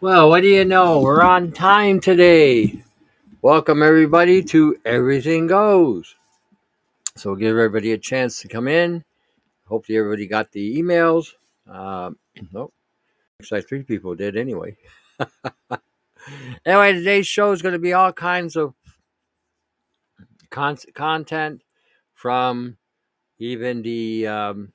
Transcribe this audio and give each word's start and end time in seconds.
Well, 0.00 0.28
what 0.28 0.42
do 0.42 0.48
you 0.48 0.64
know? 0.64 1.00
We're 1.00 1.22
on 1.22 1.50
time 1.50 1.98
today. 1.98 2.84
Welcome, 3.42 3.82
everybody, 3.82 4.44
to 4.44 4.76
Everything 4.84 5.48
Goes. 5.48 6.14
So, 7.16 7.30
we'll 7.30 7.40
give 7.40 7.48
everybody 7.48 7.90
a 7.90 7.98
chance 7.98 8.40
to 8.42 8.48
come 8.48 8.68
in. 8.68 9.04
Hopefully, 9.66 9.98
everybody 9.98 10.28
got 10.28 10.52
the 10.52 10.80
emails. 10.80 11.32
Um, 11.68 12.16
oh, 12.54 12.70
looks 13.40 13.50
like 13.50 13.68
three 13.68 13.82
people 13.82 14.14
did 14.14 14.36
anyway. 14.36 14.76
anyway, 16.64 16.92
today's 16.92 17.26
show 17.26 17.50
is 17.50 17.60
going 17.60 17.72
to 17.72 17.80
be 17.80 17.92
all 17.92 18.12
kinds 18.12 18.54
of 18.54 18.74
con- 20.48 20.78
content 20.94 21.62
from 22.14 22.76
even 23.40 23.82
the 23.82 24.28
um, 24.28 24.72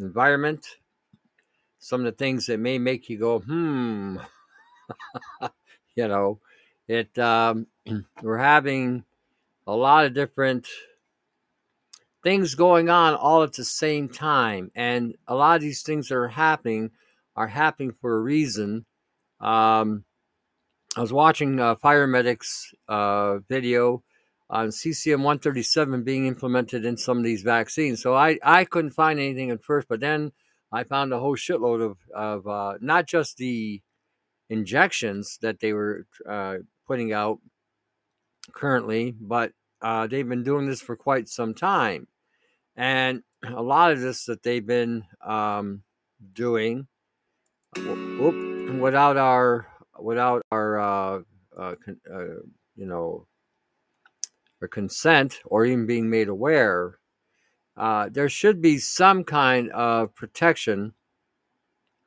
environment, 0.00 0.66
some 1.78 2.00
of 2.00 2.06
the 2.06 2.18
things 2.18 2.46
that 2.46 2.58
may 2.58 2.78
make 2.78 3.08
you 3.08 3.16
go, 3.16 3.38
hmm, 3.38 4.16
you 5.94 6.08
know, 6.08 6.40
it. 6.88 7.16
Um, 7.18 7.66
we're 8.22 8.38
having 8.38 9.04
a 9.66 9.74
lot 9.74 10.06
of 10.06 10.14
different 10.14 10.66
things 12.22 12.54
going 12.54 12.88
on 12.88 13.14
all 13.14 13.42
at 13.42 13.52
the 13.52 13.64
same 13.64 14.08
time, 14.08 14.70
and 14.74 15.14
a 15.26 15.34
lot 15.34 15.56
of 15.56 15.62
these 15.62 15.82
things 15.82 16.08
that 16.08 16.16
are 16.16 16.28
happening 16.28 16.90
are 17.34 17.48
happening 17.48 17.92
for 18.00 18.16
a 18.16 18.20
reason. 18.20 18.86
Um, 19.40 20.04
I 20.96 21.00
was 21.00 21.12
watching 21.12 21.60
a 21.60 21.76
Firemedic's 21.76 22.74
uh, 22.88 23.38
video 23.48 24.02
on 24.48 24.68
cesium 24.68 25.18
137 25.18 26.04
being 26.04 26.26
implemented 26.26 26.84
in 26.84 26.96
some 26.96 27.18
of 27.18 27.24
these 27.24 27.42
vaccines. 27.42 28.00
So 28.00 28.14
I, 28.14 28.38
I 28.42 28.64
couldn't 28.64 28.92
find 28.92 29.18
anything 29.18 29.50
at 29.50 29.62
first, 29.62 29.88
but 29.88 30.00
then 30.00 30.32
I 30.72 30.84
found 30.84 31.12
a 31.12 31.18
whole 31.18 31.36
shitload 31.36 31.82
of, 31.84 31.98
of 32.14 32.46
uh, 32.46 32.78
not 32.80 33.06
just 33.06 33.36
the 33.36 33.82
injections 34.48 35.38
that 35.42 35.60
they 35.60 35.72
were 35.72 36.06
uh, 36.28 36.56
putting 36.86 37.12
out 37.12 37.38
currently, 38.52 39.14
but 39.20 39.52
uh, 39.82 40.06
they've 40.06 40.28
been 40.28 40.42
doing 40.42 40.66
this 40.66 40.80
for 40.80 40.96
quite 40.96 41.28
some 41.28 41.54
time. 41.54 42.06
And 42.76 43.22
a 43.44 43.62
lot 43.62 43.92
of 43.92 44.00
this 44.00 44.24
that 44.26 44.42
they've 44.42 44.66
been 44.66 45.04
um, 45.24 45.82
doing 46.32 46.86
whoop, 47.76 48.80
without 48.80 49.16
our 49.16 49.66
without 49.98 50.42
our 50.50 50.78
uh, 50.78 51.20
uh, 51.56 51.74
con- 51.84 52.00
uh, 52.12 52.40
you 52.74 52.86
know 52.86 53.26
or 54.60 54.68
consent 54.68 55.40
or 55.44 55.66
even 55.66 55.86
being 55.86 56.08
made 56.08 56.28
aware, 56.28 56.98
uh, 57.76 58.08
there 58.10 58.28
should 58.28 58.62
be 58.62 58.78
some 58.78 59.22
kind 59.22 59.70
of 59.72 60.14
protection, 60.14 60.94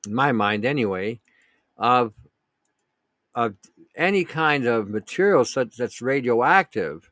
in 0.07 0.13
my 0.13 0.31
mind 0.31 0.65
anyway, 0.65 1.19
of 1.77 2.13
of 3.35 3.55
any 3.95 4.23
kind 4.23 4.65
of 4.65 4.89
material 4.89 5.45
such 5.45 5.77
that's 5.77 6.01
radioactive 6.01 7.09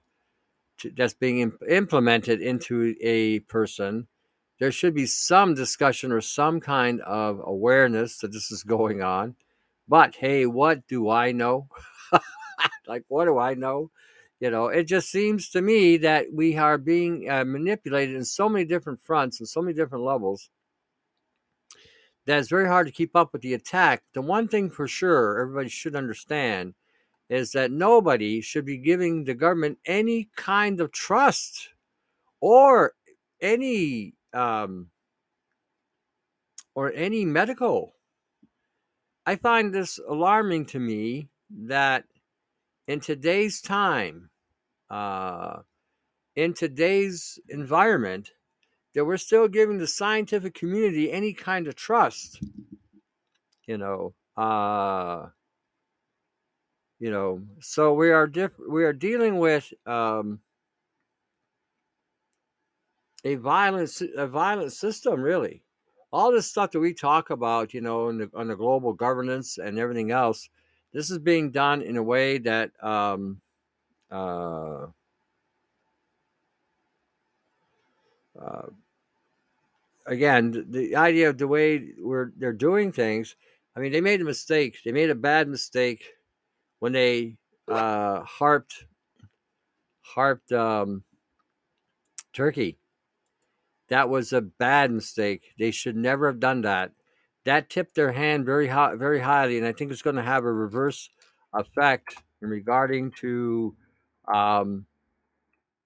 to, 0.79 0.91
that's 0.91 1.13
being 1.13 1.39
imp- 1.39 1.61
implemented 1.69 2.41
into 2.41 2.95
a 3.01 3.39
person. 3.41 4.07
There 4.59 4.71
should 4.71 4.95
be 4.95 5.05
some 5.05 5.53
discussion 5.53 6.11
or 6.11 6.21
some 6.21 6.59
kind 6.59 7.01
of 7.01 7.41
awareness 7.43 8.17
that 8.19 8.31
this 8.31 8.51
is 8.51 8.63
going 8.63 9.01
on. 9.01 9.35
But 9.87 10.15
hey, 10.15 10.45
what 10.45 10.87
do 10.87 11.09
I 11.09 11.31
know? 11.31 11.67
like, 12.87 13.03
what 13.07 13.25
do 13.25 13.37
I 13.37 13.53
know? 13.53 13.91
You 14.39 14.51
know, 14.51 14.67
it 14.67 14.83
just 14.83 15.09
seems 15.09 15.49
to 15.49 15.61
me 15.61 15.97
that 15.97 16.27
we 16.31 16.57
are 16.57 16.77
being 16.77 17.29
uh, 17.29 17.43
manipulated 17.45 18.15
in 18.15 18.25
so 18.25 18.47
many 18.47 18.65
different 18.65 19.01
fronts 19.01 19.39
and 19.39 19.49
so 19.49 19.61
many 19.61 19.73
different 19.73 20.03
levels 20.03 20.49
that 22.27 22.39
it's 22.39 22.49
very 22.49 22.67
hard 22.67 22.85
to 22.85 22.93
keep 22.93 23.15
up 23.15 23.31
with 23.31 23.41
the 23.41 23.53
attack. 23.53 24.03
The 24.13 24.21
one 24.21 24.49
thing 24.49 24.69
for 24.69 24.87
sure 24.87 25.39
everybody 25.41 25.69
should 25.69 25.95
understand 25.95 26.73
is 27.29 27.53
that 27.53 27.71
nobody 27.71 28.41
should 28.41 28.65
be 28.65 28.77
giving 28.77 29.23
the 29.23 29.33
government 29.33 29.79
any 29.85 30.29
kind 30.35 30.79
of 30.81 30.91
trust 30.91 31.69
or 32.41 32.93
any 33.41 34.13
um, 34.33 34.87
or 36.75 36.91
any 36.93 37.23
medical. 37.23 37.95
I 39.25 39.37
find 39.37 39.73
this 39.73 39.97
alarming 40.07 40.65
to 40.67 40.79
me 40.79 41.29
that 41.49 42.03
in 42.87 42.99
today's 42.99 43.61
time, 43.61 44.29
uh, 44.89 45.59
in 46.35 46.53
today's 46.53 47.39
environment, 47.49 48.31
that 48.93 49.05
we're 49.05 49.17
still 49.17 49.47
giving 49.47 49.77
the 49.77 49.87
scientific 49.87 50.53
community 50.53 51.11
any 51.11 51.33
kind 51.33 51.67
of 51.67 51.75
trust. 51.75 52.41
You 53.65 53.77
know, 53.77 54.13
uh, 54.37 55.27
you 56.99 57.11
know, 57.11 57.41
so 57.59 57.93
we 57.93 58.11
are 58.11 58.27
diff- 58.27 58.59
we 58.67 58.83
are 58.83 58.93
dealing 58.93 59.39
with 59.39 59.71
um, 59.85 60.39
a 63.23 63.35
violent 63.35 64.01
a 64.15 64.27
violent 64.27 64.73
system, 64.73 65.21
really. 65.21 65.63
All 66.11 66.31
this 66.31 66.47
stuff 66.47 66.71
that 66.71 66.79
we 66.79 66.93
talk 66.93 67.29
about, 67.29 67.73
you 67.73 67.81
know, 67.81 68.07
on 68.07 68.17
the, 68.17 68.31
on 68.33 68.47
the 68.47 68.55
global 68.55 68.93
governance 68.93 69.57
and 69.57 69.77
everything 69.77 70.09
else, 70.11 70.49
this 70.93 71.11
is 71.11 71.19
being 71.19 71.51
done 71.51 71.81
in 71.81 71.97
a 71.97 72.03
way 72.03 72.37
that 72.37 72.71
um, 72.81 73.41
uh, 74.09 74.87
uh, 78.39 78.67
again, 80.05 80.51
the, 80.51 80.63
the 80.63 80.95
idea 80.95 81.29
of 81.29 81.37
the 81.37 81.47
way 81.47 81.89
we're 81.99 82.31
they're 82.37 82.53
doing 82.53 82.91
things. 82.91 83.35
I 83.75 83.79
mean, 83.79 83.91
they 83.91 84.01
made 84.01 84.21
a 84.21 84.25
mistake. 84.25 84.79
They 84.83 84.91
made 84.91 85.09
a 85.09 85.15
bad 85.15 85.47
mistake 85.47 86.03
when 86.79 86.93
they 86.93 87.37
uh, 87.67 88.23
HAARPed 88.23 88.85
HAARPed 90.15 90.51
um, 90.51 91.03
Turkey. 92.33 92.79
That 93.89 94.09
was 94.09 94.33
a 94.33 94.41
bad 94.41 94.91
mistake. 94.91 95.53
They 95.57 95.71
should 95.71 95.95
never 95.95 96.27
have 96.27 96.39
done 96.39 96.61
that. 96.61 96.91
That 97.45 97.69
tipped 97.69 97.95
their 97.95 98.11
hand 98.11 98.45
very 98.45 98.67
high, 98.67 98.95
very 98.95 99.21
highly, 99.21 99.57
and 99.57 99.65
I 99.65 99.71
think 99.71 99.91
it's 99.91 100.01
going 100.01 100.17
to 100.17 100.23
have 100.23 100.43
a 100.43 100.51
reverse 100.51 101.09
effect 101.53 102.15
in 102.41 102.49
regarding 102.49 103.11
to 103.21 103.75
um, 104.33 104.85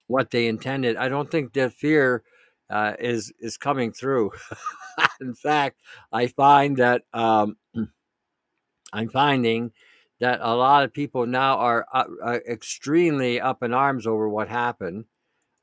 what 0.08 0.30
they 0.30 0.48
intended. 0.48 0.96
I 0.96 1.08
don't 1.08 1.30
think 1.30 1.52
that 1.52 1.72
fear 1.74 2.24
uh, 2.72 2.94
is 2.98 3.32
is 3.38 3.56
coming 3.56 3.92
through. 3.92 4.32
in 5.20 5.34
fact, 5.34 5.78
I 6.10 6.26
find 6.28 6.78
that 6.78 7.02
um, 7.12 7.56
I'm 8.92 9.08
finding 9.10 9.72
that 10.20 10.40
a 10.40 10.54
lot 10.54 10.84
of 10.84 10.92
people 10.92 11.26
now 11.26 11.58
are 11.58 11.86
uh, 11.92 12.04
uh, 12.24 12.38
extremely 12.48 13.40
up 13.40 13.62
in 13.62 13.74
arms 13.74 14.06
over 14.06 14.28
what 14.28 14.48
happened. 14.48 15.04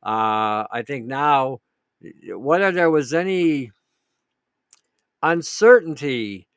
Uh, 0.03 0.67
I 0.71 0.83
think 0.85 1.05
now, 1.05 1.61
whether 2.35 2.71
there 2.71 2.91
was 2.91 3.13
any 3.13 3.71
uncertainty 5.23 6.47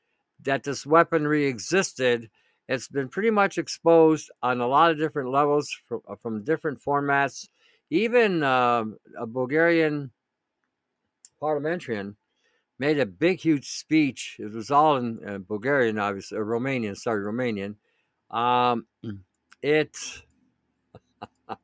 that 0.42 0.64
this 0.64 0.84
weaponry 0.84 1.46
existed, 1.46 2.28
it's 2.68 2.88
been 2.88 3.08
pretty 3.08 3.30
much 3.30 3.56
exposed 3.58 4.30
on 4.42 4.60
a 4.60 4.66
lot 4.66 4.90
of 4.90 4.98
different 4.98 5.30
levels 5.30 5.70
from, 5.86 6.00
from 6.20 6.44
different 6.44 6.80
formats. 6.80 7.48
Even 7.90 8.42
uh, 8.42 8.84
a 9.18 9.26
Bulgarian 9.26 10.10
parliamentarian 11.42 12.16
made 12.78 13.00
a 13.00 13.04
big, 13.04 13.40
huge 13.40 13.68
speech. 13.68 14.36
It 14.38 14.52
was 14.52 14.70
all 14.70 14.96
in 14.96 15.18
uh, 15.26 15.38
Bulgarian, 15.38 15.98
obviously, 15.98 16.38
Romanian, 16.38 16.96
sorry, 16.96 17.22
Romanian. 17.24 17.74
Um, 18.30 18.86
it, 19.62 19.98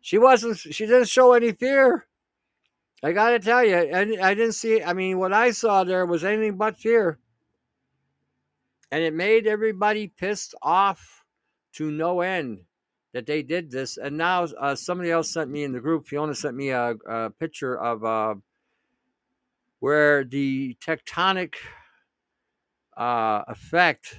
she 0.00 0.16
wasn't, 0.18 0.58
she 0.58 0.86
didn't 0.86 1.08
show 1.08 1.34
any 1.34 1.52
fear. 1.52 2.06
I 3.02 3.12
got 3.12 3.30
to 3.30 3.38
tell 3.38 3.62
you, 3.62 3.76
I, 3.76 4.30
I 4.30 4.34
didn't 4.34 4.52
see, 4.52 4.82
I 4.82 4.94
mean, 4.94 5.18
what 5.18 5.34
I 5.34 5.50
saw 5.50 5.84
there 5.84 6.06
was 6.06 6.24
anything 6.24 6.56
but 6.56 6.78
fear. 6.78 7.18
And 8.90 9.02
it 9.02 9.12
made 9.12 9.46
everybody 9.46 10.08
pissed 10.08 10.54
off 10.62 11.24
to 11.74 11.90
no 11.90 12.22
end 12.22 12.60
that 13.12 13.26
they 13.26 13.42
did 13.42 13.70
this. 13.70 13.98
And 13.98 14.16
now 14.16 14.44
uh, 14.44 14.74
somebody 14.74 15.10
else 15.10 15.32
sent 15.32 15.50
me 15.50 15.64
in 15.64 15.72
the 15.72 15.80
group, 15.80 16.06
Fiona 16.06 16.34
sent 16.34 16.56
me 16.56 16.70
a, 16.70 16.94
a 17.06 17.30
picture 17.30 17.76
of 17.78 18.04
uh, 18.04 18.34
where 19.84 20.24
the 20.24 20.74
tectonic 20.82 21.56
uh, 22.96 23.42
effect 23.48 24.18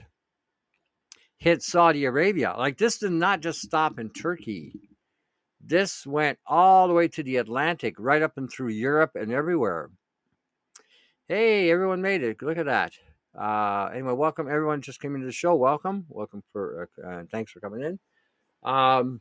hit 1.38 1.64
Saudi 1.64 2.06
Arabia. 2.06 2.54
Like 2.56 2.78
this 2.78 3.00
did 3.00 3.14
not 3.14 3.42
just 3.42 3.62
stop 3.62 3.98
in 3.98 4.12
Turkey. 4.12 4.74
This 5.60 6.06
went 6.06 6.38
all 6.46 6.88
the 6.88 6.94
way 6.94 7.08
to 7.08 7.24
the 7.24 7.38
Atlantic, 7.38 7.96
right 7.98 8.22
up 8.22 8.34
and 8.38 8.48
through 8.48 8.74
Europe 8.74 9.14
and 9.16 9.32
everywhere. 9.32 9.90
Hey, 11.28 11.72
everyone 11.72 12.04
made 12.04 12.22
it. 12.22 12.44
Look 12.44 12.60
at 12.60 12.68
that. 12.68 12.94
Uh, 13.36 13.90
anyway, 13.92 14.14
welcome 14.14 14.48
everyone 14.48 14.84
just 14.84 15.02
came 15.02 15.16
into 15.16 15.26
the 15.26 15.34
show. 15.34 15.56
Welcome, 15.56 16.06
welcome 16.10 16.44
for 16.54 16.90
uh, 17.04 17.24
thanks 17.32 17.52
for 17.52 17.60
coming 17.60 17.82
in. 17.82 18.00
Um, 18.62 19.20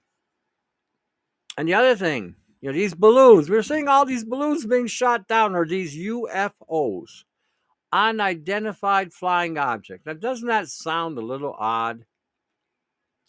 and 1.56 1.66
the 1.66 1.72
other 1.72 1.96
thing, 1.96 2.34
you 2.64 2.70
know, 2.72 2.78
these 2.78 2.94
balloons. 2.94 3.50
We're 3.50 3.62
seeing 3.62 3.88
all 3.88 4.06
these 4.06 4.24
balloons 4.24 4.64
being 4.64 4.86
shot 4.86 5.28
down, 5.28 5.54
or 5.54 5.66
these 5.66 5.94
UFOs. 5.98 7.24
unidentified 7.92 9.12
flying 9.12 9.58
objects. 9.58 10.06
Now, 10.06 10.14
doesn't 10.14 10.48
that 10.48 10.68
sound 10.68 11.18
a 11.18 11.22
little 11.22 11.54
odd? 11.58 12.06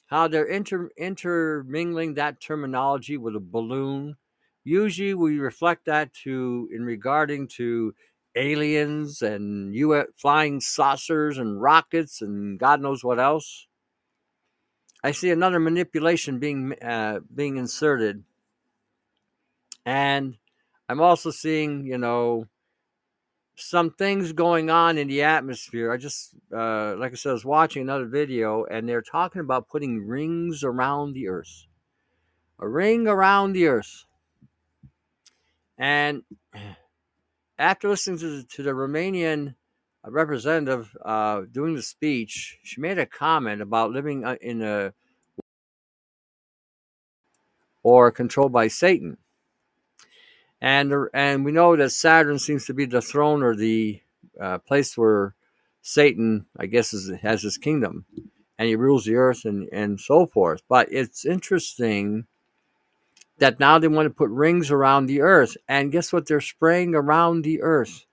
How 0.08 0.30
they're 0.30 0.46
inter- 0.46 0.92
intermingling 0.98 2.16
that 2.16 2.40
terminology 2.42 3.18
with 3.18 3.36
a 3.36 3.42
balloon. 3.42 4.16
Usually, 4.64 5.14
we 5.16 5.40
reflect 5.40 5.86
that 5.88 6.14
to 6.24 6.70
in 6.74 6.86
regarding 6.86 7.50
to 7.58 7.94
aliens 8.36 9.22
and 9.22 9.76
flying 10.18 10.62
saucers 10.62 11.40
and 11.40 11.62
rockets 11.62 12.22
and 12.22 12.58
God 12.60 12.82
knows 12.82 13.04
what 13.04 13.20
else. 13.20 13.68
I 15.04 15.12
see 15.12 15.32
another 15.32 15.60
manipulation 15.60 16.40
being 16.40 16.74
uh, 16.82 17.20
being 17.36 17.58
inserted, 17.58 18.24
and 19.86 20.38
I'm 20.90 21.02
also 21.02 21.32
seeing, 21.32 21.86
you 21.86 21.98
know, 21.98 22.48
some 23.56 23.92
things 23.92 24.34
going 24.34 24.70
on 24.70 24.98
in 24.98 25.08
the 25.08 25.24
atmosphere. 25.24 25.92
I 25.92 25.98
just, 25.98 26.36
uh, 26.54 26.96
like 26.98 27.14
I 27.14 27.16
said, 27.16 27.30
I 27.30 27.34
was 27.34 27.46
watching 27.46 27.82
another 27.82 28.06
video, 28.06 28.66
and 28.66 28.88
they're 28.88 29.02
talking 29.02 29.42
about 29.42 29.70
putting 29.70 30.06
rings 30.06 30.64
around 30.64 31.14
the 31.14 31.30
Earth, 31.30 31.66
a 32.60 32.68
ring 32.68 33.08
around 33.08 33.54
the 33.54 33.68
Earth, 33.68 34.06
and 35.78 36.24
after 37.58 37.88
listening 37.88 38.20
to 38.20 38.38
the, 38.38 38.44
to 38.44 38.64
the 38.64 38.72
Romanian 38.72 39.56
representative 40.06 40.96
uh, 41.04 41.42
doing 41.52 41.76
the 41.76 41.82
speech, 41.82 42.58
she 42.64 42.82
made 42.82 43.00
a 43.00 43.06
comment 43.06 43.62
about 43.62 43.92
living 43.92 44.24
uh, 44.26 44.36
in 44.42 44.62
a 44.62 44.94
or 47.84 48.12
controlled 48.12 48.52
by 48.52 48.68
Satan. 48.68 49.18
And 50.66 50.94
and 51.14 51.46
we 51.46 51.54
know 51.54 51.78
that 51.78 51.92
Saturn 51.92 52.40
seems 52.40 52.66
to 52.66 52.74
be 52.74 52.86
the 52.86 53.02
throne 53.02 53.44
or 53.44 53.56
the 53.56 54.02
uh, 54.42 54.58
place 54.60 54.98
where 54.98 55.36
Satan, 55.84 56.48
I 56.58 56.66
guess, 56.66 56.94
is, 56.94 57.12
has 57.22 57.44
his 57.44 57.58
kingdom, 57.58 58.06
and 58.60 58.68
he 58.68 58.76
rules 58.76 59.06
the 59.06 59.16
earth 59.16 59.46
and 59.46 59.70
and 59.72 60.00
so 60.02 60.26
forth. 60.26 60.64
But 60.68 60.90
it's 60.92 61.26
interesting 61.26 62.26
that 63.38 63.60
now 63.60 63.80
they 63.80 63.88
want 63.90 64.08
to 64.08 64.14
put 64.14 64.32
rings 64.32 64.72
around 64.72 65.06
the 65.06 65.22
earth, 65.22 65.56
and 65.70 65.92
guess 65.92 66.12
what? 66.12 66.28
They're 66.28 66.42
spraying 66.42 66.96
around 66.96 67.44
the 67.44 67.62
earth 67.62 68.06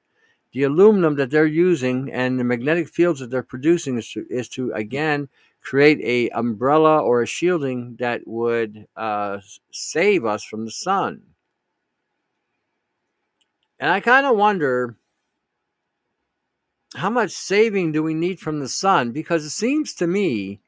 the 0.53 0.65
aluminum 0.65 1.17
that 1.17 1.31
they're 1.31 1.47
using 1.47 2.13
and 2.13 2.39
the 2.39 2.45
magnetic 2.45 2.89
fields 2.89 3.21
that 3.21 3.31
they're 3.31 3.43
producing 3.43 3.99
is 3.99 4.11
to, 4.13 4.27
is 4.31 4.49
to 4.51 4.73
again 4.73 5.29
create 5.63 6.01
a 6.03 6.29
umbrella 6.37 7.01
or 7.01 7.23
a 7.23 7.27
shielding 7.27 7.97
that 7.99 8.21
would 8.27 8.87
uh, 8.97 9.39
save 9.71 10.25
us 10.25 10.45
from 10.45 10.65
the 10.65 10.71
sun. 10.71 11.23
And 13.83 13.91
I 13.91 13.99
kind 13.99 14.25
of 14.27 14.37
wonder 14.37 14.97
how 16.95 17.11
much 17.11 17.33
saving 17.33 17.91
do 17.91 18.01
we 18.01 18.15
need 18.15 18.39
from 18.39 18.61
the 18.61 18.69
sun? 18.69 19.11
Because 19.11 19.45
it 19.45 19.51
seems 19.51 19.93
to 19.95 20.07
me, 20.07 20.61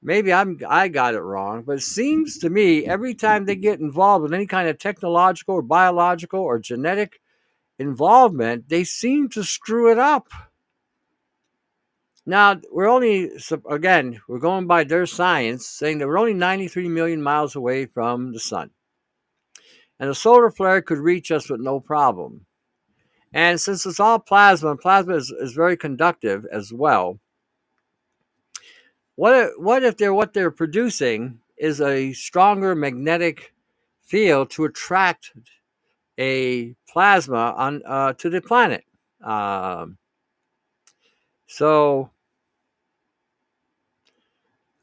maybe 0.00 0.32
I'm 0.32 0.60
I 0.68 0.86
got 0.86 1.14
it 1.14 1.20
wrong, 1.20 1.64
but 1.66 1.78
it 1.78 1.82
seems 1.82 2.38
to 2.38 2.50
me 2.50 2.86
every 2.86 3.12
time 3.12 3.44
they 3.44 3.56
get 3.56 3.80
involved 3.80 4.22
with 4.22 4.32
any 4.32 4.46
kind 4.46 4.68
of 4.68 4.78
technological 4.78 5.56
or 5.56 5.62
biological 5.62 6.38
or 6.38 6.60
genetic 6.60 7.20
involvement, 7.80 8.68
they 8.68 8.84
seem 8.84 9.28
to 9.30 9.42
screw 9.42 9.90
it 9.90 9.98
up. 9.98 10.28
Now, 12.24 12.60
we're 12.70 12.88
only, 12.88 13.32
again, 13.68 14.20
we're 14.28 14.38
going 14.38 14.68
by 14.68 14.84
their 14.84 15.06
science, 15.06 15.66
saying 15.66 15.98
that 15.98 16.06
we're 16.06 16.20
only 16.20 16.34
93 16.34 16.88
million 16.88 17.20
miles 17.20 17.56
away 17.56 17.86
from 17.86 18.32
the 18.32 18.38
sun. 18.38 18.70
And 20.00 20.10
a 20.10 20.14
solar 20.14 20.50
flare 20.50 20.82
could 20.82 20.98
reach 20.98 21.30
us 21.30 21.48
with 21.48 21.60
no 21.60 21.80
problem. 21.80 22.46
And 23.32 23.60
since 23.60 23.84
it's 23.84 24.00
all 24.00 24.18
plasma, 24.18 24.70
and 24.70 24.80
plasma 24.80 25.16
is, 25.16 25.30
is 25.30 25.52
very 25.52 25.76
conductive 25.76 26.46
as 26.52 26.72
well, 26.72 27.18
what 29.16 29.34
if, 29.34 29.50
what 29.56 29.82
if 29.82 29.96
they're 29.96 30.14
what 30.14 30.32
they're 30.32 30.50
producing 30.50 31.38
is 31.56 31.80
a 31.80 32.12
stronger 32.12 32.74
magnetic 32.74 33.52
field 34.02 34.50
to 34.50 34.64
attract 34.64 35.32
a 36.18 36.74
plasma 36.88 37.54
on 37.56 37.82
uh, 37.86 38.12
to 38.14 38.28
the 38.30 38.40
planet. 38.40 38.84
Um, 39.22 39.98
so 41.46 42.10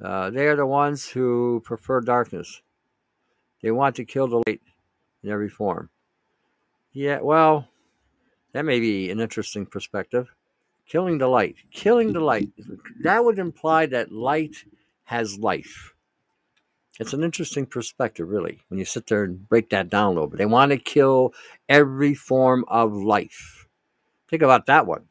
uh, 0.03 0.29
they 0.29 0.47
are 0.47 0.55
the 0.55 0.65
ones 0.65 1.07
who 1.07 1.61
prefer 1.63 2.01
darkness. 2.01 2.61
They 3.61 3.71
want 3.71 3.95
to 3.97 4.05
kill 4.05 4.27
the 4.27 4.43
light 4.47 4.61
in 5.23 5.29
every 5.29 5.49
form. 5.49 5.89
Yeah, 6.93 7.19
well, 7.21 7.67
that 8.53 8.65
may 8.65 8.79
be 8.79 9.11
an 9.11 9.19
interesting 9.19 9.65
perspective. 9.65 10.29
Killing 10.87 11.17
the 11.17 11.27
light. 11.27 11.55
Killing 11.71 12.11
the 12.11 12.19
light. 12.19 12.49
That 13.03 13.23
would 13.23 13.39
imply 13.39 13.85
that 13.87 14.11
light 14.11 14.65
has 15.05 15.39
life. 15.39 15.93
It's 16.99 17.13
an 17.13 17.23
interesting 17.23 17.65
perspective, 17.65 18.29
really, 18.29 18.59
when 18.67 18.77
you 18.77 18.85
sit 18.85 19.07
there 19.07 19.23
and 19.23 19.47
break 19.47 19.69
that 19.69 19.89
down 19.89 20.07
a 20.07 20.09
little 20.11 20.27
bit. 20.27 20.37
They 20.37 20.45
want 20.45 20.71
to 20.71 20.77
kill 20.77 21.33
every 21.69 22.13
form 22.13 22.65
of 22.67 22.93
life. 22.93 23.67
Think 24.29 24.41
about 24.41 24.65
that 24.65 24.85
one. 24.85 25.05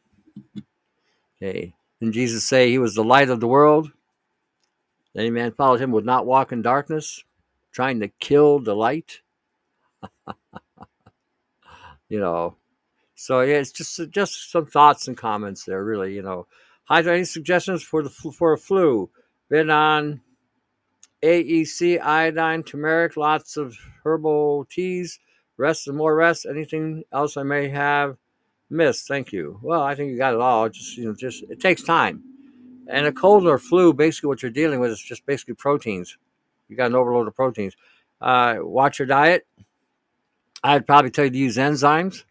Okay. 1.43 1.75
Didn't 1.99 2.15
Jesus 2.15 2.45
say 2.45 2.71
he 2.71 2.79
was 2.79 2.95
the 2.95 3.05
light 3.05 3.31
of 3.31 3.41
the 3.41 3.49
world? 3.49 3.91
Any 5.17 5.31
man 5.31 5.53
followed 5.53 5.81
him 5.81 5.91
would 5.93 6.05
not 6.05 6.27
walk 6.27 6.53
in 6.53 6.62
darkness, 6.62 7.25
trying 7.73 8.01
to 8.01 8.09
kill 8.21 8.61
the 8.61 8.77
light. 8.77 9.21
you 12.08 12.20
know. 12.20 12.56
So 13.14 13.43
yeah, 13.43 13.56
it's 13.56 13.73
just 13.73 14.00
just 14.11 14.50
some 14.50 14.67
thoughts 14.67 15.08
and 15.08 15.17
comments 15.17 15.64
there, 15.64 15.85
really. 15.85 16.14
You 16.14 16.23
know, 16.23 16.47
hi, 16.85 17.00
any 17.00 17.25
suggestions 17.25 17.82
for 17.82 18.02
the 18.02 18.11
for 18.11 18.52
a 18.52 18.58
flu? 18.58 19.11
Been 19.49 19.70
on 19.70 20.20
AEC, 21.23 22.00
iodine, 22.00 22.62
turmeric, 22.62 23.17
lots 23.17 23.56
of 23.56 23.76
herbal 24.05 24.67
teas, 24.70 25.19
rest 25.56 25.87
and 25.87 25.97
more 25.97 26.14
rest. 26.14 26.47
Anything 26.49 27.05
else 27.12 27.37
I 27.37 27.43
may 27.43 27.69
have 27.69 28.17
missed? 28.70 29.06
Thank 29.06 29.32
you. 29.32 29.58
Well, 29.62 29.82
I 29.82 29.94
think 29.94 30.11
you 30.11 30.17
got 30.17 30.35
it 30.35 30.41
all. 30.41 30.69
Just 30.69 30.97
you 30.97 31.05
know, 31.05 31.14
just 31.14 31.43
it 31.50 31.61
takes 31.61 31.82
time. 31.82 32.23
And 32.88 33.06
a 33.06 33.12
cold 33.12 33.47
or 33.47 33.58
flu, 33.58 33.93
basically 33.93 34.29
what 34.29 34.43
you're 34.43 34.50
dealing 34.50 34.81
with 34.81 34.91
is 34.91 35.00
just 35.00 35.25
basically 35.26 35.55
proteins. 35.55 36.17
You 36.69 36.76
got 36.76 36.87
an 36.87 36.97
overload 36.97 37.29
of 37.29 37.37
proteins. 37.37 37.76
Uh, 38.20 38.56
watch 38.61 38.99
your 38.99 39.06
diet. 39.06 39.47
I'd 40.62 40.87
probably 40.87 41.11
tell 41.11 41.25
you 41.25 41.31
to 41.31 41.39
use 41.39 41.57
enzymes. 41.57 42.25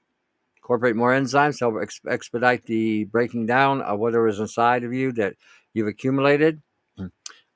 Incorporate 0.58 0.96
more 0.96 1.12
enzymes 1.12 1.58
to 1.60 1.66
help 1.66 1.82
ex- 1.82 2.02
expedite 2.08 2.66
the 2.66 3.06
breaking 3.06 3.48
down 3.48 3.82
of 3.82 4.00
whatever 4.00 4.28
is 4.28 4.40
inside 4.40 4.84
of 4.84 4.94
you 4.94 5.12
that 5.14 5.36
you've 5.74 5.88
accumulated. 5.88 6.62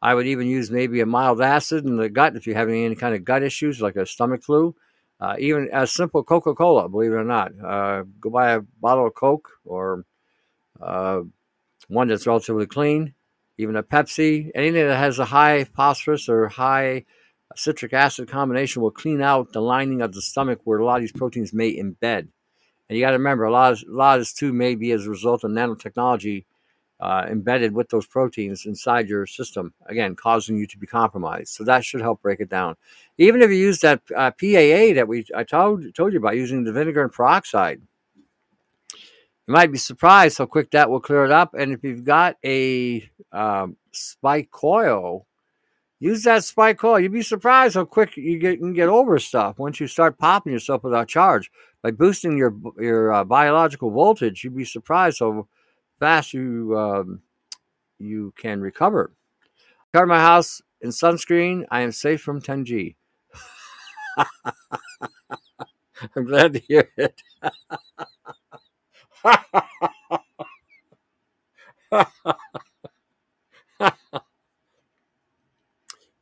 I 0.02 0.14
would 0.16 0.28
even 0.28 0.48
use 0.48 0.70
maybe 0.70 1.00
a 1.00 1.06
mild 1.06 1.42
acid 1.42 1.86
in 1.86 1.96
the 1.96 2.10
gut 2.10 2.36
if 2.36 2.46
you're 2.46 2.58
having 2.58 2.84
any 2.84 2.96
kind 2.96 3.16
of 3.16 3.24
gut 3.24 3.42
issues 3.42 3.82
like 3.82 3.96
a 3.96 4.06
stomach 4.06 4.44
flu. 4.44 4.76
Uh, 5.20 5.36
even 5.40 5.70
as 5.72 5.94
simple 5.94 6.24
Coca 6.24 6.54
Cola, 6.54 6.90
believe 6.90 7.12
it 7.12 7.16
or 7.16 7.24
not. 7.24 7.54
Uh, 7.64 8.04
go 8.20 8.30
buy 8.30 8.52
a 8.52 8.62
bottle 8.82 9.08
of 9.08 9.14
Coke 9.14 9.50
or 9.64 10.04
uh, 10.82 11.22
one 11.88 12.10
that's 12.10 12.28
relatively 12.28 12.66
clean, 12.66 13.14
even 13.58 13.78
a 13.78 13.84
Pepsi. 13.84 14.52
Anything 14.54 14.88
that 14.88 14.98
has 14.98 15.20
a 15.20 15.26
high 15.26 15.64
phosphorus 15.64 16.28
or 16.28 16.50
high 16.50 17.06
citric 17.56 17.94
acid 17.94 18.28
combination 18.28 18.82
will 18.82 18.92
clean 18.92 19.22
out 19.22 19.54
the 19.54 19.62
lining 19.62 20.02
of 20.02 20.14
the 20.14 20.22
stomach 20.22 20.60
where 20.64 20.80
a 20.80 20.86
lot 20.86 20.96
of 20.96 21.02
these 21.02 21.12
proteins 21.12 21.54
may 21.54 21.76
embed. 21.76 22.28
And 22.90 22.98
you 22.98 23.02
got 23.02 23.12
to 23.12 23.18
remember, 23.18 23.46
a 23.46 23.52
lot, 23.52 23.74
of, 23.74 23.84
a 23.88 23.92
lot 23.92 24.16
of 24.16 24.22
this 24.22 24.34
too 24.34 24.54
may 24.54 24.76
be 24.76 24.92
as 24.92 25.06
a 25.06 25.10
result 25.10 25.44
of 25.44 25.52
nanotechnology 25.52 26.46
uh, 27.00 27.26
embedded 27.30 27.74
with 27.74 27.90
those 27.90 28.06
proteins 28.06 28.66
inside 28.66 29.10
your 29.10 29.26
system, 29.26 29.74
again, 29.88 30.16
causing 30.16 30.58
you 30.58 30.66
to 30.68 30.78
be 30.78 30.88
compromised. 30.88 31.50
So 31.50 31.64
that 31.66 31.84
should 31.84 32.02
help 32.02 32.22
break 32.22 32.40
it 32.40 32.50
down. 32.50 32.76
Even 33.18 33.42
if 33.42 33.50
you 33.50 33.58
use 33.58 33.80
that 33.80 34.02
uh, 34.16 34.32
PAA 34.32 34.94
that 34.96 35.06
we 35.08 35.26
I 35.36 35.44
told 35.44 35.94
told 35.96 36.14
you 36.14 36.20
about 36.20 36.38
using 36.38 36.64
the 36.64 36.72
vinegar 36.72 37.04
and 37.04 37.12
peroxide, 37.12 37.82
you 39.48 39.54
might 39.54 39.72
be 39.72 39.78
surprised 39.78 40.38
how 40.38 40.46
quick 40.46 40.72
that 40.72 40.90
will 40.90 41.02
clear 41.02 41.26
it 41.26 41.32
up. 41.32 41.54
And 41.56 41.74
if 41.74 41.84
you've 41.84 42.06
got 42.06 42.38
a 42.46 43.10
um, 43.34 43.76
spike 43.92 44.50
coil, 44.52 45.26
use 46.04 46.24
that 46.24 46.44
spike 46.44 46.78
coil. 46.78 47.00
You'd 47.00 47.14
be 47.14 47.22
surprised 47.22 47.76
how 47.76 47.86
quick 47.86 48.18
you, 48.18 48.38
get, 48.38 48.54
you 48.54 48.60
can 48.60 48.74
get 48.74 48.90
over 48.90 49.18
stuff 49.20 49.58
once 49.58 49.80
you 49.80 49.88
start 49.88 50.18
popping 50.18 50.52
yourself 50.52 50.84
without 50.84 51.08
charge 51.08 51.50
by 51.82 51.92
boosting 51.92 52.38
your 52.38 52.54
your 52.78 53.14
uh, 53.14 53.24
biological 53.24 53.90
voltage. 53.90 54.44
You'd 54.44 54.58
be 54.58 54.66
surprised 54.66 55.20
how 55.20 55.48
fast 56.00 56.34
you 56.34 56.78
um, 56.78 57.22
you 58.00 58.34
can 58.38 58.60
recover. 58.62 59.14
Cover 59.94 60.08
my 60.08 60.20
house 60.20 60.62
in 60.82 60.90
sunscreen. 60.90 61.66
I 61.72 61.82
am 61.82 61.92
safe 61.94 62.22
from 62.22 62.42
10G. 62.42 62.96
I'm 66.16 66.26
glad 66.26 66.54
to 66.54 66.60
hear 66.60 66.90
it. 66.98 67.22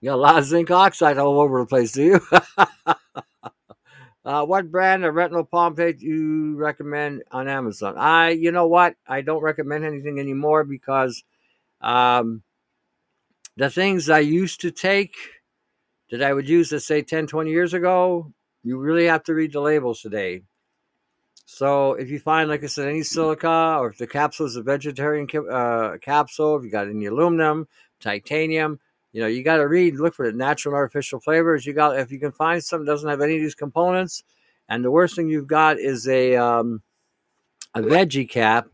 you 0.01 0.09
got 0.09 0.15
a 0.15 0.17
lot 0.17 0.37
of 0.37 0.45
zinc 0.45 0.71
oxide 0.71 1.17
all 1.17 1.39
over 1.39 1.59
the 1.59 1.65
place, 1.65 1.91
do 1.91 2.03
you? 2.03 2.21
Uh, 4.23 4.45
what 4.45 4.69
brand 4.69 5.03
of 5.03 5.15
retinol 5.15 5.49
palmitate 5.49 5.99
do 5.99 6.05
you 6.05 6.55
recommend 6.55 7.23
on 7.31 7.47
Amazon? 7.47 7.95
I, 7.97 8.29
you 8.29 8.51
know 8.51 8.67
what, 8.67 8.95
I 9.07 9.21
don't 9.21 9.41
recommend 9.41 9.83
anything 9.83 10.19
anymore 10.19 10.63
because 10.63 11.23
um, 11.81 12.43
the 13.57 13.71
things 13.71 14.11
I 14.11 14.19
used 14.19 14.61
to 14.61 14.69
take 14.69 15.15
that 16.11 16.21
I 16.21 16.33
would 16.33 16.47
use, 16.47 16.71
let's 16.71 16.85
say 16.85 17.01
10, 17.01 17.25
20 17.25 17.49
years 17.49 17.73
ago, 17.73 18.31
you 18.63 18.77
really 18.77 19.07
have 19.07 19.23
to 19.23 19.33
read 19.33 19.53
the 19.53 19.59
labels 19.59 20.01
today. 20.01 20.43
So 21.45 21.93
if 21.93 22.11
you 22.11 22.19
find, 22.19 22.47
like 22.47 22.63
I 22.63 22.67
said, 22.67 22.89
any 22.89 23.01
silica, 23.01 23.77
or 23.79 23.89
if 23.89 23.97
the 23.97 24.07
capsule 24.07 24.45
is 24.45 24.55
a 24.55 24.61
vegetarian 24.61 25.27
uh, 25.49 25.97
capsule, 25.99 26.57
if 26.57 26.63
you 26.63 26.69
got 26.69 26.87
any 26.87 27.07
aluminum, 27.07 27.67
titanium, 27.99 28.79
you 29.11 29.21
know, 29.21 29.27
you 29.27 29.43
got 29.43 29.57
to 29.57 29.67
read, 29.67 29.95
look 29.95 30.13
for 30.13 30.29
the 30.29 30.37
natural 30.37 30.73
and 30.73 30.79
artificial 30.79 31.19
flavors. 31.19 31.65
You 31.65 31.73
got, 31.73 31.99
if 31.99 32.11
you 32.11 32.19
can 32.19 32.31
find 32.31 32.63
something 32.63 32.85
that 32.85 32.91
doesn't 32.91 33.09
have 33.09 33.21
any 33.21 33.35
of 33.35 33.41
these 33.41 33.55
components, 33.55 34.23
and 34.69 34.83
the 34.85 34.91
worst 34.91 35.15
thing 35.15 35.29
you've 35.29 35.47
got 35.47 35.79
is 35.79 36.07
a 36.07 36.35
um, 36.35 36.81
a 37.75 37.81
veggie 37.81 38.29
cap, 38.29 38.67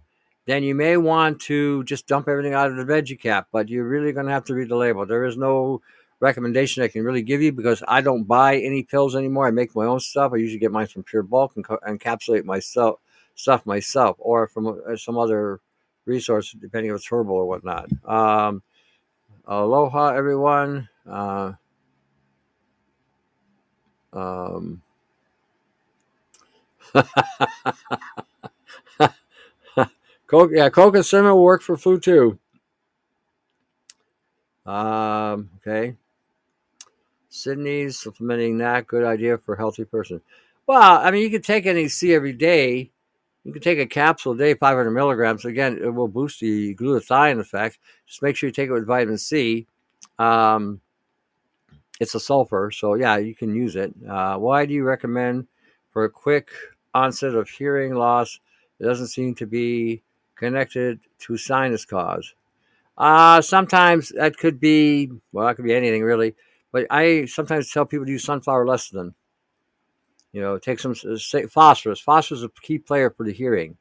then 0.45 0.63
you 0.63 0.75
may 0.75 0.97
want 0.97 1.41
to 1.41 1.83
just 1.85 2.07
dump 2.07 2.27
everything 2.27 2.53
out 2.53 2.69
of 2.69 2.77
the 2.77 2.85
veggie 2.85 3.19
cap. 3.19 3.47
But 3.51 3.69
you're 3.69 3.87
really 3.87 4.11
going 4.11 4.27
to 4.27 4.31
have 4.31 4.45
to 4.45 4.53
read 4.53 4.69
the 4.69 4.75
label. 4.75 5.05
There 5.05 5.25
is 5.25 5.37
no 5.37 5.81
recommendation 6.19 6.83
I 6.83 6.87
can 6.87 7.03
really 7.03 7.21
give 7.21 7.41
you 7.41 7.51
because 7.51 7.83
I 7.87 8.01
don't 8.01 8.23
buy 8.25 8.57
any 8.57 8.83
pills 8.83 9.15
anymore. 9.15 9.47
I 9.47 9.51
make 9.51 9.75
my 9.75 9.85
own 9.85 9.99
stuff. 9.99 10.33
I 10.33 10.37
usually 10.37 10.59
get 10.59 10.71
mine 10.71 10.87
from 10.87 11.03
Pure 11.03 11.23
Bulk 11.23 11.53
and 11.55 11.65
co- 11.65 11.79
encapsulate 11.87 12.43
myself 12.43 12.99
stuff 13.37 13.65
myself, 13.65 14.17
or 14.19 14.47
from 14.47 14.67
uh, 14.67 14.95
some 14.97 15.17
other 15.17 15.61
resource, 16.05 16.55
depending 16.59 16.91
if 16.91 16.97
it's 16.97 17.07
herbal 17.07 17.35
or 17.35 17.45
whatnot. 17.45 17.89
Um, 18.05 18.63
aloha, 19.47 20.09
everyone. 20.09 20.89
Uh, 21.09 21.53
um, 24.13 24.81
Coke, 30.27 30.51
yeah, 30.53 30.69
Coke 30.69 30.95
and 30.95 31.05
cinnamon 31.05 31.33
will 31.33 31.43
work 31.43 31.61
for 31.61 31.77
flu 31.77 31.99
too. 31.99 32.37
Um, 34.65 35.49
okay. 35.57 35.95
Sydney's 37.29 37.99
supplementing 37.99 38.57
that 38.57 38.87
good 38.87 39.03
idea 39.03 39.37
for 39.37 39.53
a 39.53 39.57
healthy 39.57 39.85
person. 39.85 40.21
Well, 40.65 40.97
I 40.97 41.11
mean, 41.11 41.21
you 41.23 41.29
can 41.29 41.41
take 41.41 41.65
NAC 41.65 42.03
every 42.09 42.33
day. 42.33 42.91
You 43.47 43.53
can 43.53 43.61
take 43.61 43.79
a 43.79 43.85
capsule 43.85 44.33
a 44.33 44.37
day, 44.37 44.55
500 44.55 44.91
milligrams. 44.91 45.45
Again, 45.45 45.79
it 45.81 45.87
will 45.87 46.09
boost 46.09 46.41
the 46.41 46.75
glutathione 46.75 47.39
effect. 47.39 47.79
Just 48.05 48.21
make 48.21 48.35
sure 48.35 48.49
you 48.49 48.51
take 48.51 48.67
it 48.67 48.73
with 48.73 48.85
vitamin 48.85 49.17
C. 49.17 49.67
Um, 50.19 50.81
it's 52.01 52.13
a 52.13 52.19
sulfur, 52.19 52.71
so 52.71 52.95
yeah, 52.95 53.15
you 53.15 53.33
can 53.33 53.55
use 53.55 53.77
it. 53.77 53.93
Uh, 54.05 54.35
why 54.35 54.65
do 54.65 54.73
you 54.73 54.83
recommend 54.83 55.47
for 55.91 56.03
a 56.03 56.09
quick 56.09 56.49
onset 56.93 57.35
of 57.35 57.47
hearing 57.47 57.95
loss? 57.95 58.37
It 58.81 58.83
doesn't 58.83 59.07
seem 59.07 59.33
to 59.35 59.45
be 59.45 60.03
connected 60.35 60.99
to 61.19 61.37
sinus 61.37 61.85
cause. 61.85 62.33
Uh, 62.97 63.39
sometimes 63.39 64.09
that 64.09 64.35
could 64.35 64.59
be, 64.59 65.09
well, 65.31 65.47
that 65.47 65.55
could 65.55 65.63
be 65.63 65.73
anything 65.73 66.03
really. 66.03 66.35
But 66.73 66.87
I 66.89 67.23
sometimes 67.27 67.71
tell 67.71 67.85
people 67.85 68.07
to 68.07 68.11
use 68.11 68.25
sunflower 68.25 68.65
lecithin. 68.65 69.13
You 70.33 70.41
know, 70.41 70.57
take 70.57 70.79
some 70.79 70.95
say, 70.95 71.45
phosphorus. 71.45 71.99
Phosphorus 71.99 72.39
is 72.39 72.43
a 72.43 72.61
key 72.61 72.77
player 72.77 73.09
for 73.09 73.23
the 73.25 73.31
hearing. 73.31 73.77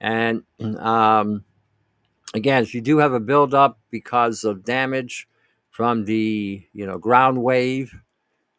And 0.00 0.42
um, 0.78 1.44
again, 2.34 2.62
if 2.62 2.74
you 2.74 2.80
do 2.80 2.98
have 2.98 3.12
a 3.12 3.20
buildup 3.20 3.78
because 3.90 4.44
of 4.44 4.64
damage 4.64 5.28
from 5.70 6.04
the 6.04 6.62
you 6.72 6.86
know 6.86 6.98
ground 6.98 7.42
wave, 7.42 7.92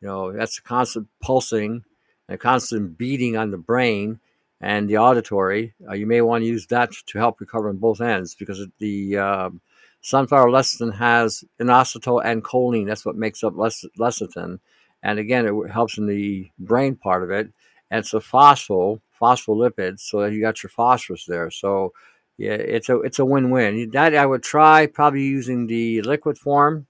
you 0.01 0.07
know 0.07 0.31
that's 0.31 0.57
a 0.57 0.63
constant 0.63 1.07
pulsing, 1.21 1.83
a 2.29 2.37
constant 2.37 2.97
beating 2.97 3.37
on 3.37 3.51
the 3.51 3.57
brain 3.57 4.19
and 4.61 4.89
the 4.89 4.97
auditory. 4.97 5.73
Uh, 5.87 5.93
you 5.93 6.07
may 6.07 6.21
want 6.21 6.41
to 6.41 6.47
use 6.47 6.65
that 6.67 6.91
to 7.05 7.17
help 7.17 7.39
recover 7.39 7.69
on 7.69 7.77
both 7.77 8.01
ends 8.01 8.35
because 8.35 8.65
the 8.79 9.17
um, 9.17 9.61
Sunflower 10.01 10.49
lecithin 10.49 10.93
has 10.95 11.43
inositol 11.59 12.23
and 12.23 12.43
choline. 12.43 12.85
That's 12.87 13.05
what 13.05 13.15
makes 13.15 13.43
up 13.43 13.53
lecithin. 13.53 14.59
And 15.05 15.19
again, 15.19 15.45
it 15.45 15.71
helps 15.71 15.99
in 15.99 16.07
the 16.07 16.49
brain 16.57 16.95
part 16.95 17.21
of 17.21 17.29
it. 17.29 17.51
And 17.91 17.99
it's 17.99 18.15
a 18.15 18.19
phospho, 18.19 18.99
phospholipid, 19.21 19.99
so 19.99 20.21
that 20.21 20.33
you 20.33 20.41
got 20.41 20.63
your 20.63 20.71
phosphorus 20.71 21.25
there. 21.25 21.51
So 21.51 21.93
yeah, 22.37 22.53
it's 22.53 22.89
a 22.89 22.99
it's 23.01 23.19
a 23.19 23.25
win-win. 23.25 23.91
That 23.91 24.15
I 24.15 24.25
would 24.25 24.41
try 24.41 24.87
probably 24.87 25.21
using 25.21 25.67
the 25.67 26.01
liquid 26.01 26.39
form, 26.39 26.87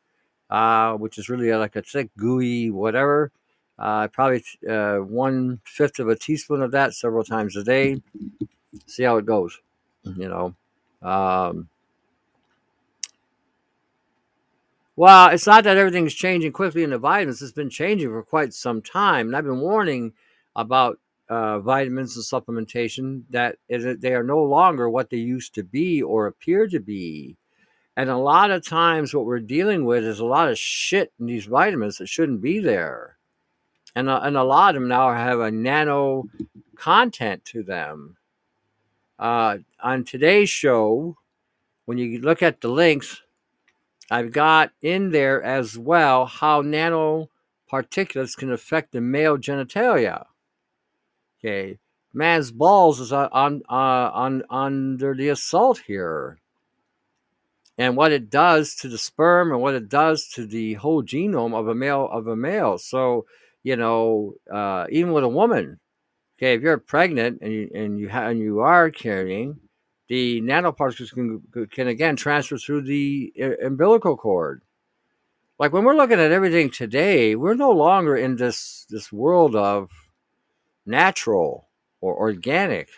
uh, 0.50 0.94
which 0.94 1.18
is 1.18 1.28
really 1.28 1.54
like 1.54 1.76
a 1.76 1.82
thick, 1.82 2.10
gooey 2.18 2.70
whatever. 2.72 3.34
Uh, 3.78 4.08
probably 4.08 4.42
uh, 4.68 5.00
one 5.00 5.60
fifth 5.66 6.00
of 6.00 6.08
a 6.08 6.16
teaspoon 6.16 6.62
of 6.62 6.72
that 6.72 6.94
several 6.94 7.26
times 7.26 7.58
a 7.58 7.64
day. 7.66 8.02
See 8.88 9.04
how 9.04 9.18
it 9.18 9.26
goes. 9.26 9.60
You 10.04 10.30
know. 10.30 10.56
Um, 11.02 11.68
Well, 14.98 15.30
it's 15.30 15.46
not 15.46 15.66
that 15.66 15.78
everything's 15.78 16.14
changing 16.14 16.54
quickly 16.54 16.84
in 16.84 16.92
the 16.92 16.98
vitamins. 16.98 17.42
It's 17.42 17.52
been 17.52 17.70
changing 17.70 18.10
for 18.10 18.24
quite 18.24 18.54
some 18.54 18.82
time. 18.82 19.28
And 19.28 19.36
I've 19.36 19.44
been 19.44 19.60
warning 19.60 20.14
about 20.56 21.00
uh, 21.28 21.60
vitamins 21.60 22.16
and 22.16 22.24
supplementation 22.24 23.24
that 23.32 23.58
they 23.68 24.14
are 24.14 24.24
no 24.24 24.42
longer 24.42 24.90
what 24.90 25.10
they 25.10 25.18
used 25.18 25.54
to 25.56 25.64
be 25.64 26.02
or 26.02 26.28
appear 26.28 26.68
to 26.68 26.80
be. 26.80 27.36
And 27.98 28.10
a 28.10 28.18
lot 28.18 28.52
of 28.52 28.66
times, 28.66 29.14
what 29.14 29.26
we're 29.26 29.40
dealing 29.40 29.86
with 29.86 30.04
is 30.04 30.20
a 30.20 30.26
lot 30.26 30.50
of 30.50 30.58
shit 30.58 31.12
in 31.20 31.26
these 31.26 31.46
vitamins 31.46 31.98
that 31.98 32.08
shouldn't 32.08 32.42
be 32.42 32.60
there. 32.60 33.18
And, 33.96 34.10
uh, 34.10 34.20
and 34.24 34.36
a 34.36 34.44
lot 34.44 34.76
of 34.76 34.82
them 34.82 34.90
now 34.90 35.14
have 35.14 35.40
a 35.40 35.52
nano 35.52 36.26
content 36.76 37.46
to 37.46 37.64
them. 37.64 38.18
Uh, 39.18 39.60
on 39.82 40.04
today's 40.04 40.50
show, 40.50 41.18
when 41.86 41.98
you 41.98 42.20
look 42.20 42.44
at 42.44 42.60
the 42.60 42.68
links, 42.68 43.22
I've 44.12 44.32
got 44.32 44.72
in 44.82 45.12
there 45.12 45.42
as 45.42 45.78
well 45.78 46.26
how 46.26 46.62
nanoparticulates 46.62 48.38
can 48.38 48.52
affect 48.52 48.92
the 48.92 49.02
male 49.02 49.38
genitalia. 49.38 50.26
Okay, 51.40 51.80
man's 52.14 52.52
balls 52.52 53.00
is 53.00 53.12
on 53.12 53.62
uh, 53.70 54.12
on 54.14 54.44
under 54.50 55.16
the 55.16 55.30
assault 55.30 55.80
here, 55.86 56.40
and 57.78 57.98
what 57.98 58.12
it 58.12 58.30
does 58.30 58.76
to 58.76 58.88
the 58.88 58.98
sperm 58.98 59.52
and 59.52 59.62
what 59.62 59.74
it 59.74 59.90
does 59.90 60.28
to 60.30 60.46
the 60.46 60.76
whole 60.76 61.04
genome 61.04 61.56
of 61.56 61.68
a 61.68 61.76
male 61.76 62.08
of 62.12 62.28
a 62.28 62.36
male. 62.36 62.78
So 62.78 63.26
you 63.64 63.76
know, 63.76 64.36
uh, 64.52 64.86
even 64.92 65.12
with 65.12 65.24
a 65.24 65.28
woman, 65.28 65.80
okay, 66.38 66.54
if 66.54 66.62
you're 66.62 66.78
pregnant 66.78 67.40
and 67.42 67.52
you 67.52 67.70
and 67.74 68.00
you 68.00 68.10
ha- 68.10 68.28
and 68.28 68.40
you 68.40 68.60
are 68.60 68.92
carrying, 68.92 69.60
the 70.08 70.42
nanoparticles 70.42 71.12
can, 71.14 71.68
can 71.72 71.88
again 71.88 72.16
transfer 72.16 72.58
through 72.58 72.84
the 72.84 73.34
uh, 73.42 73.66
umbilical 73.66 74.16
cord. 74.18 74.62
Like 75.58 75.72
when 75.72 75.84
we're 75.84 75.96
looking 75.96 76.20
at 76.20 76.32
everything 76.32 76.70
today, 76.70 77.36
we're 77.36 77.56
no 77.56 77.72
longer 77.72 78.16
in 78.16 78.36
this 78.36 78.86
this 78.90 79.12
world 79.12 79.56
of 79.56 79.90
natural 80.86 81.70
or 82.02 82.16
organic. 82.16 82.90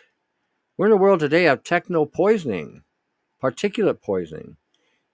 We're 0.76 0.88
in 0.88 0.92
a 0.92 0.98
world 0.98 1.20
today 1.20 1.48
of 1.48 1.64
techno 1.64 2.06
poisoning, 2.06 2.84
particulate 3.42 4.02
poisoning. 4.02 4.58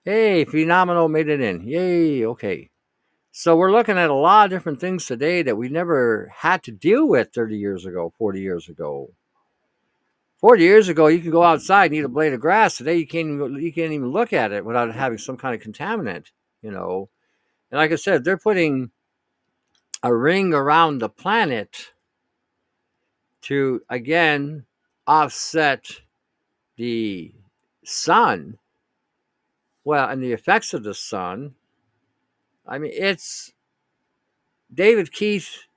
Hey, 0.04 0.44
phenomenal 0.46 1.08
made 1.08 1.30
it 1.30 1.40
in. 1.40 1.68
Yay, 1.68 2.26
okay. 2.26 2.70
So 3.32 3.56
we're 3.56 3.72
looking 3.72 3.98
at 3.98 4.10
a 4.10 4.14
lot 4.14 4.46
of 4.46 4.52
different 4.52 4.80
things 4.80 5.06
today 5.06 5.42
that 5.42 5.56
we 5.56 5.70
never 5.70 6.32
had 6.36 6.62
to 6.64 6.72
deal 6.72 7.08
with 7.08 7.34
30 7.34 7.58
years 7.58 7.86
ago, 7.86 8.14
40 8.18 8.42
years 8.42 8.70
ago. 8.70 9.12
40 10.44 10.62
years 10.62 10.90
ago, 10.90 11.08
you 11.08 11.22
could 11.22 11.32
go 11.32 11.42
outside 11.42 11.86
and 11.86 11.96
eat 11.96 12.04
a 12.04 12.10
blade 12.10 12.34
of 12.34 12.42
grass. 12.42 12.76
Today, 12.76 12.98
you 12.98 13.08
can't 13.08 13.30
even, 13.30 13.62
you 13.62 13.72
can't 13.72 13.94
even 13.94 14.12
look 14.12 14.34
at 14.34 14.52
it 14.52 14.66
without 14.66 14.94
having 14.94 15.18
some 15.18 15.38
kind 15.38 15.56
of 15.56 15.66
contaminant, 15.66 16.32
you 16.62 16.70
know. 16.70 17.08
And 17.72 17.78
like 17.78 17.94
I 17.94 17.96
said, 17.96 18.26
they're 18.26 18.38
putting 18.38 18.92
a 20.04 20.14
ring 20.14 20.54
around 20.54 20.98
the 20.98 21.08
planet 21.08 21.94
to 23.44 23.84
again 23.90 24.66
offset 25.08 25.90
the 26.76 27.34
sun. 27.86 28.58
Well, 29.86 30.10
and 30.10 30.22
the 30.22 30.34
effects 30.34 30.74
of 30.74 30.84
the 30.84 30.94
sun. 30.94 31.56
I 32.68 32.80
mean, 32.80 32.92
it's 32.94 33.54
David 34.74 35.14
Keith 35.14 35.68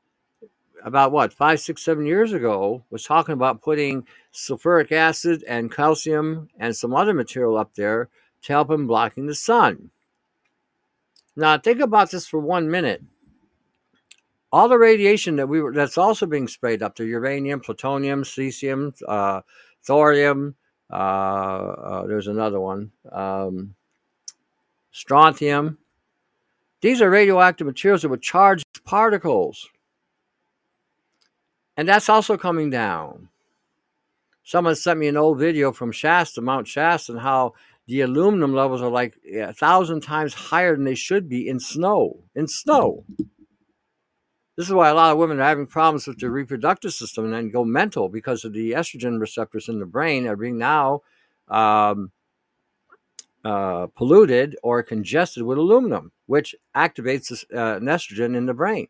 about 0.86 1.10
what 1.10 1.32
five, 1.32 1.60
six, 1.60 1.82
seven 1.82 2.06
years 2.06 2.32
ago 2.32 2.84
was 2.90 3.04
talking 3.04 3.32
about 3.32 3.60
putting 3.60 4.06
sulfuric 4.32 4.92
acid 4.92 5.44
and 5.48 5.74
calcium 5.74 6.48
and 6.60 6.74
some 6.74 6.94
other 6.94 7.12
material 7.12 7.58
up 7.58 7.74
there 7.74 8.08
to 8.42 8.52
help 8.52 8.70
him 8.70 8.86
blocking 8.86 9.26
the 9.26 9.34
sun. 9.34 9.90
Now 11.34 11.58
think 11.58 11.80
about 11.80 12.12
this 12.12 12.28
for 12.28 12.38
one 12.38 12.70
minute. 12.70 13.02
All 14.52 14.68
the 14.68 14.78
radiation 14.78 15.34
that 15.36 15.48
we 15.48 15.60
were 15.60 15.72
that's 15.72 15.98
also 15.98 16.24
being 16.24 16.46
sprayed 16.46 16.84
up 16.84 16.94
there, 16.94 17.04
uranium, 17.04 17.58
plutonium, 17.58 18.22
cesium, 18.22 18.94
uh, 19.08 19.40
thorium, 19.82 20.54
uh, 20.88 20.94
uh, 20.94 22.06
there's 22.06 22.28
another 22.28 22.60
one, 22.60 22.92
um, 23.10 23.74
strontium. 24.92 25.78
These 26.80 27.02
are 27.02 27.10
radioactive 27.10 27.66
materials 27.66 28.02
that 28.02 28.08
would 28.08 28.22
charge 28.22 28.62
particles. 28.84 29.68
And 31.76 31.88
that's 31.88 32.08
also 32.08 32.36
coming 32.36 32.70
down. 32.70 33.28
Someone 34.44 34.76
sent 34.76 34.98
me 34.98 35.08
an 35.08 35.16
old 35.16 35.38
video 35.38 35.72
from 35.72 35.92
Shasta, 35.92 36.40
Mount 36.40 36.68
Shasta, 36.68 37.12
and 37.12 37.20
how 37.20 37.54
the 37.86 38.00
aluminum 38.00 38.54
levels 38.54 38.80
are 38.80 38.90
like 38.90 39.18
a 39.32 39.52
thousand 39.52 40.00
times 40.00 40.34
higher 40.34 40.74
than 40.74 40.84
they 40.84 40.94
should 40.94 41.28
be 41.28 41.48
in 41.48 41.60
snow. 41.60 42.22
In 42.34 42.46
snow. 42.46 43.04
This 44.56 44.68
is 44.68 44.72
why 44.72 44.88
a 44.88 44.94
lot 44.94 45.12
of 45.12 45.18
women 45.18 45.38
are 45.38 45.44
having 45.44 45.66
problems 45.66 46.06
with 46.06 46.18
their 46.18 46.30
reproductive 46.30 46.94
system 46.94 47.26
and 47.26 47.34
then 47.34 47.50
go 47.50 47.64
mental 47.64 48.08
because 48.08 48.44
of 48.44 48.54
the 48.54 48.72
estrogen 48.72 49.20
receptors 49.20 49.68
in 49.68 49.78
the 49.78 49.86
brain 49.86 50.26
are 50.26 50.36
being 50.36 50.56
now 50.56 51.02
um, 51.48 52.10
uh, 53.44 53.86
polluted 53.88 54.56
or 54.62 54.82
congested 54.82 55.42
with 55.42 55.58
aluminum, 55.58 56.10
which 56.24 56.54
activates 56.74 57.44
uh, 57.54 57.76
an 57.76 57.84
estrogen 57.84 58.34
in 58.34 58.46
the 58.46 58.54
brain, 58.54 58.88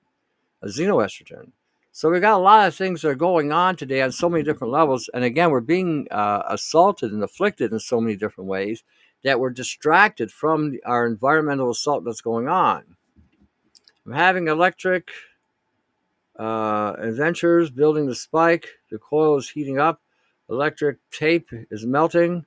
a 0.63 0.69
xenoestrogen. 0.69 1.51
So 1.97 2.11
we 2.11 2.21
got 2.21 2.37
a 2.37 2.37
lot 2.37 2.69
of 2.69 2.75
things 2.75 3.01
that 3.01 3.09
are 3.09 3.15
going 3.15 3.53
on 3.53 3.75
today 3.75 4.03
on 4.03 4.13
so 4.13 4.29
many 4.29 4.45
different 4.45 4.71
levels, 4.71 5.09
and 5.15 5.25
again, 5.25 5.51
we're 5.51 5.63
being 5.63 6.07
uh, 6.11 6.43
assaulted 6.47 7.11
and 7.11 7.25
afflicted 7.25 7.73
in 7.73 7.79
so 7.79 8.03
many 8.03 8.17
different 8.17 8.51
ways 8.51 8.85
that 9.25 9.41
we're 9.41 9.49
distracted 9.49 10.31
from 10.31 10.77
our 10.85 11.07
environmental 11.07 11.71
assault 11.71 12.05
that's 12.05 12.21
going 12.21 12.49
on. 12.49 12.85
I'm 14.05 14.13
having 14.13 14.49
electric 14.49 15.09
uh, 16.39 16.97
adventures 16.99 17.71
building 17.71 18.05
the 18.05 18.15
spike. 18.15 18.69
The 18.91 18.99
coil 18.99 19.39
is 19.39 19.49
heating 19.49 19.79
up. 19.79 20.03
Electric 20.51 20.99
tape 21.11 21.49
is 21.71 21.87
melting. 21.87 22.45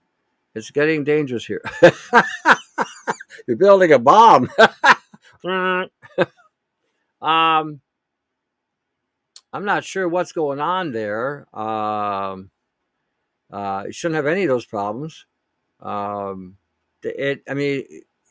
It's 0.53 0.69
getting 0.69 1.03
dangerous 1.03 1.47
here. 1.47 1.63
You're 3.47 3.57
building 3.57 3.93
a 3.93 3.97
bomb. 3.97 4.47
um, 7.23 7.81
I'm 9.51 9.65
not 9.65 9.83
sure 9.83 10.07
what's 10.07 10.31
going 10.31 10.59
on 10.59 10.91
there. 10.91 11.47
Um, 11.57 12.51
uh, 13.51 13.83
you 13.87 13.91
shouldn't 13.91 14.15
have 14.15 14.27
any 14.27 14.43
of 14.43 14.49
those 14.49 14.65
problems. 14.65 15.25
Um, 15.81 16.57
it, 17.01 17.41
I 17.49 17.53
mean, 17.53 17.83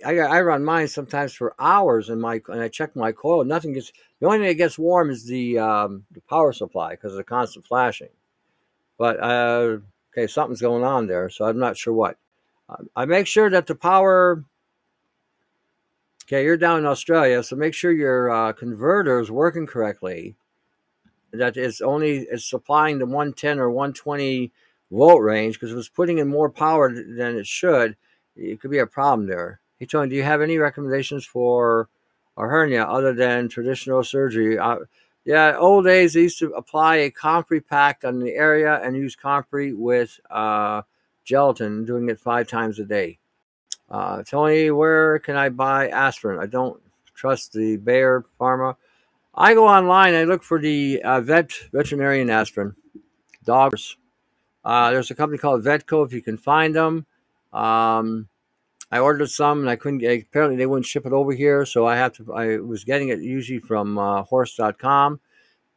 I, 0.04 0.18
I 0.18 0.40
run 0.42 0.64
mine 0.64 0.86
sometimes 0.88 1.34
for 1.34 1.54
hours, 1.58 2.08
and 2.08 2.20
my 2.20 2.40
and 2.48 2.60
I 2.60 2.68
check 2.68 2.94
my 2.94 3.10
coil. 3.12 3.44
Nothing 3.44 3.72
gets. 3.72 3.92
The 4.20 4.26
only 4.26 4.38
thing 4.38 4.48
that 4.48 4.54
gets 4.54 4.78
warm 4.78 5.10
is 5.10 5.26
the 5.26 5.58
um, 5.58 6.04
the 6.12 6.20
power 6.20 6.52
supply 6.52 6.90
because 6.90 7.12
of 7.12 7.18
the 7.18 7.24
constant 7.24 7.66
flashing. 7.66 8.10
But 8.96 9.20
uh, 9.20 9.78
okay, 10.12 10.26
something's 10.28 10.60
going 10.60 10.84
on 10.84 11.06
there, 11.08 11.28
so 11.30 11.46
I'm 11.46 11.58
not 11.58 11.76
sure 11.76 11.94
what. 11.94 12.16
I 12.94 13.06
make 13.06 13.26
sure 13.26 13.50
that 13.50 13.66
the 13.66 13.74
power. 13.74 14.44
Okay, 16.26 16.44
you're 16.44 16.58
down 16.58 16.80
in 16.80 16.86
Australia, 16.86 17.42
so 17.42 17.56
make 17.56 17.72
sure 17.72 17.90
your 17.90 18.30
uh, 18.30 18.52
converter 18.52 19.18
is 19.18 19.30
working 19.30 19.66
correctly. 19.66 20.36
That 21.32 21.56
it's 21.56 21.80
only 21.80 22.18
it's 22.18 22.48
supplying 22.48 22.98
the 22.98 23.06
110 23.06 23.58
or 23.58 23.70
120 23.70 24.50
volt 24.90 25.22
range 25.22 25.54
because 25.54 25.72
if 25.72 25.78
it's 25.78 25.88
putting 25.88 26.18
in 26.18 26.28
more 26.28 26.48
power 26.48 26.92
than 26.92 27.36
it 27.36 27.46
should, 27.46 27.96
it 28.36 28.60
could 28.60 28.70
be 28.70 28.78
a 28.78 28.86
problem 28.86 29.26
there. 29.26 29.60
Hey, 29.78 29.86
Tony, 29.86 30.08
do 30.08 30.16
you 30.16 30.22
have 30.22 30.40
any 30.40 30.58
recommendations 30.58 31.24
for 31.24 31.88
a 32.36 32.42
hernia 32.42 32.84
other 32.84 33.12
than 33.12 33.48
traditional 33.48 34.02
surgery? 34.02 34.58
Uh, 34.58 34.78
yeah, 35.24 35.56
old 35.58 35.84
days 35.84 36.14
they 36.14 36.22
used 36.22 36.38
to 36.38 36.52
apply 36.52 36.96
a 36.96 37.10
comfrey 37.10 37.60
pack 37.60 38.02
on 38.04 38.20
the 38.20 38.32
area 38.34 38.80
and 38.82 38.96
use 38.96 39.14
comfrey 39.14 39.74
with 39.74 40.18
uh, 40.30 40.82
gelatin, 41.24 41.84
doing 41.84 42.08
it 42.08 42.18
five 42.18 42.48
times 42.48 42.78
a 42.78 42.84
day. 42.84 43.18
Uh, 43.90 44.22
Tony, 44.22 44.70
where 44.70 45.18
can 45.18 45.36
I 45.36 45.50
buy 45.50 45.88
aspirin? 45.88 46.40
I 46.40 46.46
don't 46.46 46.80
trust 47.14 47.52
the 47.52 47.76
Bayer 47.76 48.24
Pharma. 48.40 48.76
I 49.38 49.54
go 49.54 49.68
online. 49.68 50.14
I 50.14 50.24
look 50.24 50.42
for 50.42 50.60
the 50.60 51.00
uh, 51.02 51.20
vet 51.20 51.52
veterinarian 51.72 52.28
aspirin. 52.28 52.74
Dogs. 53.44 53.96
Uh, 54.64 54.90
there's 54.90 55.12
a 55.12 55.14
company 55.14 55.38
called 55.38 55.64
Vetco. 55.64 56.04
If 56.04 56.12
you 56.12 56.20
can 56.20 56.36
find 56.36 56.74
them. 56.74 57.06
Um, 57.52 58.28
I 58.90 58.98
ordered 58.98 59.30
some 59.30 59.60
and 59.60 59.70
I 59.70 59.76
couldn't 59.76 59.98
get. 59.98 60.22
Apparently, 60.22 60.56
they 60.56 60.66
wouldn't 60.66 60.86
ship 60.86 61.06
it 61.06 61.12
over 61.12 61.32
here, 61.32 61.64
so 61.64 61.86
I 61.86 61.96
have 61.96 62.14
to. 62.14 62.34
I 62.34 62.56
was 62.56 62.82
getting 62.82 63.10
it 63.10 63.20
usually 63.20 63.60
from 63.60 63.96
uh, 63.96 64.24
Horse.com, 64.24 65.20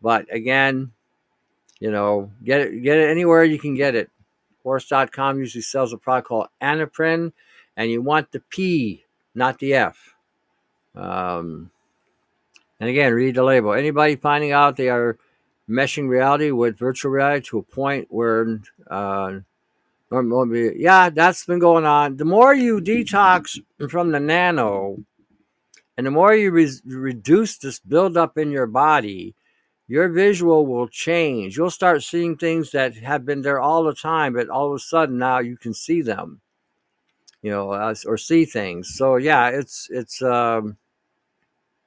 but 0.02 0.34
again, 0.34 0.91
you 1.80 1.91
know, 1.91 2.32
get 2.43 2.62
it 2.62 2.82
get 2.82 2.97
it 2.97 3.10
anywhere 3.10 3.43
you 3.43 3.60
can 3.60 3.76
get 3.76 3.93
it. 3.93 4.10
Horse.com 4.63 5.38
usually 5.38 5.62
sells 5.62 5.93
a 5.93 5.97
product 5.97 6.30
called 6.30 6.47
Anaprin, 6.62 7.32
and 7.78 7.91
you 7.91 8.02
want 8.02 8.32
the 8.32 8.39
P, 8.39 9.06
not 9.36 9.60
the 9.60 9.76
F. 9.76 10.15
Um, 10.95 11.69
and 12.82 12.89
again, 12.89 13.13
read 13.13 13.36
the 13.36 13.44
label. 13.44 13.74
Anybody 13.74 14.15
finding 14.15 14.52
out 14.52 14.76
they 14.76 14.89
are 14.89 15.20
meshing 15.70 16.10
reality 16.10 16.50
with 16.50 16.80
virtual 16.80 17.12
reality 17.12 17.46
to 17.48 17.60
a 17.60 17.63
point 17.63 18.08
where 18.10 18.60
uh, 18.89 19.39
yeah, 20.12 21.10
that's 21.12 21.46
been 21.46 21.60
going 21.60 21.86
on. 21.86 22.17
The 22.17 22.26
more 22.26 22.56
you 22.56 22.82
detox 22.82 23.60
from 23.89 24.12
the 24.12 24.20
nano, 24.20 24.98
and 25.96 26.08
the 26.08 26.12
more 26.12 26.34
you 26.34 26.50
re- 26.50 26.82
reduce 26.86 27.60
this 27.60 27.80
buildup 27.80 28.36
in 28.39 28.50
your 28.50 28.65
body, 28.65 29.36
your 29.88 30.10
visual 30.10 30.65
will 30.65 30.88
change. 30.88 31.56
You'll 31.56 31.70
start 31.70 32.02
seeing 32.02 32.36
things 32.36 32.72
that 32.72 32.96
have 32.96 33.26
been 33.26 33.44
there 33.44 33.60
all 33.60 33.84
the 33.84 33.94
time, 33.94 34.34
but 34.34 34.50
all 34.50 34.70
of 34.70 34.76
a 34.76 34.80
sudden 34.80 35.20
now 35.20 35.38
you 35.38 35.56
can 35.56 35.76
see 35.76 36.02
them, 36.02 36.41
you 37.44 37.52
know, 37.52 37.94
or 38.08 38.17
see 38.17 38.46
things. 38.46 38.96
So 38.96 39.17
yeah, 39.17 39.50
it's 39.50 39.88
it's 39.91 40.24
um, 40.24 40.78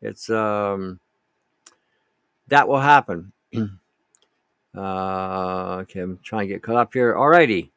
it's 0.04 0.28
um, 0.28 1.00
that 2.48 2.68
will 2.68 2.80
happen. 2.80 3.32
uh, 4.76 5.78
okay, 5.80 6.00
I'm 6.00 6.18
trying 6.22 6.46
to 6.46 6.54
get 6.54 6.62
caught 6.62 6.76
up 6.76 6.92
here. 6.92 7.14
Alrighty. 7.14 7.70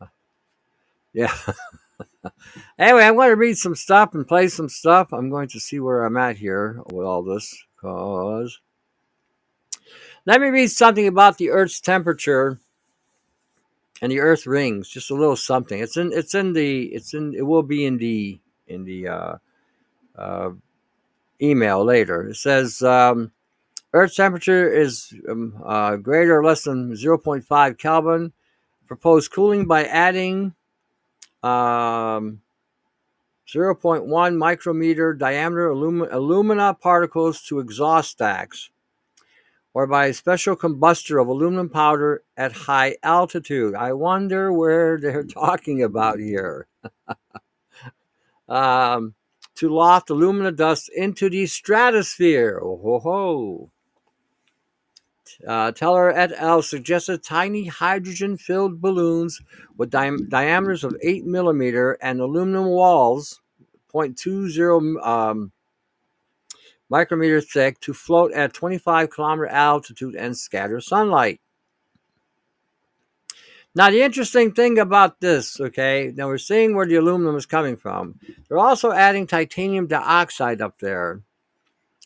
Yeah. 1.16 1.32
anyway, 2.76 3.04
I'm 3.04 3.14
going 3.14 3.28
to 3.28 3.36
read 3.36 3.56
some 3.56 3.76
stuff 3.76 4.14
and 4.14 4.26
play 4.26 4.48
some 4.48 4.68
stuff. 4.68 5.12
I'm 5.12 5.30
going 5.30 5.46
to 5.50 5.60
see 5.60 5.78
where 5.78 6.04
I'm 6.04 6.16
at 6.16 6.38
here 6.38 6.80
with 6.90 7.06
all 7.06 7.22
this 7.22 7.56
because 7.76 8.58
let 10.26 10.40
me 10.40 10.48
read 10.48 10.72
something 10.72 11.06
about 11.06 11.38
the 11.38 11.50
Earth's 11.50 11.80
temperature 11.80 12.58
and 14.02 14.10
the 14.10 14.18
Earth 14.18 14.44
rings. 14.44 14.88
Just 14.88 15.12
a 15.12 15.14
little 15.14 15.36
something. 15.36 15.78
It's 15.78 15.96
in. 15.96 16.12
It's 16.12 16.34
in 16.34 16.52
the. 16.52 16.86
It's 16.86 17.14
in. 17.14 17.32
It 17.32 17.42
will 17.42 17.62
be 17.62 17.86
in 17.86 17.98
the 17.98 18.40
in 18.66 18.84
the 18.84 19.06
uh, 19.06 19.36
uh, 20.16 20.50
email 21.44 21.84
later. 21.84 22.28
It 22.28 22.36
says 22.36 22.82
um, 22.82 23.32
Earth's 23.92 24.16
temperature 24.16 24.68
is 24.68 25.14
um, 25.28 25.62
uh, 25.64 25.96
greater 25.96 26.38
or 26.38 26.44
less 26.44 26.64
than 26.64 26.92
0.5 26.92 27.78
Kelvin. 27.78 28.32
Proposed 28.86 29.30
cooling 29.30 29.66
by 29.66 29.84
adding 29.84 30.54
um, 31.42 32.40
0.1 33.48 34.36
micrometer 34.36 35.14
diameter 35.14 35.68
alum- 35.68 36.08
alumina 36.10 36.74
particles 36.74 37.42
to 37.42 37.60
exhaust 37.60 38.10
stacks, 38.10 38.70
or 39.74 39.86
by 39.86 40.06
a 40.06 40.14
special 40.14 40.56
combustor 40.56 41.20
of 41.20 41.28
aluminum 41.28 41.68
powder 41.68 42.22
at 42.36 42.52
high 42.52 42.96
altitude. 43.02 43.74
I 43.74 43.92
wonder 43.92 44.52
where 44.52 44.98
they're 44.98 45.24
talking 45.42 45.82
about 45.82 46.18
here. 46.18 46.66
um, 48.48 49.14
to 49.56 49.68
loft 49.68 50.10
alumina 50.10 50.52
dust 50.52 50.90
into 50.94 51.30
the 51.30 51.46
stratosphere. 51.46 52.60
Oh, 52.62 52.78
ho, 52.82 52.98
ho. 52.98 53.70
Uh, 55.46 55.72
Teller 55.72 56.10
et 56.12 56.32
al. 56.32 56.62
suggested 56.62 57.22
tiny 57.22 57.66
hydrogen 57.66 58.36
filled 58.36 58.80
balloons 58.80 59.40
with 59.76 59.90
di- 59.90 60.16
diameters 60.28 60.84
of 60.84 60.96
8 61.02 61.24
millimeter 61.24 61.98
and 62.02 62.20
aluminum 62.20 62.66
walls, 62.66 63.40
0.20 63.92 65.04
um, 65.06 65.52
micrometer 66.88 67.40
thick, 67.40 67.80
to 67.80 67.94
float 67.94 68.32
at 68.32 68.52
25 68.52 69.10
kilometer 69.10 69.46
altitude 69.46 70.14
and 70.14 70.36
scatter 70.36 70.80
sunlight. 70.80 71.40
Now, 73.76 73.90
the 73.90 74.02
interesting 74.02 74.52
thing 74.52 74.78
about 74.78 75.20
this, 75.20 75.60
okay, 75.60 76.12
now 76.14 76.28
we're 76.28 76.38
seeing 76.38 76.76
where 76.76 76.86
the 76.86 76.94
aluminum 76.94 77.34
is 77.34 77.46
coming 77.46 77.76
from. 77.76 78.20
They're 78.48 78.58
also 78.58 78.92
adding 78.92 79.26
titanium 79.26 79.88
dioxide 79.88 80.60
up 80.60 80.78
there. 80.78 81.22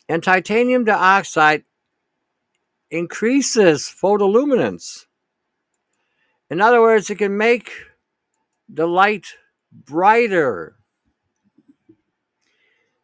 And 0.07 0.23
titanium 0.23 0.83
dioxide 0.83 1.63
increases 2.89 3.83
photoluminance. 3.83 5.05
In 6.49 6.59
other 6.59 6.81
words, 6.81 7.11
it 7.11 7.19
can 7.19 7.37
make 7.37 7.71
the 8.67 8.87
light 8.87 9.27
brighter. 9.71 10.75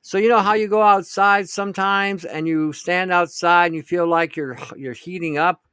So 0.02 0.18
you 0.18 0.30
know 0.30 0.40
how 0.40 0.54
you 0.54 0.68
go 0.68 0.82
outside 0.82 1.50
sometimes 1.50 2.26
and 2.26 2.48
you 2.48 2.74
stand 2.74 3.12
outside 3.12 3.68
and 3.68 3.76
you 3.76 3.84
feel 3.84 4.08
like 4.08 4.36
you're 4.36 4.58
you're 4.76 4.94
heating 4.94 5.38
up 5.38 5.66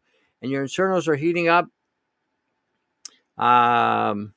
and 0.42 0.50
your 0.50 0.62
internals 0.62 1.09
are 1.09 1.16
heating 1.16 1.48
up. 1.48 1.68
Um, 3.38 4.35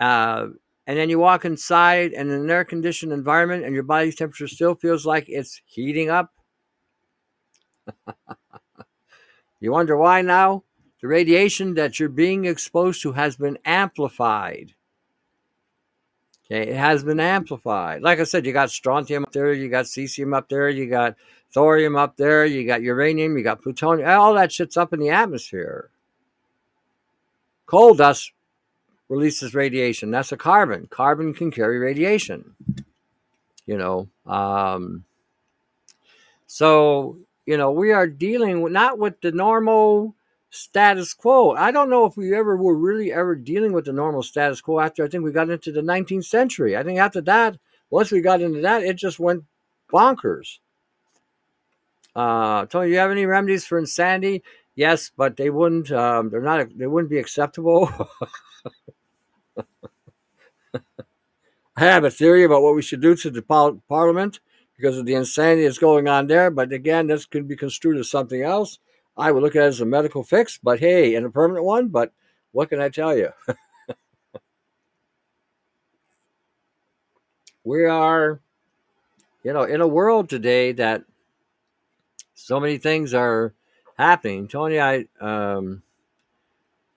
uh, 0.00 0.46
and 0.86 0.98
then 0.98 1.08
you 1.08 1.18
walk 1.18 1.44
inside 1.44 2.12
and 2.12 2.30
in 2.30 2.40
an 2.40 2.50
air 2.50 2.64
conditioned 2.64 3.12
environment 3.12 3.64
and 3.64 3.74
your 3.74 3.84
body's 3.84 4.16
temperature 4.16 4.48
still 4.48 4.74
feels 4.74 5.06
like 5.06 5.26
it's 5.28 5.60
heating 5.66 6.10
up. 6.10 6.32
You 9.62 9.70
wonder 9.70 9.96
why 9.96 10.22
now? 10.22 10.64
The 11.00 11.06
radiation 11.06 11.74
that 11.74 12.00
you're 12.00 12.08
being 12.08 12.46
exposed 12.46 13.00
to 13.02 13.12
has 13.12 13.36
been 13.36 13.58
amplified. 13.64 14.74
Okay, 16.44 16.70
it 16.70 16.74
has 16.74 17.04
been 17.04 17.20
amplified. 17.20 18.02
Like 18.02 18.18
I 18.18 18.24
said, 18.24 18.44
you 18.44 18.52
got 18.52 18.72
strontium 18.72 19.22
up 19.22 19.30
there, 19.30 19.52
you 19.52 19.68
got 19.68 19.84
cesium 19.84 20.36
up 20.36 20.48
there, 20.48 20.68
you 20.68 20.90
got 20.90 21.14
thorium 21.54 21.94
up 21.94 22.16
there, 22.16 22.44
you 22.44 22.66
got 22.66 22.82
uranium, 22.82 23.38
you 23.38 23.44
got 23.44 23.62
plutonium, 23.62 24.08
all 24.08 24.34
that 24.34 24.50
shit's 24.50 24.76
up 24.76 24.92
in 24.92 24.98
the 24.98 25.10
atmosphere. 25.10 25.91
Coal 27.72 27.94
dust 27.94 28.32
releases 29.08 29.54
radiation. 29.54 30.10
That's 30.10 30.30
a 30.30 30.36
carbon. 30.36 30.88
Carbon 30.90 31.32
can 31.32 31.50
carry 31.50 31.78
radiation. 31.78 32.54
You 33.64 33.78
know, 33.78 34.08
um, 34.26 35.04
so 36.46 37.16
you 37.46 37.56
know 37.56 37.70
we 37.70 37.90
are 37.90 38.06
dealing 38.06 38.60
with 38.60 38.74
not 38.74 38.98
with 38.98 39.18
the 39.22 39.32
normal 39.32 40.14
status 40.50 41.14
quo. 41.14 41.52
I 41.52 41.70
don't 41.70 41.88
know 41.88 42.04
if 42.04 42.14
we 42.14 42.34
ever 42.34 42.58
were 42.58 42.76
really 42.76 43.10
ever 43.10 43.34
dealing 43.34 43.72
with 43.72 43.86
the 43.86 43.94
normal 43.94 44.22
status 44.22 44.60
quo 44.60 44.78
after 44.78 45.02
I 45.02 45.08
think 45.08 45.24
we 45.24 45.32
got 45.32 45.48
into 45.48 45.72
the 45.72 45.80
19th 45.80 46.26
century. 46.26 46.76
I 46.76 46.82
think 46.82 46.98
after 46.98 47.22
that, 47.22 47.56
once 47.88 48.12
we 48.12 48.20
got 48.20 48.42
into 48.42 48.60
that, 48.60 48.82
it 48.82 48.96
just 48.96 49.18
went 49.18 49.44
bonkers. 49.90 50.58
Uh, 52.14 52.66
Tony, 52.66 52.90
you 52.90 52.98
have 52.98 53.10
any 53.10 53.24
remedies 53.24 53.64
for 53.64 53.78
insanity? 53.78 54.42
Yes, 54.74 55.10
but 55.16 55.36
they 55.36 55.50
wouldn't. 55.50 55.90
Um, 55.92 56.30
they're 56.30 56.40
not. 56.40 56.66
They 56.76 56.86
wouldn't 56.86 57.10
be 57.10 57.18
acceptable. 57.18 57.90
I 61.76 61.84
have 61.84 62.04
a 62.04 62.10
theory 62.10 62.44
about 62.44 62.62
what 62.62 62.74
we 62.74 62.82
should 62.82 63.00
do 63.00 63.14
to 63.16 63.30
the 63.30 63.42
parliament 63.88 64.40
because 64.76 64.98
of 64.98 65.06
the 65.06 65.14
insanity 65.14 65.64
that's 65.64 65.78
going 65.78 66.08
on 66.08 66.26
there. 66.26 66.50
But 66.50 66.72
again, 66.72 67.06
this 67.06 67.26
could 67.26 67.48
be 67.48 67.56
construed 67.56 67.98
as 67.98 68.10
something 68.10 68.42
else. 68.42 68.78
I 69.16 69.30
would 69.30 69.42
look 69.42 69.56
at 69.56 69.62
it 69.62 69.66
as 69.66 69.80
a 69.80 69.86
medical 69.86 70.22
fix, 70.22 70.58
but 70.62 70.80
hey, 70.80 71.14
and 71.14 71.26
a 71.26 71.30
permanent 71.30 71.64
one. 71.64 71.88
But 71.88 72.12
what 72.52 72.68
can 72.68 72.80
I 72.80 72.88
tell 72.88 73.16
you? 73.16 73.30
we 77.64 77.84
are, 77.84 78.40
you 79.44 79.52
know, 79.52 79.64
in 79.64 79.80
a 79.80 79.86
world 79.86 80.28
today 80.28 80.72
that 80.72 81.04
so 82.34 82.58
many 82.58 82.78
things 82.78 83.14
are 83.14 83.54
happening. 84.02 84.48
Tony, 84.48 84.80
I 84.80 85.06
um, 85.20 85.82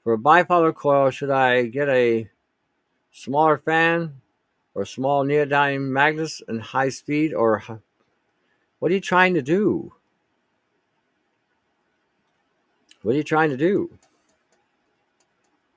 for 0.03 0.13
a 0.13 0.17
bipolar 0.17 0.73
coil, 0.73 1.09
should 1.11 1.29
I 1.29 1.63
get 1.63 1.87
a 1.89 2.29
smaller 3.11 3.57
fan 3.57 4.21
or 4.73 4.85
small 4.85 5.23
neodymium 5.25 5.87
magnets 5.89 6.41
and 6.47 6.61
high 6.61 6.89
speed, 6.89 7.33
or 7.33 7.63
what 8.79 8.91
are 8.91 8.95
you 8.95 9.01
trying 9.01 9.33
to 9.35 9.41
do? 9.41 9.93
What 13.03 13.13
are 13.13 13.17
you 13.17 13.23
trying 13.23 13.51
to 13.51 13.57
do? 13.57 13.97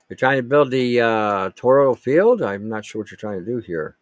You're 0.09 0.17
trying 0.17 0.39
to 0.39 0.43
build 0.43 0.71
the 0.71 1.01
uh, 1.01 1.51
toroidal 1.51 1.99
field? 1.99 2.41
I'm 2.41 2.69
not 2.69 2.85
sure 2.85 3.03
what 3.03 3.11
you're 3.11 3.19
trying 3.19 3.41
to 3.41 3.45
do 3.45 3.59
here. 3.59 3.97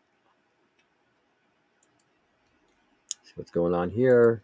See 3.25 3.33
what's 3.35 3.51
going 3.51 3.75
on 3.75 3.91
here. 3.91 4.43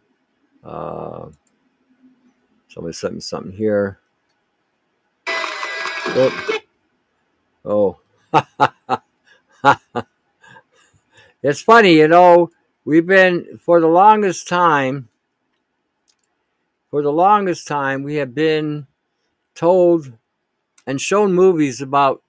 Uh, 0.63 1.29
somebody 2.73 2.93
sent 2.93 3.13
me 3.13 3.19
something 3.19 3.51
here. 3.51 3.99
Oh. 6.05 6.59
oh. 7.65 7.99
it's 11.43 11.61
funny, 11.61 11.93
you 11.93 12.07
know, 12.07 12.49
we've 12.83 13.05
been, 13.05 13.59
for 13.61 13.79
the 13.79 13.87
longest 13.87 14.47
time, 14.47 15.09
for 16.89 17.01
the 17.01 17.11
longest 17.11 17.67
time, 17.67 18.03
we 18.03 18.15
have 18.15 18.33
been 18.33 18.87
told 19.55 20.11
and 20.87 20.99
shown 20.99 21.33
movies 21.33 21.79
about 21.81 22.23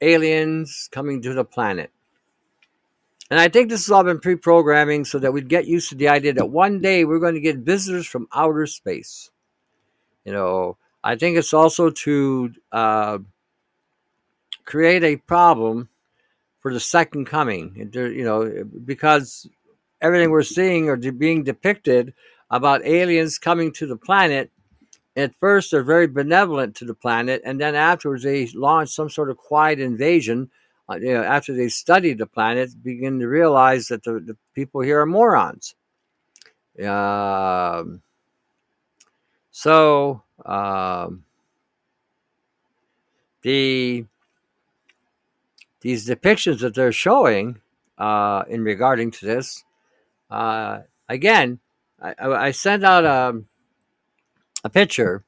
aliens 0.00 0.88
coming 0.92 1.20
to 1.22 1.34
the 1.34 1.44
planet. 1.44 1.90
And 3.30 3.38
I 3.38 3.48
think 3.48 3.68
this 3.68 3.86
has 3.86 3.92
all 3.92 4.04
been 4.04 4.20
pre 4.20 4.36
programming 4.36 5.04
so 5.04 5.18
that 5.18 5.32
we'd 5.32 5.48
get 5.48 5.66
used 5.66 5.90
to 5.90 5.94
the 5.94 6.08
idea 6.08 6.32
that 6.34 6.48
one 6.48 6.80
day 6.80 7.04
we're 7.04 7.18
going 7.18 7.34
to 7.34 7.40
get 7.40 7.58
visitors 7.58 8.06
from 8.06 8.26
outer 8.32 8.66
space. 8.66 9.30
You 10.28 10.34
know, 10.34 10.76
I 11.02 11.16
think 11.16 11.38
it's 11.38 11.54
also 11.54 11.88
to 11.88 12.52
uh, 12.70 13.18
create 14.66 15.02
a 15.02 15.16
problem 15.16 15.88
for 16.60 16.70
the 16.70 16.80
second 16.80 17.24
coming. 17.24 17.88
You 17.94 18.24
know, 18.24 18.62
because 18.84 19.48
everything 20.02 20.28
we're 20.28 20.42
seeing 20.42 20.90
or 20.90 20.98
being 20.98 21.44
depicted 21.44 22.12
about 22.50 22.84
aliens 22.84 23.38
coming 23.38 23.72
to 23.72 23.86
the 23.86 23.96
planet. 23.96 24.50
At 25.16 25.34
first, 25.40 25.70
they're 25.70 25.82
very 25.82 26.06
benevolent 26.06 26.76
to 26.76 26.84
the 26.84 26.92
planet, 26.92 27.40
and 27.42 27.58
then 27.58 27.74
afterwards, 27.74 28.22
they 28.22 28.48
launch 28.48 28.90
some 28.90 29.08
sort 29.08 29.30
of 29.30 29.38
quiet 29.38 29.80
invasion. 29.80 30.50
Uh, 30.90 30.96
you 30.96 31.14
know, 31.14 31.22
after 31.22 31.54
they 31.54 31.70
study 31.70 32.12
the 32.12 32.26
planet, 32.26 32.68
begin 32.82 33.18
to 33.20 33.28
realize 33.28 33.88
that 33.88 34.04
the, 34.04 34.20
the 34.20 34.36
people 34.54 34.82
here 34.82 35.00
are 35.00 35.06
morons. 35.06 35.74
Um, 36.78 38.02
so 39.58 40.22
um, 40.46 41.24
the 43.42 44.04
these 45.80 46.08
depictions 46.08 46.60
that 46.60 46.76
they're 46.76 46.92
showing 46.92 47.60
uh, 47.98 48.44
in 48.48 48.62
regarding 48.62 49.10
to 49.10 49.26
this, 49.26 49.64
uh, 50.30 50.82
again, 51.08 51.58
I, 52.00 52.14
I 52.20 52.50
sent 52.52 52.84
out 52.84 53.04
a, 53.04 53.42
a 54.62 54.70
picture, 54.70 55.24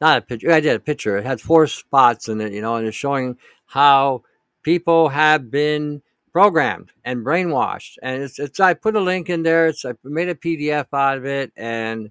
not 0.00 0.16
a 0.16 0.22
picture. 0.22 0.50
I 0.50 0.60
did 0.60 0.76
a 0.76 0.80
picture. 0.80 1.18
It 1.18 1.26
had 1.26 1.38
four 1.38 1.66
spots 1.66 2.30
in 2.30 2.40
it, 2.40 2.54
you 2.54 2.62
know, 2.62 2.76
and 2.76 2.86
it's 2.86 2.96
showing 2.96 3.36
how 3.66 4.22
people 4.62 5.10
have 5.10 5.50
been 5.50 6.00
programmed 6.32 6.92
and 7.04 7.26
brainwashed. 7.26 7.98
And 8.02 8.22
it's, 8.22 8.38
it's 8.38 8.58
I 8.58 8.72
put 8.72 8.96
a 8.96 9.00
link 9.00 9.28
in 9.28 9.42
there. 9.42 9.66
It's 9.66 9.84
I 9.84 9.92
made 10.02 10.30
a 10.30 10.34
PDF 10.34 10.86
out 10.94 11.18
of 11.18 11.26
it, 11.26 11.52
and 11.58 12.10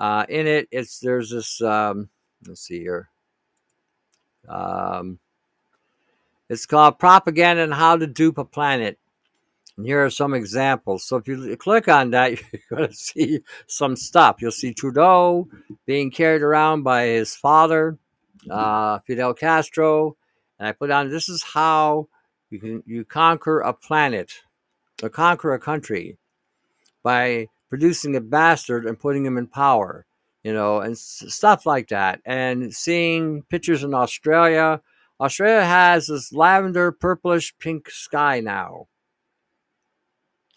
uh, 0.00 0.24
in 0.30 0.46
it, 0.46 0.66
it's 0.70 0.98
there's 0.98 1.30
this. 1.30 1.60
Um, 1.60 2.08
let's 2.48 2.62
see 2.62 2.80
here. 2.80 3.10
Um, 4.48 5.18
it's 6.48 6.64
called 6.64 6.98
Propaganda 6.98 7.62
and 7.62 7.74
How 7.74 7.96
to 7.96 8.06
Dupe 8.06 8.38
a 8.38 8.44
Planet. 8.44 8.98
And 9.76 9.86
here 9.86 10.02
are 10.04 10.10
some 10.10 10.32
examples. 10.32 11.04
So 11.04 11.16
if 11.16 11.28
you 11.28 11.54
click 11.56 11.86
on 11.86 12.10
that, 12.10 12.30
you're 12.52 12.62
going 12.70 12.88
to 12.88 12.94
see 12.94 13.40
some 13.66 13.94
stuff. 13.94 14.36
You'll 14.40 14.52
see 14.52 14.72
Trudeau 14.72 15.48
being 15.84 16.10
carried 16.10 16.42
around 16.42 16.82
by 16.82 17.04
his 17.04 17.36
father, 17.36 17.98
uh, 18.50 19.00
Fidel 19.00 19.34
Castro. 19.34 20.16
And 20.58 20.66
I 20.66 20.72
put 20.72 20.90
on 20.90 21.10
this 21.10 21.28
is 21.28 21.42
how 21.42 22.08
you 22.48 22.58
can 22.58 22.82
you 22.86 23.04
conquer 23.04 23.60
a 23.60 23.74
planet 23.74 24.32
or 25.02 25.10
conquer 25.10 25.52
a 25.52 25.60
country 25.60 26.16
by 27.02 27.48
producing 27.70 28.16
a 28.16 28.20
bastard 28.20 28.84
and 28.84 28.98
putting 28.98 29.24
him 29.24 29.38
in 29.38 29.46
power, 29.46 30.04
you 30.42 30.52
know, 30.52 30.80
and 30.80 30.98
stuff 30.98 31.64
like 31.64 31.88
that. 31.88 32.20
And 32.26 32.74
seeing 32.74 33.42
pictures 33.44 33.82
in 33.82 33.94
Australia. 33.94 34.82
Australia 35.20 35.64
has 35.64 36.08
this 36.08 36.32
lavender, 36.32 36.92
purplish, 36.92 37.54
pink 37.58 37.88
sky 37.90 38.40
now. 38.40 38.88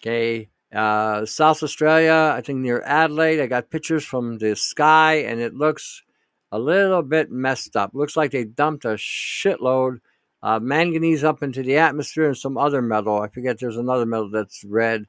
Okay. 0.01 0.49
Uh, 0.73 1.25
South 1.25 1.61
Australia, 1.61 2.33
I 2.35 2.41
think 2.41 2.59
near 2.59 2.81
Adelaide, 2.81 3.39
I 3.39 3.45
got 3.45 3.69
pictures 3.69 4.03
from 4.03 4.39
the 4.39 4.55
sky 4.55 5.17
and 5.17 5.39
it 5.39 5.53
looks 5.53 6.01
a 6.51 6.57
little 6.57 7.03
bit 7.03 7.31
messed 7.31 7.75
up. 7.75 7.91
Looks 7.93 8.17
like 8.17 8.31
they 8.31 8.43
dumped 8.43 8.85
a 8.85 8.89
shitload 8.89 9.99
of 10.41 10.61
manganese 10.61 11.23
up 11.23 11.41
into 11.41 11.63
the 11.63 11.77
atmosphere 11.77 12.27
and 12.27 12.37
some 12.37 12.57
other 12.57 12.81
metal. 12.81 13.21
I 13.21 13.27
forget 13.27 13.59
there's 13.59 13.77
another 13.77 14.05
metal 14.05 14.29
that's 14.29 14.63
red, 14.63 15.05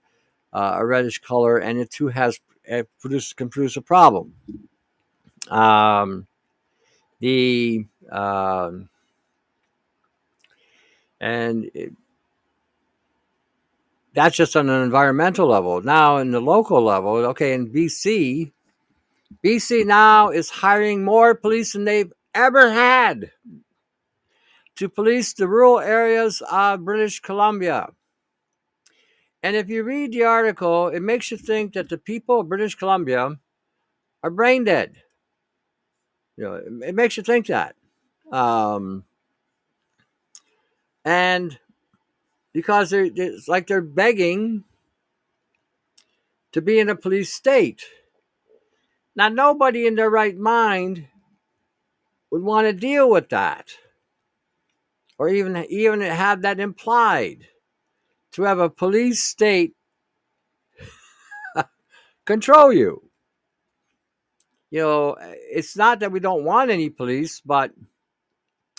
uh, 0.55 0.77
a 0.79 0.87
reddish 0.87 1.19
color, 1.19 1.59
and 1.59 1.79
it 1.79 1.90
too 1.90 2.09
has 2.09 2.38
it 2.64 2.88
produce, 3.01 3.33
can 3.33 3.49
produce 3.49 3.77
a 3.77 3.83
problem. 3.83 4.35
Um, 5.49 6.27
the 7.21 7.85
um, 8.11 8.88
and 11.21 11.71
it, 11.75 11.93
that's 14.14 14.37
just 14.37 14.57
on 14.57 14.69
an 14.69 14.83
environmental 14.83 15.49
level. 15.49 15.83
Now, 15.83 16.19
in 16.19 16.31
the 16.31 16.40
local 16.40 16.83
level, 16.83 17.17
okay, 17.27 17.53
in 17.53 17.73
BC, 17.73 18.53
BC 19.45 19.85
now 19.85 20.31
is 20.31 20.51
hiring 20.51 21.05
more 21.05 21.35
police 21.35 21.73
than 21.73 21.85
they've 21.85 22.12
ever 22.35 22.71
had 22.71 23.33
to 24.77 24.88
police 24.88 25.33
the 25.33 25.49
rural 25.49 25.81
areas 25.81 26.43
of 26.51 26.85
British 26.85 27.21
Columbia. 27.21 27.88
And 29.44 29.57
if 29.57 29.68
you 29.68 29.83
read 29.83 30.12
the 30.12 30.24
article, 30.24 30.88
it 30.88 31.00
makes 31.00 31.30
you 31.30 31.37
think 31.37 31.74
that 31.74 31.90
the 31.90 31.98
people 31.98 32.40
of 32.40 32.48
British 32.48 32.76
Columbia 32.76 33.38
are 34.22 34.30
brain 34.30 34.64
dead. 34.64 35.02
You 36.38 36.44
know, 36.44 36.54
it, 36.54 36.88
it 36.88 36.94
makes 36.94 37.18
you 37.18 37.22
think 37.22 37.48
that. 37.48 37.76
Um, 38.33 39.04
and 41.04 41.59
because 42.54 42.88
they're, 42.88 43.11
it's 43.14 43.46
like 43.46 43.66
they're 43.66 43.83
begging 43.83 44.64
to 46.52 46.62
be 46.62 46.78
in 46.78 46.88
a 46.88 46.96
police 46.96 47.30
state. 47.30 47.85
Now, 49.14 49.28
nobody 49.28 49.87
in 49.87 49.94
their 49.94 50.09
right 50.09 50.38
mind 50.38 51.07
would 52.30 52.42
want 52.42 52.66
to 52.66 52.72
deal 52.72 53.11
with 53.11 53.28
that, 53.28 53.76
or 55.18 55.28
even 55.28 55.54
even 55.68 56.00
have 56.00 56.40
that 56.42 56.59
implied. 56.59 57.48
To 58.35 58.42
have 58.42 58.59
a 58.59 58.70
police 58.70 59.23
state 59.23 59.75
control 62.27 62.73
you. 62.73 63.11
You 64.70 64.81
know, 64.81 65.16
it's 65.20 65.77
not 65.77 66.01
that 66.01 66.11
we 66.11 66.18
don't 66.20 66.44
want 66.44 66.70
any 66.70 66.90
police, 66.90 67.40
but 67.40 67.70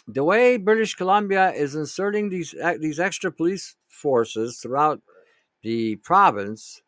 the 0.07 0.23
way 0.23 0.57
British 0.57 0.93
Columbia 0.95 1.51
is 1.51 1.75
inserting 1.75 2.29
these 2.29 2.53
these 2.79 2.99
extra 2.99 3.31
police 3.31 3.75
forces 3.87 4.59
throughout 4.59 5.01
the 5.63 5.95
province, 5.97 6.81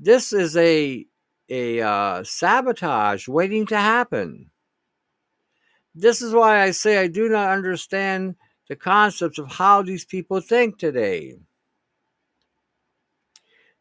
this 0.00 0.32
is 0.32 0.56
a 0.56 1.04
a 1.48 1.82
uh, 1.82 2.24
sabotage 2.24 3.28
waiting 3.28 3.66
to 3.66 3.76
happen. 3.76 4.50
This 5.94 6.22
is 6.22 6.32
why 6.32 6.62
I 6.62 6.70
say 6.70 6.98
I 6.98 7.08
do 7.08 7.28
not 7.28 7.50
understand 7.50 8.36
the 8.68 8.76
concepts 8.76 9.38
of 9.38 9.50
how 9.50 9.82
these 9.82 10.06
people 10.06 10.40
think 10.40 10.78
today. 10.78 11.36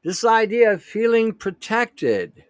This 0.04 0.26
idea 0.26 0.74
of 0.74 0.84
feeling 0.84 1.34
protected. 1.34 2.44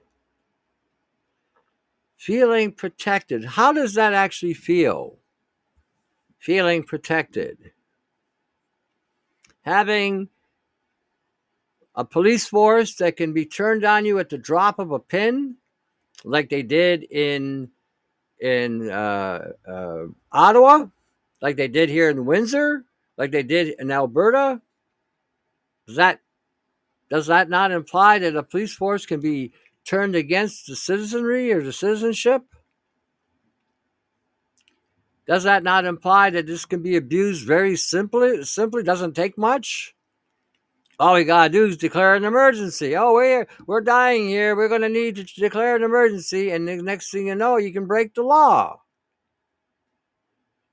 Feeling 2.17 2.71
protected. 2.71 3.43
How 3.43 3.73
does 3.73 3.95
that 3.95 4.13
actually 4.13 4.53
feel? 4.53 5.17
Feeling 6.39 6.83
protected. 6.83 7.71
Having 9.63 10.29
a 11.93 12.05
police 12.05 12.47
force 12.47 12.95
that 12.95 13.17
can 13.17 13.33
be 13.33 13.45
turned 13.45 13.83
on 13.83 14.05
you 14.05 14.17
at 14.19 14.29
the 14.29 14.37
drop 14.37 14.79
of 14.79 14.91
a 14.91 14.99
pin, 14.99 15.57
like 16.23 16.49
they 16.49 16.63
did 16.63 17.03
in 17.03 17.69
in 18.39 18.89
uh, 18.89 19.51
uh, 19.67 20.03
Ottawa, 20.31 20.87
like 21.41 21.57
they 21.57 21.67
did 21.67 21.89
here 21.89 22.09
in 22.09 22.25
Windsor, 22.25 22.85
like 23.17 23.31
they 23.31 23.43
did 23.43 23.75
in 23.77 23.91
Alberta. 23.91 24.61
Does 25.85 25.97
that 25.97 26.21
does 27.11 27.27
that 27.27 27.49
not 27.49 27.71
imply 27.71 28.19
that 28.19 28.37
a 28.37 28.41
police 28.41 28.73
force 28.73 29.05
can 29.05 29.19
be 29.19 29.51
turned 29.83 30.15
against 30.15 30.65
the 30.65 30.77
citizenry 30.77 31.51
or 31.51 31.61
the 31.61 31.73
citizenship? 31.73 32.43
Does 35.27 35.43
that 35.43 35.61
not 35.61 35.83
imply 35.83 36.29
that 36.29 36.47
this 36.47 36.63
can 36.63 36.81
be 36.81 36.95
abused 36.95 37.45
very 37.45 37.75
simply? 37.75 38.45
Simply 38.45 38.81
doesn't 38.81 39.13
take 39.13 39.37
much. 39.37 39.93
All 40.99 41.15
we 41.15 41.25
gotta 41.25 41.49
do 41.49 41.65
is 41.65 41.75
declare 41.75 42.15
an 42.15 42.23
emergency. 42.23 42.95
Oh, 42.95 43.13
we're 43.13 43.45
we're 43.67 43.81
dying 43.81 44.29
here. 44.29 44.55
We're 44.55 44.69
gonna 44.69 44.87
need 44.87 45.17
to 45.17 45.23
declare 45.23 45.75
an 45.75 45.83
emergency, 45.83 46.51
and 46.51 46.65
the 46.65 46.77
next 46.77 47.11
thing 47.11 47.27
you 47.27 47.35
know, 47.35 47.57
you 47.57 47.73
can 47.73 47.87
break 47.87 48.13
the 48.13 48.23
law. 48.23 48.79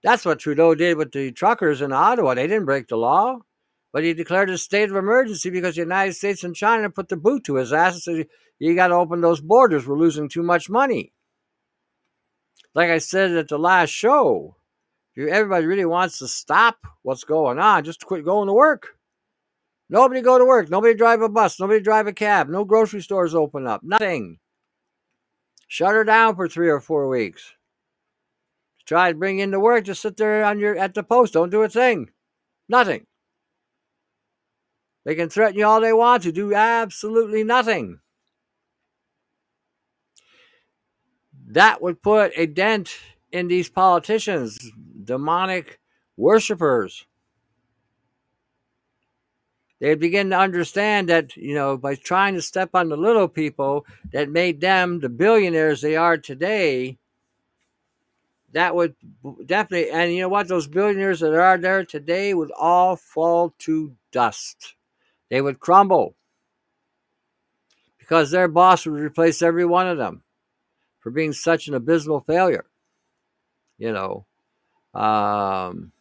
That's 0.05 0.25
what 0.25 0.39
Trudeau 0.39 0.77
did 0.77 0.97
with 0.97 1.11
the 1.11 1.33
truckers 1.33 1.81
in 1.81 1.93
Ottawa. 1.93 2.35
They 2.35 2.47
didn't 2.47 2.67
break 2.67 2.87
the 2.87 2.97
law, 2.97 3.41
but 3.93 4.05
he 4.05 4.15
declared 4.15 4.51
a 4.51 4.59
state 4.59 4.91
of 4.91 4.97
emergency 4.97 5.51
because 5.51 5.75
the 5.75 5.83
United 5.83 6.15
States 6.15 6.45
and 6.45 6.55
China 6.55 6.91
put 6.91 7.09
the 7.09 7.17
boot 7.17 7.45
to 7.45 7.57
his 7.57 7.73
ass 7.73 7.95
and 7.95 8.03
said, 8.03 8.29
"You 8.59 8.75
got 8.75 8.89
to 8.89 8.95
open 8.95 9.21
those 9.21 9.41
borders. 9.41 9.87
We're 9.87 9.99
losing 9.99 10.29
too 10.29 10.43
much 10.43 10.69
money." 10.69 11.13
Like 12.75 12.91
I 12.91 12.99
said 12.99 13.33
at 13.33 13.49
the 13.49 13.59
last 13.59 13.91
show, 13.91 14.57
if 15.17 15.29
everybody 15.29 15.67
really 15.67 15.85
wants 15.85 16.19
to 16.21 16.29
stop 16.29 16.77
what's 17.03 17.25
going 17.25 17.59
on, 17.59 17.85
just 17.85 18.05
quit 18.05 18.25
going 18.25 18.47
to 18.47 18.53
work. 18.53 18.99
Nobody 19.91 20.21
go 20.21 20.39
to 20.39 20.45
work. 20.45 20.71
Nobody 20.71 20.95
drive 20.95 21.23
a 21.23 21.29
bus. 21.29 21.59
Nobody 21.59 21.81
drive 21.81 22.07
a 22.07 22.13
cab. 22.13 22.49
No 22.49 22.65
grocery 22.65 23.01
stores 23.01 23.35
open 23.35 23.67
up. 23.67 23.83
Nothing. 23.83 24.39
Shut 25.67 25.95
her 25.95 26.05
down 26.05 26.37
for 26.37 26.47
three 26.47 26.69
or 26.69 26.81
four 26.81 27.09
weeks. 27.09 27.55
Try 28.87 29.13
to 29.13 29.19
bring 29.19 29.39
in 29.39 29.51
the 29.51 29.61
work. 29.61 29.85
Just 29.85 30.03
sit 30.03 30.17
there 30.17 30.45
on 30.45 30.61
your 30.61 30.77
at 30.77 30.95
the 30.95 31.03
post. 31.03 31.33
Don't 31.33 31.51
do 31.51 31.63
a 31.63 31.69
thing. 31.69 32.11
Nothing. 32.69 33.08
They 35.09 35.15
can 35.15 35.31
threaten 35.31 35.59
you 35.59 35.65
all 35.65 35.81
they 35.81 35.95
want 35.95 36.25
to. 36.25 36.33
Do 36.33 36.53
absolutely 36.53 37.43
nothing. 37.43 38.01
That 41.47 41.81
would 41.81 42.03
put 42.03 42.33
a 42.37 42.45
dent 42.45 42.95
in 43.33 43.49
these 43.49 43.71
politicians, 43.71 44.59
demonic 45.03 45.81
worshippers 46.19 47.07
they 49.81 49.95
begin 49.95 50.29
to 50.31 50.39
understand 50.39 51.09
that 51.09 51.37
you 51.37 51.55
know 51.55 51.79
by 51.79 51.95
trying 51.95 52.35
to 52.35 52.43
step 52.43 52.71
on 52.75 52.91
the 52.91 52.97
little 52.97 53.29
people 53.29 53.87
that 54.13 54.29
made 54.29 54.61
them 54.61 55.01
the 55.01 55.09
billionaires 55.09 55.81
they 55.81 55.97
are 55.97 56.19
today 56.19 56.99
that 58.53 58.75
would 58.75 58.95
definitely 59.47 59.91
and 59.91 60.13
you 60.13 60.21
know 60.21 60.29
what 60.29 60.49
those 60.49 60.67
billionaires 60.67 61.21
that 61.21 61.35
are 61.35 61.59
there 61.59 61.85
today 61.85 62.35
would 62.35 62.51
all 62.59 62.97
fall 62.97 63.55
to 63.59 63.95
dust 64.13 64.75
they 65.31 65.41
would 65.41 65.61
crumble 65.61 66.15
because 67.99 68.31
their 68.31 68.49
boss 68.49 68.87
would 68.87 69.01
replace 69.01 69.43
every 69.43 69.65
one 69.65 69.87
of 69.87 69.99
them 69.99 70.23
for 71.01 71.11
being 71.11 71.33
such 71.33 71.69
an 71.69 71.75
abysmal 71.75 72.21
failure 72.21 72.67
you 73.79 73.93
know 73.93 74.25
um, 74.95 75.93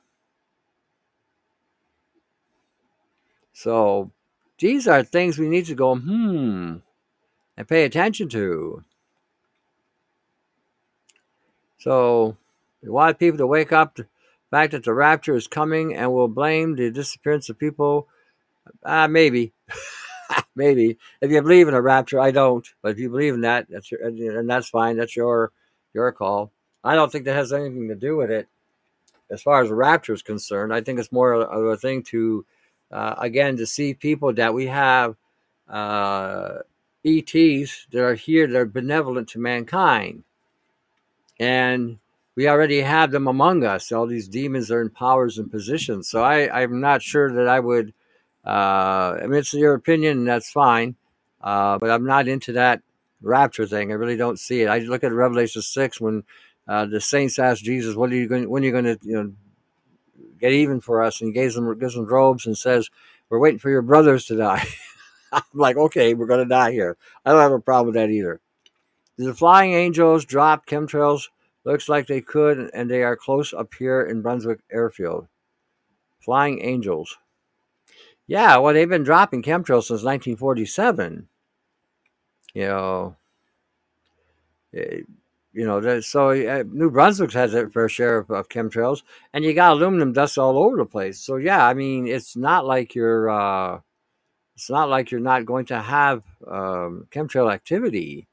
So 3.57 4.11
these 4.59 4.87
are 4.87 5.01
things 5.01 5.39
we 5.39 5.49
need 5.49 5.65
to 5.65 5.73
go, 5.73 5.95
hmm, 5.95 6.75
and 7.57 7.67
pay 7.67 7.85
attention 7.85 8.29
to. 8.29 8.83
So 11.79 12.37
we 12.83 12.89
want 12.89 13.17
people 13.17 13.39
to 13.39 13.47
wake 13.47 13.71
up 13.71 13.95
to 13.95 14.03
the 14.03 14.09
fact 14.51 14.73
that 14.73 14.83
the 14.83 14.93
rapture 14.93 15.35
is 15.35 15.47
coming 15.47 15.95
and 15.95 16.13
will 16.13 16.27
blame 16.27 16.75
the 16.75 16.91
disappearance 16.91 17.49
of 17.49 17.57
people. 17.57 18.07
Uh, 18.84 19.08
maybe. 19.08 19.53
maybe. 20.56 20.97
If 21.21 21.32
you 21.32 21.41
believe 21.41 21.67
in 21.67 21.73
a 21.73 21.82
rapture, 21.82 22.19
I 22.19 22.32
don't. 22.32 22.67
But 22.82 22.93
if 22.93 22.99
you 22.99 23.10
believe 23.10 23.34
in 23.34 23.41
that, 23.41 23.67
that's 23.69 23.91
your, 23.91 24.03
and 24.06 24.49
that's 24.49 24.69
fine. 24.69 24.97
That's 24.97 25.15
your 25.15 25.51
your 25.93 26.12
call. 26.12 26.51
I 26.84 26.95
don't 26.95 27.12
think 27.12 27.25
that 27.25 27.36
has 27.36 27.53
anything 27.53 27.88
to 27.89 27.95
do 27.95 28.17
with 28.17 28.32
it. 28.32 28.47
As 29.30 29.41
far 29.41 29.62
as 29.62 29.69
rapture 29.69 30.13
is 30.13 30.21
concerned, 30.21 30.73
I 30.73 30.82
think 30.82 30.99
it's 30.99 31.12
more 31.12 31.34
of 31.34 31.65
a 31.65 31.77
thing 31.77 32.03
to 32.03 32.45
uh, 32.91 33.15
again 33.17 33.58
to 33.58 33.65
see 33.65 33.93
people 33.93 34.34
that 34.34 34.53
we 34.53 34.67
have 34.67 35.15
uh, 35.67 36.60
ETs 37.06 37.88
that 37.91 38.03
are 38.03 38.15
here 38.15 38.47
that 38.47 38.58
are 38.58 38.65
benevolent 38.65 39.27
to 39.30 39.39
mankind, 39.39 40.23
and 41.39 41.99
we 42.36 42.47
already 42.47 42.82
have 42.82 43.12
them 43.12 43.27
among 43.27 43.65
us. 43.65 43.91
All 43.91 44.08
these 44.08 44.27
demons 44.27 44.71
are 44.71 44.82
in 44.82 44.91
powers 44.91 45.39
and 45.39 45.51
positions. 45.51 46.08
So 46.08 46.23
I, 46.23 46.62
I'm 46.62 46.80
not 46.80 47.01
sure 47.01 47.34
that 47.34 47.47
I 47.47 47.60
would. 47.60 47.93
Uh, 48.47 49.19
I 49.21 49.27
mean, 49.27 49.39
it's 49.39 49.53
your 49.53 49.73
opinion, 49.73 50.19
and 50.19 50.27
that's 50.27 50.49
fine. 50.49 50.95
Uh, 51.41 51.77
but 51.77 51.89
I'm 51.89 52.05
not 52.05 52.27
into 52.27 52.53
that 52.53 52.81
rapture 53.21 53.67
thing. 53.67 53.91
I 53.91 53.95
really 53.95 54.17
don't 54.17 54.39
see 54.39 54.62
it. 54.62 54.69
I 54.69 54.79
look 54.79 55.03
at 55.03 55.12
Revelation 55.12 55.62
six 55.62 55.99
when 55.99 56.23
uh, 56.67 56.86
the 56.86 57.01
saints 57.01 57.39
ask 57.39 57.62
Jesus, 57.63 57.95
"What 57.95 58.12
are 58.12 58.15
you 58.15 58.27
going? 58.27 58.49
When 58.49 58.63
are 58.63 58.65
you 58.65 58.71
going 58.71 58.86
to, 58.86 58.97
you 59.03 59.23
know, 59.23 59.33
get 60.39 60.53
even 60.53 60.79
for 60.79 61.03
us. 61.03 61.21
And 61.21 61.29
he 61.29 61.33
gives 61.33 61.55
them, 61.55 61.77
gives 61.77 61.95
them 61.95 62.05
robes 62.05 62.45
and 62.45 62.57
says, 62.57 62.89
We're 63.29 63.39
waiting 63.39 63.60
for 63.60 63.69
your 63.69 63.81
brothers 63.81 64.25
to 64.25 64.38
die. 64.38 64.65
I'm 65.31 65.41
like, 65.53 65.77
Okay, 65.77 66.13
we're 66.13 66.27
going 66.27 66.43
to 66.43 66.49
die 66.49 66.71
here. 66.71 66.97
I 67.25 67.31
don't 67.31 67.41
have 67.41 67.51
a 67.51 67.60
problem 67.60 67.88
with 67.88 67.95
that 67.95 68.10
either. 68.10 68.39
The 69.17 69.33
flying 69.33 69.73
angels 69.73 70.25
dropped 70.25 70.69
chemtrails. 70.69 71.29
Looks 71.63 71.89
like 71.89 72.07
they 72.07 72.21
could, 72.21 72.69
and 72.73 72.89
they 72.89 73.03
are 73.03 73.17
close 73.17 73.53
up 73.53 73.73
here 73.73 74.01
in 74.01 74.21
Brunswick 74.21 74.60
Airfield. 74.71 75.27
Flying 76.19 76.63
angels. 76.63 77.17
Yeah, 78.27 78.57
well, 78.57 78.73
they've 78.73 78.89
been 78.89 79.03
dropping 79.03 79.41
chemtrails 79.41 79.85
since 79.85 80.03
1947. 80.03 81.27
You 82.53 82.67
know, 82.67 83.15
eh, 84.73 85.01
you 85.53 85.65
know, 85.65 86.01
so 86.01 86.29
uh, 86.29 86.63
New 86.69 86.91
Brunswick 86.91 87.31
has 87.33 87.53
a 87.53 87.69
fair 87.69 87.89
share 87.89 88.19
of, 88.19 88.29
of, 88.29 88.49
chemtrails, 88.49 89.01
and 89.33 89.43
you 89.43 89.53
got 89.53 89.71
aluminum 89.71 90.13
dust 90.13 90.37
all 90.37 90.57
over 90.57 90.77
the 90.77 90.85
place. 90.85 91.19
So 91.19 91.37
yeah, 91.37 91.65
I 91.65 91.73
mean, 91.73 92.05
it's 92.05 92.35
not 92.35 92.65
like 92.65 92.93
you're, 92.93 93.29
uh, 93.29 93.79
it's 94.55 94.69
not 94.69 94.89
like 94.89 95.09
you're 95.09 95.19
not 95.19 95.45
going 95.45 95.65
to 95.67 95.81
have 95.81 96.23
um, 96.45 97.07
chemtrail 97.11 97.51
activity. 97.51 98.27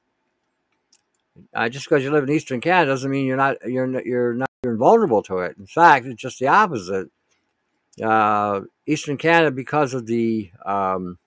Uh, 1.55 1.69
just 1.69 1.89
because 1.89 2.03
you 2.03 2.11
live 2.11 2.25
in 2.25 2.31
Eastern 2.31 2.61
Canada 2.61 2.93
doesn't 2.93 3.11
mean 3.11 3.27
you're 3.27 3.37
not 3.37 3.57
you're 3.67 4.01
you're 4.07 4.35
not 4.35 4.51
you're 4.63 4.73
invulnerable 4.73 5.23
to 5.23 5.39
it. 5.39 5.57
In 5.59 5.67
fact, 5.67 6.07
it's 6.07 6.21
just 6.21 6.39
the 6.39 6.49
opposite. 6.49 7.11
Uh, 8.03 8.63
Eastern 8.87 9.17
Canada, 9.17 9.51
because 9.51 9.95
of 9.95 10.07
the 10.07 10.51
um, 10.65 11.19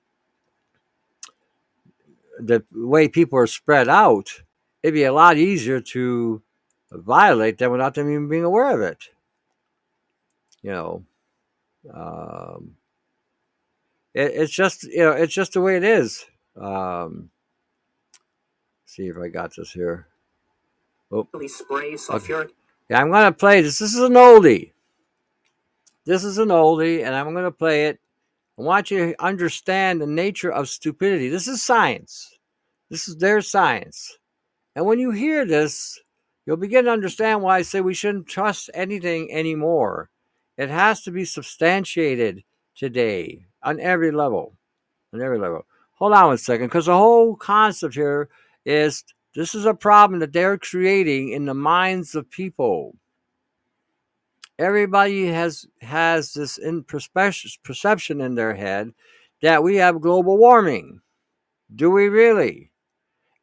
the 2.39 2.63
way 2.71 3.07
people 3.07 3.39
are 3.39 3.47
spread 3.47 3.89
out, 3.89 4.43
it'd 4.83 4.93
be 4.93 5.03
a 5.03 5.13
lot 5.13 5.37
easier 5.37 5.81
to 5.81 6.41
violate 6.91 7.57
them 7.57 7.71
without 7.71 7.95
them 7.95 8.09
even 8.09 8.29
being 8.29 8.43
aware 8.43 8.73
of 8.75 8.81
it. 8.81 9.09
You 10.61 10.71
know, 10.71 11.03
um, 11.93 12.75
it, 14.13 14.31
it's 14.33 14.53
just 14.53 14.83
you 14.83 14.99
know 14.99 15.11
it's 15.11 15.33
just 15.33 15.53
the 15.53 15.61
way 15.61 15.77
it 15.77 15.83
is. 15.83 16.25
Um, 16.59 17.29
see 18.85 19.07
if 19.07 19.17
I 19.17 19.27
got 19.29 19.55
this 19.55 19.71
here. 19.71 20.07
Oh, 21.11 21.27
spray 21.47 21.93
sulfuric. 21.93 22.49
yeah, 22.89 23.01
I'm 23.01 23.11
gonna 23.11 23.31
play 23.31 23.61
this. 23.61 23.79
This 23.79 23.93
is 23.93 24.01
an 24.01 24.13
oldie. 24.13 24.71
This 26.07 26.23
is 26.23 26.37
an 26.37 26.47
oldie, 26.47 27.03
and 27.05 27.13
I'm 27.13 27.33
gonna 27.33 27.51
play 27.51 27.87
it. 27.87 27.99
I 28.57 28.61
want 28.61 28.89
you 28.89 28.97
to 29.07 29.23
understand 29.23 29.99
the 29.99 30.07
nature 30.07 30.49
of 30.49 30.69
stupidity. 30.69 31.27
This 31.27 31.49
is 31.49 31.61
science. 31.61 32.39
This 32.89 33.09
is 33.09 33.17
their 33.17 33.41
science. 33.41 34.17
And 34.73 34.85
when 34.85 34.99
you 34.99 35.11
hear 35.11 35.45
this, 35.45 35.99
you'll 36.45 36.55
begin 36.55 36.85
to 36.85 36.91
understand 36.91 37.41
why 37.41 37.57
I 37.57 37.61
say 37.61 37.81
we 37.81 37.93
shouldn't 37.93 38.27
trust 38.27 38.69
anything 38.73 39.33
anymore. 39.33 40.09
It 40.57 40.69
has 40.69 41.03
to 41.03 41.11
be 41.11 41.25
substantiated 41.25 42.41
today 42.73 43.45
on 43.61 43.81
every 43.81 44.11
level. 44.11 44.55
On 45.13 45.21
every 45.21 45.37
level. 45.37 45.65
Hold 45.95 46.13
on 46.13 46.27
one 46.27 46.37
second, 46.37 46.67
because 46.67 46.85
the 46.85 46.95
whole 46.95 47.35
concept 47.35 47.95
here 47.95 48.29
is 48.65 49.03
this 49.35 49.53
is 49.53 49.65
a 49.65 49.73
problem 49.73 50.21
that 50.21 50.31
they're 50.31 50.57
creating 50.57 51.33
in 51.33 51.43
the 51.45 51.53
minds 51.53 52.15
of 52.15 52.31
people. 52.31 52.95
Everybody 54.59 55.27
has 55.27 55.65
has 55.81 56.33
this 56.33 56.57
in 56.57 56.83
perception 56.83 58.21
in 58.21 58.35
their 58.35 58.55
head 58.55 58.91
that 59.41 59.61
we 59.61 59.75
have 59.75 60.01
global 60.01 60.37
warming. 60.37 61.01
Do 61.75 61.91
we 61.91 62.07
really? 62.07 62.71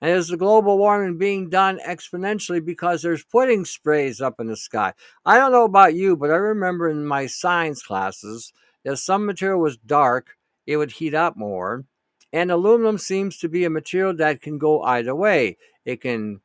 And 0.00 0.10
is 0.10 0.28
the 0.28 0.36
global 0.36 0.76
warming 0.76 1.16
being 1.16 1.48
done 1.48 1.78
exponentially 1.86 2.62
because 2.64 3.00
there's 3.00 3.24
putting 3.24 3.64
sprays 3.64 4.20
up 4.20 4.40
in 4.40 4.48
the 4.48 4.56
sky? 4.56 4.92
I 5.24 5.38
don't 5.38 5.52
know 5.52 5.64
about 5.64 5.94
you, 5.94 6.16
but 6.16 6.30
I 6.30 6.36
remember 6.36 6.88
in 6.88 7.06
my 7.06 7.26
science 7.26 7.82
classes 7.82 8.52
that 8.84 8.98
some 8.98 9.24
material 9.24 9.60
was 9.60 9.76
dark, 9.78 10.36
it 10.66 10.76
would 10.76 10.90
heat 10.90 11.14
up 11.14 11.36
more. 11.36 11.84
And 12.32 12.50
aluminum 12.50 12.98
seems 12.98 13.38
to 13.38 13.48
be 13.48 13.64
a 13.64 13.70
material 13.70 14.14
that 14.16 14.42
can 14.42 14.58
go 14.58 14.82
either 14.82 15.14
way. 15.14 15.56
It 15.84 16.00
can 16.00 16.40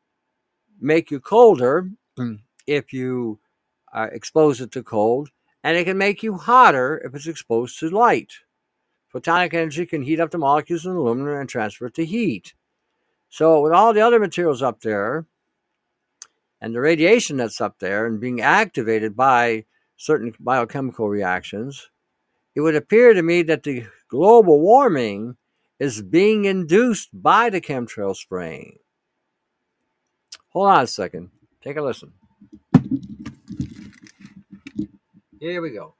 make 0.80 1.10
you 1.10 1.20
colder 1.20 1.90
if 2.68 2.94
you 2.94 3.40
uh, 3.94 4.08
expose 4.12 4.62
it 4.62 4.72
to 4.72 4.84
cold, 4.84 5.30
and 5.64 5.78
it 5.78 5.86
can 5.86 5.98
make 5.98 6.24
you 6.24 6.36
hotter 6.36 7.02
if 7.04 7.14
it's 7.16 7.28
exposed 7.28 7.80
to 7.80 7.90
light. 7.90 8.34
Photonic 9.14 9.54
energy 9.54 9.86
can 9.86 10.04
heat 10.04 10.20
up 10.20 10.32
the 10.32 10.38
molecules 10.38 10.86
in 10.86 10.92
aluminum 10.92 11.40
and 11.40 11.50
transfer 11.50 11.88
it 11.88 11.96
to 11.96 12.06
heat. 12.06 12.54
So, 13.30 13.62
with 13.62 13.74
all 13.74 13.94
the 13.94 14.02
other 14.02 14.20
materials 14.20 14.62
up 14.62 14.82
there, 14.82 15.26
and 16.62 16.76
the 16.76 16.82
radiation 16.82 17.38
that's 17.38 17.62
up 17.62 17.80
there 17.80 18.06
and 18.06 18.20
being 18.20 18.42
activated 18.42 19.16
by 19.16 19.66
certain 19.98 20.34
biochemical 20.40 21.10
reactions, 21.10 21.90
it 22.56 22.62
would 22.62 22.76
appear 22.76 23.14
to 23.14 23.22
me 23.22 23.42
that 23.44 23.64
the 23.64 23.86
global 24.10 24.60
warming 24.60 25.38
is 25.80 26.02
being 26.02 26.46
induced 26.46 27.10
by 27.14 27.50
the 27.50 27.62
chemtrail 27.62 28.16
spraying. 28.16 28.78
Hold 30.50 30.70
on 30.70 30.84
a 30.84 30.88
second. 30.88 31.30
Take 31.64 31.78
a 31.78 31.82
listen. 31.82 32.12
Here 35.40 35.62
we 35.62 35.72
go. 35.72 35.96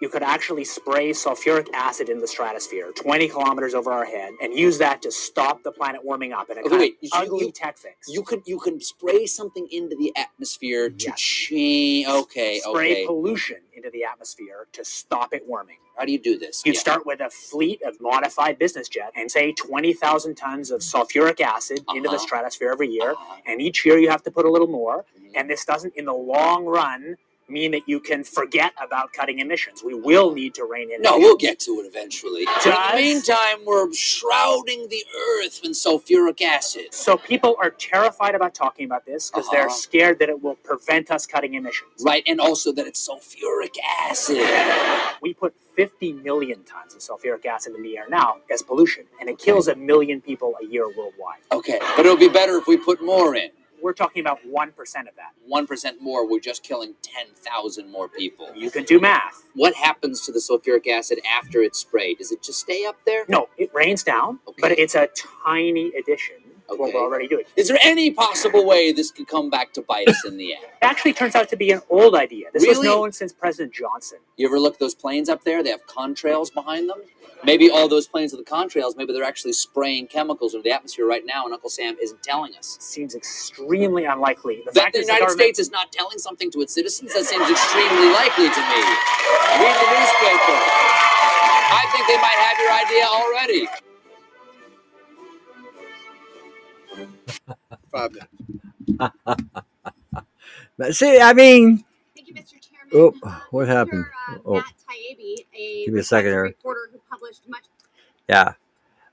You 0.00 0.08
could 0.10 0.22
actually 0.22 0.64
spray 0.64 1.10
sulfuric 1.10 1.68
acid 1.74 2.08
in 2.10 2.20
the 2.20 2.28
stratosphere, 2.28 2.92
20 2.96 3.28
kilometers 3.28 3.74
over 3.74 3.92
our 3.92 4.04
head, 4.06 4.34
and 4.42 4.54
use 4.54 4.78
that 4.78 5.02
to 5.02 5.12
stop 5.12 5.62
the 5.64 5.72
planet 5.72 6.04
warming 6.04 6.32
up 6.32 6.50
in 6.50 6.58
a 6.58 6.62
Okay, 6.62 6.70
kind 6.70 6.80
wait, 6.80 6.98
of 7.04 7.10
ugly 7.14 7.46
you- 7.46 7.52
tech 7.52 7.78
fix. 7.78 8.08
You 8.08 8.22
could 8.22 8.42
you 8.46 8.58
can 8.60 8.80
spray 8.80 9.26
something 9.26 9.68
into 9.70 9.96
the 9.96 10.12
atmosphere 10.16 10.90
to 10.90 11.06
Yes. 11.06 11.20
change. 11.20 12.08
Okay, 12.08 12.60
spray 12.60 12.92
okay. 12.92 13.06
pollution 13.06 13.58
into 13.74 13.90
the 13.90 14.04
atmosphere 14.04 14.68
to 14.72 14.84
stop 14.84 15.34
it 15.34 15.46
warming. 15.46 15.78
How 15.96 16.04
do 16.04 16.12
you 16.12 16.18
do 16.18 16.38
this? 16.38 16.62
You'd 16.64 16.74
Yeah. 16.74 16.80
start 16.80 17.06
with 17.06 17.20
a 17.20 17.30
fleet 17.30 17.80
of 17.82 18.00
modified 18.00 18.58
business 18.58 18.88
jets 18.88 19.12
and 19.16 19.30
say 19.30 19.52
20,000 19.52 20.34
tons 20.36 20.70
of 20.70 20.80
sulfuric 20.82 21.40
acid 21.40 21.84
into 21.94 22.02
the 22.02 22.16
Uh-huh. 22.16 22.18
stratosphere 22.18 22.70
every 22.70 22.88
year. 22.88 23.12
Uh-huh. 23.12 23.36
And 23.46 23.62
each 23.62 23.84
year 23.86 23.98
you 23.98 24.10
have 24.10 24.22
to 24.24 24.30
put 24.30 24.44
a 24.44 24.50
little 24.50 24.68
more. 24.68 25.06
Mhm. 25.18 25.30
And 25.34 25.50
this 25.50 25.64
doesn't, 25.64 25.94
in 25.96 26.04
the 26.04 26.12
long 26.14 26.66
run, 26.66 27.16
mean 27.48 27.70
that 27.72 27.82
you 27.88 28.00
can 28.00 28.24
forget 28.24 28.72
about 28.82 29.12
cutting 29.12 29.38
emissions. 29.40 29.82
We 29.84 29.94
will 29.94 30.32
need 30.34 30.54
to 30.54 30.64
rein 30.64 30.90
in. 30.90 31.02
No, 31.02 31.10
emissions. 31.14 31.22
we'll 31.24 31.36
get 31.36 31.60
to 31.60 31.70
it 31.80 31.86
eventually. 31.86 32.44
But 32.44 32.66
in 32.66 32.72
the 32.72 32.96
meantime, 32.96 33.64
we're 33.64 33.92
shrouding 33.92 34.88
the 34.88 35.04
earth 35.40 35.60
in 35.64 35.72
sulfuric 35.72 36.42
acid. 36.42 36.86
So 36.92 37.16
people 37.16 37.56
are 37.60 37.70
terrified 37.70 38.34
about 38.34 38.54
talking 38.54 38.84
about 38.84 39.06
this 39.06 39.30
because 39.30 39.48
they're 39.50 39.66
Uh-huh. 39.66 39.74
scared 39.74 40.18
that 40.20 40.28
it 40.28 40.42
will 40.42 40.56
prevent 40.56 41.10
us 41.10 41.26
cutting 41.26 41.54
emissions. 41.54 42.02
Right, 42.04 42.22
and 42.26 42.40
also 42.40 42.72
that 42.72 42.86
it's 42.86 43.06
sulfuric 43.08 43.76
acid. 44.08 44.46
We 45.22 45.34
put 45.34 45.54
50 45.76 46.14
million 46.14 46.64
tons 46.64 46.94
of 46.94 47.00
sulfuric 47.00 47.44
acid 47.46 47.74
in 47.74 47.82
the 47.82 47.96
air 47.98 48.06
now 48.08 48.36
as 48.50 48.62
pollution, 48.62 49.04
and 49.20 49.28
it 49.28 49.38
kills 49.38 49.68
a 49.68 49.74
million 49.76 50.20
people 50.20 50.54
a 50.60 50.64
year 50.66 50.86
worldwide. 50.88 51.40
Okay, 51.52 51.78
but 51.96 52.00
it'll 52.06 52.16
be 52.16 52.28
better 52.28 52.56
if 52.56 52.66
we 52.66 52.76
put 52.76 53.02
more 53.02 53.34
in. 53.34 53.50
We're 53.86 53.92
talking 53.92 54.20
about 54.20 54.40
1% 54.44 54.70
of 54.72 55.14
that. 55.14 55.34
1% 55.48 56.00
more, 56.00 56.28
we're 56.28 56.40
just 56.40 56.64
killing 56.64 56.94
10,000 57.02 57.88
more 57.88 58.08
people. 58.08 58.50
You 58.56 58.68
can 58.68 58.82
do 58.82 58.98
math. 58.98 59.44
What 59.54 59.74
happens 59.76 60.22
to 60.22 60.32
the 60.32 60.40
sulfuric 60.40 60.88
acid 60.88 61.20
after 61.24 61.60
it's 61.62 61.78
sprayed? 61.78 62.18
Does 62.18 62.32
it 62.32 62.42
just 62.42 62.58
stay 62.58 62.84
up 62.84 62.96
there? 63.06 63.26
No, 63.28 63.48
it 63.56 63.72
rains 63.72 64.02
down, 64.02 64.40
but 64.60 64.72
it's 64.72 64.96
a 64.96 65.08
tiny 65.44 65.92
addition 65.94 66.38
what 66.68 66.92
we're 66.92 67.00
already 67.00 67.28
doing. 67.28 67.44
Is 67.56 67.68
there 67.68 67.78
any 67.82 68.10
possible 68.10 68.64
way 68.66 68.92
this 68.92 69.10
could 69.10 69.28
come 69.28 69.50
back 69.50 69.72
to 69.74 69.82
bite 69.82 70.08
us 70.08 70.24
in 70.24 70.36
the 70.36 70.54
end? 70.54 70.64
It 70.64 70.84
actually 70.84 71.12
turns 71.12 71.34
out 71.34 71.48
to 71.50 71.56
be 71.56 71.70
an 71.70 71.80
old 71.90 72.14
idea. 72.14 72.46
This 72.52 72.66
was 72.66 72.80
known 72.80 73.12
since 73.12 73.32
President 73.32 73.72
Johnson. 73.74 74.18
You 74.36 74.46
ever 74.46 74.58
look 74.58 74.74
at 74.74 74.80
those 74.80 74.94
planes 74.94 75.28
up 75.28 75.44
there? 75.44 75.62
They 75.62 75.70
have 75.70 75.86
contrails 75.86 76.52
behind 76.52 76.88
them. 76.88 76.98
Maybe 77.44 77.70
all 77.70 77.86
those 77.86 78.08
planes 78.08 78.32
with 78.32 78.44
the 78.44 78.50
contrails, 78.50 78.96
maybe 78.96 79.12
they're 79.12 79.22
actually 79.22 79.52
spraying 79.52 80.06
chemicals 80.06 80.54
into 80.54 80.64
the 80.64 80.72
atmosphere 80.72 81.06
right 81.06 81.24
now, 81.24 81.44
and 81.44 81.52
Uncle 81.52 81.68
Sam 81.68 81.94
isn't 82.02 82.22
telling 82.22 82.54
us. 82.56 82.78
Seems 82.80 83.14
extremely 83.14 84.04
unlikely. 84.06 84.62
The 84.64 84.72
fact 84.72 84.94
That 84.94 85.00
the 85.00 85.00
United 85.00 85.20
government- 85.20 85.40
States 85.40 85.58
is 85.58 85.70
not 85.70 85.92
telling 85.92 86.18
something 86.18 86.50
to 86.52 86.60
its 86.62 86.72
citizens, 86.72 87.12
that 87.12 87.24
seems 87.26 87.48
extremely 87.50 88.08
likely 88.10 88.48
to 88.48 88.60
me. 88.72 88.80
Read 89.60 89.76
the 89.76 89.88
newspaper. 89.92 90.56
I 91.68 91.84
think 91.92 92.06
they 92.08 92.16
might 92.16 92.38
have 92.40 92.58
your 92.58 92.72
idea 92.72 93.04
already. 93.04 93.85
Five 97.92 98.12
minutes. 98.12 98.30
But 100.78 100.94
see, 100.94 101.18
I 101.20 101.32
mean, 101.32 101.84
Thank 102.14 102.28
you, 102.28 102.34
Mr. 102.34 102.54
Chairman. 102.60 102.92
Oh, 103.24 103.42
what 103.50 103.66
Mr., 103.66 103.68
happened? 103.68 104.04
Uh, 104.28 104.38
Oh. 104.44 104.54
Matt 104.56 104.64
Taibbi, 104.88 105.34
a 105.54 105.84
Give 105.86 105.94
me 105.94 106.00
a 106.00 106.04
second 106.04 106.32
here. 106.32 106.42
reporter 106.42 106.90
who 106.92 106.98
published 107.10 107.42
much 107.48 107.64
yeah. 108.28 108.52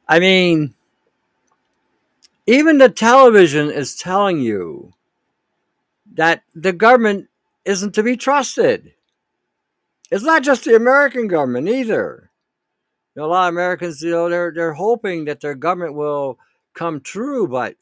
I 0.07 0.19
mean, 0.19 0.73
even 2.47 2.77
the 2.79 2.89
television 2.89 3.69
is 3.71 3.95
telling 3.95 4.39
you 4.41 4.93
that 6.15 6.43
the 6.53 6.73
government 6.73 7.29
isn't 7.63 7.93
to 7.95 8.03
be 8.03 8.17
trusted. 8.17 8.93
It's 10.11 10.23
not 10.23 10.43
just 10.43 10.65
the 10.65 10.75
American 10.75 11.27
government 11.27 11.69
either. 11.69 12.29
You 13.15 13.21
know, 13.21 13.27
a 13.27 13.29
lot 13.29 13.47
of 13.47 13.53
Americans, 13.53 14.01
you 14.01 14.11
know, 14.11 14.27
they're 14.29 14.51
they're 14.53 14.73
hoping 14.73 15.25
that 15.25 15.39
their 15.39 15.55
government 15.55 15.93
will 15.93 16.37
come 16.73 17.01
true, 17.01 17.47
but 17.47 17.75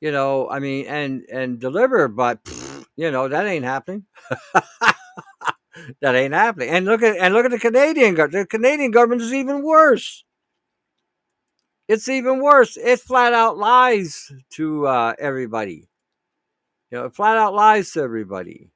you 0.00 0.10
know, 0.10 0.48
I 0.50 0.58
mean, 0.58 0.86
and 0.86 1.22
and 1.32 1.60
deliver, 1.60 2.08
but 2.08 2.40
you 2.96 3.10
know, 3.10 3.28
that 3.28 3.46
ain't 3.46 3.64
happening. 3.64 4.04
that 6.00 6.14
ain't 6.14 6.34
happening. 6.34 6.68
And 6.70 6.86
look 6.86 7.02
at 7.02 7.16
and 7.16 7.34
look 7.34 7.44
at 7.44 7.50
the 7.50 7.58
Canadian 7.58 8.14
government. 8.14 8.50
The 8.50 8.58
Canadian 8.58 8.90
government 8.90 9.22
is 9.22 9.32
even 9.32 9.62
worse. 9.62 10.24
It's 11.88 12.08
even 12.08 12.40
worse. 12.40 12.76
It 12.76 13.00
flat 13.00 13.32
out 13.32 13.58
lies 13.58 14.32
to 14.52 14.86
uh, 14.86 15.14
everybody. 15.18 15.88
You 16.90 16.98
know, 16.98 17.04
it 17.06 17.14
flat 17.14 17.36
out 17.36 17.54
lies 17.54 17.92
to 17.92 18.02
everybody. 18.02 18.70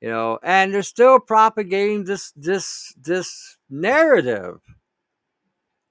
You 0.00 0.08
know, 0.08 0.38
and 0.42 0.74
they're 0.74 0.82
still 0.82 1.20
propagating 1.20 2.04
this 2.04 2.32
this 2.34 2.94
this 3.00 3.56
narrative. 3.70 4.60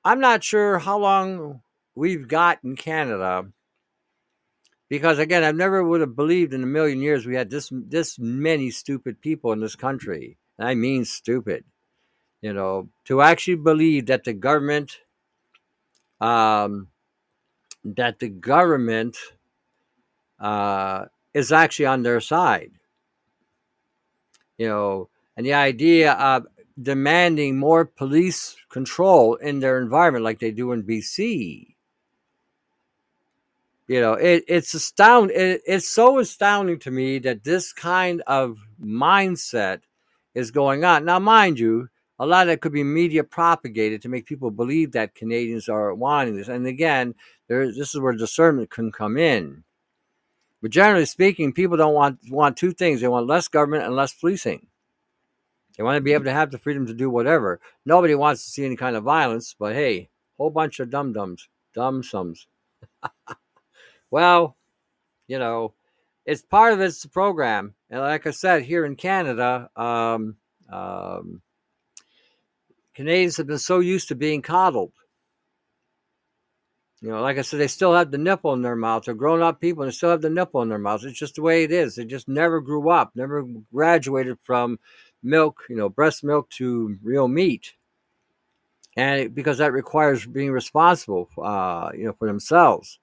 I'm 0.04 0.20
not 0.20 0.44
sure 0.44 0.80
how 0.80 0.98
long 0.98 1.62
we've 1.96 2.28
got 2.28 2.60
in 2.64 2.76
Canada 2.76 3.48
because 4.92 5.20
again, 5.20 5.46
I 5.46 5.54
never 5.54 5.82
would 5.82 6.02
have 6.02 6.18
believed 6.18 6.54
in 6.54 6.64
a 6.64 6.68
million 6.68 7.00
years 7.00 7.26
we 7.26 7.36
had 7.36 7.50
this 7.50 7.72
this 7.72 8.20
many 8.20 8.70
stupid 8.72 9.22
people 9.22 9.54
in 9.54 9.62
this 9.62 9.78
country. 9.78 10.38
And 10.60 10.68
I 10.68 10.76
mean 10.76 11.06
stupid. 11.06 11.64
You 12.42 12.52
know, 12.52 12.90
to 13.06 13.22
actually 13.22 13.56
believe 13.56 14.08
that 14.08 14.26
the 14.26 14.34
government 14.34 14.98
um 16.20 16.90
that 17.86 18.20
the 18.20 18.28
government 18.28 19.18
uh 20.42 21.06
is 21.34 21.54
actually 21.54 21.86
on 21.86 22.04
their 22.04 22.20
side. 22.20 22.72
You 24.58 24.68
know, 24.68 25.10
and 25.38 25.46
the 25.46 25.54
idea 25.54 26.14
of 26.14 26.48
demanding 26.82 27.58
more 27.58 27.86
police 27.86 28.58
control 28.70 29.36
in 29.36 29.62
their 29.62 29.80
environment 29.80 30.26
like 30.26 30.40
they 30.40 30.52
do 30.52 30.74
in 30.74 30.84
BC 30.84 31.71
you 33.92 34.02
know 34.02 34.14
it, 34.16 34.44
it's 34.48 34.74
astounding 34.76 35.38
it, 35.38 35.62
it's 35.68 35.90
so 35.90 36.20
astounding 36.20 36.80
to 36.80 36.92
me 36.92 37.20
that 37.20 37.44
this 37.44 37.74
kind 37.74 38.24
of 38.28 38.60
mindset 38.84 39.82
is 40.36 40.52
going 40.52 40.86
on 40.86 41.06
now 41.06 41.20
mind 41.20 41.60
you 41.60 41.90
a 42.20 42.26
lot 42.26 42.48
of 42.48 42.54
it 42.54 42.62
could 42.62 42.74
be 42.74 42.84
media 42.84 43.24
propagated 43.24 44.02
to 44.02 44.10
make 44.10 44.26
people 44.28 44.52
believe 44.52 44.94
that 44.94 45.16
canadians 45.16 45.70
are 45.70 45.94
wanting 45.96 46.38
this 46.38 46.50
and 46.50 46.68
again 46.68 47.16
there 47.50 47.68
this 47.68 47.96
is 47.96 48.02
where 48.02 48.14
discernment 48.14 48.72
can 48.72 48.92
come 48.92 49.18
in 49.18 49.58
But 50.62 50.72
generally 50.72 51.06
speaking, 51.08 51.54
people 51.54 51.78
don't 51.78 51.96
want 51.96 52.20
want 52.32 52.58
two 52.58 52.74
things. 52.74 53.02
They 53.02 53.10
want 53.10 53.28
less 53.28 53.48
government 53.48 53.86
and 53.86 53.96
less 53.96 54.14
policing. 54.14 54.68
They 55.78 55.84
want 55.84 55.98
to 55.98 56.02
be 56.02 56.14
able 56.14 56.26
to 56.26 56.34
have 56.34 56.52
the 56.52 56.60
freedom 56.60 56.88
to 56.88 56.94
do 56.96 57.10
whatever. 57.10 57.62
Nobody 57.86 58.16
wants 58.16 58.46
to 58.46 58.52
see 58.52 58.66
any 58.66 58.78
kind 58.78 58.96
of 58.96 59.04
violence, 59.06 59.56
but 59.60 59.76
hey, 59.76 60.10
whole 60.38 60.52
bunch 60.52 60.80
of 60.82 60.92
dum 60.92 61.14
dums, 61.14 61.50
dum 61.74 62.04
sums. 62.04 62.48
well, 64.12 64.58
you 65.28 65.40
know, 65.40 65.74
it's 66.26 66.44
part 66.44 66.74
of 66.74 66.82
its 66.82 67.06
program. 67.06 67.74
And 67.90 68.02
like 68.02 68.28
I 68.28 68.32
said, 68.32 68.64
here 68.64 68.86
in 68.86 68.96
Canada, 68.96 69.70
um, 69.76 70.36
um, 70.72 71.42
Canadians 72.94 73.38
have 73.38 73.48
been 73.48 73.58
so 73.58 73.80
used 73.80 74.10
to 74.10 74.16
being 74.16 74.42
coddled. 74.42 74.94
You 77.02 77.10
know, 77.10 77.22
like 77.22 77.40
I 77.40 77.42
said, 77.42 77.60
they 77.60 77.68
still 77.68 77.96
have 77.96 78.12
the 78.12 78.20
nipple 78.20 78.54
in 78.54 78.62
their 78.62 78.76
mouth. 78.76 79.06
They're 79.06 79.16
grown 79.16 79.42
up 79.42 79.60
people 79.60 79.82
and 79.82 79.92
they 79.92 79.96
still 79.96 80.12
have 80.12 80.22
the 80.22 80.30
nipple 80.30 80.62
in 80.62 80.70
their 80.70 80.78
mouth. 80.78 81.04
It's 81.04 81.18
just 81.18 81.36
the 81.36 81.42
way 81.42 81.64
it 81.64 81.72
is. 81.72 81.96
They 81.96 82.06
just 82.06 82.28
never 82.28 82.62
grew 82.62 82.92
up, 82.92 83.12
never 83.16 83.44
graduated 83.74 84.38
from 84.44 84.78
milk, 85.24 85.64
you 85.68 85.76
know, 85.76 85.90
breast 85.90 86.24
milk 86.24 86.50
to 86.52 86.98
real 87.02 87.28
meat. 87.28 87.74
And 88.96 89.22
it, 89.22 89.34
because 89.34 89.58
that 89.58 89.74
requires 89.74 90.28
being 90.28 90.52
responsible, 90.52 91.30
uh, 91.42 91.90
you 91.96 92.04
know, 92.04 92.14
for 92.14 92.28
themselves. 92.28 93.00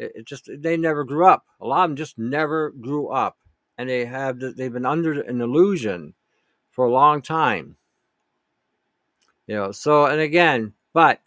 It, 0.00 0.12
it, 0.14 0.24
just 0.24 0.48
they 0.50 0.78
never 0.78 1.04
grew 1.04 1.26
up. 1.26 1.44
A 1.60 1.66
lot 1.66 1.84
of 1.84 1.90
them 1.90 1.96
just 1.96 2.18
never 2.18 2.70
grew 2.70 3.08
up, 3.08 3.36
and 3.76 3.88
they 3.88 4.06
have 4.06 4.40
they've 4.40 4.72
been 4.72 4.86
under 4.86 5.20
an 5.20 5.42
illusion 5.42 6.14
for 6.70 6.86
a 6.86 6.92
long 6.92 7.20
time. 7.20 7.76
You 9.46 9.56
know, 9.56 9.72
so 9.72 10.06
and 10.06 10.20
again, 10.20 10.72
but 10.94 11.20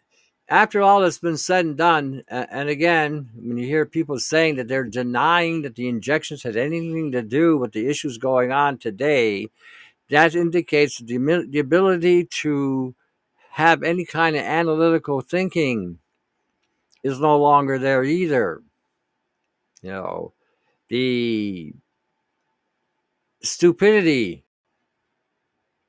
after 0.48 0.82
all 0.82 1.00
that's 1.00 1.18
been 1.18 1.36
said 1.36 1.64
and 1.64 1.76
done, 1.76 2.24
and 2.28 2.68
again, 2.68 3.30
when 3.36 3.58
you 3.58 3.66
hear 3.66 3.86
people 3.86 4.18
saying 4.18 4.56
that 4.56 4.66
they're 4.66 4.84
denying 4.84 5.62
that 5.62 5.76
the 5.76 5.88
injections 5.88 6.42
had 6.42 6.56
anything 6.56 7.12
to 7.12 7.22
do 7.22 7.56
with 7.56 7.72
the 7.72 7.86
issues 7.86 8.18
going 8.18 8.50
on 8.50 8.78
today, 8.78 9.48
that 10.10 10.34
indicates 10.34 10.98
the, 10.98 11.46
the 11.48 11.60
ability 11.60 12.24
to 12.42 12.94
have 13.52 13.84
any 13.84 14.04
kind 14.04 14.34
of 14.34 14.42
analytical 14.42 15.20
thinking 15.20 15.98
is 17.04 17.20
no 17.20 17.38
longer 17.38 17.78
there 17.78 18.02
either. 18.02 18.62
You 19.82 19.90
know, 19.90 20.32
the 20.88 21.74
stupidity 23.42 24.44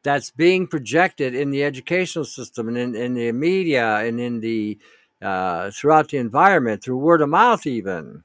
that's 0.03 0.29
being 0.29 0.67
projected 0.67 1.33
in 1.33 1.49
the 1.49 1.63
educational 1.63 2.25
system 2.25 2.67
and 2.67 2.77
in, 2.77 2.95
in 2.95 3.13
the 3.15 3.31
media 3.31 3.97
and 3.99 4.19
in 4.19 4.41
the 4.41 4.77
uh, 5.21 5.71
throughout 5.71 6.09
the 6.09 6.17
environment 6.17 6.83
through 6.83 6.97
word 6.97 7.21
of 7.21 7.29
mouth 7.29 7.65
even. 7.65 8.23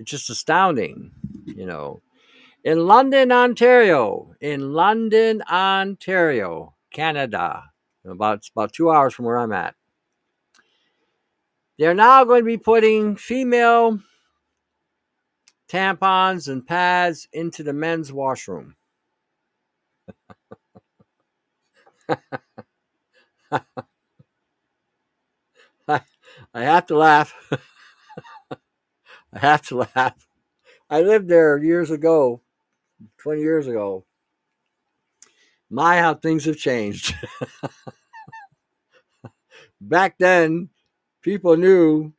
It's 0.00 0.10
just 0.10 0.30
astounding 0.30 1.12
you 1.46 1.66
know. 1.66 2.00
In 2.64 2.86
london 2.86 3.30
ontario 3.32 4.34
in 4.40 4.72
london 4.72 5.42
ontario 5.50 6.74
canada 6.92 7.64
about 8.04 8.48
about 8.54 8.72
two 8.72 8.90
hours 8.90 9.14
from 9.14 9.24
where 9.26 9.38
i'm 9.38 9.52
at 9.52 9.74
they're 11.82 11.94
now 11.94 12.22
going 12.22 12.42
to 12.42 12.46
be 12.46 12.56
putting 12.56 13.16
female 13.16 13.98
tampons 15.68 16.46
and 16.46 16.64
pads 16.64 17.26
into 17.32 17.64
the 17.64 17.72
men's 17.72 18.12
washroom 18.12 18.76
I, 25.88 26.02
have 26.54 26.86
to 26.86 26.96
laugh. 26.96 27.34
I 29.32 29.38
have 29.38 29.62
to 29.62 29.78
laugh. 29.78 30.28
I 30.88 31.02
lived 31.02 31.28
there 31.28 31.58
years 31.58 31.90
ago, 31.90 32.42
20 33.18 33.40
years 33.40 33.66
ago. 33.66 34.04
My, 35.68 35.98
how 35.98 36.14
things 36.14 36.44
have 36.44 36.58
changed. 36.58 37.12
Back 39.80 40.16
then, 40.18 40.68
people 41.22 41.56
knew 41.56 42.12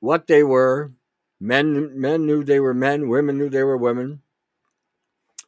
what 0.00 0.26
they 0.26 0.42
were. 0.42 0.92
Men, 1.40 2.00
men 2.00 2.24
knew 2.26 2.44
they 2.44 2.60
were 2.60 2.74
men. 2.74 3.08
Women 3.08 3.38
knew 3.38 3.48
they 3.48 3.64
were 3.64 3.76
women. 3.76 4.22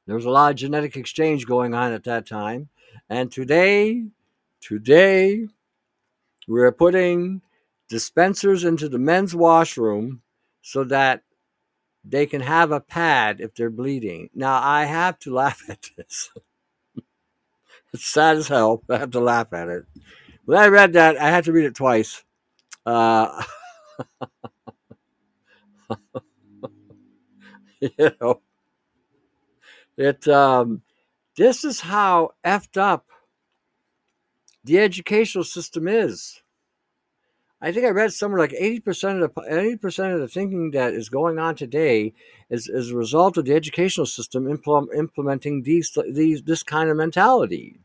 There 0.07 0.17
was 0.17 0.25
a 0.25 0.31
lot 0.31 0.51
of 0.51 0.57
genetic 0.57 0.97
exchange 0.97 1.47
going 1.47 1.75
on 1.75 1.93
at 1.93 2.05
that 2.05 2.27
time. 2.27 2.69
And 3.09 3.31
today, 3.31 4.05
today, 4.61 5.47
we're 6.47 6.73
putting 6.73 7.43
dispensers 7.89 8.65
into 8.65 8.89
the 8.89 8.99
men's 8.99 9.35
washroom 9.35 10.23
so 10.63 10.85
that 10.85 11.23
they 12.05 12.27
can 12.27 12.43
have 12.43 12.71
a 12.71 12.81
pad 12.81 13.41
if 13.41 13.55
they're 13.55 13.71
bleeding. 13.71 14.29
Now, 14.35 14.61
I 14.63 14.85
have 14.85 15.19
to 15.21 15.35
laugh 15.35 15.63
at 15.69 15.87
this. 15.97 16.31
it's 17.93 18.07
sad 18.07 18.37
as 18.37 18.49
hell. 18.49 18.83
I 18.91 18.99
have 18.99 19.13
to 19.13 19.21
laugh 19.21 19.53
at 19.53 19.69
it. 19.69 19.85
When 20.45 20.59
I 20.59 20.67
read 20.67 20.93
that, 20.95 21.17
I 21.17 21.31
had 21.31 21.45
to 21.45 21.53
read 21.53 21.65
it 21.65 21.75
twice. 21.75 22.24
Uh, 22.87 23.43
you 27.81 28.11
know, 28.21 28.41
it 29.97 30.27
um, 30.29 30.83
this 31.37 31.65
is 31.65 31.81
how 31.81 32.31
effed 32.45 32.77
up 32.77 33.07
the 34.65 34.79
educational 34.79 35.45
system 35.45 35.89
is. 35.89 36.41
I 37.61 37.73
think 37.73 37.87
I 37.87 37.91
read 37.91 38.13
somewhere 38.13 38.41
like 38.41 38.55
eighty 38.59 38.81
percent 38.81 39.23
of 39.23 39.35
the 39.35 39.43
eighty 39.59 39.77
percent 39.77 40.13
of 40.13 40.21
the 40.21 40.29
thinking 40.29 40.73
that 40.73 40.93
is 40.93 41.09
going 41.09 41.39
on 41.39 41.55
today 41.57 42.13
is 42.51 42.69
as 42.69 42.91
a 42.91 42.97
result 42.97 43.39
of 43.39 43.47
the 43.47 43.55
educational 43.55 44.07
system 44.07 44.45
impl- 44.45 44.95
implementing 44.95 45.63
these 45.63 45.97
these 46.11 46.43
this 46.43 46.63
kind 46.63 46.91
of 46.91 46.97
mentality. 46.97 47.81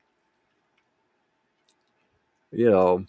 You 2.51 2.69
know, 2.69 3.05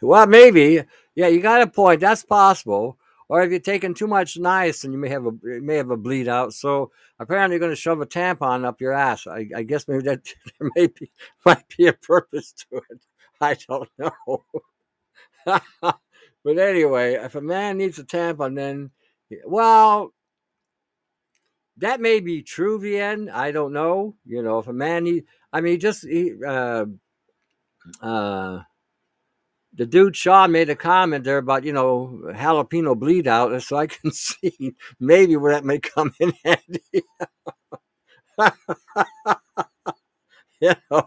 well, 0.00 0.26
maybe 0.26 0.82
yeah, 1.16 1.28
you 1.28 1.40
got 1.40 1.62
a 1.62 1.66
point. 1.66 2.00
That's 2.00 2.24
possible. 2.24 2.98
Or 3.28 3.42
if 3.42 3.50
you're 3.50 3.58
taking 3.58 3.94
too 3.94 4.06
much 4.06 4.38
niacin, 4.38 4.92
you 4.92 4.98
may 4.98 5.08
have 5.08 5.26
a 5.26 5.32
may 5.42 5.76
have 5.76 5.90
a 5.90 5.96
bleed 5.96 6.28
out. 6.28 6.52
So 6.52 6.92
apparently, 7.18 7.54
you're 7.54 7.60
going 7.60 7.72
to 7.72 7.76
shove 7.76 8.00
a 8.00 8.06
tampon 8.06 8.64
up 8.64 8.80
your 8.80 8.92
ass. 8.92 9.26
I, 9.26 9.48
I 9.56 9.62
guess 9.64 9.88
maybe 9.88 10.04
that 10.04 10.22
there 10.60 10.70
may 10.76 10.86
be 10.86 11.10
might 11.44 11.64
be 11.76 11.88
a 11.88 11.92
purpose 11.92 12.52
to 12.52 12.82
it. 12.90 13.00
I 13.40 13.56
don't 13.68 13.88
know. 13.98 14.44
but 15.80 16.58
anyway, 16.58 17.14
if 17.14 17.34
a 17.34 17.40
man 17.40 17.78
needs 17.78 17.98
a 17.98 18.04
tampon, 18.04 18.54
then 18.54 18.90
well, 19.44 20.12
that 21.78 22.00
may 22.00 22.20
be 22.20 22.42
true, 22.42 22.78
Vien. 22.78 23.28
I 23.28 23.50
don't 23.50 23.72
know. 23.72 24.14
You 24.24 24.42
know, 24.42 24.58
if 24.58 24.68
a 24.68 24.72
man 24.72 25.04
need, 25.04 25.24
I 25.52 25.60
mean, 25.60 25.80
just 25.80 26.06
he, 26.06 26.32
uh, 26.46 26.86
uh, 28.00 28.60
the 29.76 29.86
dude 29.86 30.16
Shaw 30.16 30.46
made 30.46 30.70
a 30.70 30.76
comment 30.76 31.24
there 31.24 31.38
about 31.38 31.64
you 31.64 31.72
know 31.72 32.20
jalapeno 32.26 32.98
bleed 32.98 33.26
out, 33.26 33.62
so 33.62 33.76
I 33.76 33.86
can 33.86 34.10
see 34.12 34.74
maybe 34.98 35.36
where 35.36 35.52
that 35.52 35.64
may 35.64 35.78
come 35.78 36.12
in 36.20 36.32
handy. 36.44 36.82
you 40.60 40.74
know, 40.90 41.02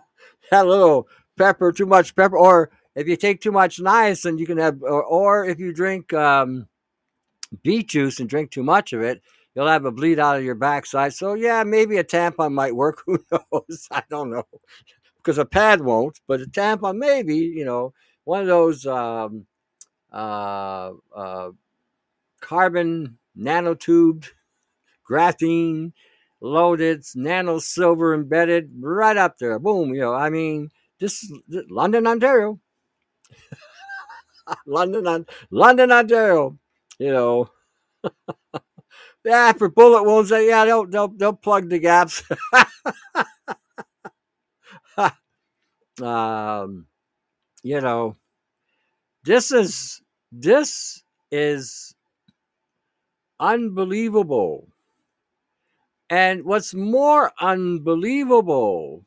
that 0.52 0.68
little 0.68 1.08
pepper, 1.38 1.72
too 1.72 1.86
much 1.86 2.16
pepper, 2.16 2.38
or 2.38 2.72
if 2.96 3.08
you 3.08 3.16
take 3.16 3.42
too 3.42 3.52
much 3.52 3.78
niacin, 3.78 4.40
you 4.40 4.46
can 4.46 4.58
have, 4.58 4.82
or, 4.82 5.04
or 5.04 5.46
if 5.46 5.60
you 5.60 5.74
drink 5.74 6.14
um, 6.14 6.68
beet 7.64 7.90
juice 7.90 8.20
and 8.20 8.30
drink 8.30 8.52
too 8.52 8.64
much 8.64 8.94
of 8.94 9.02
it, 9.02 9.22
you'll 9.56 9.68
have 9.68 9.86
a 9.86 9.92
bleed 9.92 10.20
out 10.20 10.38
of 10.38 10.44
your 10.44 10.56
backside. 10.56 11.14
So 11.14 11.34
yeah, 11.34 11.64
maybe 11.64 11.98
a 11.98 12.04
tampon 12.04 12.54
might 12.54 12.76
work. 12.76 13.02
Who 13.06 13.20
knows? 13.32 13.88
I 13.92 14.04
don't 14.10 14.30
know 14.32 14.44
because 15.18 15.38
a 15.38 15.46
pad 15.46 15.82
won't, 15.82 16.20
but 16.28 16.42
a 16.42 16.46
tampon 16.46 16.98
maybe. 16.98 17.36
You 17.36 17.66
know 17.66 17.94
one 18.30 18.42
of 18.42 18.48
those 18.48 18.86
um, 18.86 19.48
uh, 20.14 20.92
uh, 21.16 21.50
carbon 22.42 23.18
nanotubed 23.38 24.28
graphene 25.10 25.94
loaded 26.42 27.04
nano 27.16 27.60
silver 27.60 28.14
embedded 28.14 28.72
right 28.80 29.18
up 29.18 29.38
there. 29.40 29.60
Boom 29.60 29.94
you 29.96 30.02
know 30.02 30.14
i 30.14 30.30
mean 30.30 30.70
this 31.00 31.24
is 31.24 31.32
london 31.70 32.08
ontario. 32.08 32.60
London 34.68 35.08
on, 35.08 35.26
london 35.52 35.92
ontario 35.92 36.58
you 37.00 37.12
know. 37.12 37.50
Yeah 39.26 39.54
for 39.54 39.70
bullet 39.70 40.04
wounds 40.04 40.32
yeah 40.32 40.66
they'll 40.66 40.86
they'll, 40.88 41.10
they'll 41.10 41.34
plug 41.34 41.70
the 41.70 41.80
gaps. 41.80 42.24
Um 46.02 46.88
you 47.64 47.82
know, 47.82 48.16
this 49.24 49.52
is 49.52 50.02
this 50.32 51.04
is 51.32 51.96
unbelievable. 53.40 54.68
And 56.10 56.44
what's 56.46 56.74
more 56.74 57.32
unbelievable 57.40 59.06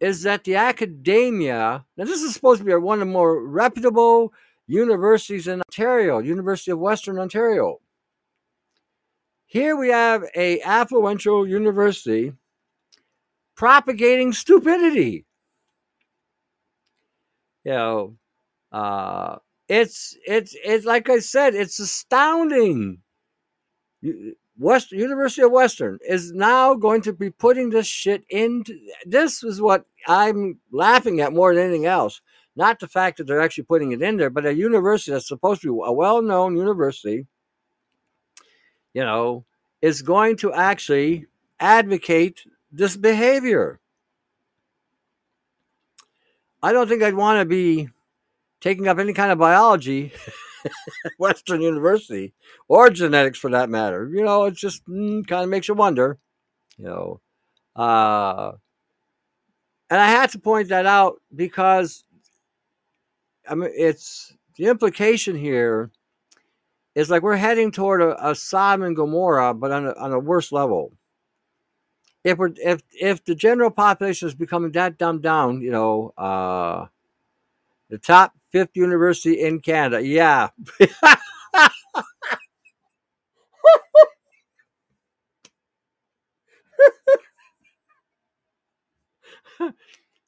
is 0.00 0.22
that 0.24 0.44
the 0.44 0.56
academia, 0.56 1.84
now 1.96 2.04
this 2.04 2.20
is 2.22 2.34
supposed 2.34 2.60
to 2.60 2.64
be 2.66 2.74
one 2.74 3.00
of 3.00 3.08
the 3.08 3.12
more 3.12 3.42
reputable 3.46 4.32
universities 4.66 5.48
in 5.48 5.62
Ontario, 5.62 6.18
University 6.20 6.70
of 6.72 6.78
Western 6.80 7.18
Ontario. 7.18 7.80
here 9.46 9.76
we 9.76 9.88
have 9.88 10.24
a 10.34 10.60
affluential 10.60 11.48
university 11.48 12.32
propagating 13.56 14.32
stupidity. 14.32 15.24
You 17.64 17.72
know, 17.72 18.16
uh, 18.72 19.36
it's 19.68 20.16
it's 20.26 20.54
it's 20.62 20.84
like 20.84 21.08
I 21.08 21.18
said, 21.20 21.54
it's 21.54 21.78
astounding. 21.78 22.98
West 24.58 24.92
University 24.92 25.42
of 25.42 25.50
Western 25.50 25.98
is 26.06 26.32
now 26.32 26.74
going 26.74 27.00
to 27.02 27.12
be 27.12 27.30
putting 27.30 27.70
this 27.70 27.86
shit 27.86 28.24
into. 28.28 28.78
This 29.06 29.42
is 29.42 29.60
what 29.60 29.86
I'm 30.06 30.60
laughing 30.70 31.20
at 31.20 31.32
more 31.32 31.54
than 31.54 31.64
anything 31.64 31.86
else. 31.86 32.20
Not 32.54 32.78
the 32.78 32.86
fact 32.86 33.18
that 33.18 33.26
they're 33.26 33.40
actually 33.40 33.64
putting 33.64 33.92
it 33.92 34.02
in 34.02 34.16
there, 34.16 34.30
but 34.30 34.46
a 34.46 34.54
university 34.54 35.10
that's 35.10 35.26
supposed 35.26 35.62
to 35.62 35.74
be 35.74 35.82
a 35.84 35.92
well-known 35.92 36.56
university, 36.56 37.26
you 38.92 39.02
know, 39.02 39.44
is 39.82 40.02
going 40.02 40.36
to 40.36 40.52
actually 40.52 41.26
advocate 41.58 42.44
this 42.70 42.96
behavior. 42.96 43.80
I 46.64 46.72
don't 46.72 46.88
think 46.88 47.02
I'd 47.02 47.14
want 47.14 47.40
to 47.40 47.44
be 47.44 47.90
taking 48.62 48.88
up 48.88 48.98
any 48.98 49.12
kind 49.12 49.30
of 49.30 49.36
biology 49.36 50.14
at 50.64 51.12
Western 51.18 51.60
University 51.60 52.32
or 52.68 52.88
genetics 52.88 53.38
for 53.38 53.50
that 53.50 53.68
matter. 53.68 54.08
You 54.10 54.24
know, 54.24 54.44
it 54.44 54.54
just 54.54 54.82
mm, 54.86 55.26
kind 55.26 55.44
of 55.44 55.50
makes 55.50 55.68
you 55.68 55.74
wonder, 55.74 56.16
you 56.78 56.86
know. 56.86 57.20
Uh, 57.76 58.52
and 59.90 60.00
I 60.00 60.06
had 60.06 60.30
to 60.30 60.38
point 60.38 60.70
that 60.70 60.86
out 60.86 61.20
because 61.36 62.02
I 63.46 63.54
mean, 63.54 63.70
it's 63.74 64.34
the 64.56 64.68
implication 64.68 65.36
here 65.36 65.90
is 66.94 67.10
like 67.10 67.22
we're 67.22 67.36
heading 67.36 67.72
toward 67.72 68.00
a, 68.00 68.30
a 68.30 68.34
Sodom 68.34 68.86
and 68.86 68.96
Gomorrah, 68.96 69.52
but 69.52 69.70
on 69.70 69.86
a, 69.86 69.92
on 69.98 70.12
a 70.12 70.18
worse 70.18 70.50
level. 70.50 70.92
If 72.24 72.38
we're 72.38 72.52
if 72.56 72.82
if 72.92 73.24
the 73.24 73.34
general 73.34 73.70
population 73.70 74.26
is 74.28 74.34
becoming 74.34 74.72
that 74.72 74.96
dumbed 74.98 75.22
down, 75.22 75.60
you 75.60 75.70
know, 75.70 76.14
uh, 76.16 76.86
the 77.90 77.98
top 77.98 78.32
fifth 78.50 78.70
university 78.74 79.40
in 79.42 79.60
Canada, 79.60 80.04
yeah. 80.04 80.48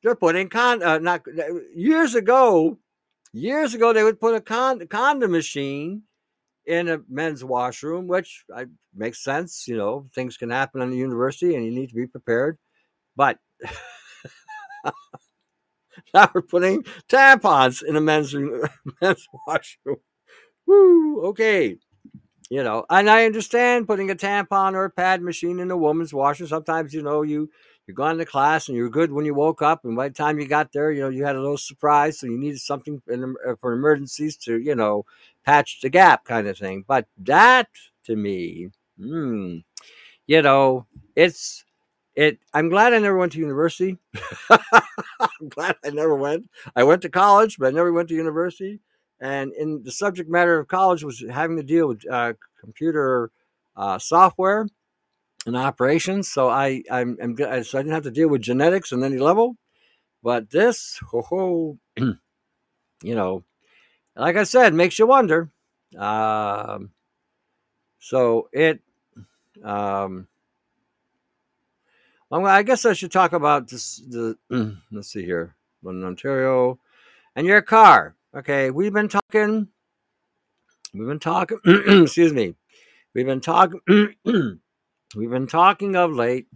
They're 0.02 0.14
putting 0.14 0.48
con 0.48 0.82
uh, 0.82 0.98
not 0.98 1.22
years 1.74 2.14
ago. 2.14 2.78
Years 3.32 3.74
ago, 3.74 3.92
they 3.92 4.02
would 4.04 4.20
put 4.20 4.34
a 4.34 4.40
con 4.40 4.86
condom 4.86 5.32
machine 5.32 6.02
in 6.66 6.88
a 6.88 7.00
men's 7.08 7.44
washroom, 7.44 8.06
which 8.08 8.44
I, 8.54 8.66
makes 8.94 9.22
sense. 9.22 9.66
You 9.68 9.76
know, 9.76 10.06
things 10.14 10.36
can 10.36 10.50
happen 10.50 10.80
on 10.80 10.90
the 10.90 10.96
university, 10.96 11.54
and 11.54 11.64
you 11.64 11.70
need 11.70 11.88
to 11.90 11.94
be 11.94 12.06
prepared. 12.06 12.58
But 13.16 13.38
now 16.14 16.30
we're 16.34 16.42
putting 16.42 16.84
tampons 17.08 17.82
in 17.82 17.96
a 17.96 18.00
men's 18.00 18.34
men's 19.02 19.26
washroom. 19.46 19.96
Woo! 20.66 21.22
Okay, 21.28 21.78
you 22.50 22.62
know, 22.64 22.84
and 22.90 23.08
I 23.10 23.26
understand 23.26 23.86
putting 23.88 24.10
a 24.10 24.14
tampon 24.16 24.74
or 24.74 24.84
a 24.86 24.90
pad 24.90 25.22
machine 25.22 25.60
in 25.60 25.70
a 25.70 25.76
woman's 25.76 26.14
washroom. 26.14 26.48
Sometimes, 26.48 26.94
you 26.94 27.02
know, 27.02 27.22
you 27.22 27.50
you're 27.86 27.94
going 27.96 28.18
to 28.18 28.24
class 28.26 28.68
and 28.68 28.76
you're 28.76 28.88
good 28.90 29.12
when 29.12 29.24
you 29.26 29.34
woke 29.34 29.62
up, 29.62 29.84
and 29.84 29.96
by 29.96 30.08
the 30.08 30.14
time 30.14 30.38
you 30.40 30.48
got 30.48 30.72
there, 30.72 30.90
you 30.92 31.02
know, 31.02 31.08
you 31.10 31.24
had 31.24 31.36
a 31.36 31.40
little 31.40 31.58
surprise, 31.58 32.18
so 32.20 32.26
you 32.26 32.38
needed 32.38 32.60
something 32.60 33.00
in, 33.08 33.34
uh, 33.48 33.54
for 33.60 33.72
emergencies 33.74 34.36
to, 34.38 34.58
you 34.58 34.74
know, 34.74 35.04
patch 35.46 35.80
the 35.80 35.88
gap 35.88 36.24
kind 36.24 36.48
of 36.48 36.58
thing. 36.58 36.84
But 36.86 37.06
that 37.18 37.68
to 38.04 38.16
me, 38.16 38.68
hmm, 38.98 39.58
you 40.26 40.42
know, 40.42 40.86
it's 41.14 41.64
it. 42.14 42.38
I'm 42.52 42.68
glad 42.68 42.92
I 42.94 42.98
never 42.98 43.16
went 43.16 43.32
to 43.32 43.38
university. 43.38 43.98
I'm 44.50 45.48
glad 45.48 45.76
I 45.84 45.90
never 45.90 46.16
went. 46.16 46.50
I 46.74 46.82
went 46.84 47.02
to 47.02 47.08
college, 47.08 47.58
but 47.58 47.68
I 47.68 47.70
never 47.70 47.92
went 47.92 48.08
to 48.10 48.14
university. 48.14 48.80
And 49.20 49.52
in 49.54 49.82
the 49.82 49.92
subject 49.92 50.28
matter 50.28 50.58
of 50.58 50.68
college 50.68 51.04
was 51.04 51.24
having 51.30 51.56
to 51.56 51.62
deal 51.62 51.88
with 51.88 52.02
uh, 52.10 52.34
computer 52.60 53.30
uh, 53.76 53.98
software 53.98 54.66
and 55.46 55.56
operations. 55.56 56.28
So 56.30 56.50
I 56.50 56.82
I'm, 56.90 57.16
I'm 57.22 57.36
so 57.36 57.78
I 57.78 57.82
didn't 57.82 57.94
have 57.94 58.02
to 58.04 58.10
deal 58.10 58.28
with 58.28 58.42
genetics 58.42 58.92
on 58.92 59.04
any 59.04 59.18
level. 59.18 59.56
But 60.22 60.50
this, 60.50 60.98
ho 61.10 61.22
ho, 61.22 61.78
you 61.96 63.14
know, 63.14 63.44
like 64.16 64.36
I 64.36 64.44
said, 64.44 64.74
makes 64.74 64.98
you 64.98 65.06
wonder. 65.06 65.50
Um, 65.96 66.90
so 67.98 68.48
it, 68.52 68.80
um, 69.62 70.26
well, 72.30 72.46
I 72.46 72.62
guess 72.62 72.84
I 72.84 72.92
should 72.92 73.12
talk 73.12 73.32
about 73.32 73.68
this. 73.68 74.02
The 74.08 74.36
let's 74.90 75.12
see 75.12 75.24
here, 75.24 75.54
London, 75.82 76.08
Ontario, 76.08 76.78
and 77.34 77.46
your 77.46 77.62
car. 77.62 78.16
Okay, 78.34 78.70
we've 78.70 78.92
been 78.92 79.08
talking. 79.08 79.68
We've 80.92 81.06
been 81.06 81.20
talking. 81.20 81.58
excuse 81.66 82.32
me. 82.32 82.54
We've 83.14 83.26
been 83.26 83.40
talking. 83.40 83.80
we've 85.14 85.30
been 85.30 85.46
talking 85.46 85.96
of 85.96 86.12
late 86.12 86.46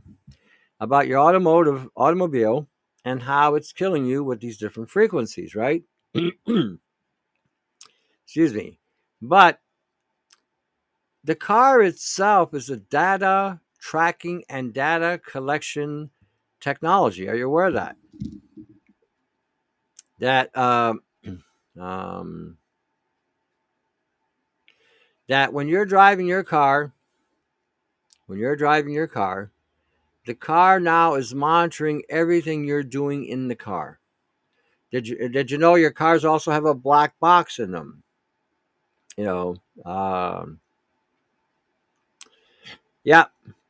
about 0.80 1.06
your 1.06 1.18
automotive 1.18 1.88
automobile 1.94 2.68
and 3.04 3.22
how 3.22 3.54
it's 3.54 3.72
killing 3.72 4.06
you 4.06 4.24
with 4.24 4.40
these 4.40 4.58
different 4.58 4.90
frequencies, 4.90 5.54
right? 5.54 5.82
Excuse 8.30 8.54
me. 8.54 8.78
But 9.20 9.58
the 11.24 11.34
car 11.34 11.82
itself 11.82 12.54
is 12.54 12.70
a 12.70 12.76
data 12.76 13.58
tracking 13.80 14.44
and 14.48 14.72
data 14.72 15.20
collection 15.26 16.10
technology. 16.60 17.28
Are 17.28 17.34
you 17.34 17.48
aware 17.48 17.66
of 17.66 17.74
that? 17.74 17.96
That 20.20 20.56
um, 20.56 21.02
um, 21.80 22.56
that 25.26 25.52
when 25.52 25.66
you're 25.66 25.84
driving 25.84 26.28
your 26.28 26.44
car, 26.44 26.92
when 28.28 28.38
you're 28.38 28.54
driving 28.54 28.92
your 28.92 29.08
car, 29.08 29.50
the 30.26 30.36
car 30.36 30.78
now 30.78 31.16
is 31.16 31.34
monitoring 31.34 32.04
everything 32.08 32.62
you're 32.62 32.84
doing 32.84 33.24
in 33.24 33.48
the 33.48 33.56
car. 33.56 33.98
Did 34.92 35.08
you 35.08 35.28
did 35.28 35.50
you 35.50 35.58
know 35.58 35.74
your 35.74 35.90
cars 35.90 36.24
also 36.24 36.52
have 36.52 36.64
a 36.64 36.74
black 36.74 37.18
box 37.18 37.58
in 37.58 37.72
them? 37.72 38.04
You 39.20 39.24
know, 39.26 39.56
um, 39.84 40.60
yeah, 43.04 43.24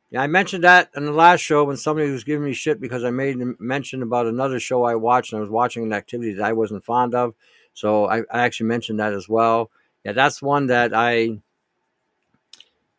yeah. 0.09 0.21
I 0.21 0.27
mentioned 0.27 0.63
that 0.63 0.89
in 0.95 1.05
the 1.05 1.11
last 1.11 1.41
show 1.41 1.63
when 1.63 1.77
somebody 1.77 2.11
was 2.11 2.23
giving 2.23 2.45
me 2.45 2.53
shit 2.53 2.79
because 2.81 3.03
I 3.03 3.11
made 3.11 3.37
mention 3.59 4.01
about 4.03 4.27
another 4.27 4.59
show 4.59 4.83
I 4.83 4.95
watched 4.95 5.33
and 5.33 5.39
I 5.39 5.41
was 5.41 5.49
watching 5.49 5.83
an 5.83 5.93
activity 5.93 6.33
that 6.33 6.43
I 6.45 6.53
wasn't 6.53 6.83
fond 6.83 7.15
of. 7.15 7.33
So 7.73 8.05
I, 8.07 8.19
I 8.31 8.41
actually 8.41 8.67
mentioned 8.67 8.99
that 8.99 9.13
as 9.13 9.29
well. 9.29 9.71
Yeah, 10.03 10.13
that's 10.13 10.41
one 10.41 10.67
that 10.67 10.93
I 10.93 11.39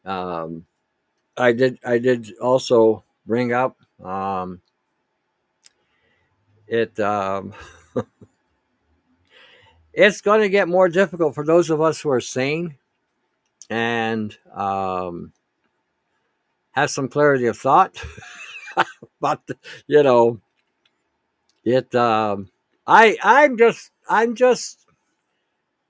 um, 0.05 0.66
I 1.36 1.53
did 1.53 1.78
I 1.84 1.98
did 1.98 2.34
also 2.40 3.05
bring 3.26 3.53
up. 3.53 3.78
Um, 4.05 4.62
it 6.66 6.98
um, 7.00 7.53
it's 9.93 10.20
going 10.20 10.40
to 10.40 10.49
get 10.49 10.68
more 10.68 10.88
difficult 10.88 11.34
for 11.34 11.45
those 11.45 11.70
of 11.70 11.80
us 11.80 12.01
who 12.01 12.11
are 12.11 12.20
sane 12.20 12.76
and 13.68 14.36
um, 14.55 15.32
have 16.72 16.90
some 16.90 17.09
clarity 17.09 17.47
of 17.47 17.59
thought. 17.59 18.03
but 19.20 19.40
you 19.86 20.03
know, 20.03 20.40
it. 21.64 21.95
Um, 21.95 22.51
I 22.86 23.16
I'm 23.22 23.57
just 23.57 23.90
I'm 24.09 24.34
just 24.34 24.86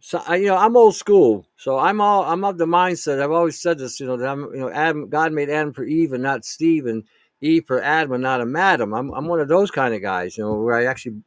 so 0.00 0.20
you 0.34 0.46
know 0.46 0.56
I'm 0.56 0.76
old 0.76 0.94
school, 0.94 1.46
so 1.56 1.78
I'm 1.78 2.00
all 2.00 2.24
I'm 2.24 2.44
of 2.44 2.58
the 2.58 2.66
mindset. 2.66 3.22
I've 3.22 3.30
always 3.30 3.60
said 3.60 3.78
this, 3.78 4.00
you 4.00 4.06
know, 4.06 4.16
that 4.16 4.28
I'm 4.28 4.52
you 4.52 4.60
know 4.60 4.70
Adam 4.70 5.08
God 5.08 5.32
made 5.32 5.48
Adam 5.48 5.72
for 5.72 5.84
Eve 5.84 6.12
and 6.12 6.22
not 6.22 6.44
Steve, 6.44 6.86
and 6.86 7.04
Eve 7.40 7.64
for 7.66 7.80
Adam 7.82 8.12
and 8.12 8.22
not 8.22 8.40
a 8.40 8.46
madam. 8.46 8.92
I'm 8.92 9.12
I'm 9.12 9.26
one 9.26 9.40
of 9.40 9.48
those 9.48 9.70
kind 9.70 9.94
of 9.94 10.02
guys, 10.02 10.36
you 10.36 10.44
know, 10.44 10.54
where 10.54 10.76
I 10.76 10.84
actually 10.84 11.22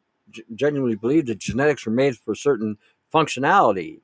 genuinely 0.54 0.96
believe 0.96 1.26
that 1.28 1.40
genetics 1.40 1.88
made 1.88 2.18
for 2.18 2.36
certain 2.36 2.78
functionality. 3.14 4.00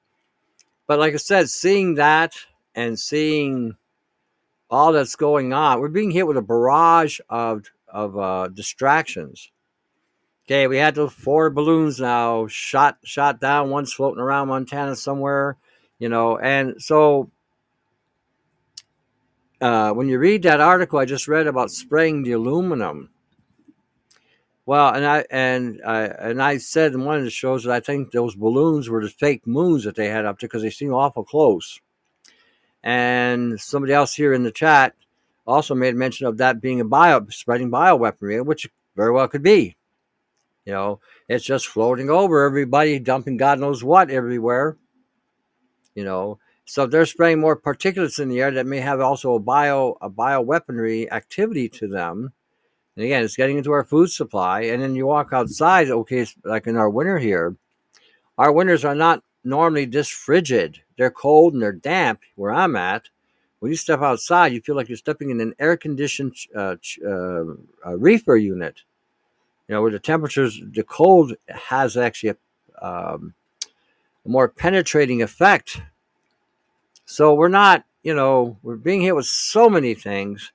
But 0.87 0.99
like 0.99 1.13
I 1.13 1.17
said, 1.17 1.49
seeing 1.49 1.95
that 1.95 2.33
and 2.75 2.99
seeing 2.99 3.75
all 4.69 4.91
that's 4.93 5.15
going 5.15 5.53
on, 5.53 5.79
we're 5.79 5.89
being 5.89 6.11
hit 6.11 6.27
with 6.27 6.37
a 6.37 6.41
barrage 6.41 7.19
of 7.29 7.65
of 7.87 8.17
uh, 8.17 8.47
distractions. 8.47 9.51
Okay, 10.45 10.67
we 10.67 10.77
had 10.77 10.95
those 10.95 11.13
four 11.13 11.49
balloons 11.49 11.99
now 11.99 12.47
shot 12.47 12.97
shot 13.03 13.39
down. 13.39 13.69
One's 13.69 13.93
floating 13.93 14.21
around 14.21 14.47
Montana 14.47 14.95
somewhere, 14.95 15.57
you 15.99 16.09
know. 16.09 16.37
And 16.37 16.81
so, 16.81 17.29
uh, 19.61 19.91
when 19.91 20.09
you 20.09 20.19
read 20.19 20.43
that 20.43 20.59
article 20.59 20.99
I 20.99 21.05
just 21.05 21.27
read 21.27 21.47
about 21.47 21.71
spraying 21.71 22.23
the 22.23 22.33
aluminum, 22.33 23.11
well, 24.65 24.93
and 24.93 25.05
I 25.05 25.25
and 25.29 25.81
I 25.85 26.03
and 26.05 26.41
I 26.41 26.57
said 26.57 26.93
in 26.93 27.03
one 27.03 27.17
of 27.17 27.23
the 27.23 27.29
shows 27.29 27.63
that 27.63 27.73
I 27.73 27.79
think 27.79 28.11
those 28.11 28.35
balloons 28.35 28.89
were 28.89 29.03
the 29.03 29.09
fake 29.09 29.47
moons 29.47 29.83
that 29.83 29.95
they 29.95 30.07
had 30.07 30.25
up 30.25 30.39
there 30.39 30.47
because 30.47 30.61
they 30.61 30.69
seem 30.69 30.93
awful 30.93 31.23
close. 31.23 31.79
And 32.83 33.59
somebody 33.59 33.93
else 33.93 34.13
here 34.13 34.33
in 34.33 34.43
the 34.43 34.51
chat 34.51 34.93
also 35.45 35.75
made 35.75 35.95
mention 35.95 36.27
of 36.27 36.37
that 36.37 36.61
being 36.61 36.79
a 36.79 36.85
bio 36.85 37.25
spreading 37.29 37.71
bioweaponry, 37.71 38.45
which 38.45 38.69
very 38.95 39.11
well 39.11 39.27
could 39.27 39.43
be. 39.43 39.75
You 40.65 40.73
know, 40.73 40.99
it's 41.27 41.43
just 41.43 41.67
floating 41.67 42.09
over 42.09 42.45
everybody, 42.45 42.99
dumping 42.99 43.37
God 43.37 43.59
knows 43.59 43.83
what 43.83 44.11
everywhere. 44.11 44.77
You 45.95 46.05
know, 46.05 46.39
so 46.65 46.85
they're 46.85 47.05
spraying 47.05 47.39
more 47.39 47.59
particulates 47.59 48.19
in 48.19 48.29
the 48.29 48.41
air 48.41 48.51
that 48.51 48.65
may 48.65 48.79
have 48.79 49.01
also 49.01 49.33
a 49.33 49.39
bio 49.39 49.97
a 50.01 50.09
bioweaponry 50.09 51.11
activity 51.11 51.67
to 51.69 51.87
them. 51.87 52.31
And 52.95 53.05
again, 53.05 53.23
it's 53.23 53.37
getting 53.37 53.57
into 53.57 53.71
our 53.71 53.83
food 53.83 54.11
supply. 54.11 54.61
And 54.61 54.81
then 54.81 54.95
you 54.95 55.07
walk 55.07 55.29
outside, 55.31 55.89
okay, 55.89 56.25
like 56.43 56.67
in 56.67 56.75
our 56.75 56.89
winter 56.89 57.17
here, 57.17 57.55
our 58.37 58.51
winters 58.51 58.83
are 58.83 58.95
not 58.95 59.23
normally 59.43 59.85
this 59.85 60.09
frigid. 60.09 60.81
They're 60.97 61.11
cold 61.11 61.53
and 61.53 61.61
they're 61.61 61.71
damp 61.71 62.21
where 62.35 62.51
I'm 62.51 62.75
at. 62.75 63.03
When 63.59 63.71
you 63.71 63.77
step 63.77 64.01
outside, 64.01 64.53
you 64.53 64.61
feel 64.61 64.75
like 64.75 64.89
you're 64.89 64.97
stepping 64.97 65.29
in 65.29 65.39
an 65.39 65.53
air 65.59 65.77
conditioned 65.77 66.35
uh, 66.55 66.75
uh, 67.05 67.43
reefer 67.97 68.35
unit. 68.35 68.81
You 69.67 69.75
know, 69.75 69.81
where 69.83 69.91
the 69.91 69.99
temperatures, 69.99 70.59
the 70.61 70.83
cold 70.83 71.33
has 71.47 71.95
actually 71.95 72.29
a, 72.81 72.85
um, 72.85 73.33
a 74.25 74.29
more 74.29 74.49
penetrating 74.49 75.21
effect. 75.21 75.81
So 77.05 77.33
we're 77.33 77.47
not, 77.47 77.85
you 78.03 78.15
know, 78.15 78.57
we're 78.63 78.75
being 78.75 79.01
hit 79.01 79.15
with 79.15 79.27
so 79.27 79.69
many 79.69 79.93
things 79.93 80.51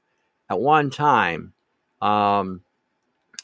at 0.51 0.61
one 0.61 0.91
time. 0.91 1.53
Um, 2.01 2.63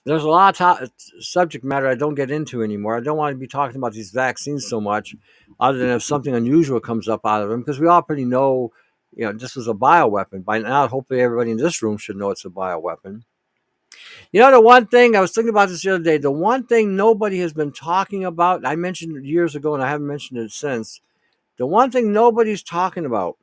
there's 0.05 0.25
a 0.25 0.29
lot 0.29 0.61
of 0.61 0.79
to- 0.81 0.93
subject 1.21 1.65
matter 1.65 1.87
I 1.87 1.95
don't 1.95 2.15
get 2.15 2.31
into 2.31 2.63
anymore. 2.63 2.97
I 2.97 3.01
don't 3.01 3.17
want 3.17 3.35
to 3.35 3.39
be 3.39 3.47
talking 3.47 3.77
about 3.77 3.93
these 3.93 4.11
vaccines 4.11 4.69
so 4.69 4.81
much, 4.81 5.15
other 5.61 5.79
than 5.79 5.91
if 5.91 6.03
something 6.03 6.35
unusual 6.35 6.81
comes 6.81 7.09
up 7.09 7.25
out 7.25 7.43
of 7.43 7.49
them, 7.49 7.61
because 7.61 7.79
we 7.79 7.87
all 7.87 8.03
pretty 8.03 8.25
know, 8.25 8.73
you 9.15 9.25
know, 9.25 9.33
this 9.33 9.55
was 9.55 9.69
a 9.69 9.75
bioweapon. 9.75 10.45
By 10.45 10.59
now, 10.59 10.89
hopefully, 10.89 11.21
everybody 11.21 11.53
in 11.53 11.57
this 11.57 11.83
room 11.83 11.99
should 11.99 12.17
know 12.17 12.31
it's 12.31 12.45
a 12.45 12.51
bioweapon. 12.51 13.23
You 14.33 14.41
know, 14.41 14.51
the 14.51 14.61
one 14.61 14.87
thing 14.87 15.15
I 15.15 15.21
was 15.21 15.33
thinking 15.33 15.51
about 15.51 15.69
this 15.69 15.83
the 15.83 15.95
other 15.95 16.05
day, 16.05 16.17
the 16.17 16.31
one 16.31 16.65
thing 16.67 16.97
nobody 16.97 17.39
has 17.41 17.53
been 17.53 17.73
talking 17.73 18.25
about, 18.25 18.67
I 18.67 18.77
mentioned 18.77 19.17
it 19.17 19.25
years 19.25 19.55
ago 19.55 19.75
and 19.75 19.83
I 19.83 19.91
haven't 19.91 20.07
mentioned 20.07 20.39
it 20.39 20.51
since. 20.51 21.01
The 21.59 21.67
one 21.67 21.91
thing 21.91 22.13
nobody's 22.13 22.63
talking 22.63 23.05
about 23.05 23.37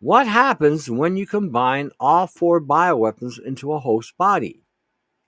what 0.00 0.26
happens 0.26 0.90
when 0.90 1.16
you 1.16 1.26
combine 1.26 1.90
all 2.00 2.26
four 2.26 2.60
bioweapons 2.60 3.38
into 3.38 3.72
a 3.72 3.78
host 3.78 4.16
body? 4.16 4.62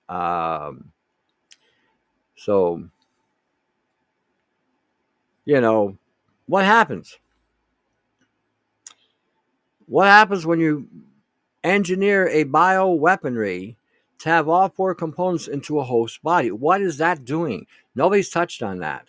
Um, 0.09 0.93
so, 2.37 2.89
you 5.45 5.61
know, 5.61 5.99
what 6.47 6.65
happens? 6.65 7.19
What 9.87 10.07
happens 10.07 10.47
when 10.47 10.59
you 10.59 10.89
engineer 11.63 12.29
a 12.29 12.45
bioweaponry 12.47 13.77
to 14.21 14.29
have 14.29 14.49
all 14.49 14.71
four 14.71 14.95
components 14.95 15.49
into 15.49 15.81
a 15.81 15.85
host 15.85 16.23
body? 16.23 16.51
What 16.51 16.81
is 16.81 16.97
that 16.97 17.27
doing? 17.27 17.67
Nobody's 17.95 18.31
touched 18.31 18.63
on 18.63 18.79
that. 18.79 19.07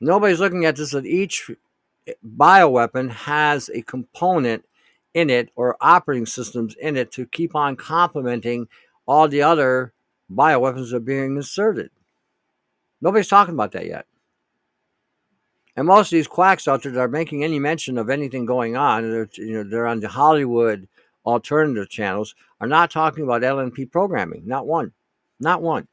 Nobody's 0.00 0.40
looking 0.40 0.64
at 0.64 0.74
this 0.74 0.94
at 0.94 1.06
each 1.06 1.50
bioweapon 2.36 3.10
has 3.10 3.70
a 3.70 3.82
component 3.82 4.64
in 5.14 5.30
it 5.30 5.50
or 5.56 5.76
operating 5.80 6.26
systems 6.26 6.74
in 6.80 6.96
it 6.96 7.12
to 7.12 7.26
keep 7.26 7.54
on 7.54 7.76
complementing 7.76 8.68
all 9.06 9.28
the 9.28 9.42
other 9.42 9.92
bioweapons 10.30 10.90
that 10.90 10.96
are 10.96 11.00
being 11.00 11.36
inserted. 11.36 11.90
Nobody's 13.00 13.28
talking 13.28 13.54
about 13.54 13.72
that 13.72 13.86
yet. 13.86 14.06
And 15.76 15.86
most 15.86 16.06
of 16.06 16.16
these 16.16 16.28
quacks 16.28 16.68
out 16.68 16.82
there 16.82 16.92
that 16.92 17.00
are 17.00 17.08
making 17.08 17.42
any 17.42 17.58
mention 17.58 17.98
of 17.98 18.08
anything 18.08 18.46
going 18.46 18.76
on, 18.76 19.02
they're, 19.02 19.28
you 19.34 19.52
know, 19.52 19.64
they're 19.64 19.86
on 19.86 20.00
the 20.00 20.08
Hollywood 20.08 20.88
alternative 21.26 21.88
channels, 21.88 22.34
are 22.60 22.66
not 22.66 22.90
talking 22.90 23.24
about 23.24 23.42
LNP 23.42 23.90
programming. 23.90 24.42
Not 24.46 24.66
one. 24.66 24.92
Not 25.40 25.62
one. 25.62 25.88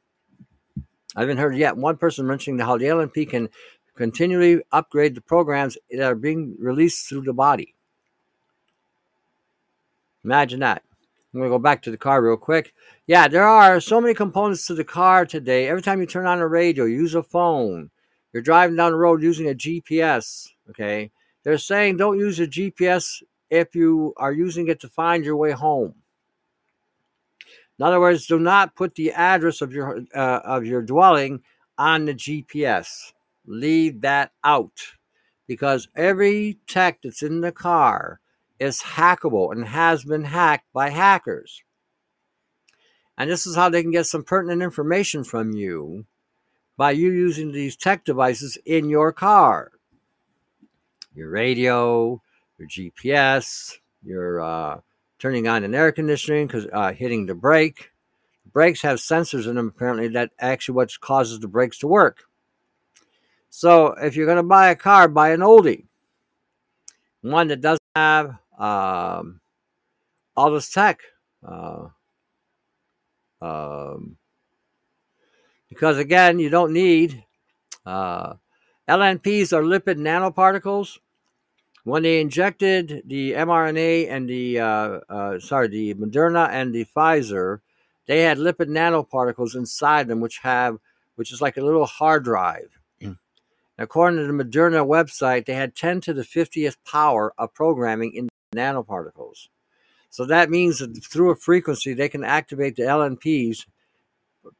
I 1.16 1.20
haven't 1.20 1.38
heard 1.38 1.56
yet 1.56 1.76
one 1.76 1.96
person 1.96 2.26
mentioning 2.26 2.60
how 2.60 2.78
the 2.78 2.86
LNP 2.86 3.28
can 3.28 3.48
continually 3.94 4.62
upgrade 4.72 5.14
the 5.14 5.20
programs 5.20 5.76
that 5.90 6.02
are 6.02 6.14
being 6.14 6.56
released 6.58 7.08
through 7.08 7.22
the 7.22 7.32
body. 7.32 7.74
Imagine 10.24 10.60
that. 10.60 10.82
I'm 11.32 11.40
going 11.40 11.50
to 11.50 11.56
go 11.56 11.58
back 11.58 11.82
to 11.82 11.90
the 11.90 11.96
car 11.96 12.22
real 12.22 12.36
quick. 12.36 12.74
Yeah, 13.06 13.26
there 13.26 13.46
are 13.46 13.80
so 13.80 14.00
many 14.00 14.14
components 14.14 14.66
to 14.66 14.74
the 14.74 14.84
car 14.84 15.24
today. 15.24 15.68
Every 15.68 15.82
time 15.82 16.00
you 16.00 16.06
turn 16.06 16.26
on 16.26 16.40
a 16.40 16.46
radio, 16.46 16.84
use 16.84 17.14
a 17.14 17.22
phone, 17.22 17.90
you're 18.32 18.42
driving 18.42 18.76
down 18.76 18.92
the 18.92 18.98
road 18.98 19.22
using 19.22 19.48
a 19.48 19.54
GPS. 19.54 20.48
Okay. 20.70 21.10
They're 21.42 21.58
saying 21.58 21.96
don't 21.96 22.18
use 22.18 22.38
a 22.38 22.46
GPS 22.46 23.22
if 23.50 23.74
you 23.74 24.14
are 24.16 24.32
using 24.32 24.68
it 24.68 24.80
to 24.80 24.88
find 24.88 25.24
your 25.24 25.36
way 25.36 25.52
home. 25.52 25.94
In 27.78 27.84
other 27.84 28.00
words, 28.00 28.26
do 28.26 28.38
not 28.38 28.76
put 28.76 28.94
the 28.94 29.12
address 29.12 29.60
of 29.60 29.72
your 29.72 30.02
uh, 30.14 30.40
of 30.44 30.64
your 30.64 30.82
dwelling 30.82 31.42
on 31.76 32.04
the 32.04 32.14
GPS. 32.14 33.12
Leave 33.46 34.00
that 34.02 34.32
out 34.44 34.78
because 35.46 35.88
every 35.96 36.58
tech 36.66 37.00
that's 37.02 37.22
in 37.22 37.40
the 37.40 37.52
car 37.52 38.20
is 38.58 38.80
hackable 38.80 39.52
and 39.52 39.66
has 39.66 40.04
been 40.04 40.24
hacked 40.24 40.72
by 40.72 40.90
hackers. 40.90 41.62
And 43.18 43.30
this 43.30 43.46
is 43.46 43.56
how 43.56 43.68
they 43.68 43.82
can 43.82 43.90
get 43.90 44.06
some 44.06 44.24
pertinent 44.24 44.62
information 44.62 45.24
from 45.24 45.52
you 45.52 46.06
by 46.76 46.92
you 46.92 47.10
using 47.10 47.52
these 47.52 47.76
tech 47.76 48.04
devices 48.04 48.56
in 48.64 48.88
your 48.88 49.12
car 49.12 49.72
your 51.14 51.30
radio, 51.30 52.22
your 52.58 52.68
GPS, 52.68 53.78
your 54.02 54.40
uh, 54.40 54.80
turning 55.18 55.46
on 55.48 55.64
an 55.64 55.74
air 55.74 55.92
conditioning 55.92 56.46
because 56.46 56.66
uh, 56.72 56.92
hitting 56.92 57.26
the 57.26 57.34
brake. 57.34 57.90
Brakes 58.52 58.82
have 58.82 58.98
sensors 58.98 59.46
in 59.46 59.56
them 59.56 59.68
apparently 59.68 60.08
that 60.08 60.30
actually 60.38 60.74
what 60.74 61.00
causes 61.00 61.40
the 61.40 61.48
brakes 61.48 61.78
to 61.78 61.86
work. 61.86 62.24
So 63.54 63.88
if 63.88 64.16
you're 64.16 64.24
going 64.24 64.38
to 64.38 64.42
buy 64.42 64.70
a 64.70 64.74
car, 64.74 65.08
buy 65.08 65.32
an 65.32 65.40
oldie, 65.40 65.84
one 67.20 67.48
that 67.48 67.60
doesn't 67.60 67.82
have 67.94 68.38
um, 68.58 69.42
all 70.34 70.50
this 70.50 70.70
tech. 70.70 71.02
Uh, 71.46 71.88
um, 73.42 74.16
because 75.68 75.98
again, 75.98 76.38
you 76.38 76.48
don't 76.48 76.72
need 76.72 77.24
uh, 77.84 78.34
LNPs 78.88 79.52
are 79.52 79.62
lipid 79.62 79.98
nanoparticles. 79.98 80.98
When 81.84 82.04
they 82.04 82.22
injected 82.22 83.02
the 83.04 83.32
mRNA 83.32 84.10
and 84.10 84.30
the 84.30 84.60
uh, 84.60 85.00
uh, 85.10 85.38
sorry 85.40 85.68
the 85.68 85.92
Moderna 85.92 86.48
and 86.48 86.74
the 86.74 86.86
Pfizer, 86.86 87.60
they 88.06 88.22
had 88.22 88.38
lipid 88.38 88.68
nanoparticles 88.68 89.54
inside 89.54 90.08
them, 90.08 90.20
which 90.20 90.38
have 90.38 90.78
which 91.16 91.32
is 91.32 91.42
like 91.42 91.58
a 91.58 91.62
little 91.62 91.84
hard 91.84 92.24
drive. 92.24 92.78
According 93.82 94.20
to 94.20 94.26
the 94.26 94.44
Moderna 94.44 94.86
website, 94.86 95.44
they 95.44 95.54
had 95.54 95.74
10 95.74 96.02
to 96.02 96.14
the 96.14 96.22
50th 96.22 96.76
power 96.88 97.34
of 97.36 97.52
programming 97.52 98.14
in 98.14 98.28
nanoparticles. 98.54 99.48
So 100.08 100.24
that 100.26 100.50
means 100.50 100.78
that 100.78 101.04
through 101.04 101.30
a 101.30 101.36
frequency, 101.36 101.92
they 101.92 102.08
can 102.08 102.22
activate 102.22 102.76
the 102.76 102.84
LNPs 102.84 103.66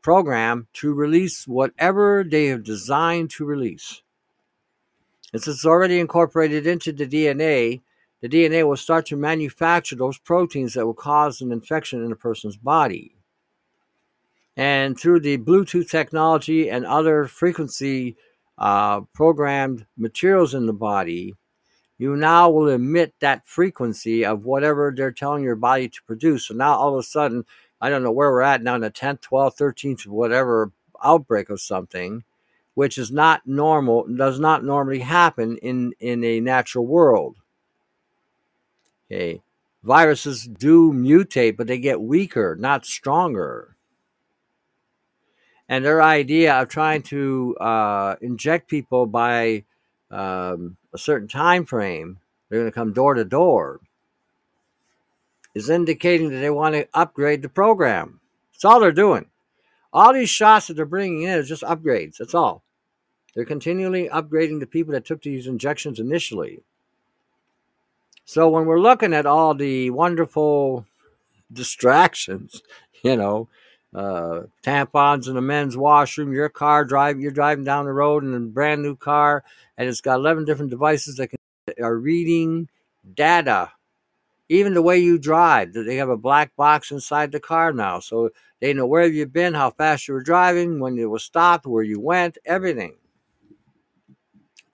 program 0.03 0.67
to 0.73 0.93
release 0.93 1.47
whatever 1.47 2.25
they 2.29 2.47
have 2.47 2.65
designed 2.65 3.31
to 3.31 3.45
release. 3.45 4.03
And 5.33 5.41
since 5.41 5.59
it's 5.59 5.67
already 5.67 6.01
incorporated 6.01 6.67
into 6.67 6.91
the 6.91 7.07
DNA, 7.07 7.83
the 8.23 8.29
DNA 8.29 8.67
will 8.67 8.77
start 8.77 9.07
to 9.07 9.17
manufacture 9.17 9.95
those 9.95 10.19
proteins 10.19 10.75
that 10.75 10.85
will 10.85 10.95
cause 10.95 11.41
an 11.41 11.53
infection 11.53 12.05
in 12.05 12.11
a 12.11 12.17
person's 12.17 12.57
body. 12.57 13.15
And 14.57 14.99
through 14.99 15.21
the 15.21 15.39
Bluetooth 15.39 15.89
technology 15.89 16.69
and 16.69 16.85
other 16.85 17.27
frequency 17.27 18.17
uh, 18.63 19.01
programmed 19.13 19.85
materials 19.97 20.55
in 20.55 20.67
the 20.67 20.73
body, 20.73 21.35
you 21.99 22.15
now 22.15 22.49
will 22.49 22.69
emit 22.69 23.13
that 23.19 23.47
frequency 23.47 24.25
of 24.25 24.45
whatever 24.45 24.93
they're 24.95 25.11
telling 25.11 25.43
your 25.43 25.57
body 25.57 25.89
to 25.89 26.03
produce. 26.07 26.47
So 26.47 26.55
now 26.55 26.77
all 26.77 26.95
of 26.95 27.01
a 27.01 27.03
sudden, 27.03 27.45
I 27.81 27.91
don't 27.91 28.05
know 28.05 28.13
where 28.13 28.31
we're 28.31 28.43
at 28.43 28.63
now 28.63 28.77
in 28.77 28.81
the 28.81 28.91
10th, 28.91 29.21
12th, 29.23 29.57
13th, 29.59 30.07
whatever 30.07 30.71
outbreak 31.03 31.51
of 31.51 31.61
something, 31.61 32.23
which 32.75 32.99
is 32.99 33.11
not 33.11 33.43
normal, 33.45 34.07
does 34.07 34.39
not 34.39 34.65
normally 34.65 35.01
happen 35.01 35.57
in, 35.57 35.93
in 35.99 36.23
a 36.23 36.39
natural 36.39 36.87
world. 36.87 37.37
Okay. 39.11 39.43
Viruses 39.83 40.47
do 40.47 40.93
mutate, 40.93 41.57
but 41.57 41.67
they 41.67 41.79
get 41.79 42.01
weaker, 42.01 42.57
not 42.61 42.87
stronger 42.87 43.72
and 45.73 45.83
their 45.83 46.03
idea 46.03 46.53
of 46.61 46.69
trying 46.69 47.01
to 47.01 47.57
uh, 47.57 48.17
inject 48.21 48.69
people 48.69 49.07
by 49.07 49.65
um, 50.11 50.77
a 50.93 50.99
certain 50.99 51.29
time 51.29 51.65
frame 51.65 52.19
they're 52.51 52.61
going 52.61 52.71
to 52.71 52.75
come 52.75 52.93
door 52.93 53.15
to 53.15 53.25
door 53.25 53.81
is 55.55 55.71
indicating 55.71 56.29
that 56.29 56.41
they 56.41 56.51
want 56.51 56.75
to 56.75 56.87
upgrade 56.93 57.41
the 57.41 57.49
program. 57.49 58.21
That's 58.53 58.67
all 58.67 58.81
they're 58.81 58.93
doing. 58.93 59.25
All 59.95 60.13
these 60.13 60.29
shots 60.29 60.67
that 60.67 60.75
they're 60.75 60.85
bringing 60.85 61.23
in 61.23 61.39
is 61.39 61.49
just 61.49 61.63
upgrades 61.63 62.19
that's 62.19 62.35
all. 62.35 62.63
They're 63.35 63.47
continually 63.47 64.11
upgrading 64.11 64.61
the 64.61 64.67
people 64.67 64.93
that 64.93 65.07
took 65.07 65.23
these 65.23 65.47
injections 65.47 65.99
initially. 65.99 66.61
So 68.27 68.51
when 68.51 68.67
we're 68.67 68.79
looking 68.79 69.15
at 69.15 69.25
all 69.25 69.55
the 69.55 69.89
wonderful 69.89 70.85
distractions, 71.51 72.61
you 73.03 73.17
know, 73.17 73.49
uh, 73.95 74.43
tampons 74.63 75.29
in 75.29 75.35
the 75.35 75.41
men's 75.41 75.77
washroom, 75.77 76.33
your 76.33 76.49
car 76.49 76.85
drive, 76.85 77.21
you're 77.21 77.31
driving 77.31 77.65
down 77.65 77.85
the 77.85 77.93
road 77.93 78.25
in 78.25 78.35
a 78.35 78.41
brand 78.41 78.83
new 78.83 78.97
car, 78.97 79.45
and 79.77 79.89
it's 79.89 80.01
got 80.01 80.17
11 80.17 80.45
different 80.45 80.71
devices 80.71 81.17
that 81.17 81.29
can, 81.29 81.39
are 81.83 81.97
reading 81.97 82.69
data. 83.15 83.71
Even 84.49 84.75
the 84.75 84.83
way 84.83 84.99
you 84.99 85.19
drive, 85.19 85.73
they 85.73 85.97
have 85.97 86.09
a 86.09 86.17
black 86.17 86.55
box 86.57 86.91
inside 86.91 87.33
the 87.33 87.41
car 87.41 87.73
now, 87.73 88.01
so 88.01 88.31
they 88.61 88.73
know 88.73 88.87
where 88.87 89.07
you've 89.07 89.33
been, 89.33 89.55
how 89.55 89.71
fast 89.71 90.09
you 90.09 90.15
were 90.15 90.23
driving, 90.23 90.79
when 90.81 90.97
you 90.97 91.09
were 91.09 91.19
stopped, 91.19 91.67
where 91.67 91.83
you 91.83 92.01
went, 92.01 92.39
everything. 92.45 92.95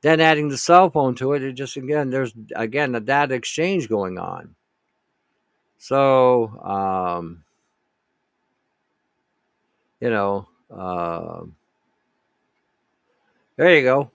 Then 0.01 0.21
adding 0.21 0.49
the 0.49 0.57
cell 0.57 0.91
phone 0.91 1.17
to 1.17 1.33
it, 1.33 1.43
it 1.43 1.55
just 1.55 1.77
again, 1.77 2.11
there's 2.11 2.33
again 2.55 2.95
a 2.95 3.01
data 3.01 3.35
exchange 3.35 3.89
going 3.89 4.19
on. 4.19 4.55
So, 5.79 6.49
um, 6.61 7.45
you 10.01 10.11
know, 10.11 10.49
um 10.71 11.55
there 13.57 13.77
you 13.77 13.83
go. 13.83 14.11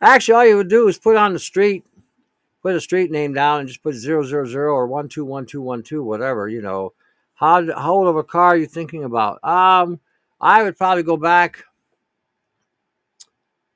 Actually, 0.00 0.34
all 0.34 0.46
you 0.46 0.56
would 0.56 0.68
do 0.68 0.88
is 0.88 0.98
put 0.98 1.16
on 1.16 1.32
the 1.32 1.38
street, 1.38 1.84
put 2.62 2.74
a 2.74 2.80
street 2.80 3.10
name 3.10 3.32
down, 3.32 3.60
and 3.60 3.68
just 3.68 3.82
put 3.82 3.94
zero 3.94 4.24
zero 4.24 4.44
zero 4.44 4.72
or 4.74 4.86
one 4.86 5.08
two 5.08 5.24
one 5.24 5.46
two 5.46 5.62
one 5.62 5.82
two, 5.82 6.02
whatever. 6.02 6.48
You 6.48 6.62
know, 6.62 6.92
how 7.34 7.64
how 7.72 7.92
old 7.92 8.08
of 8.08 8.16
a 8.16 8.24
car 8.24 8.48
are 8.48 8.56
you 8.56 8.66
thinking 8.66 9.04
about? 9.04 9.42
Um, 9.44 10.00
I 10.40 10.62
would 10.62 10.76
probably 10.76 11.02
go 11.02 11.16
back. 11.16 11.64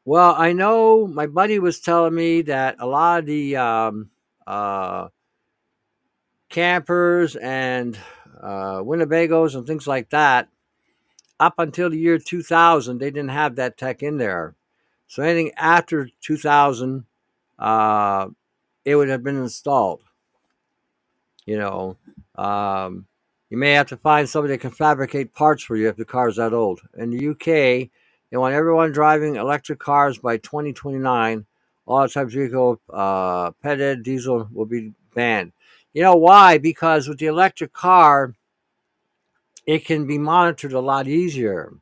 Well, 0.06 0.34
I 0.36 0.52
know 0.52 1.06
my 1.06 1.26
buddy 1.26 1.58
was 1.58 1.80
telling 1.80 2.14
me 2.14 2.42
that 2.42 2.76
a 2.78 2.86
lot 2.86 3.20
of 3.20 3.26
the 3.26 3.56
um, 3.56 4.10
uh, 4.46 5.08
campers 6.48 7.36
and 7.36 7.98
uh, 8.42 8.80
Winnebagos 8.80 9.54
and 9.54 9.66
things 9.66 9.86
like 9.86 10.10
that, 10.10 10.48
up 11.40 11.54
until 11.58 11.90
the 11.90 11.98
year 11.98 12.18
2000, 12.18 12.98
they 12.98 13.10
didn't 13.10 13.30
have 13.30 13.56
that 13.56 13.76
tech 13.76 14.02
in 14.02 14.18
there. 14.18 14.54
So 15.06 15.22
anything 15.22 15.52
after 15.56 16.08
2000, 16.20 17.04
uh, 17.58 18.28
it 18.84 18.96
would 18.96 19.08
have 19.08 19.22
been 19.22 19.36
installed. 19.36 20.02
You 21.46 21.58
know, 21.58 21.96
um, 22.36 23.06
you 23.50 23.58
may 23.58 23.72
have 23.72 23.88
to 23.88 23.96
find 23.96 24.28
somebody 24.28 24.54
that 24.54 24.60
can 24.60 24.70
fabricate 24.70 25.34
parts 25.34 25.62
for 25.62 25.76
you 25.76 25.88
if 25.88 25.96
the 25.96 26.04
car 26.04 26.28
is 26.28 26.36
that 26.36 26.52
old. 26.52 26.80
In 26.96 27.10
the 27.10 27.28
UK, 27.28 27.90
they 28.30 28.36
want 28.36 28.54
everyone 28.54 28.92
driving 28.92 29.36
electric 29.36 29.78
cars 29.78 30.18
by 30.18 30.38
2029. 30.38 31.46
All 31.86 32.00
types 32.00 32.16
of 32.16 32.32
vehicle, 32.32 32.80
uh, 32.92 33.50
petted 33.62 34.02
diesel 34.02 34.48
will 34.52 34.64
be 34.64 34.92
banned. 35.14 35.52
You 35.92 36.02
know 36.02 36.16
why? 36.16 36.58
Because 36.58 37.06
with 37.06 37.18
the 37.18 37.26
electric 37.26 37.72
car, 37.72 38.34
it 39.66 39.84
can 39.84 40.06
be 40.06 40.18
monitored 40.18 40.72
a 40.72 40.80
lot 40.80 41.08
easier. 41.08 41.72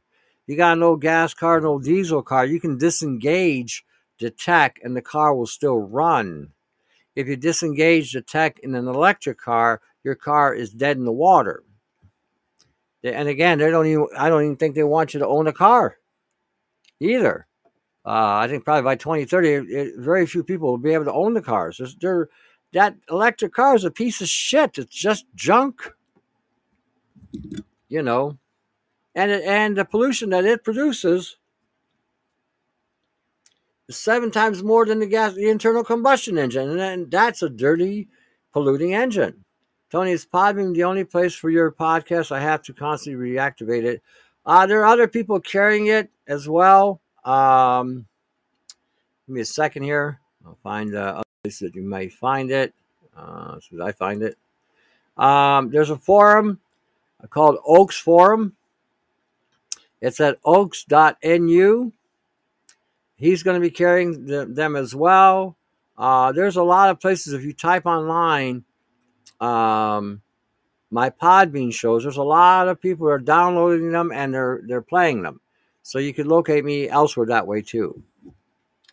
You 0.47 0.57
got 0.57 0.77
an 0.77 0.83
old 0.83 1.01
gas 1.01 1.35
car, 1.35 1.59
an 1.59 1.65
old 1.65 1.85
diesel 1.85 2.23
car, 2.23 2.45
you 2.45 2.61
can 2.61 2.79
disengage 2.79 3.85
the 4.19 4.31
tech 4.31 4.79
and 4.83 4.97
the 4.97 5.03
car 5.03 5.35
will 5.35 5.47
still 5.47 5.79
run. 5.79 6.53
If 7.15 7.29
you 7.29 7.37
disengage 7.37 8.13
the 8.13 8.23
tech 8.23 8.59
in 8.61 8.75
an 8.75 8.89
electric 8.89 9.39
car, 9.39 9.81
your 10.05 10.15
car 10.15 10.55
is 10.55 10.71
dead 10.71 10.97
in 10.97 11.05
the 11.05 11.13
water. 11.13 11.63
And 13.05 13.29
again, 13.29 13.59
they 13.59 13.71
don't 13.71 13.87
even 13.87 14.07
I 14.17 14.29
don't 14.29 14.45
even 14.45 14.57
think 14.57 14.75
they 14.75 14.85
want 14.85 15.13
you 15.13 15.21
to 15.21 15.27
own 15.27 15.47
a 15.47 15.53
car 15.53 15.99
either. 17.01 17.47
Uh, 18.05 18.37
I 18.37 18.49
think 18.49 18.65
probably 18.65 18.83
by 18.83 18.97
2030, 18.97 19.49
it, 19.49 19.95
very 19.97 20.27
few 20.27 20.43
people 20.43 20.69
will 20.69 20.79
be 20.79 20.93
able 20.93 21.05
to 21.05 21.13
own 21.13 21.35
the 21.35 21.43
cars. 21.43 21.81
They're, 22.01 22.29
that 22.73 22.97
electric 23.09 23.53
car 23.53 23.77
is 23.77 23.85
a 23.85 23.91
piece 23.91 24.21
of 24.21 24.29
shit. 24.29 24.79
It's 24.79 24.95
just 24.95 25.27
junk. 25.35 25.93
You 27.93 28.01
know, 28.01 28.39
and 29.15 29.31
it, 29.31 29.45
and 29.45 29.77
the 29.77 29.85
pollution 29.85 30.31
that 30.31 30.47
it 30.47 30.65
produces 30.65 31.37
is 33.87 33.99
seven 33.99 34.31
times 34.31 34.63
more 34.63 34.87
than 34.87 34.99
the 34.99 35.07
gas, 35.07 35.35
the 35.35 35.51
internal 35.51 35.85
combustion 35.85 36.39
engine, 36.39 36.71
and, 36.71 36.81
and 36.81 37.11
that's 37.11 37.43
a 37.43 37.51
dirty, 37.51 38.09
polluting 38.51 38.95
engine. 38.95 39.45
Tony, 39.91 40.13
is 40.13 40.25
Podbean 40.25 40.73
the 40.73 40.85
only 40.85 41.05
place 41.05 41.35
for 41.35 41.51
your 41.51 41.71
podcast? 41.71 42.33
I 42.33 42.41
have 42.41 42.63
to 42.63 42.73
constantly 42.73 43.31
reactivate 43.31 43.85
it. 43.85 44.03
Uh, 44.47 44.65
there 44.65 44.81
are 44.81 44.87
other 44.87 45.07
people 45.07 45.39
carrying 45.39 45.89
it 45.89 46.09
as 46.27 46.49
well. 46.49 47.03
Um, 47.27 48.07
give 49.27 49.35
me 49.35 49.43
a 49.43 49.45
second 49.45 49.83
here. 49.83 50.19
I'll 50.47 50.57
find 50.63 50.95
uh, 50.95 51.17
other 51.17 51.23
places 51.45 51.61
that 51.61 51.75
you 51.75 51.83
may 51.83 52.09
find 52.09 52.51
it. 52.51 52.73
Uh, 53.15 53.59
as 53.59 53.81
I 53.83 53.93
find 53.93 54.23
it. 54.23 54.39
Um, 55.19 55.71
there's 55.71 55.91
a 55.91 55.99
forum 55.99 56.59
called 57.31 57.59
Oaks 57.65 57.99
Forum. 57.99 58.57
It's 60.01 60.21
at 60.21 60.39
oaks.nu. 60.45 61.93
He's 63.17 63.43
going 63.43 63.55
to 63.55 63.61
be 63.61 63.71
carrying 63.71 64.27
the, 64.27 64.47
them 64.47 64.75
as 64.75 64.95
well. 64.95 65.57
Uh, 65.97 66.33
there's 66.33 66.57
a 66.57 66.63
lot 66.63 66.91
of 66.91 67.01
places, 67.01 67.33
if 67.33 67.45
you 67.45 67.53
type 67.53 67.87
online, 67.87 68.65
um, 69.41 70.21
my 70.91 71.11
Podbean 71.11 71.73
shows, 71.73 72.03
there's 72.03 72.17
a 72.17 72.23
lot 72.23 72.69
of 72.69 72.81
people 72.81 73.09
are 73.09 73.19
downloading 73.19 73.93
them 73.93 74.11
and 74.13 74.35
they're, 74.35 74.63
they're 74.67 74.83
playing 74.83 75.23
them. 75.23 75.41
So 75.83 75.99
you 75.99 76.13
can 76.13 76.29
locate 76.29 76.65
me 76.65 76.89
elsewhere 76.89 77.27
that 77.27 77.47
way 77.47 77.63
too. 77.63 78.03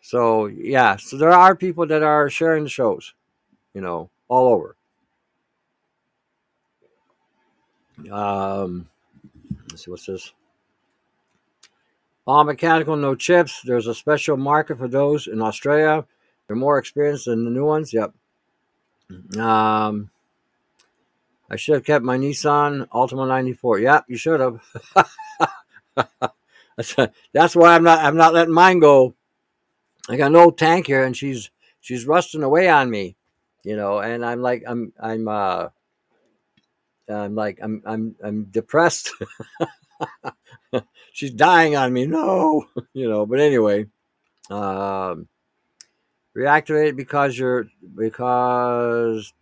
So, 0.02 0.46
yeah, 0.46 0.96
so 0.96 1.18
there 1.18 1.32
are 1.32 1.56
people 1.56 1.86
that 1.88 2.04
are 2.04 2.30
sharing 2.30 2.64
the 2.64 2.70
shows, 2.70 3.14
you 3.74 3.82
know, 3.82 4.10
all 4.28 4.54
over. 4.54 4.76
Um, 8.12 8.90
let's 9.70 9.86
see 9.86 9.92
what's 9.92 10.06
this. 10.06 10.34
All 12.26 12.44
mechanical, 12.44 12.96
no 12.96 13.16
chips. 13.16 13.62
There's 13.64 13.88
a 13.88 13.96
special 13.96 14.38
market 14.38 14.78
for 14.78 14.88
those 14.88 15.28
in 15.28 15.42
Australia. 15.42 16.06
They're 16.48 16.56
more 16.56 16.78
experienced 16.78 17.26
than 17.26 17.44
the 17.44 17.52
new 17.52 17.66
ones. 17.66 17.94
Yep. 17.94 18.14
Um, 19.40 20.12
I 21.50 21.56
should 21.56 21.76
have 21.76 21.84
kept 21.84 22.06
my 22.06 22.18
Nissan 22.18 22.88
Altima 22.90 23.28
94. 23.28 23.80
Yep, 23.80 24.06
you 24.08 24.18
should 24.18 24.40
have. 24.40 24.62
That's 27.34 27.56
why 27.56 27.76
I'm 27.76 27.84
not. 27.84 28.06
I'm 28.06 28.18
not 28.18 28.34
letting 28.34 28.54
mine 28.54 28.80
go. 28.80 29.16
I 30.08 30.16
got 30.16 30.28
an 30.28 30.36
old 30.36 30.58
tank 30.58 30.88
here, 30.88 31.04
and 31.04 31.18
she's 31.18 31.50
she's 31.82 32.06
rusting 32.06 32.44
away 32.44 32.70
on 32.70 32.90
me, 32.90 33.16
you 33.64 33.76
know. 33.76 34.00
And 34.00 34.24
I'm 34.24 34.42
like, 34.42 34.64
I'm 34.68 34.94
I'm 35.00 35.28
uh, 35.28 35.70
I'm 37.10 37.36
like, 37.36 37.60
I'm 37.62 37.82
I'm 37.86 38.16
I'm 38.24 38.44
depressed. 38.46 39.12
she's 41.14 41.32
dying 41.32 41.76
on 41.76 41.92
me. 41.92 42.06
No, 42.06 42.68
you 42.94 43.10
know. 43.10 43.26
But 43.26 43.40
anyway, 43.40 43.88
um, 44.50 45.28
reactivate 46.36 46.96
because 46.96 47.38
you're 47.38 47.68
because 47.96 49.34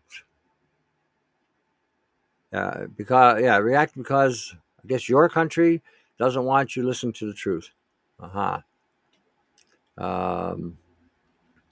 yeah 2.53 2.86
because 2.95 3.41
yeah 3.41 3.57
react 3.57 3.97
because 3.97 4.55
I 4.84 4.88
guess 4.88 5.09
your 5.09 5.28
country 5.30 5.82
doesn't 6.18 6.43
want 6.43 6.76
you 6.76 6.84
listen 6.84 7.11
to 7.13 7.28
the 7.28 7.34
truth. 7.34 7.70
Uh 8.20 8.30
huh. 8.30 8.59
Um, 9.97 10.78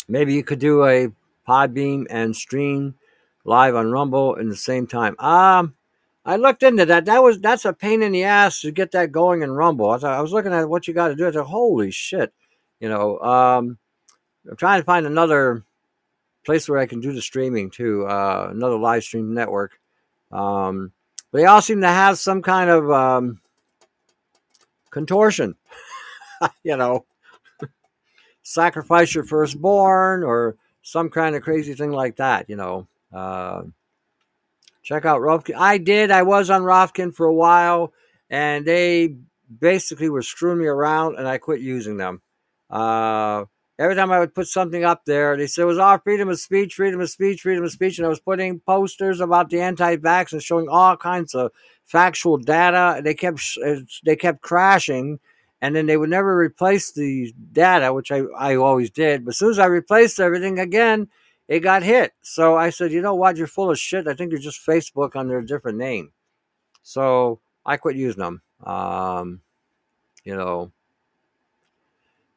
maybe 0.08 0.34
you 0.34 0.44
could 0.44 0.60
do 0.60 0.86
a 0.86 1.10
Podbean 1.48 2.08
and 2.10 2.36
stream 2.36 2.96
live 3.44 3.76
on 3.76 3.92
Rumble 3.92 4.36
in 4.36 4.50
the 4.50 4.56
same 4.56 4.88
time. 4.88 5.16
Um, 5.20 5.76
I 6.26 6.38
looked 6.38 6.64
into 6.64 6.86
that. 6.88 7.06
That 7.06 7.22
was 7.22 7.40
that's 7.40 7.66
a 7.66 7.74
pain 7.74 8.02
in 8.02 8.12
the 8.12 8.24
ass 8.24 8.62
to 8.62 8.72
get 8.72 8.92
that 8.92 9.12
going 9.12 9.44
in 9.44 9.52
Rumble. 9.52 9.92
I, 9.92 10.00
thought, 10.00 10.18
I 10.18 10.22
was 10.22 10.32
looking 10.32 10.54
at 10.54 10.68
what 10.68 10.88
you 10.88 10.94
got 10.94 11.10
to 11.10 11.16
do. 11.16 11.28
I 11.28 11.32
said, 11.32 11.44
"Holy 11.44 11.92
shit!" 11.92 12.34
You 12.80 12.90
know, 12.90 13.20
um, 13.20 13.78
I'm 14.50 14.58
trying 14.58 14.82
to 14.82 14.86
find 14.86 15.06
another 15.06 15.64
place 16.44 16.68
where 16.68 16.80
I 16.80 16.88
can 16.88 17.00
do 17.00 17.14
the 17.14 17.22
streaming 17.22 17.70
too. 17.70 18.08
Uh, 18.08 18.48
another 18.50 18.78
live 18.78 19.04
stream 19.04 19.36
network. 19.36 19.80
Um, 20.32 20.92
they 21.32 21.46
all 21.46 21.62
seem 21.62 21.82
to 21.82 21.88
have 21.88 22.18
some 22.18 22.42
kind 22.42 22.72
of 22.72 22.90
um, 22.90 23.40
contortion. 24.90 25.56
you 26.64 26.76
know, 26.76 27.06
sacrifice 28.42 29.14
your 29.14 29.26
firstborn 29.26 30.24
or 30.24 30.56
some 30.82 31.10
kind 31.10 31.36
of 31.36 31.44
crazy 31.44 31.76
thing 31.76 31.92
like 31.92 32.16
that. 32.16 32.50
You 32.50 32.56
know. 32.56 32.88
Uh, 33.14 33.62
check 34.86 35.04
out 35.04 35.20
Rokfin. 35.20 35.56
I 35.58 35.78
did. 35.80 36.12
I 36.12 36.22
was 36.22 36.50
on 36.50 36.62
Rokfin 36.62 37.14
for 37.14 37.26
a 37.26 37.34
while, 37.34 37.92
and 38.30 38.64
they 38.66 39.18
basically 39.60 40.10
were 40.10 40.22
screwing 40.22 40.60
me 40.60 40.68
around, 40.68 41.18
and 41.18 41.28
I 41.28 41.40
quit 41.40 41.60
using 41.60 41.98
them. 41.98 42.22
Uh, 42.70 43.46
every 43.80 43.96
time 43.96 44.12
I 44.12 44.20
would 44.20 44.36
put 44.36 44.48
something 44.48 44.86
up 44.86 45.04
there, 45.06 45.36
they 45.36 45.48
said 45.48 45.64
it 45.64 45.66
was 45.66 45.80
all 45.80 45.98
freedom 45.98 46.30
of 46.30 46.40
speech, 46.40 46.76
freedom 46.76 47.02
of 47.02 47.10
speech, 47.10 47.42
freedom 47.42 47.64
of 47.64 47.72
speech, 47.72 47.98
and 47.98 48.06
I 48.06 48.10
was 48.10 48.20
putting 48.20 48.60
posters 48.60 49.20
about 49.20 49.50
the 49.50 49.60
anti-vax 49.60 50.32
and 50.32 50.42
showing 50.42 50.70
all 50.70 50.96
kinds 50.96 51.34
of 51.34 51.52
factual 51.84 52.38
data. 52.38 53.02
They 53.04 53.16
kept 53.16 53.42
they 54.06 54.16
kept 54.16 54.42
crashing, 54.42 55.20
and 55.62 55.76
then 55.76 55.88
they 55.88 55.98
would 55.98 56.12
never 56.12 56.38
replace 56.38 56.92
the 56.92 57.34
data, 57.52 57.92
which 57.92 58.12
I, 58.12 58.20
I 58.38 58.56
always 58.56 58.92
did. 58.92 59.26
But 59.26 59.32
as 59.32 59.40
soon 59.40 59.50
as 59.50 59.60
I 59.60 59.66
replaced 59.66 60.20
everything 60.20 60.60
again, 60.60 61.08
it 61.48 61.60
got 61.60 61.84
hit. 61.84 62.14
So 62.22 62.56
I 62.56 62.70
said, 62.70 62.92
you 62.92 63.02
know 63.02 63.16
what? 63.16 63.38
You're 63.38 63.48
full 63.48 63.70
of 63.72 63.80
shit. 63.80 64.08
I 64.08 64.14
think 64.14 64.32
you're 64.32 64.40
just 64.40 64.66
Facebook 64.66 65.16
under 65.16 65.38
a 65.38 65.46
different 65.46 65.78
name. 65.78 66.12
So 66.82 67.40
I 67.66 67.78
quit 67.78 67.96
using 67.96 68.22
them. 68.22 68.42
Um, 68.64 69.42
you 70.24 70.36
know, 70.36 70.72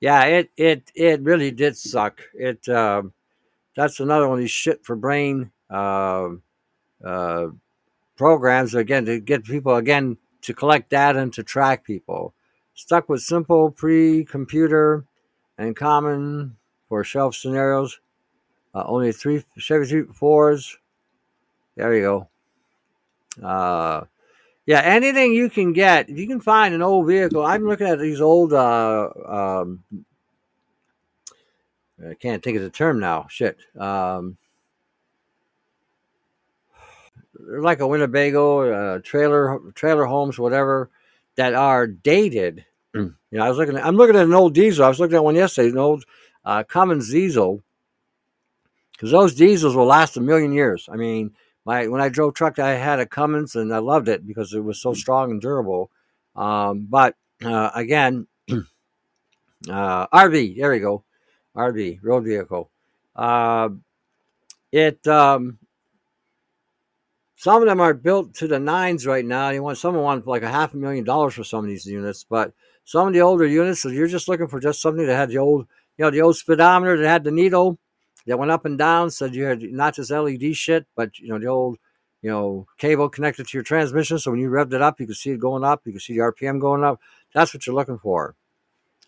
yeah, 0.01 0.25
it 0.25 0.51
it 0.57 0.91
it 0.95 1.23
really 1.23 1.51
did 1.51 1.77
suck. 1.77 2.21
It 2.35 2.69
uh, 2.69 3.03
that's 3.77 4.01
another 4.01 4.29
one 4.29 4.39
of 4.39 4.43
these 4.43 4.51
shit 4.51 4.85
for 4.85 4.97
brain 4.97 5.51
uh, 5.71 6.31
uh, 7.05 7.49
programs 8.17 8.75
again 8.75 9.05
to 9.07 9.21
get 9.21 9.45
people 9.45 9.77
again 9.77 10.19
to 10.43 10.55
collect 10.55 10.91
data 10.91 11.19
and 11.19 11.33
to 11.35 11.43
track 11.43 11.85
people. 11.85 12.35
Stuck 12.75 13.09
with 13.09 13.23
simple 13.23 13.71
pre-computer 13.71 15.05
and 15.57 15.75
common 15.75 16.57
for 16.89 17.03
shelf 17.03 17.35
scenarios. 17.35 17.99
Uh, 18.75 18.85
only 18.87 19.13
three 19.13 19.45
Chevy 19.57 20.03
fours. 20.05 20.77
There 21.77 21.95
you 21.95 22.03
go. 22.03 23.47
Uh, 23.47 24.05
yeah, 24.67 24.81
anything 24.81 25.33
you 25.33 25.49
can 25.49 25.73
get, 25.73 26.11
if 26.11 26.19
you 26.19 26.27
can 26.27 26.41
find 26.41 26.75
an 26.75 26.83
old 26.83 27.07
vehicle. 27.07 27.45
I'm 27.45 27.67
looking 27.67 27.87
at 27.87 27.99
these 27.99 28.21
old. 28.21 28.53
Uh, 28.53 29.09
um, 29.27 29.83
I 32.07 32.15
can't 32.15 32.43
think 32.43 32.57
of 32.57 32.63
the 32.63 32.71
term 32.71 33.01
now. 33.01 33.27
Shit. 33.31 33.59
Um, 33.79 34.37
like 37.39 37.81
a 37.81 37.87
Winnebago, 37.87 38.97
uh, 38.97 38.99
trailer, 39.03 39.59
trailer 39.75 40.05
homes, 40.05 40.39
whatever, 40.39 40.91
that 41.37 41.55
are 41.55 41.87
dated. 41.87 42.65
you 42.95 43.15
know, 43.33 43.45
I 43.45 43.49
was 43.49 43.57
looking. 43.57 43.77
At, 43.77 43.87
I'm 43.87 43.97
looking 43.97 44.17
at 44.17 44.27
an 44.27 44.35
old 44.35 44.55
diesel. 44.55 44.85
I 44.85 44.89
was 44.89 45.01
looking 45.01 45.17
at 45.17 45.25
one 45.25 45.35
yesterday, 45.35 45.71
an 45.71 45.79
old 45.79 46.05
uh, 46.45 46.63
Cummins 46.65 47.11
diesel, 47.11 47.63
because 48.99 49.13
those 49.13 49.35
diesels 49.35 49.77
will 49.77 49.87
last 49.87 50.17
a 50.17 50.21
million 50.21 50.53
years. 50.53 50.89
I 50.91 50.97
mean, 50.97 51.31
my 51.65 51.87
when 51.87 52.01
I 52.01 52.09
drove 52.09 52.35
truck, 52.35 52.59
I 52.59 52.75
had 52.75 52.99
a 52.99 53.07
Cummins, 53.07 53.55
and 53.55 53.73
I 53.73 53.79
loved 53.79 54.09
it 54.09 54.27
because 54.27 54.53
it 54.53 54.65
was 54.65 54.83
so 54.83 54.93
strong 54.93 55.31
and 55.31 55.41
durable. 55.41 55.91
Um, 56.35 56.87
but 56.91 57.15
uh, 57.45 57.71
again, 57.75 58.27
uh, 58.51 60.07
RV. 60.09 60.57
There 60.57 60.73
we 60.73 60.81
go, 60.81 61.05
RV 61.57 62.01
road 62.03 62.25
vehicle. 62.25 62.71
Uh, 63.15 63.69
it 64.73 65.07
um, 65.07 65.59
some 67.37 67.63
of 67.63 67.69
them 67.69 67.81
are 67.81 67.95
built 67.95 68.35
to 68.35 68.49
the 68.49 68.59
nines 68.59 69.07
right 69.07 69.25
now. 69.25 69.51
You 69.51 69.63
want 69.63 69.79
someone 69.79 70.03
want 70.03 70.27
like 70.27 70.43
a 70.43 70.51
half 70.51 70.75
a 70.75 70.77
million 70.77 71.05
dollars 71.05 71.35
for 71.35 71.45
some 71.45 71.61
of 71.61 71.67
these 71.67 71.87
units, 71.87 72.25
but 72.29 72.53
some 72.85 73.07
of 73.07 73.15
the 73.15 73.21
older 73.21 73.47
units, 73.47 73.85
if 73.85 73.93
you're 73.93 74.09
just 74.09 74.27
looking 74.27 74.49
for 74.49 74.59
just 74.59 74.83
something 74.83 75.07
that 75.07 75.15
had 75.15 75.29
the 75.29 75.39
old, 75.39 75.69
you 75.97 76.05
know, 76.05 76.11
the 76.11 76.23
old 76.23 76.37
speedometer 76.37 76.97
that 76.97 77.09
had 77.09 77.23
the 77.23 77.31
needle 77.31 77.79
that 78.29 78.39
went 78.39 78.51
up 78.51 78.67
and 78.67 78.79
down, 78.79 79.11
said 79.11 79.35
you 79.35 79.45
had 79.45 79.63
not 79.63 79.95
just 79.95 80.11
LED 80.11 80.55
shit, 80.55 80.87
but 80.95 81.19
you 81.19 81.29
know 81.29 81.39
the 81.39 81.47
old, 81.47 81.79
you 82.23 82.31
know, 82.31 82.67
cable 82.77 83.09
connected 83.09 83.49
to 83.49 83.57
your 83.57 83.65
transmission. 83.65 84.19
So 84.19 84.31
when 84.31 84.41
you 84.41 84.51
revved 84.51 84.75
it 84.75 84.83
up, 84.83 85.01
you 85.01 85.07
could 85.07 85.17
see 85.17 85.31
it 85.31 85.41
going 85.41 85.65
up. 85.65 85.83
You 85.87 85.93
could 85.93 86.03
see 86.03 86.13
the 86.13 86.21
RPM 86.21 86.61
going 86.61 86.85
up. 86.85 87.01
That's 87.35 87.55
what 87.55 87.67
you're 87.67 87.75
looking 87.75 87.99
for. 87.99 88.37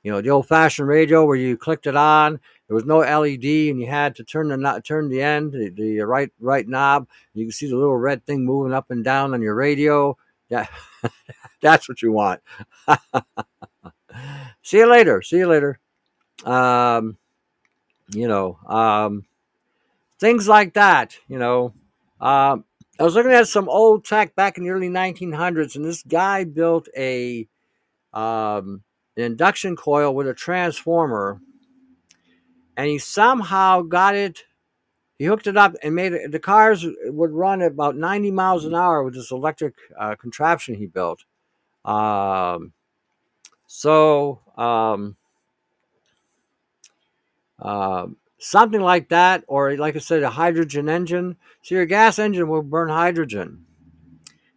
You 0.02 0.10
know, 0.10 0.22
the 0.22 0.30
old-fashioned 0.30 0.88
radio 0.88 1.26
where 1.26 1.36
you 1.36 1.58
clicked 1.58 1.86
it 1.86 1.94
on, 1.94 2.40
there 2.66 2.74
was 2.74 2.86
no 2.86 3.00
LED, 3.00 3.44
and 3.44 3.78
you 3.78 3.86
had 3.86 4.16
to 4.16 4.24
turn 4.24 4.48
the 4.48 4.56
not 4.56 4.86
turn 4.86 5.10
the 5.10 5.20
end, 5.20 5.52
the, 5.52 5.68
the 5.68 6.00
right 6.00 6.32
right 6.40 6.66
knob. 6.66 7.06
You 7.34 7.44
can 7.44 7.52
see 7.52 7.68
the 7.68 7.76
little 7.76 7.98
red 7.98 8.24
thing 8.24 8.46
moving 8.46 8.72
up 8.72 8.90
and 8.90 9.04
down 9.04 9.34
on 9.34 9.42
your 9.42 9.54
radio. 9.54 10.16
Yeah, 10.48 10.66
that's 11.60 11.90
what 11.90 12.00
you 12.00 12.12
want. 12.12 12.40
see 14.62 14.78
you 14.78 14.86
later. 14.86 15.20
See 15.20 15.36
you 15.36 15.46
later. 15.46 15.78
Um, 16.46 17.18
you 18.12 18.28
know, 18.28 18.58
um, 18.66 19.24
things 20.18 20.48
like 20.48 20.74
that. 20.74 21.16
You 21.28 21.38
know, 21.38 21.74
um, 22.20 22.64
I 22.98 23.04
was 23.04 23.14
looking 23.14 23.32
at 23.32 23.48
some 23.48 23.68
old 23.68 24.04
tech 24.04 24.34
back 24.34 24.58
in 24.58 24.64
the 24.64 24.70
early 24.70 24.88
1900s, 24.88 25.76
and 25.76 25.84
this 25.84 26.02
guy 26.02 26.44
built 26.44 26.88
a 26.96 27.48
um, 28.12 28.82
an 29.16 29.24
induction 29.24 29.76
coil 29.76 30.14
with 30.14 30.26
a 30.26 30.34
transformer, 30.34 31.40
and 32.76 32.88
he 32.88 32.98
somehow 32.98 33.82
got 33.82 34.14
it. 34.14 34.44
He 35.18 35.26
hooked 35.26 35.46
it 35.46 35.56
up 35.56 35.76
and 35.82 35.94
made 35.94 36.12
it. 36.12 36.32
The 36.32 36.38
cars 36.38 36.86
would 37.04 37.32
run 37.32 37.60
at 37.62 37.72
about 37.72 37.96
90 37.96 38.30
miles 38.30 38.64
an 38.64 38.74
hour 38.74 39.02
with 39.02 39.14
this 39.14 39.30
electric 39.30 39.74
uh, 39.98 40.14
contraption 40.16 40.74
he 40.74 40.86
built. 40.86 41.24
Um, 41.84 42.72
so, 43.66 44.40
um, 44.56 45.16
uh, 47.60 48.06
something 48.38 48.80
like 48.80 49.08
that, 49.10 49.44
or 49.46 49.76
like 49.76 49.96
I 49.96 49.98
said, 49.98 50.22
a 50.22 50.30
hydrogen 50.30 50.88
engine. 50.88 51.36
So, 51.62 51.74
your 51.74 51.86
gas 51.86 52.18
engine 52.18 52.48
will 52.48 52.62
burn 52.62 52.88
hydrogen. 52.88 53.64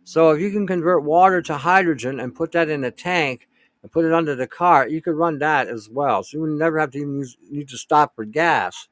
So, 0.04 0.32
if 0.32 0.42
you 0.42 0.52
can 0.52 0.68
convert 0.68 1.04
water 1.04 1.42
to 1.44 1.58
hydrogen 1.58 2.20
and 2.20 2.36
put 2.36 2.52
that 2.54 2.70
in 2.70 2.84
a 2.84 2.92
tank, 2.92 3.48
and 3.84 3.92
put 3.92 4.06
it 4.06 4.14
under 4.14 4.34
the 4.34 4.48
car, 4.48 4.88
you 4.88 5.02
could 5.02 5.16
run 5.16 5.38
that 5.40 5.68
as 5.68 5.90
well. 5.90 6.24
So 6.24 6.38
you 6.38 6.42
would 6.42 6.52
never 6.52 6.80
have 6.80 6.92
to 6.92 6.98
even 6.98 7.18
use, 7.18 7.38
need 7.52 7.70
to 7.70 7.78
stop 7.78 8.16
for 8.16 8.26
gas. 8.26 8.88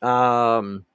Um, 0.00 0.86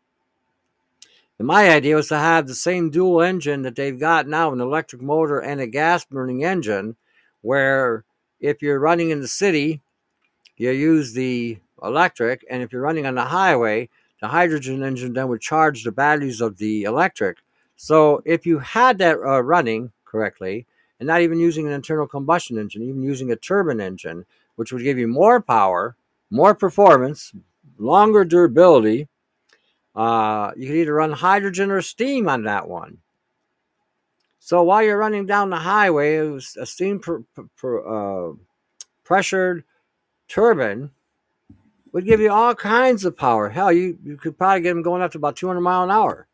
my 1.37 1.69
idea 1.69 1.95
was 1.95 2.07
to 2.09 2.17
have 2.17 2.47
the 2.47 2.55
same 2.55 2.89
dual 2.89 3.21
engine 3.21 3.61
that 3.61 3.75
they've 3.75 3.99
got 3.99 4.27
now 4.27 4.51
an 4.51 4.59
electric 4.59 5.01
motor 5.01 5.39
and 5.39 5.61
a 5.61 5.67
gas 5.67 6.05
burning 6.05 6.43
engine, 6.43 6.95
where 7.41 8.03
if 8.39 8.61
you're 8.61 8.79
running 8.79 9.09
in 9.09 9.21
the 9.21 9.27
city, 9.27 9.81
you 10.57 10.71
use 10.71 11.13
the 11.13 11.59
electric, 11.83 12.45
and 12.49 12.61
if 12.63 12.71
you're 12.71 12.81
running 12.81 13.05
on 13.05 13.15
the 13.15 13.25
highway, 13.25 13.89
the 14.21 14.27
hydrogen 14.27 14.83
engine 14.83 15.13
then 15.13 15.27
would 15.27 15.41
charge 15.41 15.83
the 15.83 15.91
batteries 15.91 16.41
of 16.41 16.57
the 16.57 16.83
electric. 16.83 17.37
So 17.75 18.21
if 18.25 18.45
you 18.45 18.59
had 18.59 18.97
that 18.97 19.17
uh, 19.17 19.41
running 19.41 19.91
correctly, 20.05 20.65
and 20.99 21.07
not 21.07 21.21
even 21.21 21.39
using 21.39 21.65
an 21.65 21.73
internal 21.73 22.07
combustion 22.07 22.57
engine, 22.57 22.83
even 22.83 23.01
using 23.01 23.31
a 23.31 23.35
turbine 23.35 23.79
engine, 23.79 24.25
which 24.55 24.73
would 24.73 24.83
give 24.83 24.97
you 24.97 25.07
more 25.07 25.41
power, 25.41 25.95
more 26.29 26.53
performance, 26.53 27.33
longer 27.77 28.25
durability. 28.25 29.07
Uh, 29.95 30.51
you 30.57 30.67
could 30.67 30.75
either 30.75 30.93
run 30.93 31.11
hydrogen 31.11 31.71
or 31.71 31.81
steam 31.81 32.27
on 32.27 32.43
that 32.43 32.67
one. 32.67 32.97
So 34.39 34.63
while 34.63 34.83
you're 34.83 34.97
running 34.97 35.25
down 35.25 35.49
the 35.49 35.57
highway, 35.57 36.17
it 36.17 36.29
was 36.29 36.57
a 36.59 36.65
steam 36.65 36.99
pr- 36.99 37.19
pr- 37.55 37.87
uh, 37.87 38.33
pressured 39.03 39.63
turbine 40.27 40.91
would 41.91 42.05
give 42.05 42.19
you 42.19 42.31
all 42.31 42.55
kinds 42.55 43.05
of 43.05 43.17
power. 43.17 43.49
Hell, 43.49 43.71
you, 43.71 43.97
you 44.03 44.17
could 44.17 44.37
probably 44.37 44.61
get 44.61 44.69
them 44.73 44.81
going 44.81 45.01
up 45.01 45.11
to 45.11 45.17
about 45.17 45.35
200 45.35 45.61
mile 45.61 45.83
an 45.83 45.91
hour. 45.91 46.27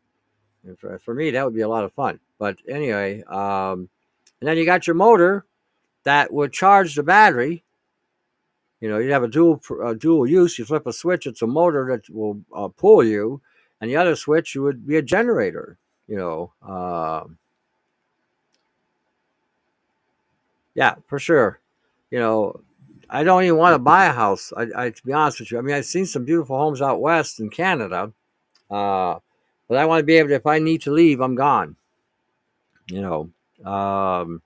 For, 0.78 0.98
for 0.98 1.14
me, 1.14 1.30
that 1.30 1.44
would 1.44 1.54
be 1.54 1.60
a 1.60 1.68
lot 1.68 1.84
of 1.84 1.92
fun. 1.92 2.18
But 2.38 2.58
anyway, 2.68 3.22
um, 3.24 3.88
and 4.40 4.48
then 4.48 4.58
you 4.58 4.66
got 4.66 4.86
your 4.86 4.94
motor 4.94 5.46
that 6.04 6.32
would 6.32 6.52
charge 6.52 6.94
the 6.94 7.02
battery. 7.02 7.64
You 8.80 8.90
know, 8.90 8.98
you 8.98 9.12
have 9.12 9.22
a 9.22 9.28
dual 9.28 9.62
uh, 9.82 9.94
dual 9.94 10.26
use. 10.26 10.58
You 10.58 10.64
flip 10.64 10.86
a 10.86 10.92
switch; 10.92 11.26
it's 11.26 11.42
a 11.42 11.46
motor 11.46 11.86
that 11.90 12.12
will 12.12 12.40
uh, 12.54 12.68
pull 12.68 13.02
you, 13.02 13.40
and 13.80 13.90
the 13.90 13.96
other 13.96 14.14
switch 14.14 14.54
would 14.54 14.86
be 14.86 14.96
a 14.96 15.02
generator. 15.02 15.78
You 16.06 16.16
know, 16.16 16.52
uh, 16.62 17.24
yeah, 20.74 20.96
for 21.06 21.18
sure. 21.18 21.60
You 22.10 22.18
know, 22.18 22.60
I 23.08 23.22
don't 23.22 23.44
even 23.44 23.56
want 23.56 23.74
to 23.74 23.78
buy 23.78 24.06
a 24.06 24.12
house. 24.12 24.52
I, 24.56 24.66
I, 24.74 24.90
to 24.90 25.06
be 25.06 25.12
honest 25.12 25.40
with 25.40 25.50
you, 25.50 25.58
I 25.58 25.60
mean, 25.60 25.74
I've 25.74 25.86
seen 25.86 26.06
some 26.06 26.24
beautiful 26.24 26.58
homes 26.58 26.82
out 26.82 27.00
west 27.00 27.40
in 27.40 27.50
Canada, 27.50 28.12
uh, 28.70 29.18
but 29.68 29.78
I 29.78 29.84
want 29.84 30.00
to 30.00 30.04
be 30.04 30.16
able 30.16 30.30
to. 30.30 30.34
If 30.34 30.46
I 30.46 30.58
need 30.58 30.82
to 30.82 30.92
leave, 30.92 31.20
I'm 31.20 31.34
gone. 31.34 31.76
You 32.88 33.02
know, 33.02 33.70
um, 33.70 34.42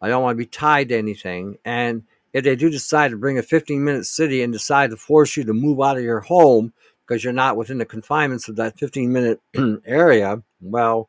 I 0.00 0.08
don't 0.08 0.22
want 0.22 0.36
to 0.36 0.44
be 0.44 0.46
tied 0.46 0.90
to 0.90 0.98
anything. 0.98 1.58
And 1.64 2.04
if 2.32 2.44
they 2.44 2.56
do 2.56 2.70
decide 2.70 3.10
to 3.10 3.16
bring 3.16 3.38
a 3.38 3.42
15 3.42 3.82
minute 3.82 4.06
city 4.06 4.42
and 4.42 4.52
decide 4.52 4.90
to 4.90 4.96
force 4.96 5.36
you 5.36 5.44
to 5.44 5.52
move 5.52 5.80
out 5.80 5.96
of 5.96 6.02
your 6.02 6.20
home 6.20 6.72
because 7.06 7.24
you're 7.24 7.32
not 7.32 7.56
within 7.56 7.78
the 7.78 7.84
confinements 7.84 8.48
of 8.48 8.56
that 8.56 8.78
15 8.78 9.12
minute 9.12 9.40
area, 9.86 10.42
well, 10.60 11.08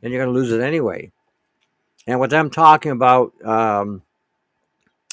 then 0.00 0.12
you're 0.12 0.24
going 0.24 0.34
to 0.34 0.40
lose 0.40 0.52
it 0.52 0.62
anyway. 0.62 1.10
And 2.06 2.18
what 2.18 2.32
I'm 2.32 2.50
talking 2.50 2.92
about 2.92 3.32
um, 3.44 4.02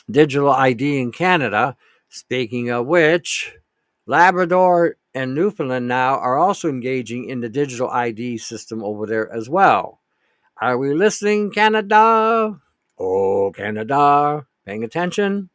digital 0.09 0.49
ID 0.49 0.99
in 0.99 1.11
Canada, 1.11 1.75
speaking 2.09 2.69
of 2.69 2.87
which, 2.87 3.53
Labrador 4.05 4.97
and 5.13 5.35
Newfoundland 5.35 5.87
now 5.87 6.15
are 6.15 6.37
also 6.37 6.69
engaging 6.69 7.29
in 7.29 7.41
the 7.41 7.49
digital 7.49 7.89
ID 7.89 8.37
system 8.37 8.83
over 8.83 9.05
there 9.05 9.31
as 9.31 9.49
well. 9.49 9.99
Are 10.61 10.77
we 10.77 10.93
listening, 10.93 11.51
Canada? 11.51 12.59
Oh, 12.97 13.51
Canada. 13.55 14.47
Paying 14.65 14.83
attention? 14.83 15.49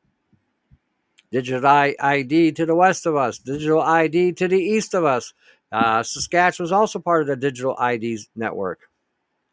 Digital 1.31 1.67
ID 1.67 2.53
to 2.53 2.67
the 2.67 2.75
west 2.75 3.07
of 3.07 3.17
us, 3.17 3.39
digital 3.39 3.81
ID 3.81 4.33
to 4.33 4.49
the 4.49 4.61
east 4.61 4.95
of 4.95 5.05
us. 5.05 5.33
Uh, 5.73 6.03
Saskatchewan 6.03 6.65
was 6.65 6.73
also 6.73 6.99
part 6.99 7.23
of 7.23 7.27
the 7.29 7.37
digital 7.37 7.77
IDs 7.79 8.29
network, 8.37 8.81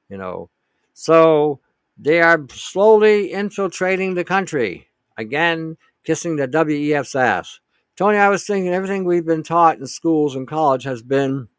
you 0.10 0.18
know. 0.18 0.50
So 0.94 1.62
they 1.98 2.22
are 2.22 2.46
slowly 2.52 3.32
infiltrating 3.32 4.16
the 4.16 4.26
country. 4.26 4.89
Again, 5.20 5.76
kissing 6.06 6.38
the 6.38 6.48
WEF's 6.48 7.14
ass. 7.14 7.60
Tony, 7.98 8.18
I 8.18 8.30
was 8.30 8.46
thinking 8.46 8.74
everything 8.74 9.04
we've 9.04 9.26
been 9.26 9.44
taught 9.44 9.78
in 9.78 9.86
schools 9.86 10.34
and 10.34 10.48
college 10.48 10.86
has 10.86 11.02
been 11.02 11.50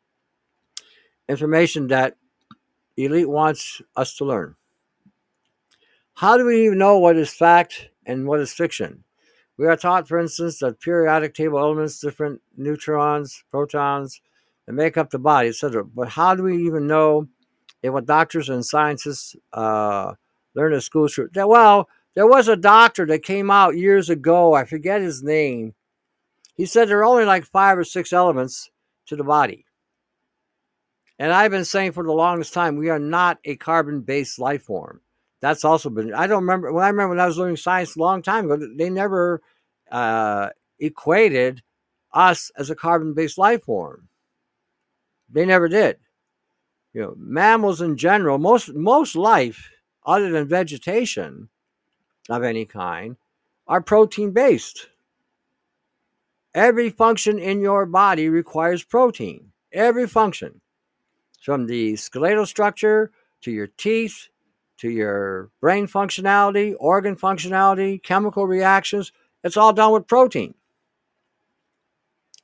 information 1.28 1.86
that 1.88 2.16
elite 2.96 3.28
wants 3.28 3.82
us 3.96 4.16
to 4.16 4.24
learn. 4.24 4.56
How 6.14 6.38
do 6.38 6.46
we 6.46 6.64
even 6.64 6.78
know 6.78 6.98
what 6.98 7.16
is 7.16 7.34
fact 7.34 7.90
and 8.06 8.26
what 8.26 8.40
is 8.40 8.54
fiction? 8.54 9.04
We 9.58 9.66
are 9.66 9.76
taught, 9.76 10.08
for 10.08 10.18
instance, 10.18 10.58
that 10.60 10.80
periodic 10.80 11.34
table 11.34 11.58
elements, 11.58 12.00
different 12.00 12.40
neutrons, 12.56 13.44
protons, 13.50 14.22
that 14.64 14.72
make 14.72 14.96
up 14.96 15.10
the 15.10 15.18
body, 15.18 15.50
etc. 15.50 15.84
But 15.84 16.08
how 16.08 16.34
do 16.34 16.44
we 16.44 16.64
even 16.66 16.86
know 16.86 17.28
if 17.82 17.92
what 17.92 18.06
doctors 18.06 18.48
and 18.48 18.64
scientists 18.64 19.36
uh, 19.52 20.14
learn 20.54 20.72
at 20.72 20.82
school 20.82 21.10
true? 21.10 21.28
Well, 21.34 21.90
there 22.14 22.26
was 22.26 22.48
a 22.48 22.56
doctor 22.56 23.06
that 23.06 23.22
came 23.22 23.50
out 23.50 23.76
years 23.76 24.10
ago. 24.10 24.54
I 24.54 24.64
forget 24.64 25.00
his 25.00 25.22
name. 25.22 25.74
He 26.56 26.66
said 26.66 26.88
there 26.88 26.98
are 26.98 27.04
only 27.04 27.24
like 27.24 27.44
five 27.44 27.78
or 27.78 27.84
six 27.84 28.12
elements 28.12 28.70
to 29.06 29.16
the 29.16 29.24
body. 29.24 29.64
And 31.18 31.32
I've 31.32 31.50
been 31.50 31.64
saying 31.64 31.92
for 31.92 32.02
the 32.02 32.12
longest 32.12 32.54
time, 32.54 32.76
we 32.76 32.88
are 32.88 32.98
not 32.98 33.38
a 33.44 33.56
carbon 33.56 34.00
based 34.00 34.38
life 34.38 34.62
form. 34.62 35.00
That's 35.40 35.64
also 35.64 35.90
been, 35.90 36.12
I 36.12 36.26
don't 36.26 36.42
remember, 36.42 36.72
when 36.72 36.84
I 36.84 36.88
remember 36.88 37.10
when 37.10 37.20
I 37.20 37.26
was 37.26 37.38
learning 37.38 37.56
science 37.56 37.96
a 37.96 38.00
long 38.00 38.22
time 38.22 38.50
ago, 38.50 38.68
they 38.76 38.90
never 38.90 39.42
uh, 39.90 40.48
equated 40.78 41.62
us 42.12 42.50
as 42.56 42.70
a 42.70 42.74
carbon 42.74 43.14
based 43.14 43.38
life 43.38 43.64
form. 43.64 44.08
They 45.30 45.46
never 45.46 45.68
did. 45.68 45.98
You 46.92 47.02
know, 47.02 47.14
mammals 47.16 47.80
in 47.80 47.96
general, 47.96 48.38
most 48.38 48.74
most 48.74 49.14
life 49.14 49.70
other 50.04 50.30
than 50.30 50.48
vegetation 50.48 51.48
of 52.30 52.42
any 52.42 52.64
kind 52.64 53.16
are 53.66 53.80
protein 53.80 54.32
based. 54.32 54.88
Every 56.54 56.90
function 56.90 57.38
in 57.38 57.60
your 57.60 57.86
body 57.86 58.28
requires 58.28 58.82
protein. 58.82 59.52
Every 59.72 60.06
function. 60.06 60.60
From 61.40 61.66
the 61.66 61.96
skeletal 61.96 62.46
structure 62.46 63.12
to 63.42 63.50
your 63.50 63.68
teeth 63.68 64.28
to 64.80 64.88
your 64.90 65.50
brain 65.60 65.86
functionality, 65.86 66.74
organ 66.80 67.14
functionality, 67.14 68.02
chemical 68.02 68.46
reactions, 68.46 69.12
it's 69.44 69.58
all 69.58 69.74
done 69.74 69.92
with 69.92 70.06
protein. 70.06 70.54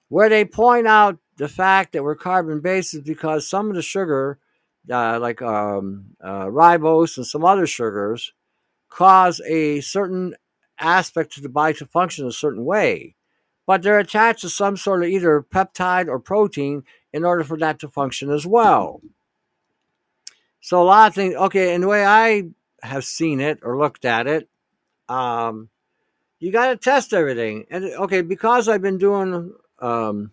Where 0.09 0.29
they 0.29 0.45
point 0.45 0.87
out 0.87 1.19
the 1.39 1.49
fact 1.49 1.93
that 1.93 2.05
we're 2.05 2.15
carbon 2.15 2.61
based 2.61 2.93
is 2.93 3.01
because 3.01 3.49
some 3.49 3.71
of 3.71 3.75
the 3.75 3.81
sugar, 3.81 4.39
uh, 4.91 5.19
like 5.19 5.41
um, 5.41 6.17
uh, 6.23 6.45
ribose 6.45 7.17
and 7.17 7.27
some 7.27 7.45
other 7.45 7.67
sugars, 7.67 8.35
cause 8.97 9.43
a 9.47 9.81
certain 9.83 10.35
aspect 10.79 11.37
of 11.37 11.43
the 11.43 11.49
body 11.51 11.75
to 11.75 11.87
function 11.87 12.27
a 12.27 12.33
certain 12.33 12.65
way. 12.65 13.15
But 13.67 13.83
they're 13.83 13.99
attached 13.99 14.41
to 14.41 14.49
some 14.49 14.77
sort 14.77 15.03
of 15.03 15.11
either 15.11 15.43
peptide 15.43 16.09
or 16.09 16.19
protein 16.19 16.85
in 17.13 17.25
order 17.25 17.45
for 17.45 17.59
that 17.59 17.79
to 17.81 17.89
function 17.89 18.31
as 18.31 18.47
well. 18.47 19.03
So 20.61 20.83
a 20.83 20.85
lot 20.85 21.09
of 21.09 21.15
things, 21.15 21.35
okay, 21.35 21.75
and 21.75 21.83
the 21.83 21.89
way 21.89 22.05
I 22.05 22.45
have 22.83 23.05
seen 23.05 23.41
it 23.41 23.59
or 23.63 23.79
looked 23.79 24.05
at 24.05 24.27
it, 24.27 24.49
um, 25.09 25.69
you 26.39 26.51
got 26.51 26.69
to 26.69 26.77
test 26.77 27.13
everything. 27.13 27.67
And 27.71 27.85
okay, 27.85 28.23
because 28.23 28.69
I've 28.69 28.83
been 28.83 28.99
doing 28.99 29.53
um, 29.81 30.33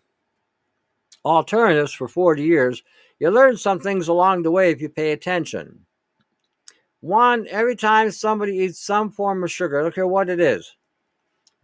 alternatives 1.25 1.93
for 1.93 2.07
40 2.07 2.43
years, 2.43 2.83
you 3.19 3.29
learn 3.29 3.57
some 3.57 3.79
things 3.79 4.07
along 4.07 4.43
the 4.43 4.51
way 4.51 4.71
if 4.71 4.81
you 4.81 4.89
pay 4.89 5.11
attention. 5.11 5.85
One, 7.03 7.47
every 7.49 7.75
time 7.75 8.11
somebody 8.11 8.59
eats 8.59 8.79
some 8.79 9.11
form 9.11 9.43
of 9.43 9.51
sugar, 9.51 9.77
I 9.77 9.83
don't 9.83 9.93
care 9.93 10.07
what 10.07 10.29
it 10.29 10.39
is 10.39 10.77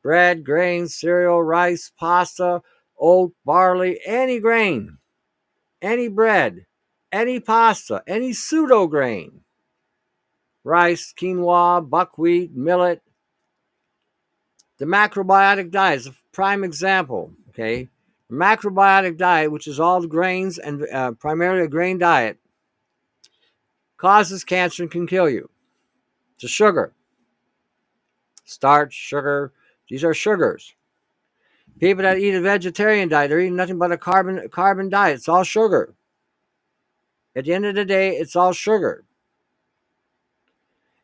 bread, 0.03 0.43
grains, 0.43 0.95
cereal, 0.95 1.41
rice, 1.41 1.89
pasta, 1.97 2.61
oat, 2.99 3.31
barley, 3.45 4.01
any 4.05 4.41
grain, 4.41 4.97
any 5.81 6.09
bread, 6.09 6.65
any 7.09 7.39
pasta, 7.39 8.03
any 8.05 8.33
pseudo 8.33 8.85
grain, 8.87 9.39
rice, 10.65 11.13
quinoa, 11.17 11.89
buckwheat, 11.89 12.53
millet. 12.53 13.01
The 14.77 14.85
macrobiotic 14.85 15.71
diet 15.71 15.99
is 15.99 16.07
a 16.07 16.15
prime 16.33 16.65
example. 16.65 17.31
Okay, 17.51 17.87
the 18.29 18.35
macrobiotic 18.35 19.15
diet, 19.15 19.53
which 19.53 19.67
is 19.67 19.79
all 19.79 20.05
grains 20.05 20.57
and 20.57 20.85
uh, 20.93 21.13
primarily 21.13 21.63
a 21.63 21.69
grain 21.69 21.97
diet, 21.97 22.39
causes 23.99 24.43
cancer 24.43 24.83
and 24.83 24.91
can 24.91 25.05
kill 25.05 25.29
you. 25.29 25.49
It's 26.39 26.51
sugar, 26.51 26.93
starch, 28.45 28.93
sugar. 28.93 29.51
These 29.89 30.03
are 30.03 30.13
sugars. 30.13 30.73
People 31.79 32.03
that 32.03 32.17
eat 32.17 32.33
a 32.33 32.41
vegetarian 32.41 33.09
diet, 33.09 33.29
they're 33.29 33.39
eating 33.39 33.55
nothing 33.55 33.77
but 33.77 33.91
a 33.91 33.97
carbon 33.97 34.47
carbon 34.49 34.89
diet. 34.89 35.17
It's 35.17 35.29
all 35.29 35.43
sugar. 35.43 35.93
At 37.35 37.45
the 37.45 37.53
end 37.53 37.65
of 37.65 37.75
the 37.75 37.85
day, 37.85 38.15
it's 38.15 38.35
all 38.35 38.53
sugar. 38.53 39.05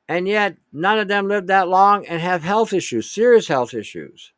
And 0.08 0.28
yet, 0.28 0.58
none 0.72 1.00
of 1.00 1.08
them 1.08 1.28
live 1.28 1.48
that 1.48 1.68
long 1.68 2.06
and 2.06 2.22
have 2.22 2.44
health 2.44 2.74
issues, 2.74 3.10
serious 3.10 3.48
health 3.48 3.74
issues. 3.74 4.34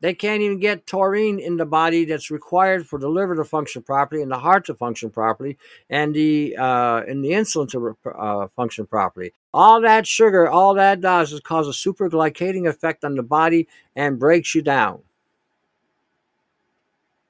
They 0.00 0.14
can't 0.14 0.40
even 0.40 0.58
get 0.58 0.86
taurine 0.86 1.38
in 1.38 1.58
the 1.58 1.66
body 1.66 2.06
that's 2.06 2.30
required 2.30 2.86
for 2.86 2.98
the 2.98 3.08
liver 3.08 3.36
to 3.36 3.44
function 3.44 3.82
properly 3.82 4.22
and 4.22 4.30
the 4.30 4.38
heart 4.38 4.64
to 4.66 4.74
function 4.74 5.10
properly 5.10 5.58
and 5.90 6.14
the 6.14 6.56
uh, 6.58 7.02
and 7.06 7.22
the 7.22 7.32
insulin 7.32 7.68
to 7.70 7.96
uh, 8.10 8.48
function 8.56 8.86
properly. 8.86 9.34
All 9.52 9.80
that 9.82 10.06
sugar, 10.06 10.48
all 10.48 10.74
that 10.74 11.02
does 11.02 11.32
is 11.32 11.40
cause 11.40 11.68
a 11.68 11.72
superglycating 11.72 12.66
effect 12.66 13.04
on 13.04 13.14
the 13.14 13.22
body 13.22 13.68
and 13.94 14.18
breaks 14.18 14.54
you 14.54 14.62
down. 14.62 15.00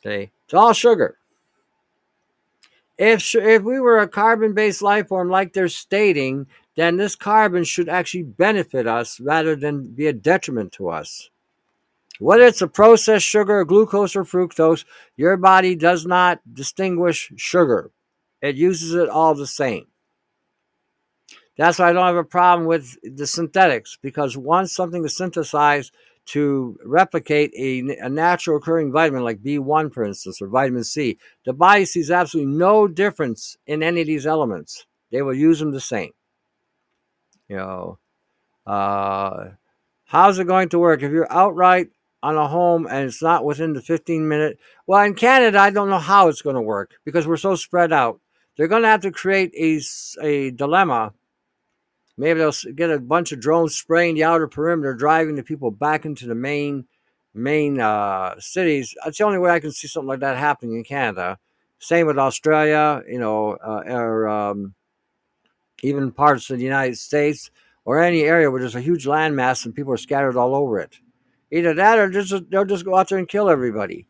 Okay, 0.01 0.31
it's 0.45 0.55
all 0.55 0.73
sugar. 0.73 1.17
If 2.99 3.35
if 3.35 3.63
we 3.63 3.81
were 3.81 3.99
a 3.99 4.09
carbon-based 4.09 4.83
life 4.83 5.09
form 5.09 5.29
like 5.29 5.53
they're 5.53 5.69
stating, 5.69 6.47
then 6.77 6.99
this 6.99 7.17
carbon 7.17 7.65
should 7.65 7.89
actually 7.89 8.23
benefit 8.23 8.87
us 8.87 9.19
rather 9.19 9.57
than 9.57 9.89
be 9.89 10.07
a 10.07 10.13
detriment 10.13 10.71
to 10.73 10.89
us. 10.89 11.31
Whether 12.21 12.45
it's 12.45 12.61
a 12.61 12.69
processed 12.69 13.25
sugar, 13.25 13.65
glucose, 13.65 14.15
or 14.15 14.25
fructose, 14.25 14.85
your 15.17 15.39
body 15.39 15.75
does 15.75 16.05
not 16.05 16.41
distinguish 16.53 17.33
sugar. 17.37 17.91
It 18.43 18.57
uses 18.57 18.95
it 18.95 19.09
all 19.09 19.35
the 19.35 19.47
same. 19.47 19.87
That's 21.57 21.79
why 21.79 21.89
I 21.89 21.93
don't 21.95 22.07
have 22.07 22.17
a 22.17 22.25
problem 22.25 22.67
with 22.67 22.99
the 23.03 23.27
synthetics 23.27 23.99
because 24.03 24.37
once 24.37 24.75
something 24.75 25.03
is 25.05 25.17
synthesized 25.17 25.95
to 26.27 26.79
replicate 26.85 27.53
a, 27.57 28.05
a, 28.05 28.09
natural 28.09 28.59
occurring 28.59 28.93
vitamin 28.93 29.25
like 29.25 29.43
B1, 29.43 29.93
for 29.93 30.05
instance, 30.05 30.41
or 30.43 30.49
vitamin 30.49 30.85
C, 30.85 31.19
the 31.47 31.55
body 31.55 31.87
sees 31.87 32.11
absolutely 32.11 32.53
no 32.53 32.87
difference 32.87 33.57
in 33.67 33.83
any 33.83 34.03
of 34.03 34.07
these 34.07 34.27
elements. 34.27 34.87
They 35.11 35.23
will 35.23 35.35
use 35.35 35.59
them 35.59 35.73
the 35.73 35.81
same. 35.81 36.13
You 37.49 37.57
know, 37.57 37.99
uh, 38.67 39.49
how's 40.05 40.39
it 40.39 40.47
going 40.47 40.69
to 40.69 40.79
work 40.79 41.03
if 41.03 41.11
you're 41.11 41.33
outright 41.33 41.89
on 42.23 42.37
a 42.37 42.47
home 42.47 42.87
and 42.91 43.07
it's 43.07 43.23
not 43.23 43.45
within 43.45 43.73
the 43.73 43.81
15 43.81 44.29
minute. 44.29 44.59
Well, 44.87 45.03
in 45.03 45.15
Canada, 45.15 45.59
I 45.59 45.71
don't 45.71 45.91
know 45.91 45.99
how 45.99 46.29
it's 46.29 46.43
going 46.43 46.57
to 46.57 46.63
work 46.63 46.95
because 47.05 47.27
we're 47.27 47.37
so 47.37 47.55
spread 47.55 47.93
out. 47.93 48.21
They're 48.57 48.69
going 48.69 48.83
to 48.83 48.89
have 48.89 49.01
to 49.03 49.11
create 49.11 49.53
a, 49.57 49.81
a 50.23 50.51
dilemma. 50.51 51.15
Maybe 52.19 52.41
they'll 52.41 52.53
get 52.75 52.91
a 52.91 52.99
bunch 52.99 53.33
of 53.33 53.41
drones 53.41 53.75
spraying 53.75 54.17
the 54.17 54.25
outer 54.25 54.49
perimeter, 54.49 54.95
driving 54.95 55.37
the 55.37 55.43
people 55.43 55.71
back 55.71 56.05
into 56.05 56.27
the 56.27 56.35
main 56.35 56.87
main 57.33 57.81
uh, 57.81 58.35
cities. 58.39 58.95
That's 59.05 59.19
the 59.19 59.25
only 59.25 59.39
way 59.39 59.51
I 59.51 59.61
can 59.61 59.73
see 59.73 59.89
something 59.89 60.09
like 60.09 60.21
that 60.21 60.37
happening 60.37 60.77
in 60.77 60.85
Canada. 60.85 61.39
Same 61.79 62.07
with 62.07 62.19
Australia, 62.19 63.03
you 63.09 63.19
know, 63.19 63.53
uh, 63.53 63.83
or 63.87 64.29
um, 64.29 64.75
even 65.83 66.13
parts 66.13 66.51
of 66.51 66.59
the 66.59 66.65
United 66.65 66.99
States 66.99 67.51
or 67.85 68.03
any 68.03 68.23
area 68.23 68.51
where 68.51 68.61
there's 68.61 68.75
a 68.75 68.81
huge 68.81 69.07
landmass 69.07 69.65
and 69.65 69.75
people 69.75 69.93
are 69.93 69.97
scattered 69.97 70.37
all 70.37 70.55
over 70.55 70.79
it. 70.79 70.99
Either 71.51 71.75
that 71.75 71.99
or 71.99 72.11
just 72.11 72.33
they'll 72.51 72.65
just 72.65 72.85
go 72.85 72.97
out 72.97 73.09
there 73.09 73.19
and 73.19 73.29
kill 73.29 73.51
everybody. 73.51 74.07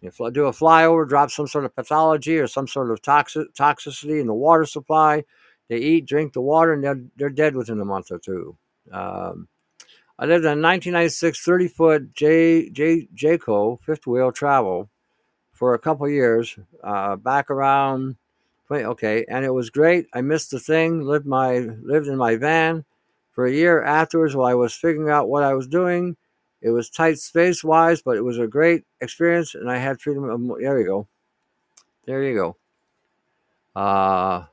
They 0.00 0.10
do 0.30 0.46
a 0.46 0.52
flyover, 0.52 1.08
drop 1.08 1.30
some 1.30 1.46
sort 1.46 1.64
of 1.64 1.74
pathology 1.74 2.38
or 2.38 2.46
some 2.46 2.68
sort 2.68 2.90
of 2.90 3.00
toxic, 3.00 3.54
toxicity 3.54 4.20
in 4.20 4.26
the 4.26 4.34
water 4.34 4.66
supply. 4.66 5.24
They 5.68 5.78
eat, 5.78 6.06
drink 6.06 6.34
the 6.34 6.42
water, 6.42 6.74
and 6.74 6.84
they're, 6.84 7.00
they're 7.16 7.30
dead 7.30 7.56
within 7.56 7.80
a 7.80 7.86
month 7.86 8.10
or 8.10 8.18
two. 8.18 8.56
Um, 8.92 9.48
I 10.18 10.26
lived 10.26 10.44
in 10.44 10.58
a 10.58 10.60
1996 10.60 11.42
30 11.42 11.68
foot 11.68 12.14
J, 12.14 12.68
J, 12.68 13.08
Jayco 13.14 13.80
fifth 13.82 14.06
wheel 14.06 14.30
travel 14.30 14.90
for 15.52 15.74
a 15.74 15.78
couple 15.78 16.08
years, 16.08 16.58
uh, 16.82 17.16
back 17.16 17.50
around 17.50 18.16
20, 18.66 18.84
okay, 18.84 19.24
and 19.28 19.44
it 19.44 19.50
was 19.50 19.70
great. 19.70 20.06
I 20.12 20.20
missed 20.20 20.50
the 20.50 20.60
thing, 20.60 21.00
lived 21.00 21.26
my 21.26 21.58
lived 21.58 22.08
in 22.08 22.16
my 22.16 22.36
van 22.36 22.84
for 23.32 23.46
a 23.46 23.52
year 23.52 23.82
afterwards 23.82 24.36
while 24.36 24.50
I 24.50 24.54
was 24.54 24.74
figuring 24.74 25.10
out 25.10 25.28
what 25.28 25.42
I 25.42 25.54
was 25.54 25.66
doing. 25.66 26.16
It 26.64 26.70
was 26.70 26.88
tight 26.88 27.18
space 27.18 27.62
wise, 27.62 28.00
but 28.00 28.16
it 28.16 28.24
was 28.24 28.38
a 28.38 28.46
great 28.46 28.84
experience, 29.02 29.54
and 29.54 29.70
I 29.70 29.76
had 29.76 30.00
freedom. 30.00 30.24
Of, 30.24 30.58
there 30.58 30.80
you 30.80 30.86
go. 30.86 31.08
There 32.06 32.22
you 32.22 32.34
go. 32.34 32.56
Uh, 33.78 34.46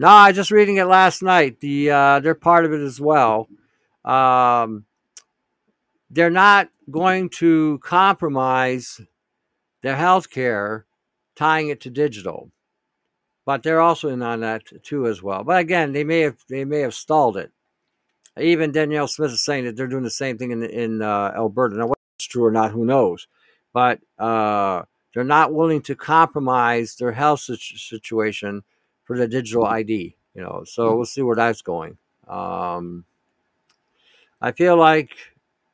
no, 0.00 0.08
I 0.08 0.32
just 0.32 0.50
reading 0.50 0.78
it 0.78 0.86
last 0.86 1.22
night. 1.22 1.60
The 1.60 1.92
uh, 1.92 2.18
they're 2.18 2.34
part 2.34 2.64
of 2.64 2.72
it 2.72 2.80
as 2.80 3.00
well. 3.00 3.48
Um, 4.04 4.86
they're 6.10 6.30
not 6.30 6.70
going 6.90 7.28
to 7.38 7.78
compromise 7.78 9.00
their 9.82 9.96
health 9.96 10.30
care 10.30 10.84
tying 11.36 11.68
it 11.68 11.80
to 11.82 11.90
digital. 11.90 12.50
But 13.44 13.62
they're 13.62 13.80
also 13.80 14.08
in 14.08 14.20
on 14.20 14.40
that 14.40 14.62
too 14.82 15.06
as 15.06 15.22
well. 15.22 15.44
But 15.44 15.60
again, 15.60 15.92
they 15.92 16.02
may 16.02 16.20
have 16.22 16.38
they 16.48 16.64
may 16.64 16.80
have 16.80 16.94
stalled 16.94 17.36
it. 17.36 17.52
Even 18.40 18.72
Danielle 18.72 19.08
Smith 19.08 19.32
is 19.32 19.42
saying 19.42 19.64
that 19.64 19.76
they're 19.76 19.86
doing 19.86 20.04
the 20.04 20.10
same 20.10 20.38
thing 20.38 20.52
in 20.52 20.62
in 20.64 21.02
uh, 21.02 21.32
Alberta. 21.36 21.76
Now, 21.76 21.86
whether 21.86 22.00
it's 22.16 22.26
true 22.26 22.44
or 22.44 22.50
not, 22.50 22.70
who 22.70 22.84
knows? 22.84 23.26
But 23.72 24.00
uh, 24.18 24.82
they're 25.12 25.24
not 25.24 25.52
willing 25.52 25.82
to 25.82 25.94
compromise 25.94 26.96
their 26.96 27.12
health 27.12 27.40
situation 27.40 28.62
for 29.04 29.18
the 29.18 29.28
digital 29.28 29.66
ID. 29.66 30.16
You 30.34 30.42
know, 30.42 30.62
so 30.64 30.96
we'll 30.96 31.04
see 31.04 31.22
where 31.22 31.36
that's 31.36 31.62
going. 31.62 31.98
Um, 32.26 33.04
I 34.40 34.52
feel 34.52 34.76
like 34.76 35.14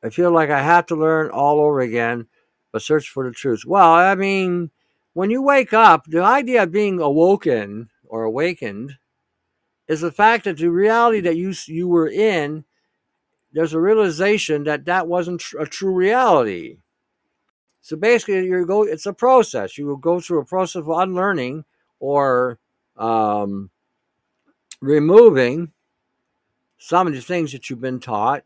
I 0.03 0.09
feel 0.09 0.31
like 0.31 0.49
I 0.49 0.61
have 0.61 0.85
to 0.87 0.95
learn 0.95 1.29
all 1.29 1.59
over 1.59 1.79
again, 1.79 2.27
but 2.71 2.81
search 2.81 3.09
for 3.09 3.23
the 3.23 3.31
truth. 3.31 3.63
Well, 3.65 3.93
I 3.93 4.15
mean, 4.15 4.69
when 5.13 5.29
you 5.29 5.41
wake 5.41 5.73
up, 5.73 6.05
the 6.05 6.21
idea 6.21 6.63
of 6.63 6.71
being 6.71 6.99
awoken 6.99 7.89
or 8.05 8.23
awakened 8.23 8.97
is 9.89 10.01
the 10.01 10.11
fact 10.11 10.45
that 10.45 10.57
the 10.57 10.69
reality 10.69 11.19
that 11.19 11.35
you 11.35 11.51
you 11.65 11.87
were 11.87 12.07
in, 12.07 12.63
there's 13.51 13.73
a 13.73 13.81
realization 13.81 14.63
that 14.65 14.85
that 14.85 15.07
wasn't 15.07 15.43
a 15.59 15.65
true 15.65 15.93
reality. 15.93 16.77
So 17.81 17.97
basically, 17.97 18.45
you 18.45 18.65
go. 18.67 18.83
It's 18.83 19.07
a 19.07 19.13
process. 19.13 19.77
You 19.77 19.87
will 19.87 19.97
go 19.97 20.19
through 20.19 20.41
a 20.41 20.45
process 20.45 20.81
of 20.81 20.89
unlearning 20.89 21.65
or 21.99 22.59
um, 22.97 23.71
removing 24.79 25.71
some 26.77 27.07
of 27.07 27.13
the 27.13 27.21
things 27.21 27.51
that 27.51 27.69
you've 27.69 27.81
been 27.81 27.99
taught. 27.99 28.43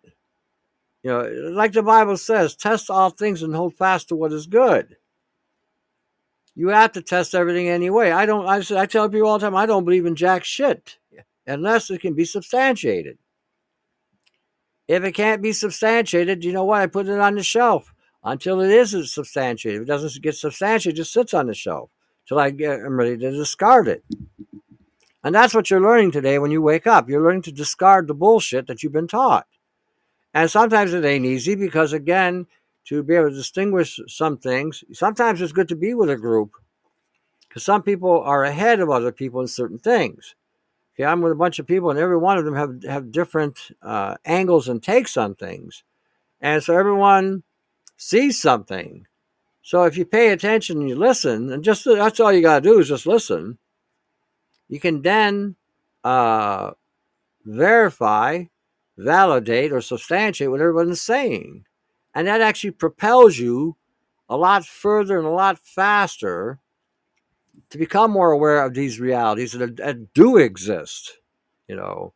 You 1.03 1.11
know, 1.11 1.51
like 1.51 1.73
the 1.73 1.83
Bible 1.83 2.15
says, 2.15 2.55
test 2.55 2.89
all 2.89 3.09
things 3.09 3.43
and 3.43 3.53
hold 3.53 3.75
fast 3.75 4.07
to 4.07 4.15
what 4.15 4.31
is 4.31 4.47
good. 4.47 4.95
You 6.55 6.69
have 6.69 6.93
to 6.93 7.01
test 7.01 7.35
everything 7.35 7.67
anyway. 7.67 8.11
I 8.11 8.25
don't. 8.25 8.47
I, 8.47 8.63
I 8.79 8.85
tell 8.85 9.09
people 9.09 9.27
all 9.27 9.39
the 9.39 9.45
time, 9.45 9.57
I 9.57 9.65
don't 9.65 9.83
believe 9.83 10.05
in 10.05 10.15
jack 10.15 10.45
shit 10.45 10.99
unless 11.47 11.89
it 11.89 12.01
can 12.01 12.13
be 12.13 12.25
substantiated. 12.25 13.17
If 14.87 15.03
it 15.03 15.13
can't 15.13 15.41
be 15.41 15.53
substantiated, 15.53 16.43
you 16.43 16.51
know 16.51 16.65
what? 16.65 16.81
I 16.81 16.87
put 16.87 17.07
it 17.07 17.19
on 17.19 17.35
the 17.35 17.43
shelf 17.43 17.93
until 18.23 18.61
it 18.61 18.71
is 18.71 19.13
substantiated. 19.13 19.81
If 19.81 19.85
it 19.85 19.91
doesn't 19.91 20.21
get 20.21 20.35
substantiated, 20.35 20.95
it 20.97 21.01
just 21.01 21.13
sits 21.13 21.33
on 21.33 21.47
the 21.47 21.53
shelf 21.53 21.89
till 22.27 22.39
I 22.39 22.49
get 22.49 22.79
I'm 22.79 22.97
ready 22.97 23.17
to 23.17 23.31
discard 23.31 23.87
it. 23.87 24.03
And 25.23 25.33
that's 25.33 25.53
what 25.53 25.69
you're 25.69 25.81
learning 25.81 26.11
today 26.11 26.37
when 26.37 26.51
you 26.51 26.61
wake 26.61 26.85
up. 26.85 27.09
You're 27.09 27.23
learning 27.23 27.43
to 27.43 27.51
discard 27.51 28.07
the 28.07 28.13
bullshit 28.13 28.67
that 28.67 28.83
you've 28.83 28.91
been 28.91 29.07
taught. 29.07 29.47
And 30.33 30.51
sometimes 30.51 30.93
it 30.93 31.05
ain't 31.05 31.25
easy 31.25 31.55
because, 31.55 31.93
again, 31.93 32.47
to 32.85 33.03
be 33.03 33.15
able 33.15 33.29
to 33.29 33.35
distinguish 33.35 33.99
some 34.07 34.37
things, 34.37 34.83
sometimes 34.91 35.41
it's 35.41 35.53
good 35.53 35.69
to 35.69 35.75
be 35.75 35.93
with 35.93 36.09
a 36.09 36.17
group 36.17 36.51
because 37.47 37.63
some 37.63 37.83
people 37.83 38.21
are 38.21 38.43
ahead 38.43 38.79
of 38.79 38.89
other 38.89 39.11
people 39.11 39.39
in 39.39 39.47
certain 39.47 39.79
things. 39.79 40.35
Okay, 40.95 41.05
I'm 41.05 41.21
with 41.21 41.31
a 41.31 41.35
bunch 41.35 41.57
of 41.57 41.65
people, 41.65 41.89
and 41.89 41.99
every 41.99 42.17
one 42.17 42.37
of 42.37 42.45
them 42.45 42.55
have 42.55 42.83
have 42.83 43.11
different 43.11 43.71
uh, 43.81 44.15
angles 44.25 44.67
and 44.67 44.81
takes 44.81 45.17
on 45.17 45.35
things, 45.35 45.83
and 46.39 46.63
so 46.63 46.77
everyone 46.77 47.43
sees 47.97 48.39
something. 48.39 49.07
So 49.63 49.83
if 49.83 49.97
you 49.97 50.05
pay 50.05 50.29
attention 50.29 50.79
and 50.79 50.89
you 50.89 50.95
listen, 50.95 51.51
and 51.51 51.63
just 51.63 51.85
that's 51.85 52.19
all 52.19 52.31
you 52.33 52.41
got 52.41 52.63
to 52.63 52.69
do 52.69 52.79
is 52.79 52.89
just 52.89 53.07
listen, 53.07 53.57
you 54.67 54.79
can 54.79 55.01
then 55.01 55.55
uh, 56.03 56.71
verify, 57.45 58.45
validate, 58.97 59.71
or 59.71 59.81
substantiate 59.81 60.51
what 60.51 60.61
everyone's 60.61 61.01
saying. 61.01 61.65
And 62.13 62.27
that 62.27 62.41
actually 62.41 62.71
propels 62.71 63.37
you 63.37 63.77
a 64.29 64.37
lot 64.37 64.65
further 64.65 65.17
and 65.17 65.27
a 65.27 65.31
lot 65.31 65.57
faster 65.59 66.59
to 67.69 67.77
become 67.77 68.11
more 68.11 68.31
aware 68.31 68.63
of 68.63 68.73
these 68.73 68.99
realities 68.99 69.53
that, 69.53 69.77
that 69.77 70.13
do 70.13 70.37
exist. 70.37 71.17
You 71.67 71.75
know, 71.75 72.13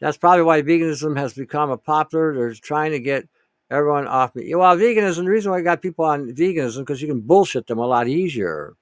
that's 0.00 0.16
probably 0.16 0.42
why 0.42 0.62
veganism 0.62 1.16
has 1.16 1.34
become 1.34 1.70
a 1.70 1.78
popular. 1.78 2.34
They're 2.34 2.54
trying 2.54 2.92
to 2.92 3.00
get 3.00 3.28
everyone 3.70 4.06
off. 4.06 4.32
Well, 4.34 4.76
veganism. 4.76 5.24
The 5.24 5.30
reason 5.30 5.52
why 5.52 5.58
I 5.58 5.62
got 5.62 5.82
people 5.82 6.04
on 6.04 6.32
veganism 6.32 6.80
because 6.80 7.00
you 7.00 7.08
can 7.08 7.20
bullshit 7.20 7.66
them 7.66 7.78
a 7.78 7.86
lot 7.86 8.08
easier. 8.08 8.74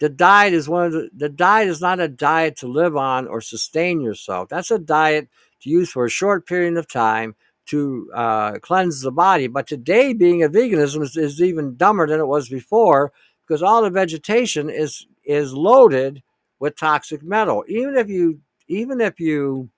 The 0.00 0.08
diet 0.08 0.52
is 0.52 0.68
one 0.68 0.86
of 0.86 0.92
the. 0.92 1.10
The 1.16 1.28
diet 1.28 1.68
is 1.68 1.80
not 1.80 2.00
a 2.00 2.08
diet 2.08 2.56
to 2.58 2.66
live 2.66 2.96
on 2.96 3.26
or 3.26 3.40
sustain 3.40 4.00
yourself. 4.00 4.48
That's 4.48 4.70
a 4.70 4.78
diet 4.78 5.28
to 5.62 5.70
use 5.70 5.90
for 5.90 6.04
a 6.04 6.10
short 6.10 6.46
period 6.46 6.76
of 6.76 6.88
time 6.88 7.36
to 7.66 8.10
uh, 8.14 8.58
cleanse 8.58 9.00
the 9.00 9.12
body. 9.12 9.46
But 9.46 9.66
today, 9.66 10.12
being 10.12 10.42
a 10.42 10.48
veganism 10.48 11.02
is, 11.02 11.16
is 11.16 11.40
even 11.40 11.76
dumber 11.76 12.06
than 12.06 12.20
it 12.20 12.26
was 12.26 12.48
before 12.48 13.12
because 13.46 13.62
all 13.62 13.82
the 13.82 13.90
vegetation 13.90 14.70
is 14.70 15.06
is 15.24 15.52
loaded 15.52 16.22
with 16.58 16.76
toxic 16.76 17.22
metal. 17.22 17.64
Even 17.68 17.96
if 17.96 18.08
you 18.08 18.40
even 18.68 19.00
if 19.00 19.20
you 19.20 19.68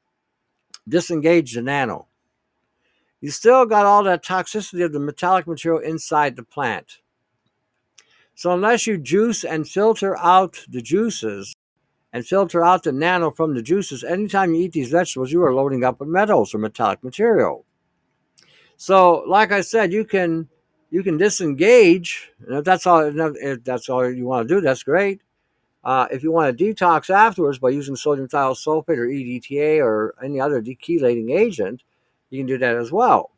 disengage 0.89 1.55
the 1.55 1.63
nano, 1.63 2.07
you 3.21 3.31
still 3.31 3.67
got 3.67 3.87
all 3.87 4.05
that 4.05 4.25
toxicity 4.25 4.85
of 4.85 4.93
the 4.93 5.01
metallic 5.01 5.47
material 5.47 5.81
inside 5.81 6.37
the 6.37 6.43
plant. 6.43 6.99
So 8.35 8.53
unless 8.53 8.87
you 8.87 8.99
juice 8.99 9.45
and 9.45 9.67
filter 9.67 10.17
out 10.19 10.65
the 10.69 10.83
juices 10.83 11.55
and 12.13 12.27
filter 12.27 12.63
out 12.63 12.83
the 12.83 12.93
nano 12.93 13.31
from 13.31 13.55
the 13.55 13.63
juices, 13.63 14.05
anytime 14.05 14.55
you 14.55 14.63
eat 14.63 14.73
these 14.73 14.91
vegetables, 14.91 15.33
you 15.33 15.43
are 15.43 15.55
loading 15.55 15.85
up 15.85 16.01
with 16.01 16.09
metals 16.09 16.55
or 16.55 16.59
metallic 16.59 17.03
material. 17.03 17.65
So, 18.77 19.25
like 19.27 19.53
I 19.53 19.63
said, 19.63 19.93
you 19.93 20.05
can 20.05 20.49
you 20.91 21.03
can 21.03 21.17
disengage. 21.17 22.31
And 22.47 22.59
if 22.59 22.65
that's 22.65 22.87
all, 22.87 23.01
if 23.03 23.65
that's 23.65 23.89
all 23.89 24.11
you 24.11 24.27
want 24.27 24.49
to 24.49 24.55
do, 24.55 24.61
that's 24.61 24.83
great. 24.83 25.21
Uh, 25.85 26.09
if 26.11 26.23
you 26.23 26.33
want 26.33 26.57
to 26.57 26.65
detox 26.65 27.11
afterwards 27.11 27.59
by 27.59 27.69
using 27.69 27.95
sodium 27.95 28.27
thiosulfate 28.27 28.99
or 28.99 29.07
EDTA 29.07 29.79
or 29.79 30.15
any 30.23 30.41
other 30.41 30.61
dechelating 30.61 31.31
agent, 31.31 31.83
you 32.31 32.41
can 32.41 32.47
do 32.47 32.59
that 32.59 32.77
as 32.77 32.91
well. 32.91 33.31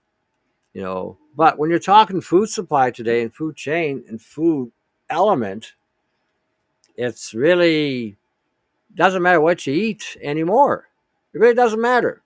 You 0.72 0.82
know, 0.82 1.18
but 1.36 1.58
when 1.58 1.68
you're 1.70 1.78
talking 1.78 2.20
food 2.20 2.48
supply 2.48 2.90
today 2.90 3.22
and 3.22 3.34
food 3.34 3.56
chain 3.56 4.02
and 4.08 4.20
food 4.20 4.72
element, 5.10 5.74
it's 6.96 7.34
really 7.34 8.16
doesn't 8.94 9.22
matter 9.22 9.40
what 9.40 9.66
you 9.66 9.74
eat 9.74 10.16
anymore. 10.22 10.88
It 11.34 11.38
really 11.38 11.54
doesn't 11.54 11.80
matter. 11.80 12.22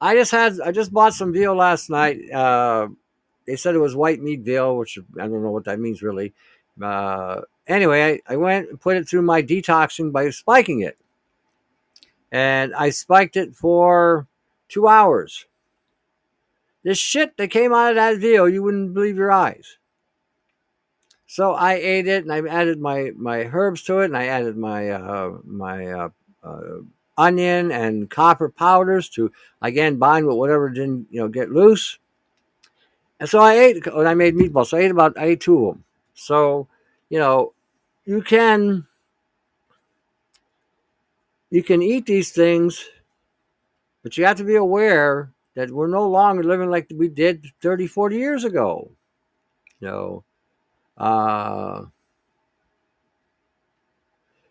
I 0.00 0.14
just 0.14 0.30
had 0.30 0.60
I 0.60 0.72
just 0.72 0.92
bought 0.92 1.14
some 1.14 1.32
veal 1.32 1.54
last 1.54 1.90
night. 1.90 2.30
Uh, 2.30 2.88
they 3.48 3.56
said 3.56 3.74
it 3.74 3.78
was 3.78 3.96
white 3.96 4.20
meat 4.20 4.40
veal, 4.40 4.76
which 4.76 4.98
I 5.18 5.22
don't 5.22 5.42
know 5.42 5.50
what 5.50 5.64
that 5.64 5.80
means 5.80 6.02
really. 6.02 6.34
Uh, 6.80 7.40
anyway, 7.66 8.20
I, 8.28 8.34
I 8.34 8.36
went 8.36 8.68
and 8.68 8.78
put 8.80 8.98
it 8.98 9.08
through 9.08 9.22
my 9.22 9.42
detoxing 9.42 10.12
by 10.12 10.28
spiking 10.28 10.82
it. 10.82 10.98
And 12.30 12.74
I 12.74 12.90
spiked 12.90 13.38
it 13.38 13.56
for 13.56 14.26
two 14.68 14.86
hours. 14.86 15.46
This 16.84 16.98
shit 16.98 17.38
that 17.38 17.48
came 17.48 17.72
out 17.72 17.90
of 17.90 17.96
that 17.96 18.18
veal, 18.18 18.50
you 18.50 18.62
wouldn't 18.62 18.92
believe 18.92 19.16
your 19.16 19.32
eyes. 19.32 19.78
So 21.26 21.54
I 21.54 21.74
ate 21.74 22.06
it, 22.06 22.24
and 22.24 22.32
I 22.32 22.46
added 22.46 22.78
my, 22.80 23.12
my 23.16 23.48
herbs 23.50 23.82
to 23.84 24.00
it, 24.00 24.06
and 24.06 24.16
I 24.16 24.26
added 24.26 24.58
my 24.58 24.90
uh, 24.90 25.38
my 25.44 25.86
uh, 25.86 26.08
uh, 26.42 26.60
onion 27.16 27.72
and 27.72 28.10
copper 28.10 28.50
powders 28.50 29.08
to 29.10 29.32
again 29.60 29.96
bind 29.96 30.26
with 30.26 30.36
whatever 30.36 30.68
didn't 30.68 31.06
you 31.10 31.20
know 31.20 31.28
get 31.28 31.50
loose. 31.50 31.98
And 33.20 33.28
so 33.28 33.40
I 33.40 33.54
ate, 33.54 33.86
and 33.86 34.08
I 34.08 34.14
made 34.14 34.34
meatballs. 34.34 34.68
So 34.68 34.78
I 34.78 34.82
ate 34.82 34.90
about, 34.90 35.18
I 35.18 35.26
ate 35.26 35.40
two 35.40 35.68
of 35.68 35.74
them. 35.74 35.84
So, 36.14 36.68
you 37.08 37.18
know, 37.18 37.52
you 38.04 38.22
can, 38.22 38.86
you 41.50 41.62
can 41.62 41.82
eat 41.82 42.06
these 42.06 42.30
things, 42.30 42.88
but 44.02 44.16
you 44.16 44.24
have 44.24 44.36
to 44.36 44.44
be 44.44 44.56
aware 44.56 45.32
that 45.54 45.70
we're 45.70 45.88
no 45.88 46.08
longer 46.08 46.44
living 46.44 46.70
like 46.70 46.90
we 46.94 47.08
did 47.08 47.46
30, 47.60 47.86
40 47.86 48.16
years 48.16 48.44
ago. 48.44 48.90
You 49.80 49.88
know, 49.88 50.24
uh, 50.96 51.84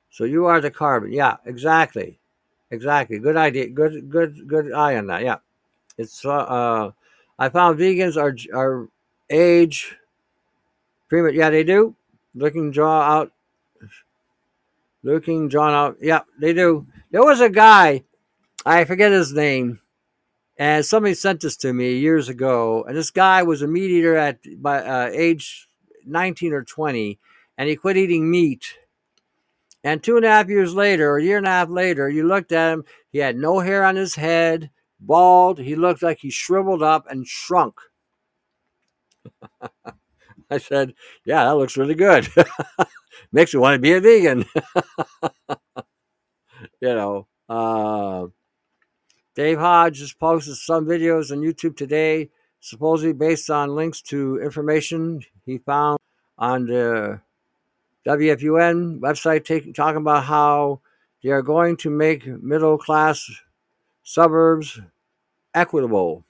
so 0.10 0.23
you 0.23 0.45
are 0.45 0.60
the 0.60 0.72
carbon. 0.72 1.11
Yeah, 1.14 1.38
exactly. 1.45 2.19
Exactly. 2.72 3.19
Good 3.19 3.38
idea. 3.38 3.69
Good, 3.69 4.10
good, 4.10 4.48
good 4.48 4.73
eye 4.73 4.98
on 4.98 5.07
that. 5.07 5.23
Yeah. 5.23 5.38
It's, 5.98 6.26
uh, 6.26 6.31
uh 6.31 6.91
I 7.39 7.49
found 7.49 7.80
vegans 7.80 8.18
are 8.18 8.35
are 8.57 8.88
age 9.30 9.95
pretty 11.07 11.23
much. 11.23 11.35
Yeah, 11.35 11.49
they 11.49 11.64
do. 11.64 11.95
Looking 12.34 12.72
draw 12.72 13.01
out. 13.01 13.31
Looking 15.03 15.47
drawn 15.47 15.73
out. 15.73 15.97
Yeah, 16.01 16.22
they 16.39 16.53
do. 16.53 16.88
There 17.11 17.23
was 17.23 17.39
a 17.39 17.49
guy, 17.49 18.03
I 18.65 18.84
forget 18.84 19.11
his 19.11 19.31
name, 19.34 19.80
and 20.57 20.85
somebody 20.85 21.14
sent 21.14 21.41
this 21.41 21.55
to 21.57 21.72
me 21.72 21.97
years 21.97 22.30
ago. 22.30 22.84
And 22.84 22.97
this 22.97 23.11
guy 23.11 23.43
was 23.43 23.61
a 23.61 23.68
meat 23.68 23.89
eater 23.91 24.18
at 24.18 24.39
by 24.61 24.84
uh, 24.84 25.09
age 25.14 25.69
19 26.05 26.53
or 26.53 26.64
20, 26.64 27.19
and 27.57 27.69
he 27.69 27.76
quit 27.76 27.97
eating 27.97 28.30
meat. 28.30 28.76
And 29.84 30.03
two 30.03 30.18
and 30.18 30.26
a 30.26 30.30
half 30.30 30.49
years 30.49 30.73
later, 30.73 31.11
or 31.11 31.18
a 31.18 31.23
year 31.23 31.38
and 31.38 31.47
a 31.47 31.51
half 31.51 31.69
later, 31.69 32.09
you 32.09 32.27
looked 32.27 32.51
at 32.51 32.73
him. 32.73 32.84
He 33.11 33.19
had 33.19 33.38
no 33.38 33.59
hair 33.59 33.85
on 33.85 33.95
his 33.95 34.15
head 34.15 34.69
bald. 34.99 35.60
He 35.60 35.76
looked 35.76 36.02
like 36.02 36.19
he 36.19 36.30
shriveled 36.30 36.84
up 36.84 37.06
and 37.10 37.28
shrunk. 37.28 37.76
I 40.49 40.57
said, 40.57 40.94
Yeah, 41.26 41.45
that 41.45 41.57
looks 41.57 41.78
really 41.78 41.95
good. 41.95 42.28
Makes 43.32 43.53
me 43.53 43.60
want 43.60 43.76
to 43.76 43.80
be 43.80 43.94
a 43.94 44.02
vegan. 44.02 44.45
you 46.82 46.94
know, 46.94 47.28
uh, 47.49 48.28
Dave 49.36 49.60
Hodge 49.60 49.98
just 49.98 50.19
posted 50.19 50.56
some 50.56 50.86
videos 50.86 51.32
on 51.32 51.40
YouTube 51.40 51.76
today, 51.76 52.30
supposedly 52.60 53.14
based 53.14 53.49
on 53.49 53.76
links 53.76 54.02
to 54.03 54.40
information 54.41 55.22
he 55.45 55.57
found 55.60 55.99
on 56.38 56.68
the 56.68 57.19
WFUN 58.07 58.99
website, 58.99 59.44
taking, 59.44 59.74
talking 59.74 59.98
about 59.98 60.24
how 60.24 60.80
they 61.24 61.30
are 61.30 61.41
going 61.41 61.76
to 61.78 61.90
make 61.90 62.26
middle 62.41 62.78
class 62.78 63.30
suburbs 64.07 64.79
equitable. 65.53 66.23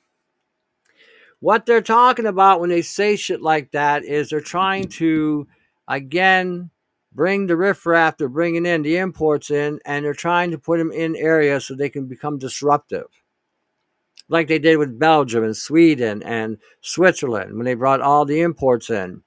What 1.39 1.67
they're 1.67 1.81
talking 1.81 2.25
about 2.25 2.59
when 2.59 2.71
they 2.71 2.81
say 2.81 3.15
shit 3.15 3.39
like 3.39 3.71
that 3.71 4.03
is 4.03 4.29
they're 4.29 4.41
trying 4.41 4.87
to, 4.89 5.47
again, 5.87 6.71
bring 7.13 7.45
the 7.45 7.55
riffraff 7.55 8.17
they're 8.17 8.29
bringing 8.29 8.65
in, 8.65 8.81
the 8.81 8.97
imports 8.97 9.51
in, 9.51 9.79
and 9.85 10.03
they're 10.03 10.15
trying 10.15 10.49
to 10.51 10.57
put 10.57 10.79
them 10.79 10.91
in 10.91 11.15
areas 11.15 11.65
so 11.65 11.75
they 11.75 11.89
can 11.89 12.07
become 12.07 12.39
disruptive. 12.39 13.05
Like 14.27 14.47
they 14.47 14.57
did 14.57 14.77
with 14.77 14.97
Belgium 14.97 15.43
and 15.43 15.55
Sweden 15.55 16.23
and 16.23 16.57
Switzerland 16.81 17.55
when 17.55 17.65
they 17.65 17.75
brought 17.75 18.01
all 18.01 18.25
the 18.25 18.41
imports 18.41 18.89
in. 18.89 19.21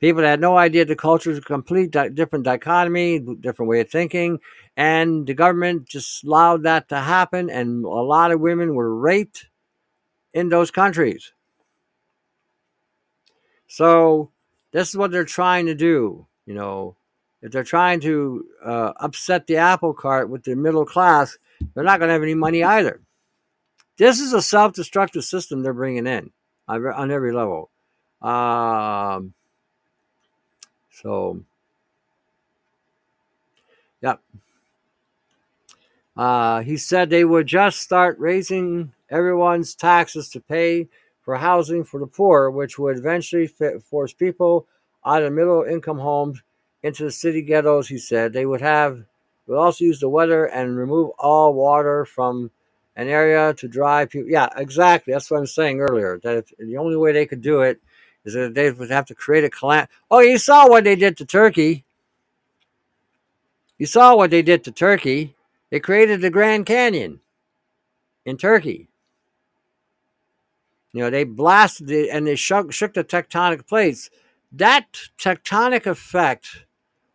People 0.00 0.22
had 0.22 0.40
no 0.40 0.56
idea 0.56 0.86
the 0.86 0.96
culture 0.96 1.30
is 1.30 1.38
a 1.38 1.42
complete 1.42 1.90
di- 1.90 2.08
different 2.08 2.46
dichotomy, 2.46 3.18
different 3.18 3.68
way 3.68 3.80
of 3.80 3.90
thinking, 3.90 4.40
and 4.76 5.26
the 5.26 5.34
government 5.34 5.86
just 5.86 6.24
allowed 6.24 6.62
that 6.62 6.88
to 6.88 6.98
happen, 6.98 7.50
and 7.50 7.84
a 7.84 7.88
lot 7.88 8.32
of 8.32 8.40
women 8.40 8.74
were 8.74 8.94
raped 8.94 9.46
in 10.32 10.48
those 10.48 10.70
countries. 10.70 11.32
So 13.66 14.30
this 14.72 14.88
is 14.88 14.96
what 14.96 15.10
they're 15.10 15.24
trying 15.24 15.66
to 15.66 15.74
do. 15.74 16.26
You 16.46 16.54
know, 16.54 16.96
if 17.42 17.52
they're 17.52 17.62
trying 17.64 18.00
to 18.00 18.44
uh, 18.64 18.92
upset 18.96 19.46
the 19.46 19.56
apple 19.56 19.94
cart 19.94 20.28
with 20.28 20.44
the 20.44 20.56
middle 20.56 20.84
class, 20.84 21.38
they're 21.74 21.84
not 21.84 21.98
going 21.98 22.08
to 22.08 22.14
have 22.14 22.22
any 22.22 22.34
money 22.34 22.64
either. 22.64 23.00
This 23.96 24.18
is 24.18 24.32
a 24.32 24.42
self-destructive 24.42 25.24
system 25.24 25.62
they're 25.62 25.74
bringing 25.74 26.06
in 26.06 26.30
on, 26.66 27.10
every 27.10 27.32
level. 27.32 27.70
Um, 28.22 29.34
so, 30.90 31.42
yep. 34.02 34.20
Uh, 36.20 36.60
he 36.60 36.76
said 36.76 37.08
they 37.08 37.24
would 37.24 37.46
just 37.46 37.80
start 37.80 38.18
raising 38.18 38.92
everyone's 39.08 39.74
taxes 39.74 40.28
to 40.28 40.38
pay 40.38 40.86
for 41.22 41.34
housing 41.34 41.82
for 41.82 41.98
the 41.98 42.06
poor, 42.06 42.50
which 42.50 42.78
would 42.78 42.98
eventually 42.98 43.46
fit, 43.46 43.82
force 43.82 44.12
people 44.12 44.66
out 45.06 45.22
of 45.22 45.32
middle 45.32 45.62
income 45.62 45.98
homes 45.98 46.42
into 46.82 47.04
the 47.04 47.10
city 47.10 47.40
ghettos. 47.40 47.88
He 47.88 47.96
said 47.96 48.34
they 48.34 48.44
would 48.44 48.60
have 48.60 49.02
would 49.46 49.56
also 49.56 49.82
use 49.82 49.98
the 49.98 50.10
weather 50.10 50.44
and 50.44 50.76
remove 50.76 51.08
all 51.18 51.54
water 51.54 52.04
from 52.04 52.50
an 52.96 53.08
area 53.08 53.54
to 53.54 53.66
dry 53.66 54.04
people. 54.04 54.28
Yeah, 54.28 54.50
exactly. 54.58 55.14
That's 55.14 55.30
what 55.30 55.38
I'm 55.38 55.46
saying 55.46 55.80
earlier. 55.80 56.20
That 56.22 56.36
if, 56.36 56.52
the 56.58 56.76
only 56.76 56.98
way 56.98 57.12
they 57.12 57.24
could 57.24 57.40
do 57.40 57.62
it 57.62 57.80
is 58.26 58.34
that 58.34 58.52
they 58.52 58.70
would 58.70 58.90
have 58.90 59.06
to 59.06 59.14
create 59.14 59.44
a 59.44 59.48
calam. 59.48 59.88
Oh, 60.10 60.20
you 60.20 60.36
saw 60.36 60.68
what 60.68 60.84
they 60.84 60.96
did 60.96 61.16
to 61.16 61.24
Turkey. 61.24 61.82
You 63.78 63.86
saw 63.86 64.14
what 64.14 64.30
they 64.30 64.42
did 64.42 64.64
to 64.64 64.70
Turkey. 64.70 65.34
They 65.70 65.80
created 65.80 66.20
the 66.20 66.30
Grand 66.30 66.66
Canyon 66.66 67.20
in 68.24 68.36
Turkey. 68.36 68.88
You 70.92 71.02
know, 71.02 71.10
they 71.10 71.24
blasted 71.24 71.90
it 71.90 72.10
and 72.10 72.26
they 72.26 72.34
shook, 72.34 72.72
shook 72.72 72.94
the 72.94 73.04
tectonic 73.04 73.66
plates. 73.66 74.10
That 74.52 74.86
tectonic 75.18 75.86
effect 75.86 76.64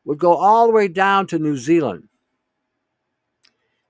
would 0.05 0.17
go 0.17 0.33
all 0.33 0.67
the 0.67 0.73
way 0.73 0.87
down 0.87 1.27
to 1.27 1.39
New 1.39 1.57
Zealand. 1.57 2.07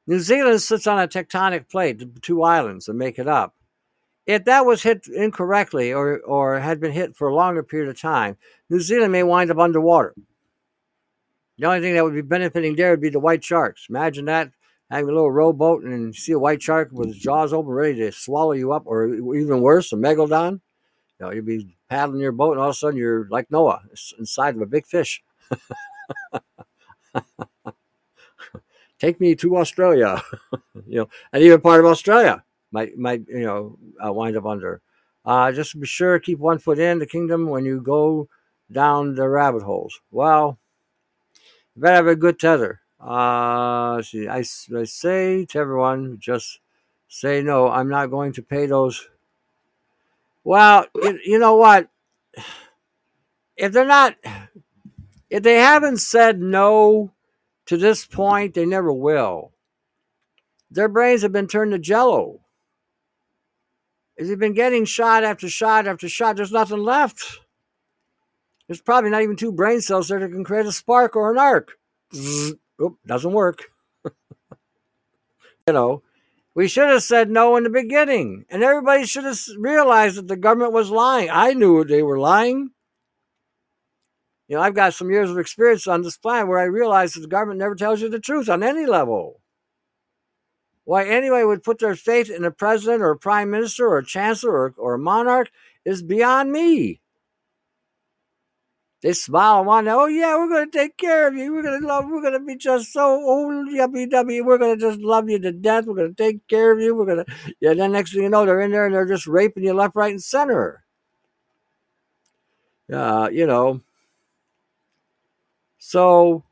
New 0.08 0.20
Zealand 0.20 0.62
sits 0.62 0.88
on 0.88 1.00
a 1.00 1.08
tectonic 1.08 1.70
plate, 1.70 2.22
two 2.22 2.44
islands 2.44 2.86
that 2.86 2.94
make 2.94 3.20
it 3.20 3.28
up. 3.28 3.56
If 4.26 4.46
that 4.46 4.66
was 4.66 4.82
hit 4.82 5.08
incorrectly 5.08 5.94
or, 5.94 6.20
or 6.20 6.60
had 6.60 6.80
been 6.80 6.92
hit 6.92 7.16
for 7.16 7.28
a 7.28 7.36
longer 7.36 7.62
period 7.62 7.90
of 7.90 8.00
time, 8.00 8.38
New 8.70 8.80
Zealand 8.80 9.12
may 9.12 9.24
wind 9.24 9.52
up 9.52 9.60
underwater. 9.60 10.16
The 11.58 11.68
only 11.68 11.82
thing 11.82 11.94
that 11.94 12.04
would 12.04 12.14
be 12.14 12.22
benefiting 12.22 12.76
there 12.76 12.92
would 12.92 13.02
be 13.02 13.10
the 13.10 13.20
white 13.20 13.44
sharks. 13.44 13.88
Imagine 13.90 14.26
that 14.26 14.52
having 14.90 15.10
a 15.10 15.14
little 15.14 15.32
rowboat 15.32 15.84
and 15.84 16.14
see 16.14 16.34
a 16.34 16.40
white 16.40 16.62
shark 16.62 16.90
with 16.92 17.10
its 17.10 17.20
jaws 17.20 17.54
open, 17.54 17.72
ready 17.72 18.00
to 18.00 18.12
swallow 18.12 18.52
you 18.52 18.74
up, 18.74 18.84
or 18.86 19.14
even 19.36 19.62
worse, 19.62 19.94
a 19.94 19.96
megalodon. 19.96 20.60
You 21.20 21.26
know, 21.26 21.32
you'd 21.32 21.46
be 21.46 21.78
paddling 21.90 22.22
your 22.22 22.34
boat, 22.34 22.52
and 22.52 22.60
all 22.60 22.70
of 22.70 22.76
a 22.76 22.78
sudden 22.78 22.98
you're 22.98 23.28
like 23.30 23.50
Noah 23.50 23.82
inside 24.20 24.56
of 24.56 24.62
a 24.62 24.66
big 24.66 24.86
fish. 24.86 25.24
Take 29.00 29.20
me 29.20 29.36
to 29.36 29.58
Australia, 29.58 30.22
you 30.88 31.00
know, 31.00 31.10
and 31.34 31.44
even 31.44 31.62
part 31.62 31.80
of 31.80 31.86
Australia 31.86 32.44
might 32.72 32.98
might 32.98 33.28
you 33.28 33.46
know 33.46 33.78
uh, 34.06 34.12
wind 34.12 34.38
up 34.38 34.46
under. 34.46 34.82
Uh, 35.24 35.52
just 35.52 35.80
be 35.80 35.88
sure 35.88 36.20
keep 36.20 36.40
one 36.40 36.60
foot 36.60 36.80
in 36.80 37.00
the 37.00 37.06
kingdom 37.06 37.48
when 37.48 37.66
you 37.66 37.82
go 37.82 38.28
down 38.72 39.16
the 39.16 39.28
rabbit 39.28 39.64
holes. 39.64 40.00
Well, 40.12 40.60
better 41.76 41.96
have 41.96 42.08
a 42.08 42.16
good 42.16 42.40
tether. 42.40 42.82
Uh, 43.00 44.02
see, 44.02 44.28
I, 44.28 44.40
I 44.40 44.84
say 44.86 45.46
to 45.46 45.60
everyone, 45.60 46.18
just 46.20 46.60
say 47.08 47.42
no. 47.42 47.70
I'm 47.70 47.90
not 47.90 48.12
going 48.12 48.34
to 48.34 48.42
pay 48.42 48.66
those. 48.66 49.08
Well, 50.44 50.86
you, 50.96 51.20
you 51.26 51.40
know 51.40 51.56
what? 51.56 51.90
If 53.58 53.72
they're 53.72 53.86
not, 53.86 54.16
if 55.30 55.44
they 55.44 55.56
haven't 55.56 55.98
said 55.98 56.40
no 56.40 57.14
to 57.66 57.78
this 57.78 58.06
point, 58.06 58.54
they 58.54 58.66
never 58.66 58.92
will. 58.92 59.52
Their 60.70 60.90
brains 60.90 61.22
have 61.22 61.32
been 61.32 61.48
turned 61.48 61.72
to 61.72 61.80
jello. 61.80 62.42
If 64.18 64.28
they've 64.28 64.40
been 64.40 64.54
getting 64.54 64.86
shot 64.86 65.24
after 65.24 65.50
shot 65.50 65.88
after 65.88 66.08
shot, 66.08 66.38
there's 66.38 66.52
nothing 66.52 66.80
left. 66.80 67.40
There's 68.68 68.82
probably 68.82 69.12
not 69.12 69.22
even 69.22 69.36
two 69.36 69.52
brain 69.52 69.82
cells 69.82 70.08
there 70.08 70.20
that 70.20 70.32
can 70.32 70.44
create 70.44 70.66
a 70.66 70.72
spark 70.72 71.16
or 71.16 71.32
an 71.32 71.38
arc. 71.38 71.74
Mm. 72.14 72.50
Mm, 72.50 72.60
oop, 72.82 72.98
doesn't 73.06 73.32
work. 73.32 73.66
you 75.68 75.74
know, 75.74 76.04
we 76.56 76.68
should 76.68 76.90
have 76.90 77.04
said 77.04 77.30
no 77.30 77.56
in 77.58 77.64
the 77.64 77.70
beginning, 77.70 78.46
and 78.50 78.64
everybody 78.64 79.06
should 79.06 79.26
have 79.26 79.40
realized 79.58 80.18
that 80.18 80.28
the 80.28 80.38
government 80.38 80.74
was 80.74 80.90
lying. 80.90 81.30
I 81.32 81.54
knew 81.54 81.84
they 81.84 82.02
were 82.02 82.20
lying. 82.20 82.72
You 84.48 84.56
know, 84.56 84.62
I've 84.62 84.76
got 84.76 84.94
some 84.94 85.10
years 85.10 85.32
of 85.32 85.40
experience 85.40 85.88
on 85.88 86.04
this 86.04 86.18
planet 86.18 86.48
where 86.48 86.60
I 86.60 86.66
realized 86.66 87.16
that 87.16 87.22
the 87.22 87.28
government 87.28 87.60
never 87.60 87.76
tells 87.76 88.02
you 88.02 88.10
the 88.10 88.20
truth 88.20 88.48
on 88.48 88.64
any 88.64 88.86
level. 88.86 89.42
Why 90.84 91.06
anybody 91.06 91.44
would 91.44 91.64
put 91.64 91.80
their 91.80 91.96
faith 91.96 92.30
in 92.30 92.46
a 92.46 92.52
president 92.52 93.02
or 93.02 93.10
a 93.10 93.18
prime 93.18 93.50
minister 93.50 93.88
or 93.88 93.98
a 93.98 94.06
chancellor 94.06 94.54
or, 94.54 94.74
or 94.78 94.94
a 94.94 95.00
monarch 95.00 95.50
is 95.84 96.04
beyond 96.04 96.52
me. 96.52 97.02
They 99.06 99.14
smile 99.14 99.72
and 99.72 99.86
to, 99.86 99.92
oh 99.92 100.08
yeah, 100.08 100.36
we're 100.36 100.50
gonna 100.50 100.66
take 100.66 100.98
care 100.98 101.28
of 101.28 101.36
you. 101.36 101.54
We're 101.54 101.62
gonna 101.62 101.86
love. 101.86 102.06
We're 102.10 102.24
gonna 102.24 102.40
be 102.40 102.56
just 102.56 102.92
so 102.92 103.62
yummy 103.70 104.08
dummy. 104.08 104.42
We're 104.42 104.58
gonna 104.58 104.78
just 104.78 105.00
love 105.00 105.30
you 105.30 105.38
to 105.38 105.52
death. 105.52 105.86
We're 105.86 105.94
gonna 105.94 106.16
take 106.16 106.48
care 106.48 106.72
of 106.72 106.82
you. 106.82 106.96
We're 106.96 107.06
gonna 107.06 107.26
yeah. 107.60 107.76
Then 107.76 107.92
next 107.92 108.14
thing 108.14 108.24
you 108.24 108.30
know, 108.30 108.48
they're 108.48 108.62
in 108.62 108.72
there 108.72 108.88
and 108.88 108.96
they're 108.96 109.06
just 109.06 109.28
raping 109.28 109.64
you 109.64 109.76
left, 109.76 109.96
right, 109.96 110.10
and 110.10 110.24
center. 110.24 110.84
Uh, 112.92 113.30
you 113.32 113.46
know. 113.46 113.82
So, 115.78 116.44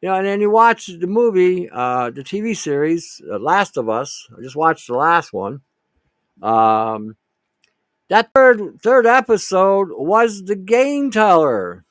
you 0.00 0.08
know, 0.08 0.16
and 0.16 0.26
then 0.26 0.40
you 0.40 0.50
watch 0.50 0.86
the 0.86 1.06
movie, 1.06 1.70
uh, 1.70 2.10
the 2.10 2.24
TV 2.24 2.56
series, 2.56 3.22
uh, 3.30 3.38
Last 3.38 3.76
of 3.76 3.88
Us. 3.88 4.26
I 4.36 4.42
just 4.42 4.56
watched 4.56 4.88
the 4.88 4.94
last 4.94 5.32
one. 5.32 5.60
Um, 6.42 7.14
that 8.08 8.32
third 8.34 8.82
third 8.82 9.06
episode 9.06 9.90
was 9.92 10.42
the 10.42 10.56
game 10.56 11.12
teller. 11.12 11.84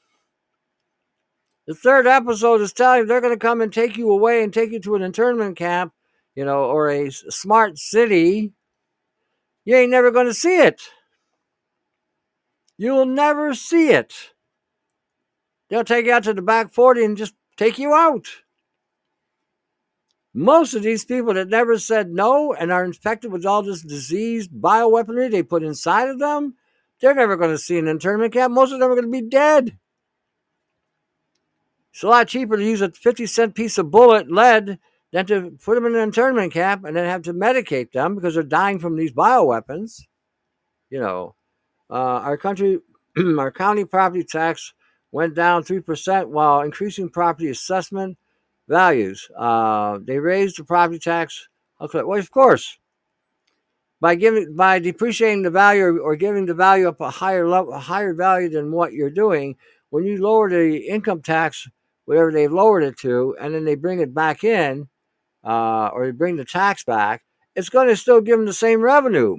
The 1.69 1.75
third 1.75 2.07
episode 2.07 2.61
is 2.61 2.73
telling 2.73 3.01
you 3.01 3.05
they're 3.05 3.21
going 3.21 3.31
to 3.31 3.37
come 3.37 3.61
and 3.61 3.71
take 3.71 3.95
you 3.95 4.09
away 4.09 4.41
and 4.41 4.51
take 4.51 4.71
you 4.71 4.79
to 4.79 4.95
an 4.95 5.03
internment 5.03 5.55
camp, 5.55 5.93
you 6.33 6.43
know, 6.43 6.63
or 6.63 6.89
a 6.89 7.11
smart 7.11 7.77
city. 7.77 8.53
You 9.65 9.75
ain't 9.75 9.91
never 9.91 10.09
going 10.09 10.25
to 10.25 10.33
see 10.33 10.61
it. 10.61 10.81
You'll 12.79 13.05
never 13.05 13.53
see 13.53 13.89
it. 13.89 14.15
They'll 15.69 15.83
take 15.83 16.07
you 16.07 16.11
out 16.11 16.23
to 16.23 16.33
the 16.33 16.41
back 16.41 16.73
40 16.73 17.05
and 17.05 17.15
just 17.15 17.35
take 17.55 17.77
you 17.77 17.93
out. 17.93 18.25
Most 20.33 20.73
of 20.73 20.81
these 20.81 21.05
people 21.05 21.35
that 21.35 21.49
never 21.49 21.77
said 21.77 22.09
no 22.09 22.51
and 22.51 22.71
are 22.71 22.83
infected 22.83 23.31
with 23.31 23.45
all 23.45 23.61
this 23.61 23.83
diseased 23.83 24.49
bioweaponry 24.49 25.29
they 25.29 25.43
put 25.43 25.61
inside 25.61 26.09
of 26.09 26.17
them, 26.17 26.55
they're 26.99 27.13
never 27.13 27.37
going 27.37 27.51
to 27.51 27.59
see 27.59 27.77
an 27.77 27.87
internment 27.87 28.33
camp. 28.33 28.55
Most 28.55 28.71
of 28.71 28.79
them 28.79 28.89
are 28.89 28.95
going 28.95 29.05
to 29.05 29.21
be 29.21 29.29
dead. 29.29 29.77
It's 31.91 32.03
a 32.03 32.07
lot 32.07 32.27
cheaper 32.27 32.57
to 32.57 32.63
use 32.63 32.81
a 32.81 32.91
50 32.91 33.25
cent 33.25 33.55
piece 33.55 33.77
of 33.77 33.91
bullet 33.91 34.31
lead 34.31 34.79
than 35.11 35.25
to 35.25 35.57
put 35.63 35.75
them 35.75 35.85
in 35.85 35.95
an 35.95 36.01
internment 36.01 36.53
camp 36.53 36.85
and 36.85 36.95
then 36.95 37.05
have 37.05 37.23
to 37.23 37.33
medicate 37.33 37.91
them 37.91 38.15
because 38.15 38.35
they're 38.35 38.43
dying 38.43 38.79
from 38.79 38.95
these 38.95 39.11
bioweapons. 39.11 40.01
You 40.89 40.99
know, 40.99 41.35
uh, 41.89 41.93
our 41.93 42.37
country, 42.37 42.79
our 43.37 43.51
county 43.51 43.85
property 43.85 44.23
tax 44.23 44.73
went 45.11 45.33
down 45.33 45.63
3% 45.63 46.27
while 46.27 46.61
increasing 46.61 47.09
property 47.09 47.49
assessment 47.49 48.17
values. 48.67 49.27
Uh, 49.37 49.99
they 50.03 50.19
raised 50.19 50.57
the 50.57 50.63
property 50.63 50.99
tax. 50.99 51.47
Okay, 51.81 52.03
well, 52.03 52.19
of 52.19 52.31
course, 52.31 52.77
by 53.99 54.15
giving 54.15 54.55
by 54.55 54.79
depreciating 54.79 55.41
the 55.41 55.49
value 55.49 55.97
or, 55.97 56.15
giving 56.15 56.45
the 56.45 56.53
value 56.53 56.87
up 56.87 57.01
a 57.01 57.09
higher 57.09 57.47
level, 57.47 57.73
a 57.73 57.79
higher 57.79 58.13
value 58.13 58.49
than 58.49 58.71
what 58.71 58.93
you're 58.93 59.09
doing. 59.09 59.55
When 59.89 60.03
you 60.03 60.21
lower 60.21 60.49
the 60.49 60.77
income 60.87 61.21
tax, 61.21 61.67
whatever 62.09 62.31
they've 62.31 62.51
lowered 62.51 62.81
it 62.81 62.97
to, 62.97 63.37
and 63.39 63.53
then 63.53 63.65
they 63.65 63.75
bring 63.75 63.99
it 63.99 64.15
back 64.15 64.43
in, 64.43 64.89
uh, 65.43 65.89
or 65.93 66.07
they 66.07 66.11
bring 66.11 66.37
the 66.37 66.43
tax 66.43 66.83
back, 66.83 67.23
it's 67.55 67.69
going 67.69 67.87
to 67.87 67.95
still 67.95 68.19
give 68.19 68.35
them 68.35 68.47
the 68.47 68.51
same 68.51 68.81
revenue. 68.81 69.37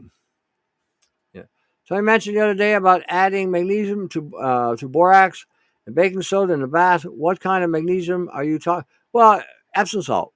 Yeah. 1.33 1.43
So 1.83 1.97
I 1.97 2.01
mentioned 2.01 2.37
the 2.37 2.43
other 2.43 2.55
day 2.55 2.75
about 2.75 3.03
adding 3.09 3.51
magnesium 3.51 4.09
to 4.11 4.37
uh, 4.37 4.77
to 4.77 4.89
borax 4.89 5.47
and 5.85 5.97
baking 5.97 6.23
soda 6.23 6.53
in 6.53 6.61
the 6.61 6.69
bath. 6.69 7.03
What 7.03 7.41
kind 7.41 7.65
of 7.65 7.71
magnesium 7.71 8.29
are 8.33 8.45
you 8.45 8.61
talking? 8.61 8.87
Well, 9.13 9.43
Epsom 9.75 10.03
salt. 10.03 10.33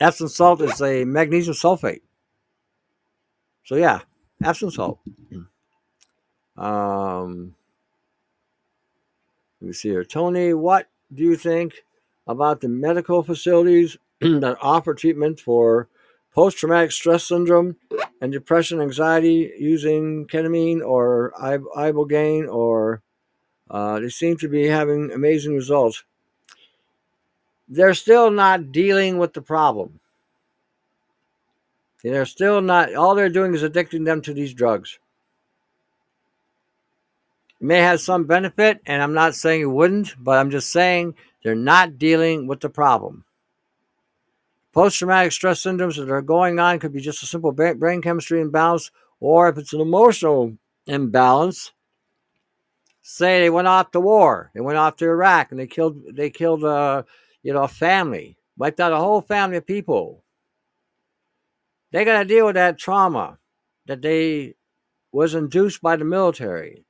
Epsom 0.00 0.28
salt 0.28 0.60
is 0.60 0.80
a 0.80 1.04
magnesium 1.04 1.54
sulfate. 1.56 2.02
So 3.64 3.74
yeah, 3.74 4.02
Epsom 4.44 4.70
salt. 4.70 5.00
Um, 6.56 7.56
let 9.60 9.66
me 9.66 9.72
see 9.72 9.88
here. 9.88 10.04
Tony, 10.04 10.54
what 10.54 10.88
do 11.12 11.22
you 11.22 11.36
think 11.36 11.82
about 12.26 12.60
the 12.60 12.68
medical 12.68 13.22
facilities 13.22 13.96
that 14.20 14.56
offer 14.60 14.94
treatment 14.94 15.40
for 15.40 15.88
post 16.32 16.58
traumatic 16.58 16.92
stress 16.92 17.26
syndrome 17.26 17.76
and 18.20 18.30
depression, 18.30 18.80
anxiety 18.80 19.52
using 19.58 20.26
ketamine 20.26 20.80
or 20.84 21.32
ibogaine, 21.40 22.48
or 22.48 23.02
uh, 23.70 23.98
they 23.98 24.08
seem 24.08 24.36
to 24.36 24.48
be 24.48 24.66
having 24.66 25.10
amazing 25.12 25.54
results. 25.54 26.04
They're 27.68 27.94
still 27.94 28.30
not 28.30 28.72
dealing 28.72 29.18
with 29.18 29.32
the 29.32 29.42
problem. 29.42 30.00
They're 32.02 32.26
still 32.26 32.60
not, 32.60 32.94
all 32.94 33.14
they're 33.14 33.28
doing 33.28 33.54
is 33.54 33.62
addicting 33.62 34.04
them 34.04 34.22
to 34.22 34.32
these 34.32 34.54
drugs. 34.54 34.98
It 37.60 37.64
may 37.64 37.78
have 37.78 38.00
some 38.00 38.24
benefit, 38.24 38.80
and 38.86 39.02
I'm 39.02 39.14
not 39.14 39.34
saying 39.34 39.62
it 39.62 39.66
wouldn't, 39.66 40.14
but 40.18 40.38
I'm 40.38 40.50
just 40.50 40.70
saying 40.70 41.14
they're 41.42 41.54
not 41.54 41.98
dealing 41.98 42.46
with 42.46 42.60
the 42.60 42.70
problem. 42.70 43.24
Post 44.72 44.98
traumatic 44.98 45.32
stress 45.32 45.62
syndromes 45.62 45.96
that 45.96 46.10
are 46.10 46.22
going 46.22 46.58
on 46.60 46.78
could 46.78 46.92
be 46.92 47.00
just 47.00 47.22
a 47.22 47.26
simple 47.26 47.52
brain 47.52 48.02
chemistry 48.02 48.40
imbalance, 48.40 48.90
or 49.18 49.48
if 49.48 49.58
it's 49.58 49.72
an 49.72 49.80
emotional 49.80 50.56
imbalance, 50.86 51.72
say 53.02 53.40
they 53.40 53.50
went 53.50 53.66
off 53.66 53.90
to 53.90 54.00
war, 54.00 54.50
they 54.54 54.60
went 54.60 54.78
off 54.78 54.96
to 54.96 55.06
Iraq, 55.06 55.50
and 55.50 55.58
they 55.58 55.66
killed 55.66 56.00
they 56.12 56.30
killed 56.30 56.62
uh, 56.62 57.02
you 57.42 57.52
know 57.52 57.62
a 57.62 57.68
family, 57.68 58.36
wiped 58.56 58.78
out 58.78 58.92
a 58.92 58.98
whole 58.98 59.22
family 59.22 59.56
of 59.56 59.66
people. 59.66 60.22
They 61.90 62.04
got 62.04 62.18
to 62.18 62.24
deal 62.28 62.46
with 62.46 62.54
that 62.54 62.78
trauma 62.78 63.38
that 63.86 64.02
they 64.02 64.54
was 65.10 65.34
induced 65.34 65.80
by 65.80 65.96
the 65.96 66.04
military. 66.04 66.84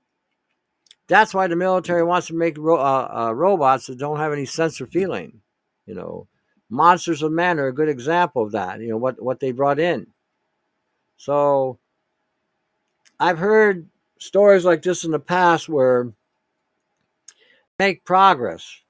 That's 1.09 1.33
why 1.35 1.47
the 1.47 1.57
military 1.57 2.05
wants 2.05 2.27
to 2.29 2.35
make 2.35 2.59
ro- 2.59 2.79
uh, 2.81 3.29
uh, 3.29 3.33
robots 3.33 3.87
that 3.87 3.99
don't 3.99 4.19
have 4.19 4.33
any 4.33 4.45
sense 4.45 4.81
or 4.81 4.87
feeling. 4.87 5.41
You 5.87 5.95
know, 5.95 6.29
Monsters 6.71 7.23
of 7.23 7.33
Men 7.33 7.59
are 7.59 7.69
a 7.69 7.75
good 7.75 7.89
example 7.89 8.43
of 8.43 8.53
that. 8.53 8.81
You 8.81 8.89
know 8.91 8.99
what 8.99 9.21
what 9.23 9.41
they 9.41 9.53
brought 9.53 9.79
in. 9.79 10.09
So, 11.17 11.79
I've 13.19 13.39
heard 13.39 13.89
stories 14.19 14.65
like 14.65 14.83
this 14.83 15.05
in 15.05 15.11
the 15.11 15.19
past 15.19 15.69
where 15.69 16.13
make 17.79 18.05
progress. 18.05 18.83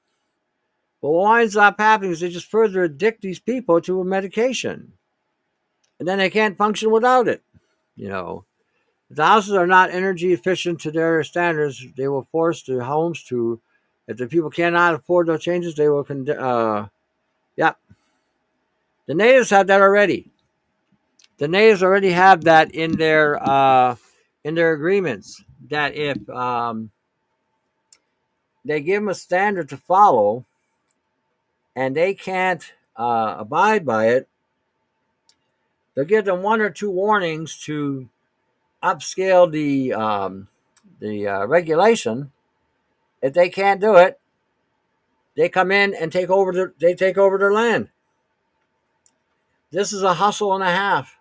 But 1.00 1.10
what 1.10 1.22
winds 1.24 1.56
up 1.56 1.78
happening 1.78 2.10
is 2.10 2.20
they 2.20 2.28
just 2.28 2.50
further 2.50 2.82
addict 2.84 3.22
these 3.22 3.38
people 3.38 3.80
to 3.82 4.00
a 4.00 4.04
medication. 4.04 4.92
And 5.98 6.08
then 6.08 6.18
they 6.18 6.30
can't 6.30 6.58
function 6.58 6.90
without 6.90 7.28
it. 7.28 7.42
You 7.96 8.08
know, 8.08 8.44
the 9.10 9.24
houses 9.24 9.54
are 9.54 9.66
not 9.66 9.90
energy 9.90 10.32
efficient 10.32 10.80
to 10.80 10.90
their 10.90 11.22
standards, 11.24 11.84
they 11.96 12.08
will 12.08 12.28
force 12.30 12.62
the 12.62 12.84
homes 12.84 13.22
to, 13.24 13.60
if 14.06 14.16
the 14.16 14.26
people 14.26 14.50
cannot 14.50 14.94
afford 14.94 15.26
those 15.26 15.42
changes, 15.42 15.74
they 15.74 15.88
will, 15.88 16.04
con- 16.04 16.28
uh, 16.28 16.88
yeah. 17.56 17.72
The 19.06 19.14
natives 19.14 19.50
have 19.50 19.66
that 19.68 19.80
already. 19.80 20.30
The 21.38 21.48
natives 21.48 21.82
already 21.82 22.10
have 22.10 22.44
that 22.44 22.74
in 22.74 22.92
their, 22.92 23.42
uh, 23.42 23.96
in 24.44 24.54
their 24.54 24.72
agreements 24.72 25.42
that 25.70 25.94
if 25.94 26.28
um, 26.28 26.90
they 28.64 28.80
give 28.82 29.02
them 29.02 29.08
a 29.08 29.14
standard 29.14 29.70
to 29.70 29.76
follow 29.76 30.44
and 31.74 31.94
they 31.94 32.12
can't 32.12 32.72
uh, 32.96 33.36
abide 33.38 33.86
by 33.86 34.08
it, 34.08 34.28
they'll 35.94 36.04
give 36.04 36.26
them 36.26 36.42
one 36.42 36.60
or 36.60 36.70
two 36.70 36.90
warnings 36.90 37.56
to 37.64 38.08
upscale 38.82 39.50
the 39.50 39.92
um, 39.92 40.48
the 41.00 41.26
uh, 41.28 41.46
regulation. 41.46 42.32
If 43.20 43.34
they 43.34 43.48
can't 43.48 43.80
do 43.80 43.96
it, 43.96 44.20
they 45.36 45.48
come 45.48 45.70
in 45.70 45.94
and 45.94 46.12
take 46.12 46.30
over 46.30 46.52
the, 46.52 46.72
they 46.80 46.94
take 46.94 47.18
over 47.18 47.38
their 47.38 47.52
land. 47.52 47.88
This 49.70 49.92
is 49.92 50.02
a 50.02 50.14
hustle 50.14 50.54
and 50.54 50.62
a 50.62 50.70
half. 50.70 51.16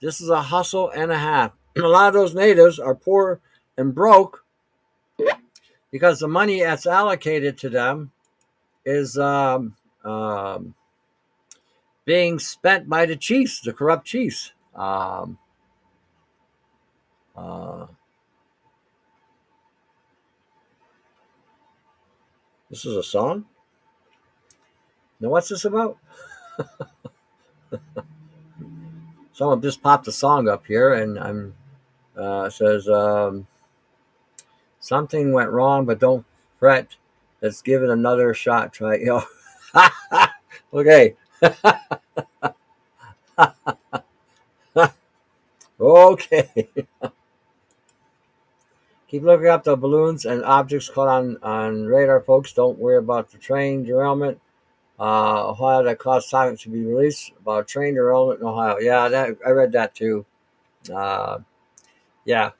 This 0.00 0.20
is 0.20 0.28
a 0.28 0.42
hustle 0.42 0.90
and 0.90 1.12
a 1.12 1.18
half. 1.18 1.52
And 1.76 1.84
a 1.84 1.88
lot 1.88 2.08
of 2.08 2.14
those 2.14 2.34
natives 2.34 2.78
are 2.78 2.94
poor 2.94 3.40
and 3.76 3.94
broke 3.94 4.44
because 5.90 6.18
the 6.18 6.28
money 6.28 6.60
that's 6.60 6.86
allocated 6.86 7.58
to 7.58 7.68
them 7.68 8.12
is 8.84 9.16
um, 9.18 9.76
um, 10.04 10.74
being 12.04 12.38
spent 12.38 12.88
by 12.88 13.06
the 13.06 13.16
chiefs, 13.16 13.60
the 13.60 13.72
corrupt 13.72 14.06
chiefs. 14.06 14.52
Um, 14.74 15.38
uh, 17.36 17.86
this 22.70 22.84
is 22.84 22.96
a 22.96 23.02
song. 23.02 23.46
Now, 25.20 25.28
what's 25.28 25.48
this 25.48 25.64
about? 25.64 25.98
Someone 29.32 29.62
just 29.62 29.82
popped 29.82 30.08
a 30.08 30.12
song 30.12 30.48
up 30.48 30.66
here, 30.66 30.92
and 30.94 31.18
I'm 31.18 31.54
uh, 32.16 32.50
says 32.50 32.88
um, 32.88 33.46
something 34.80 35.32
went 35.32 35.50
wrong, 35.50 35.86
but 35.86 35.98
don't 35.98 36.26
fret. 36.58 36.96
Let's 37.40 37.62
give 37.62 37.82
it 37.82 37.90
another 37.90 38.34
shot. 38.34 38.72
Try, 38.78 38.98
know. 38.98 39.24
okay. 40.72 41.16
okay. 45.80 46.68
Keep 49.12 49.24
looking 49.24 49.48
up 49.48 49.62
the 49.62 49.76
balloons 49.76 50.24
and 50.24 50.42
objects 50.42 50.88
caught 50.88 51.06
on, 51.06 51.36
on 51.42 51.84
radar, 51.84 52.22
folks. 52.22 52.54
Don't 52.54 52.78
worry 52.78 52.96
about 52.96 53.30
the 53.30 53.36
train 53.36 53.84
derailment. 53.84 54.40
Uh, 54.98 55.50
Ohio 55.50 55.82
that 55.82 55.98
caused 55.98 56.30
silence 56.30 56.62
to 56.62 56.70
be 56.70 56.82
released 56.82 57.30
about 57.38 57.68
train 57.68 57.92
derailment 57.92 58.40
in 58.40 58.46
Ohio. 58.46 58.78
Yeah, 58.78 59.08
that, 59.10 59.36
I 59.46 59.50
read 59.50 59.72
that 59.72 59.94
too. 59.94 60.24
Uh, 60.90 61.40
yeah, 62.24 62.52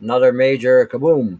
another 0.00 0.32
major 0.32 0.84
kaboom. 0.84 1.38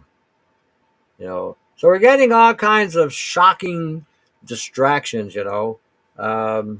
You 1.19 1.27
know, 1.27 1.57
so 1.75 1.89
we're 1.89 1.99
getting 1.99 2.31
all 2.31 2.55
kinds 2.55 2.95
of 2.95 3.13
shocking 3.13 4.07
distractions. 4.45 5.35
You 5.35 5.43
know, 5.43 5.79
um, 6.17 6.79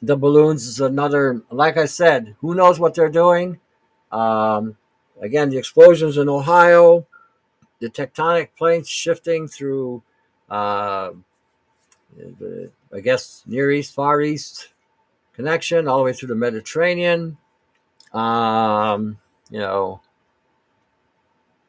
the 0.00 0.16
balloons 0.16 0.64
is 0.68 0.78
another. 0.78 1.42
Like 1.50 1.76
I 1.76 1.86
said, 1.86 2.36
who 2.38 2.54
knows 2.54 2.78
what 2.78 2.94
they're 2.94 3.08
doing? 3.08 3.58
Um, 4.12 4.76
Again, 5.20 5.50
the 5.50 5.58
explosions 5.58 6.16
in 6.16 6.28
Ohio, 6.28 7.06
the 7.80 7.88
tectonic 7.88 8.50
plates 8.56 8.88
shifting 8.88 9.48
through, 9.48 10.02
uh, 10.48 11.10
the, 12.16 12.70
I 12.92 13.00
guess, 13.00 13.42
Near 13.46 13.70
East, 13.70 13.94
Far 13.94 14.20
East 14.20 14.68
connection, 15.34 15.88
all 15.88 15.98
the 15.98 16.04
way 16.04 16.12
through 16.12 16.28
the 16.28 16.34
Mediterranean. 16.34 17.36
Um, 18.12 19.18
you 19.50 19.58
know, 19.58 20.00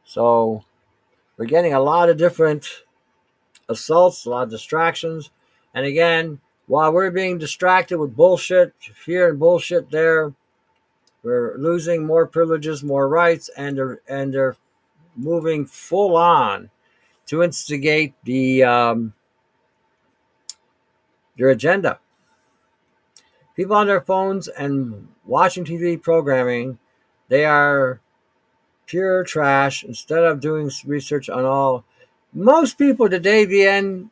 so 0.05 0.63
we're 1.37 1.45
getting 1.45 1.73
a 1.73 1.79
lot 1.79 2.09
of 2.09 2.17
different 2.17 2.67
assaults, 3.67 4.25
a 4.25 4.29
lot 4.29 4.43
of 4.43 4.49
distractions. 4.49 5.29
And 5.73 5.85
again, 5.85 6.39
while 6.67 6.91
we're 6.91 7.11
being 7.11 7.37
distracted 7.37 7.97
with 7.97 8.15
bullshit 8.15 8.73
here 9.05 9.29
and 9.29 9.39
bullshit 9.39 9.89
there, 9.89 10.33
we're 11.23 11.57
losing 11.57 12.05
more 12.05 12.25
privileges, 12.25 12.83
more 12.83 13.07
rights, 13.07 13.49
and 13.57 13.77
they're 13.77 14.01
and 14.07 14.33
they're 14.33 14.55
moving 15.15 15.65
full 15.65 16.15
on 16.15 16.69
to 17.27 17.43
instigate 17.43 18.13
the 18.23 18.63
um, 18.63 19.13
your 21.35 21.49
agenda. 21.49 21.99
People 23.55 23.75
on 23.75 23.87
their 23.87 24.01
phones 24.01 24.47
and 24.47 25.09
watching 25.25 25.65
TV 25.65 26.01
programming, 26.01 26.79
they 27.27 27.43
are 27.43 27.99
pure 28.85 29.23
trash 29.23 29.83
instead 29.83 30.23
of 30.23 30.39
doing 30.39 30.71
research 30.85 31.29
on 31.29 31.43
all. 31.43 31.83
Most 32.33 32.77
people 32.77 33.09
today, 33.09 33.45
VN, 33.45 34.09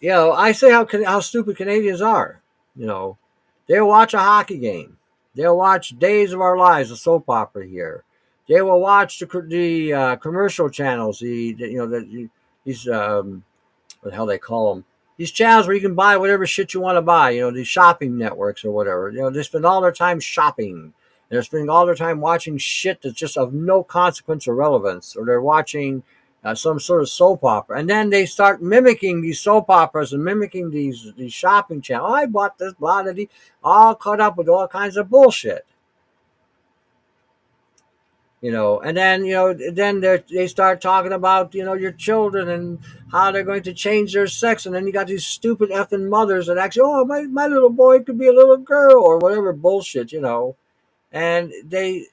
you 0.00 0.10
know, 0.10 0.32
I 0.32 0.52
say 0.52 0.70
how 0.70 0.86
how 1.06 1.20
stupid 1.20 1.56
Canadians 1.56 2.02
are. 2.02 2.42
You 2.76 2.86
know, 2.86 3.18
they'll 3.66 3.88
watch 3.88 4.12
a 4.12 4.18
hockey 4.18 4.58
game. 4.58 4.98
They'll 5.34 5.56
watch 5.56 5.98
Days 5.98 6.32
of 6.32 6.40
Our 6.40 6.56
Lives, 6.56 6.90
a 6.90 6.96
soap 6.96 7.28
opera 7.28 7.66
here. 7.66 8.04
They 8.48 8.62
will 8.62 8.80
watch 8.80 9.18
the 9.18 9.26
the 9.48 9.92
uh, 9.92 10.16
commercial 10.16 10.68
channels. 10.68 11.18
The, 11.18 11.52
the, 11.52 11.68
you 11.68 11.78
know 11.78 11.86
the, 11.86 12.28
these 12.64 12.88
um, 12.88 13.44
what 14.00 14.10
the 14.10 14.16
hell 14.16 14.26
they 14.26 14.38
call 14.38 14.74
them 14.74 14.84
these 15.16 15.30
channels 15.30 15.66
where 15.66 15.76
you 15.76 15.82
can 15.82 15.94
buy 15.94 16.16
whatever 16.16 16.46
shit 16.46 16.74
you 16.74 16.80
want 16.80 16.96
to 16.96 17.02
buy. 17.02 17.30
You 17.30 17.42
know 17.42 17.50
these 17.50 17.68
shopping 17.68 18.18
networks 18.18 18.64
or 18.64 18.70
whatever. 18.72 19.10
You 19.10 19.20
know 19.20 19.30
they 19.30 19.42
spend 19.42 19.64
all 19.64 19.80
their 19.80 19.92
time 19.92 20.20
shopping. 20.20 20.92
They're 21.28 21.42
spending 21.42 21.70
all 21.70 21.86
their 21.86 21.94
time 21.94 22.20
watching 22.20 22.58
shit 22.58 23.02
that's 23.02 23.14
just 23.14 23.36
of 23.36 23.52
no 23.52 23.82
consequence 23.82 24.46
or 24.46 24.54
relevance, 24.54 25.16
or 25.16 25.24
they're 25.24 25.40
watching 25.40 26.02
uh, 26.44 26.54
some 26.54 26.78
sort 26.78 27.00
of 27.00 27.08
soap 27.08 27.42
opera, 27.42 27.78
and 27.78 27.88
then 27.88 28.10
they 28.10 28.26
start 28.26 28.62
mimicking 28.62 29.22
these 29.22 29.40
soap 29.40 29.70
operas 29.70 30.12
and 30.12 30.22
mimicking 30.22 30.70
these 30.70 31.12
these 31.16 31.32
shopping 31.32 31.80
channels. 31.80 32.12
I 32.14 32.26
bought 32.26 32.58
this, 32.58 32.74
blah 32.74 33.02
blah, 33.02 33.12
blah 33.12 33.24
all 33.62 33.94
caught 33.94 34.20
up 34.20 34.36
with 34.36 34.48
all 34.48 34.68
kinds 34.68 34.96
of 34.96 35.08
bullshit. 35.08 35.64
You 38.42 38.52
know, 38.52 38.78
and 38.80 38.94
then 38.94 39.24
you 39.24 39.32
know, 39.32 39.54
then 39.54 40.00
they 40.00 40.46
start 40.46 40.82
talking 40.82 41.12
about 41.12 41.54
you 41.54 41.64
know 41.64 41.72
your 41.72 41.92
children 41.92 42.50
and 42.50 42.78
how 43.10 43.30
they're 43.30 43.42
going 43.42 43.62
to 43.62 43.72
change 43.72 44.12
their 44.12 44.26
sex, 44.26 44.66
and 44.66 44.74
then 44.74 44.86
you 44.86 44.92
got 44.92 45.06
these 45.06 45.24
stupid 45.24 45.70
effing 45.70 46.10
mothers 46.10 46.46
that 46.48 46.58
actually, 46.58 46.82
oh, 46.84 47.06
my 47.06 47.22
my 47.22 47.46
little 47.46 47.70
boy 47.70 48.00
could 48.00 48.18
be 48.18 48.28
a 48.28 48.32
little 48.34 48.58
girl 48.58 49.02
or 49.02 49.16
whatever 49.18 49.54
bullshit, 49.54 50.12
you 50.12 50.20
know, 50.20 50.56
and 51.10 51.54
they 51.64 52.08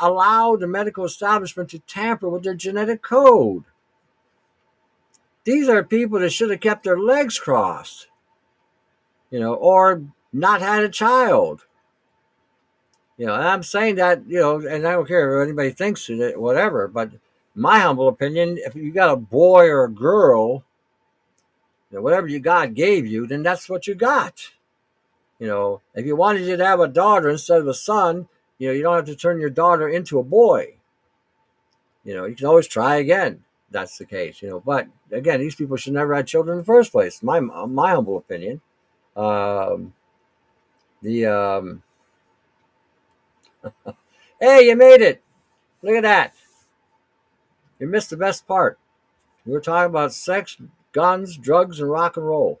allow 0.00 0.56
the 0.56 0.66
medical 0.66 1.04
establishment 1.04 1.70
to 1.70 1.78
tamper 1.80 2.28
with 2.28 2.42
their 2.42 2.54
genetic 2.54 3.00
code. 3.02 3.62
These 5.46 5.68
are 5.68 5.84
people 5.84 6.18
that 6.18 6.30
should 6.30 6.50
have 6.50 6.58
kept 6.58 6.82
their 6.82 6.98
legs 6.98 7.38
crossed, 7.38 8.08
you 9.30 9.38
know, 9.38 9.54
or 9.54 10.02
not 10.32 10.60
had 10.60 10.82
a 10.82 10.88
child. 10.88 11.64
You 13.16 13.26
know, 13.26 13.34
I'm 13.34 13.62
saying 13.62 13.94
that, 13.94 14.26
you 14.26 14.40
know, 14.40 14.56
and 14.56 14.86
I 14.86 14.92
don't 14.92 15.06
care 15.06 15.40
if 15.40 15.46
anybody 15.46 15.70
thinks 15.70 16.10
it, 16.10 16.38
whatever, 16.38 16.88
but 16.88 17.12
my 17.54 17.78
humble 17.78 18.08
opinion, 18.08 18.58
if 18.58 18.74
you 18.74 18.90
got 18.90 19.12
a 19.12 19.16
boy 19.16 19.68
or 19.68 19.84
a 19.84 19.90
girl, 19.90 20.64
you 21.92 21.98
know, 21.98 22.02
whatever 22.02 22.26
you 22.26 22.40
God 22.40 22.74
gave 22.74 23.06
you, 23.06 23.28
then 23.28 23.44
that's 23.44 23.68
what 23.68 23.86
you 23.86 23.94
got. 23.94 24.50
You 25.38 25.46
know, 25.46 25.80
if 25.94 26.04
you 26.04 26.16
wanted 26.16 26.42
you 26.42 26.56
to 26.56 26.66
have 26.66 26.80
a 26.80 26.88
daughter 26.88 27.30
instead 27.30 27.60
of 27.60 27.68
a 27.68 27.74
son, 27.74 28.28
you 28.58 28.66
know, 28.66 28.74
you 28.74 28.82
don't 28.82 28.96
have 28.96 29.06
to 29.06 29.14
turn 29.14 29.40
your 29.40 29.50
daughter 29.50 29.88
into 29.88 30.18
a 30.18 30.24
boy. 30.24 30.74
You 32.02 32.16
know, 32.16 32.24
you 32.24 32.34
can 32.34 32.46
always 32.46 32.66
try 32.66 32.96
again 32.96 33.44
that's 33.70 33.98
the 33.98 34.06
case, 34.06 34.42
you 34.42 34.48
know. 34.48 34.60
But 34.60 34.88
again, 35.12 35.40
these 35.40 35.54
people 35.54 35.76
should 35.76 35.92
never 35.94 36.14
have 36.14 36.26
children 36.26 36.54
in 36.56 36.60
the 36.60 36.64
first 36.66 36.92
place. 36.92 37.22
My 37.22 37.40
my 37.40 37.90
humble 37.92 38.18
opinion. 38.18 38.60
Um, 39.16 39.94
the 41.02 41.26
um, 41.26 41.82
hey, 44.40 44.68
you 44.68 44.76
made 44.76 45.00
it! 45.02 45.22
Look 45.82 45.96
at 45.96 46.02
that. 46.02 46.34
You 47.78 47.86
missed 47.86 48.10
the 48.10 48.18
best 48.18 48.46
part. 48.46 48.78
We 49.46 49.52
were 49.52 49.60
talking 49.60 49.90
about 49.90 50.12
sex, 50.14 50.56
guns, 50.92 51.36
drugs, 51.38 51.80
and 51.80 51.90
rock 51.90 52.16
and 52.16 52.26
roll. 52.26 52.60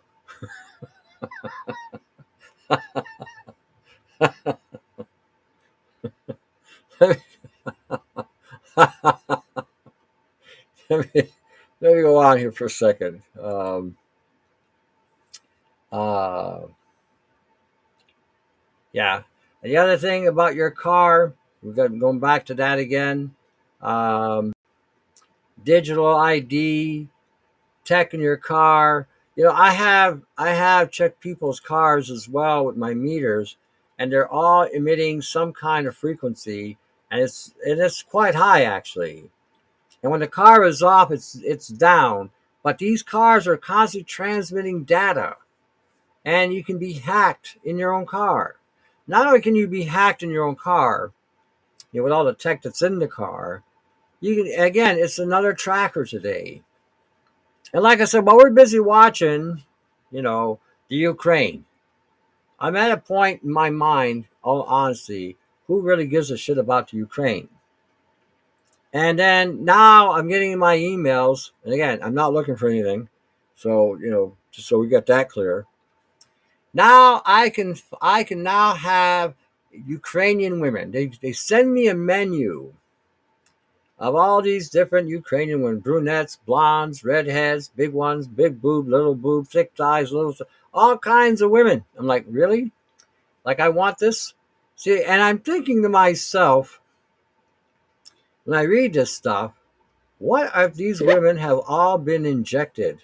let 10.90 11.14
me 11.14 11.22
let 11.80 11.94
me 11.94 12.02
go 12.02 12.18
on 12.18 12.38
here 12.38 12.52
for 12.52 12.66
a 12.66 12.70
second. 12.70 13.22
Um, 13.40 13.96
uh, 15.92 16.60
yeah. 18.92 19.22
And 19.62 19.72
the 19.72 19.76
other 19.76 19.96
thing 19.96 20.28
about 20.28 20.54
your 20.54 20.70
car, 20.70 21.34
we're 21.62 21.88
going 21.88 22.20
back 22.20 22.46
to 22.46 22.54
that 22.54 22.78
again. 22.78 23.34
Um, 23.80 24.52
digital 25.64 26.14
ID, 26.14 27.08
tech 27.84 28.14
in 28.14 28.20
your 28.20 28.36
car. 28.36 29.08
You 29.34 29.44
know, 29.44 29.52
I 29.52 29.72
have 29.72 30.22
I 30.38 30.50
have 30.50 30.90
checked 30.90 31.20
people's 31.20 31.60
cars 31.60 32.10
as 32.10 32.28
well 32.28 32.64
with 32.64 32.76
my 32.76 32.94
meters, 32.94 33.56
and 33.98 34.10
they're 34.10 34.30
all 34.30 34.62
emitting 34.62 35.20
some 35.20 35.52
kind 35.52 35.86
of 35.86 35.96
frequency, 35.96 36.78
and 37.10 37.20
it's 37.20 37.54
and 37.66 37.80
it's 37.80 38.02
quite 38.02 38.34
high 38.34 38.62
actually. 38.62 39.30
And 40.06 40.12
when 40.12 40.20
the 40.20 40.28
car 40.28 40.62
is 40.62 40.84
off, 40.84 41.10
it's 41.10 41.34
it's 41.42 41.66
down. 41.66 42.30
But 42.62 42.78
these 42.78 43.02
cars 43.02 43.48
are 43.48 43.56
constantly 43.56 44.04
transmitting 44.04 44.84
data. 44.84 45.34
And 46.24 46.54
you 46.54 46.62
can 46.62 46.78
be 46.78 46.92
hacked 46.92 47.58
in 47.64 47.76
your 47.76 47.92
own 47.92 48.06
car. 48.06 48.54
Not 49.08 49.26
only 49.26 49.40
can 49.40 49.56
you 49.56 49.66
be 49.66 49.82
hacked 49.82 50.22
in 50.22 50.30
your 50.30 50.44
own 50.44 50.54
car, 50.54 51.10
you 51.90 51.98
know, 51.98 52.04
with 52.04 52.12
all 52.12 52.24
the 52.24 52.34
tech 52.34 52.62
that's 52.62 52.82
in 52.82 53.00
the 53.00 53.08
car, 53.08 53.64
you 54.20 54.36
can 54.36 54.64
again, 54.64 54.96
it's 54.96 55.18
another 55.18 55.52
tracker 55.52 56.04
today. 56.04 56.62
And 57.74 57.82
like 57.82 58.00
I 58.00 58.04
said, 58.04 58.24
while 58.24 58.36
we're 58.36 58.50
busy 58.50 58.78
watching, 58.78 59.64
you 60.12 60.22
know, 60.22 60.60
the 60.88 60.94
Ukraine, 60.94 61.64
I'm 62.60 62.76
at 62.76 62.92
a 62.92 62.96
point 62.96 63.42
in 63.42 63.52
my 63.52 63.70
mind, 63.70 64.26
all 64.44 64.62
honesty, 64.62 65.36
who 65.66 65.80
really 65.80 66.06
gives 66.06 66.30
a 66.30 66.36
shit 66.36 66.58
about 66.58 66.92
the 66.92 66.96
Ukraine? 66.96 67.48
And 68.96 69.18
then 69.18 69.62
now 69.62 70.12
I'm 70.12 70.26
getting 70.26 70.58
my 70.58 70.74
emails, 70.74 71.50
and 71.62 71.74
again, 71.74 71.98
I'm 72.02 72.14
not 72.14 72.32
looking 72.32 72.56
for 72.56 72.70
anything. 72.70 73.10
So, 73.54 73.94
you 73.96 74.10
know, 74.10 74.38
just 74.50 74.68
so 74.68 74.78
we 74.78 74.88
got 74.88 75.04
that 75.04 75.28
clear. 75.28 75.66
Now 76.72 77.20
I 77.26 77.50
can 77.50 77.76
I 78.00 78.24
can 78.24 78.42
now 78.42 78.72
have 78.72 79.34
Ukrainian 79.70 80.60
women. 80.60 80.92
They 80.92 81.10
they 81.20 81.32
send 81.32 81.74
me 81.74 81.88
a 81.88 81.94
menu 81.94 82.72
of 83.98 84.14
all 84.14 84.40
these 84.40 84.70
different 84.70 85.10
Ukrainian 85.10 85.60
women, 85.60 85.80
brunettes, 85.80 86.38
blondes, 86.46 87.04
redheads, 87.04 87.68
big 87.68 87.92
ones, 87.92 88.26
big 88.26 88.62
boob, 88.62 88.88
little 88.88 89.14
boob, 89.14 89.46
thick 89.46 89.72
thighs, 89.76 90.10
little 90.10 90.34
all 90.72 90.96
kinds 90.96 91.42
of 91.42 91.50
women. 91.50 91.84
I'm 91.98 92.06
like, 92.06 92.24
really? 92.26 92.72
Like 93.44 93.60
I 93.60 93.68
want 93.68 93.98
this? 93.98 94.32
See, 94.74 95.04
and 95.04 95.20
I'm 95.20 95.40
thinking 95.40 95.82
to 95.82 95.90
myself, 95.90 96.80
when 98.46 98.58
I 98.58 98.62
read 98.62 98.94
this 98.94 99.12
stuff, 99.12 99.52
what 100.18 100.50
if 100.54 100.74
these 100.74 101.02
women 101.02 101.36
have 101.36 101.58
all 101.66 101.98
been 101.98 102.24
injected 102.24 103.00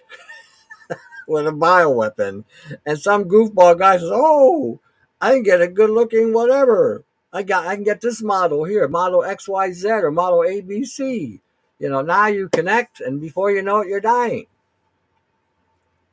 with 1.29 1.47
a 1.47 1.51
bioweapon? 1.51 2.45
And 2.87 2.99
some 2.99 3.25
goofball 3.25 3.79
guy 3.79 3.99
says, 3.99 4.11
Oh, 4.11 4.81
I 5.21 5.33
can 5.33 5.43
get 5.43 5.61
a 5.61 5.69
good 5.69 5.91
looking 5.91 6.33
whatever. 6.33 7.05
I 7.33 7.43
got 7.43 7.67
I 7.67 7.75
can 7.75 7.85
get 7.85 8.01
this 8.01 8.23
model 8.23 8.65
here, 8.65 8.89
model 8.89 9.21
XYZ 9.21 10.03
or 10.03 10.11
model 10.11 10.41
ABC. 10.41 11.41
You 11.79 11.91
know, 11.91 12.03
now 12.03 12.29
you 12.29 12.49
connect 12.49 13.01
and 13.01 13.21
before 13.21 13.51
you 13.51 13.63
know 13.63 13.81
it, 13.81 13.89
you're 13.89 14.01
dying. 14.01 14.47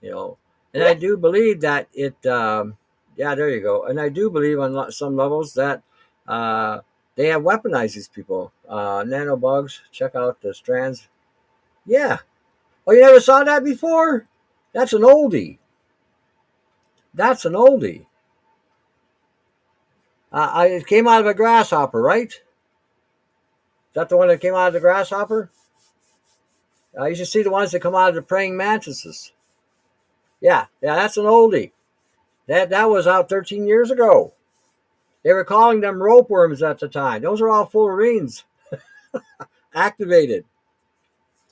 You 0.01 0.11
know, 0.11 0.37
and 0.73 0.83
I 0.83 0.95
do 0.95 1.17
believe 1.17 1.61
that 1.61 1.87
it 1.93 2.25
um, 2.25 2.77
yeah, 3.15 3.35
there 3.35 3.49
you 3.49 3.61
go. 3.61 3.83
And 3.83 4.01
I 4.01 4.09
do 4.09 4.29
believe 4.29 4.59
on 4.59 4.91
some 4.91 5.15
levels 5.15 5.53
that 5.53 5.83
uh, 6.27 6.79
they 7.19 7.27
have 7.27 7.41
weaponized 7.41 7.95
these 7.95 8.07
people. 8.07 8.53
Uh, 8.65 9.03
nanobugs, 9.03 9.81
check 9.91 10.15
out 10.15 10.39
the 10.41 10.53
strands. 10.53 11.09
Yeah. 11.85 12.19
Oh, 12.87 12.93
you 12.93 13.01
never 13.01 13.19
saw 13.19 13.43
that 13.43 13.61
before? 13.61 14.25
That's 14.73 14.93
an 14.93 15.01
oldie. 15.01 15.57
That's 17.13 17.43
an 17.43 17.55
oldie. 17.55 18.05
Uh, 20.31 20.49
I, 20.53 20.67
it 20.67 20.87
came 20.87 21.09
out 21.09 21.19
of 21.19 21.27
a 21.27 21.33
grasshopper, 21.33 22.01
right? 22.01 22.31
Is 22.31 22.39
that 23.95 24.07
the 24.07 24.15
one 24.15 24.29
that 24.29 24.39
came 24.39 24.55
out 24.55 24.67
of 24.67 24.73
the 24.73 24.79
grasshopper? 24.79 25.51
Uh, 26.97 27.07
you 27.07 27.15
should 27.15 27.27
see 27.27 27.43
the 27.43 27.51
ones 27.51 27.71
that 27.71 27.81
come 27.81 27.95
out 27.95 28.07
of 28.07 28.15
the 28.15 28.21
praying 28.21 28.55
mantises. 28.55 29.33
Yeah, 30.39 30.67
yeah, 30.81 30.95
that's 30.95 31.17
an 31.17 31.25
oldie. 31.25 31.73
That 32.47 32.69
that 32.69 32.89
was 32.89 33.07
out 33.07 33.27
13 33.27 33.67
years 33.67 33.91
ago. 33.91 34.31
They 35.23 35.33
were 35.33 35.43
calling 35.43 35.81
them 35.81 36.01
rope 36.01 36.29
worms 36.29 36.63
at 36.63 36.79
the 36.79 36.87
time. 36.87 37.21
Those 37.21 37.41
are 37.41 37.49
all 37.49 37.67
fullerenes 37.67 38.43
activated. 39.73 40.45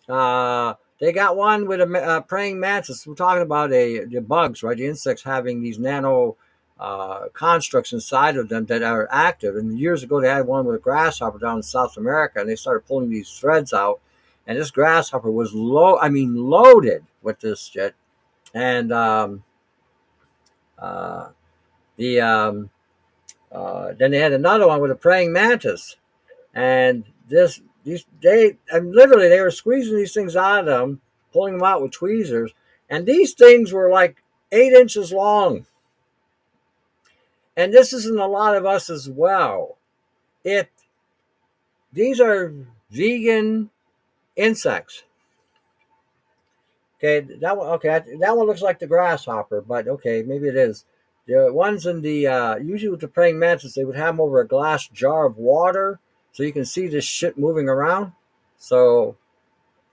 Uh, 0.08 0.76
they 1.00 1.12
got 1.12 1.36
one 1.36 1.68
with 1.68 1.82
a 1.82 2.02
uh, 2.02 2.22
praying 2.22 2.60
mantis. 2.60 3.06
We're 3.06 3.16
talking 3.16 3.44
about 3.44 3.72
a 3.72 4.06
the 4.06 4.22
bugs, 4.22 4.64
right? 4.64 4.78
The 4.78 4.88
insects 4.88 5.24
having 5.24 5.62
these 5.62 5.78
nano 5.78 6.38
uh, 6.80 7.28
constructs 7.34 7.94
inside 7.94 8.38
of 8.38 8.50
them 8.50 8.66
that 8.68 8.84
are 8.84 9.08
active. 9.12 9.56
And 9.56 9.78
years 9.78 10.04
ago, 10.04 10.22
they 10.22 10.30
had 10.30 10.48
one 10.48 10.66
with 10.66 10.76
a 10.76 10.80
grasshopper 10.80 11.40
down 11.40 11.58
in 11.58 11.64
South 11.64 11.98
America, 11.98 12.40
and 12.40 12.50
they 12.50 12.56
started 12.56 12.88
pulling 12.88 13.10
these 13.10 13.30
threads 13.30 13.74
out. 13.74 14.00
And 14.46 14.58
this 14.58 14.72
grasshopper 14.72 15.30
was 15.30 15.54
low, 15.54 15.98
I 15.98 16.10
mean, 16.10 16.36
loaded 16.36 17.04
with 17.22 17.40
this 17.42 17.66
shit. 17.66 17.96
and 18.54 18.94
um, 18.94 19.44
uh, 20.80 21.30
the 21.98 22.22
um, 22.22 22.70
uh, 23.58 23.94
then 23.98 24.12
they 24.12 24.20
had 24.20 24.34
another 24.34 24.68
one 24.68 24.80
with 24.80 24.92
a 24.92 24.96
praying 24.96 25.34
mantis, 25.34 25.96
and 26.54 27.04
this 27.28 27.60
these 27.84 28.06
they 28.22 28.56
and 28.72 28.94
literally 28.94 29.30
they 29.30 29.42
were 29.42 29.50
squeezing 29.50 29.98
these 29.98 30.14
things 30.14 30.36
out 30.36 30.60
of 30.60 30.66
them, 30.68 31.02
pulling 31.34 31.58
them 31.58 31.64
out 31.64 31.82
with 31.82 31.92
tweezers, 31.92 32.54
and 32.88 33.08
these 33.08 33.34
things 33.34 33.74
were 33.74 33.90
like 33.90 34.24
eight 34.52 34.74
inches 34.74 35.12
long. 35.12 35.66
And 37.56 37.74
this 37.74 37.94
isn't 37.94 38.20
a 38.20 38.28
lot 38.28 38.56
of 38.56 38.68
us 38.68 38.92
as 38.92 39.10
well. 39.10 39.78
It 40.44 40.70
these 41.92 42.22
are 42.22 42.54
vegan 42.92 43.72
insects. 44.36 45.02
Okay, 47.00 47.22
that 47.40 47.58
one. 47.58 47.70
Okay, 47.70 48.04
that 48.20 48.38
one 48.38 48.46
looks 48.46 48.62
like 48.62 48.78
the 48.78 48.86
grasshopper, 48.86 49.62
but 49.62 49.88
okay, 49.88 50.22
maybe 50.22 50.48
it 50.48 50.56
is. 50.56 50.86
The 51.28 51.52
ones 51.52 51.86
in 51.86 52.02
the 52.02 52.28
uh, 52.28 52.56
usually 52.56 52.90
with 52.90 53.02
the 53.02 53.08
praying 53.08 53.38
mantis, 53.38 53.74
they 53.74 53.84
would 53.84 53.98
have 53.98 54.16
them 54.16 54.22
over 54.22 54.40
a 54.40 54.48
glass 54.48 54.88
jar 54.88 55.26
of 55.26 55.38
water, 55.38 56.00
so 56.32 56.44
you 56.44 56.54
can 56.54 56.66
see 56.66 56.88
this 56.88 57.04
shit 57.04 57.38
moving 57.38 57.68
around. 57.68 58.14
So, 58.58 59.18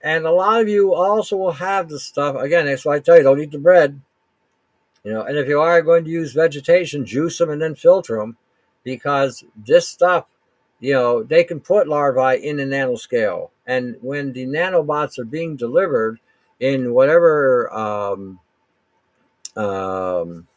and 0.01 0.25
a 0.25 0.31
lot 0.31 0.61
of 0.61 0.69
you 0.69 0.93
also 0.93 1.35
will 1.35 1.51
have 1.51 1.89
the 1.89 1.99
stuff. 1.99 2.35
Again, 2.37 2.65
that's 2.65 2.85
why 2.85 2.95
I 2.95 2.99
tell 2.99 3.17
you 3.17 3.23
don't 3.23 3.41
eat 3.41 3.51
the 3.51 3.59
bread. 3.59 3.99
You 5.03 5.13
know, 5.13 5.23
and 5.23 5.37
if 5.37 5.47
you 5.47 5.59
are 5.59 5.81
going 5.81 6.05
to 6.05 6.09
use 6.09 6.33
vegetation, 6.33 7.05
juice 7.05 7.37
them 7.37 7.49
and 7.49 7.61
then 7.61 7.75
filter 7.75 8.17
them, 8.17 8.37
because 8.83 9.43
this 9.55 9.87
stuff, 9.87 10.25
you 10.79 10.93
know, 10.93 11.21
they 11.21 11.43
can 11.43 11.59
put 11.59 11.87
larvae 11.87 12.43
in 12.43 12.57
the 12.57 12.63
nanoscale, 12.63 13.49
and 13.67 13.97
when 14.01 14.31
the 14.31 14.45
nanobots 14.45 15.19
are 15.19 15.25
being 15.25 15.57
delivered 15.57 16.19
in 16.59 16.93
whatever 16.93 17.71
um, 17.73 18.39
um, 19.57 20.47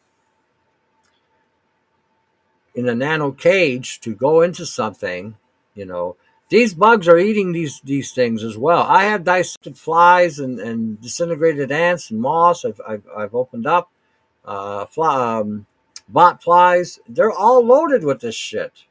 in 2.78 2.88
a 2.88 2.94
nano 2.94 3.32
cage 3.32 3.98
to 3.98 4.14
go 4.14 4.40
into 4.40 4.64
something, 4.64 5.36
you 5.74 5.84
know, 5.84 6.14
these 6.48 6.74
bugs 6.74 7.08
are 7.08 7.18
eating 7.18 7.50
these 7.50 7.80
these 7.80 8.12
things 8.12 8.44
as 8.44 8.56
well. 8.56 8.82
I 8.84 9.02
have 9.04 9.24
dissected 9.24 9.76
flies 9.76 10.38
and, 10.38 10.60
and 10.60 11.00
disintegrated 11.00 11.72
ants 11.72 12.12
and 12.12 12.20
moss. 12.20 12.64
I've, 12.64 12.80
I've, 12.88 13.02
I've 13.16 13.34
opened 13.34 13.66
up 13.66 13.90
uh, 14.44 14.86
fly, 14.86 15.40
um, 15.40 15.66
bot 16.08 16.40
flies. 16.40 17.00
They're 17.08 17.32
all 17.32 17.66
loaded 17.66 18.04
with 18.04 18.20
this 18.20 18.36
shit. 18.36 18.84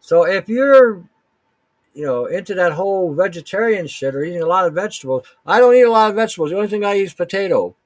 So 0.00 0.26
if 0.26 0.48
you're, 0.48 1.04
you 1.94 2.06
know, 2.06 2.26
into 2.26 2.54
that 2.54 2.72
whole 2.72 3.14
vegetarian 3.14 3.86
shit 3.86 4.16
or 4.16 4.24
eating 4.24 4.42
a 4.42 4.46
lot 4.46 4.66
of 4.66 4.74
vegetables, 4.74 5.26
I 5.46 5.60
don't 5.60 5.76
eat 5.76 5.82
a 5.82 5.90
lot 5.90 6.10
of 6.10 6.16
vegetables. 6.16 6.50
The 6.50 6.56
only 6.56 6.68
thing 6.68 6.84
I 6.84 6.96
eat 6.96 7.04
is 7.04 7.14
potato. 7.14 7.76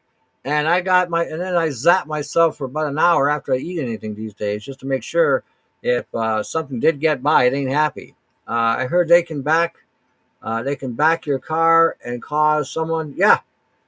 And 0.44 0.68
I 0.68 0.82
got 0.82 1.08
my, 1.08 1.24
and 1.24 1.40
then 1.40 1.56
I 1.56 1.70
zap 1.70 2.06
myself 2.06 2.58
for 2.58 2.66
about 2.66 2.88
an 2.88 2.98
hour 2.98 3.30
after 3.30 3.54
I 3.54 3.58
eat 3.58 3.80
anything 3.80 4.14
these 4.14 4.34
days 4.34 4.64
just 4.64 4.80
to 4.80 4.86
make 4.86 5.02
sure 5.02 5.42
if 5.82 6.06
uh, 6.14 6.42
something 6.42 6.80
did 6.80 7.00
get 7.00 7.22
by, 7.22 7.44
it 7.44 7.54
ain't 7.54 7.70
happy. 7.70 8.14
Uh, 8.46 8.76
I 8.78 8.86
heard 8.86 9.08
they 9.08 9.22
can 9.22 9.42
back, 9.42 9.76
uh, 10.42 10.62
they 10.62 10.76
can 10.76 10.92
back 10.92 11.24
your 11.24 11.38
car 11.38 11.96
and 12.04 12.22
cause 12.22 12.70
someone. 12.70 13.14
Yeah, 13.16 13.40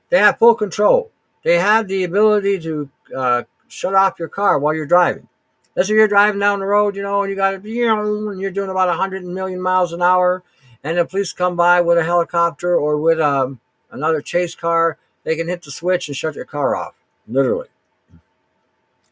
they 0.09 0.19
have 0.19 0.39
full 0.39 0.55
control. 0.55 1.11
They 1.43 1.59
have 1.59 1.89
the 1.89 2.05
ability 2.05 2.61
to 2.61 2.91
uh, 3.15 3.43
shut 3.69 3.95
off 3.95 4.19
your 4.19 4.29
car 4.29 4.59
while 4.59 4.75
you're 4.75 4.87
driving. 4.87 5.29
Let's 5.75 5.89
say 5.89 5.95
you're 5.95 6.09
driving 6.09 6.41
down 6.41 6.61
the 6.61 6.67
road, 6.67 6.97
you 6.97 7.03
know, 7.03 7.23
and 7.23 7.31
you 7.31 7.37
got 7.37 7.63
you 7.65 7.87
know, 7.87 8.31
and 8.31 8.41
you're 8.41 8.51
doing 8.51 8.71
about 8.71 8.89
100 8.89 9.25
million 9.25 9.61
miles 9.61 9.93
an 9.93 10.01
hour, 10.01 10.43
and 10.83 10.97
the 10.97 11.05
police 11.05 11.35
come 11.35 11.55
by 11.55 11.83
with 11.83 11.99
a 11.99 12.05
helicopter 12.05 12.75
or 12.77 12.97
with 12.97 13.21
um, 13.21 13.61
another 13.91 14.23
chase 14.23 14.55
car. 14.55 14.99
They 15.27 15.35
can 15.35 15.49
hit 15.49 15.63
the 15.63 15.73
switch 15.73 16.07
and 16.07 16.17
shut 16.17 16.37
your 16.37 16.45
car 16.45 16.77
off, 16.77 16.95
literally. 17.27 17.67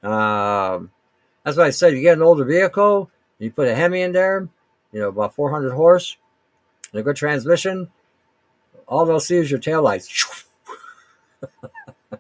Um, 0.01 0.93
that's 1.43 1.57
why 1.57 1.65
I 1.65 1.71
said 1.71 1.93
you 1.93 2.03
get 2.03 2.17
an 2.17 2.23
older 2.23 2.45
vehicle, 2.45 3.11
you 3.41 3.51
put 3.51 3.67
a 3.67 3.75
Hemi 3.75 4.01
in 4.01 4.13
there, 4.13 4.49
you 4.93 5.01
know, 5.01 5.09
about 5.09 5.35
400 5.35 5.73
horse, 5.73 6.17
and 6.93 7.01
a 7.01 7.03
good 7.03 7.17
transmission. 7.17 7.91
All 8.87 9.05
they'll 9.05 9.19
see 9.19 9.39
is 9.39 9.51
your 9.51 9.59
taillights. 9.59 10.45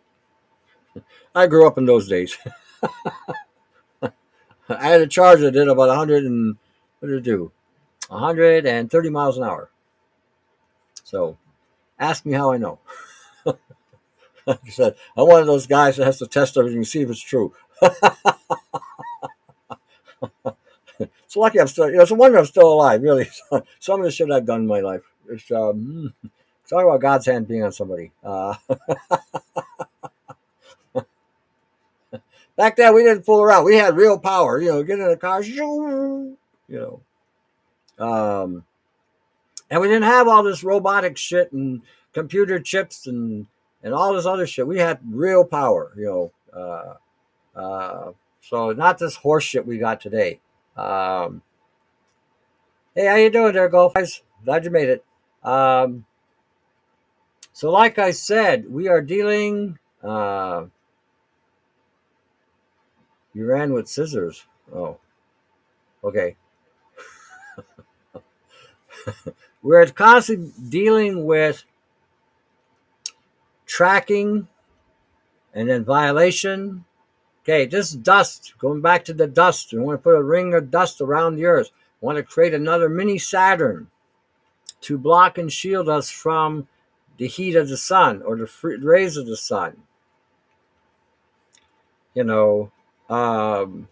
I 1.36 1.46
grew 1.46 1.64
up 1.64 1.78
in 1.78 1.86
those 1.86 2.08
days. 2.08 2.36
I 4.02 4.10
had 4.68 5.02
a 5.02 5.06
charger 5.06 5.44
that 5.44 5.52
did 5.52 5.68
about 5.68 5.86
100 5.86 6.24
and 6.24 6.56
what 6.98 7.10
did 7.10 7.18
it 7.18 7.22
do? 7.22 7.52
130 8.08 9.10
miles 9.10 9.38
an 9.38 9.44
hour. 9.44 9.70
So 11.04 11.38
ask 12.00 12.26
me 12.26 12.32
how 12.32 12.50
I 12.50 12.56
know. 12.56 12.80
like 14.46 14.60
I 14.66 14.70
said, 14.70 14.94
I'm 15.16 15.26
one 15.26 15.40
of 15.40 15.46
those 15.46 15.66
guys 15.66 15.96
that 15.96 16.04
has 16.04 16.18
to 16.18 16.26
test 16.26 16.58
everything 16.58 16.82
to 16.82 16.88
see 16.88 17.00
if 17.00 17.10
it's 17.10 17.20
true. 17.20 17.54
it's 21.00 21.36
lucky 21.36 21.60
I'm 21.60 21.66
still, 21.66 21.88
you 21.90 21.96
know, 21.96 22.02
it's 22.02 22.10
a 22.10 22.14
wonder 22.14 22.38
I'm 22.38 22.44
still 22.44 22.72
alive, 22.72 23.02
really. 23.02 23.30
Some 23.80 24.00
of 24.00 24.04
the 24.04 24.10
shit 24.10 24.30
I've 24.30 24.46
done 24.46 24.60
in 24.60 24.66
my 24.66 24.80
life. 24.80 25.02
It's, 25.28 25.50
um, 25.50 26.12
talk 26.68 26.84
about 26.84 27.00
God's 27.00 27.26
hand 27.26 27.48
being 27.48 27.64
on 27.64 27.72
somebody. 27.72 28.12
Uh, 28.22 28.54
back 32.56 32.76
then, 32.76 32.94
we 32.94 33.02
didn't 33.02 33.24
fool 33.24 33.42
around. 33.42 33.64
We 33.64 33.76
had 33.76 33.96
real 33.96 34.18
power, 34.18 34.60
you 34.60 34.68
know, 34.70 34.82
get 34.82 34.98
in 34.98 35.10
a 35.10 35.16
car, 35.16 35.42
you 35.42 36.36
know. 36.68 37.00
Um, 37.98 38.64
and 39.70 39.80
we 39.80 39.88
didn't 39.88 40.02
have 40.02 40.28
all 40.28 40.42
this 40.42 40.62
robotic 40.62 41.16
shit 41.16 41.50
and 41.52 41.80
computer 42.12 42.60
chips 42.60 43.06
and, 43.06 43.46
and 43.84 43.94
all 43.94 44.14
this 44.14 44.26
other 44.26 44.46
shit. 44.46 44.66
We 44.66 44.78
had 44.78 44.98
real 45.08 45.44
power, 45.44 45.92
you 45.96 46.06
know. 46.06 46.32
Uh, 46.52 46.94
uh, 47.58 48.12
so 48.40 48.72
not 48.72 48.98
this 48.98 49.14
horse 49.16 49.44
shit 49.44 49.66
we 49.66 49.78
got 49.78 50.00
today. 50.00 50.40
Um, 50.76 51.42
hey, 52.94 53.06
how 53.06 53.16
you 53.16 53.30
doing 53.30 53.52
there, 53.52 53.68
golf 53.68 53.94
guys? 53.94 54.22
Glad 54.44 54.64
you 54.64 54.70
made 54.70 54.88
it. 54.88 55.04
Um, 55.44 56.06
so, 57.52 57.70
like 57.70 57.98
I 57.98 58.10
said, 58.10 58.68
we 58.68 58.88
are 58.88 59.00
dealing. 59.00 59.78
Uh, 60.02 60.64
you 63.34 63.46
ran 63.46 63.72
with 63.72 63.88
scissors. 63.88 64.44
Oh, 64.74 64.98
okay. 66.02 66.36
We're 69.62 69.86
constantly 69.86 70.52
dealing 70.68 71.24
with 71.26 71.64
tracking 73.76 74.46
and 75.54 75.68
then 75.68 75.84
violation 75.84 76.84
Okay, 77.44 77.66
this 77.66 77.90
dust, 77.90 78.54
going 78.58 78.80
back 78.80 79.04
to 79.04 79.12
the 79.12 79.26
dust, 79.26 79.74
we 79.74 79.78
want 79.78 79.98
to 79.98 80.02
put 80.02 80.16
a 80.16 80.22
ring 80.22 80.54
of 80.54 80.70
dust 80.70 81.02
around 81.02 81.36
the 81.36 81.44
earth. 81.44 81.70
We 82.00 82.06
want 82.06 82.16
to 82.16 82.22
create 82.22 82.54
another 82.54 82.88
mini 82.88 83.18
Saturn 83.18 83.88
to 84.80 84.96
block 84.96 85.36
and 85.36 85.52
shield 85.52 85.86
us 85.86 86.10
from 86.10 86.68
the 87.18 87.26
heat 87.26 87.54
of 87.54 87.68
the 87.68 87.76
sun 87.76 88.22
or 88.22 88.38
the 88.38 88.50
rays 88.80 89.18
of 89.18 89.26
the 89.26 89.36
sun. 89.36 89.82
You 92.14 92.24
know, 92.24 92.72
um, 93.10 93.88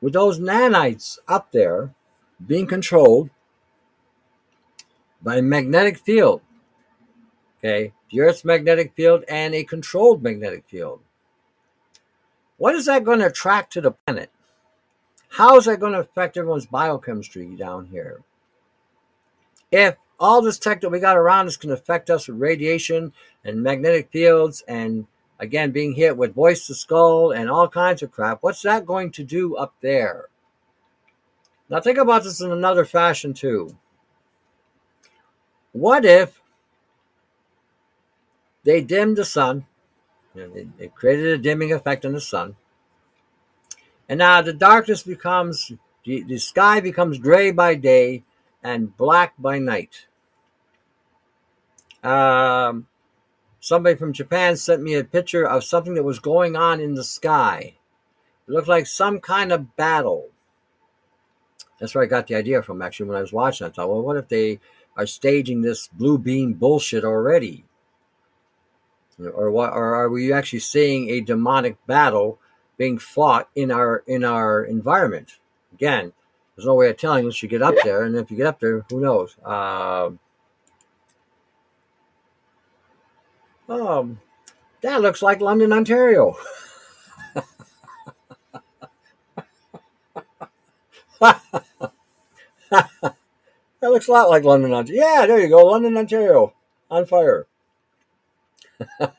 with 0.00 0.14
those 0.14 0.40
nanites 0.40 1.20
up 1.28 1.52
there 1.52 1.94
being 2.44 2.66
controlled 2.66 3.30
by 5.22 5.40
magnetic 5.40 5.98
field, 5.98 6.42
okay, 7.62 7.92
the 8.10 8.20
Earth's 8.20 8.44
magnetic 8.44 8.92
field 8.94 9.24
and 9.28 9.54
a 9.54 9.64
controlled 9.64 10.22
magnetic 10.22 10.64
field. 10.66 11.00
What 12.56 12.74
is 12.74 12.86
that 12.86 13.04
going 13.04 13.20
to 13.20 13.26
attract 13.26 13.72
to 13.74 13.80
the 13.80 13.92
planet? 13.92 14.30
How 15.28 15.56
is 15.56 15.64
that 15.64 15.80
going 15.80 15.92
to 15.92 16.00
affect 16.00 16.36
everyone's 16.36 16.66
biochemistry 16.66 17.46
down 17.56 17.86
here? 17.86 18.22
If 19.70 19.96
all 20.20 20.42
this 20.42 20.58
tech 20.58 20.82
that 20.82 20.90
we 20.90 21.00
got 21.00 21.16
around 21.16 21.46
us 21.46 21.56
can 21.56 21.70
affect 21.70 22.10
us 22.10 22.28
with 22.28 22.38
radiation 22.38 23.12
and 23.44 23.62
magnetic 23.62 24.10
fields 24.10 24.62
and 24.68 25.06
again 25.40 25.70
being 25.70 25.94
hit 25.94 26.16
with 26.16 26.34
voice 26.34 26.66
to 26.66 26.74
skull 26.74 27.32
and 27.32 27.50
all 27.50 27.68
kinds 27.68 28.02
of 28.02 28.12
crap, 28.12 28.42
what's 28.42 28.62
that 28.62 28.86
going 28.86 29.10
to 29.12 29.24
do 29.24 29.56
up 29.56 29.74
there? 29.80 30.26
Now 31.70 31.80
think 31.80 31.96
about 31.96 32.24
this 32.24 32.42
in 32.42 32.52
another 32.52 32.84
fashion 32.84 33.32
too. 33.32 33.74
What 35.72 36.04
if 36.04 36.41
they 38.64 38.80
dimmed 38.80 39.16
the 39.16 39.24
sun 39.24 39.66
you 40.34 40.42
know, 40.46 40.66
they, 40.78 40.88
created 40.88 41.26
a 41.26 41.38
dimming 41.38 41.72
effect 41.72 42.04
on 42.04 42.12
the 42.12 42.20
sun. 42.20 42.56
And 44.08 44.18
now 44.18 44.42
the 44.42 44.52
darkness 44.52 45.02
becomes, 45.02 45.72
the, 46.04 46.22
the 46.22 46.38
sky 46.38 46.80
becomes 46.80 47.18
gray 47.18 47.50
by 47.50 47.74
day 47.74 48.24
and 48.62 48.96
black 48.96 49.34
by 49.38 49.58
night. 49.58 50.06
Um, 52.02 52.86
somebody 53.60 53.96
from 53.96 54.12
Japan 54.12 54.56
sent 54.56 54.82
me 54.82 54.94
a 54.94 55.04
picture 55.04 55.46
of 55.46 55.64
something 55.64 55.94
that 55.94 56.02
was 56.02 56.18
going 56.18 56.56
on 56.56 56.80
in 56.80 56.94
the 56.94 57.04
sky. 57.04 57.74
It 58.48 58.52
looked 58.52 58.68
like 58.68 58.86
some 58.86 59.20
kind 59.20 59.52
of 59.52 59.76
battle. 59.76 60.28
That's 61.78 61.94
where 61.94 62.04
I 62.04 62.08
got 62.08 62.26
the 62.26 62.34
idea 62.36 62.62
from, 62.62 62.82
actually, 62.82 63.08
when 63.08 63.18
I 63.18 63.22
was 63.22 63.32
watching. 63.32 63.66
I 63.66 63.70
thought, 63.70 63.88
well, 63.88 64.02
what 64.02 64.16
if 64.16 64.28
they 64.28 64.60
are 64.96 65.06
staging 65.06 65.62
this 65.62 65.88
blue 65.88 66.18
beam 66.18 66.54
bullshit 66.54 67.04
already? 67.04 67.64
Or 69.18 69.50
what? 69.50 69.72
Or 69.72 69.94
are 69.94 70.08
we 70.08 70.32
actually 70.32 70.60
seeing 70.60 71.10
a 71.10 71.20
demonic 71.20 71.84
battle 71.86 72.38
being 72.76 72.98
fought 72.98 73.48
in 73.54 73.70
our 73.70 74.02
in 74.06 74.24
our 74.24 74.64
environment? 74.64 75.38
Again, 75.72 76.12
there's 76.56 76.66
no 76.66 76.74
way 76.74 76.90
of 76.90 76.96
telling 76.96 77.20
unless 77.20 77.42
you 77.42 77.48
get 77.48 77.62
up 77.62 77.74
there, 77.82 78.04
and 78.04 78.16
if 78.16 78.30
you 78.30 78.36
get 78.36 78.46
up 78.46 78.60
there, 78.60 78.84
who 78.90 79.00
knows? 79.00 79.36
Um, 79.44 80.18
um, 83.68 84.20
that 84.82 85.00
looks 85.00 85.22
like 85.22 85.40
London, 85.40 85.72
Ontario. 85.72 86.36
that 91.20 91.40
looks 93.80 94.08
a 94.08 94.12
lot 94.12 94.28
like 94.28 94.44
London, 94.44 94.72
Ontario. 94.72 95.02
Yeah, 95.02 95.26
there 95.26 95.40
you 95.40 95.48
go, 95.48 95.64
London, 95.64 95.96
Ontario, 95.96 96.52
on 96.90 97.06
fire. 97.06 97.46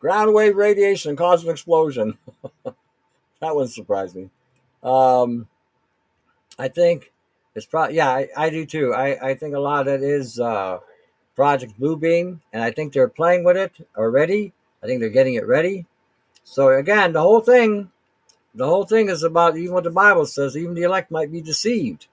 Ground 0.00 0.32
wave 0.32 0.56
radiation 0.56 1.16
caused 1.16 1.44
an 1.44 1.50
explosion. 1.50 2.16
that 2.64 3.54
one 3.54 3.68
surprised 3.68 4.14
me. 4.14 4.30
Um, 4.82 5.48
I 6.58 6.68
think 6.68 7.12
it's 7.54 7.66
probably 7.66 7.96
yeah, 7.96 8.10
I, 8.10 8.28
I 8.36 8.50
do 8.50 8.64
too. 8.64 8.94
I, 8.94 9.30
I 9.30 9.34
think 9.34 9.54
a 9.54 9.60
lot 9.60 9.88
of 9.88 9.94
it 9.94 10.02
is 10.02 10.38
uh, 10.38 10.78
Project 11.34 11.78
Bluebeam, 11.80 12.40
and 12.52 12.62
I 12.62 12.70
think 12.70 12.92
they're 12.92 13.08
playing 13.08 13.44
with 13.44 13.56
it 13.56 13.86
already. 13.96 14.52
I 14.82 14.86
think 14.86 15.00
they're 15.00 15.08
getting 15.08 15.34
it 15.34 15.46
ready. 15.46 15.86
So 16.44 16.70
again, 16.70 17.12
the 17.12 17.20
whole 17.20 17.40
thing, 17.40 17.90
the 18.54 18.66
whole 18.66 18.84
thing 18.84 19.08
is 19.08 19.22
about 19.22 19.56
even 19.56 19.74
what 19.74 19.84
the 19.84 19.90
Bible 19.90 20.26
says. 20.26 20.56
Even 20.56 20.74
the 20.74 20.82
elect 20.82 21.10
might 21.10 21.30
be 21.30 21.40
deceived. 21.40 22.06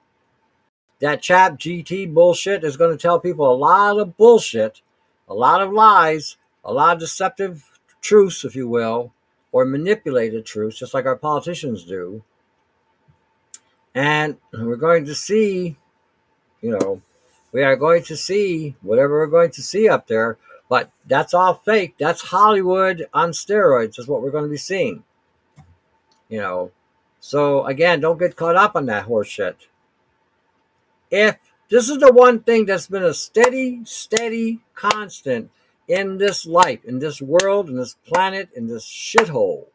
That 0.99 1.21
ChatGPT 1.21 2.13
bullshit 2.13 2.63
is 2.63 2.77
going 2.77 2.91
to 2.91 3.01
tell 3.01 3.19
people 3.19 3.51
a 3.51 3.55
lot 3.55 3.99
of 3.99 4.17
bullshit, 4.17 4.81
a 5.27 5.33
lot 5.33 5.61
of 5.61 5.71
lies, 5.71 6.37
a 6.63 6.73
lot 6.73 6.93
of 6.95 6.99
deceptive 6.99 7.63
truths, 8.01 8.45
if 8.45 8.55
you 8.55 8.67
will, 8.67 9.13
or 9.51 9.65
manipulated 9.65 10.45
truths, 10.45 10.79
just 10.79 10.93
like 10.93 11.05
our 11.05 11.15
politicians 11.15 11.83
do. 11.83 12.23
And 13.93 14.37
we're 14.51 14.75
going 14.75 15.05
to 15.05 15.15
see, 15.15 15.77
you 16.61 16.77
know, 16.77 17.01
we 17.51 17.63
are 17.63 17.77
going 17.77 18.03
to 18.03 18.17
see 18.17 18.75
whatever 18.81 19.19
we're 19.19 19.27
going 19.27 19.51
to 19.51 19.63
see 19.63 19.87
up 19.87 20.07
there, 20.07 20.37
but 20.67 20.91
that's 21.05 21.33
all 21.33 21.53
fake. 21.53 21.95
That's 21.97 22.21
Hollywood 22.21 23.07
on 23.13 23.31
steroids, 23.31 23.97
is 23.97 24.07
what 24.07 24.21
we're 24.21 24.31
going 24.31 24.43
to 24.43 24.49
be 24.49 24.57
seeing. 24.57 25.03
You 26.27 26.39
know, 26.39 26.71
so 27.19 27.65
again, 27.65 28.01
don't 28.01 28.19
get 28.19 28.35
caught 28.35 28.55
up 28.55 28.75
on 28.75 28.87
that 28.87 29.05
horse 29.05 29.29
shit. 29.29 29.55
If 31.09 31.37
this 31.69 31.89
is 31.89 31.97
the 31.97 32.11
one 32.11 32.41
thing 32.41 32.65
that's 32.65 32.87
been 32.87 33.03
a 33.03 33.13
steady, 33.13 33.81
steady 33.85 34.61
constant 34.73 35.51
in 35.87 36.17
this 36.17 36.45
life, 36.45 36.83
in 36.85 36.99
this 36.99 37.21
world, 37.21 37.69
in 37.69 37.77
this 37.77 37.95
planet, 38.05 38.49
in 38.55 38.67
this 38.67 38.85
shithole, 38.85 39.67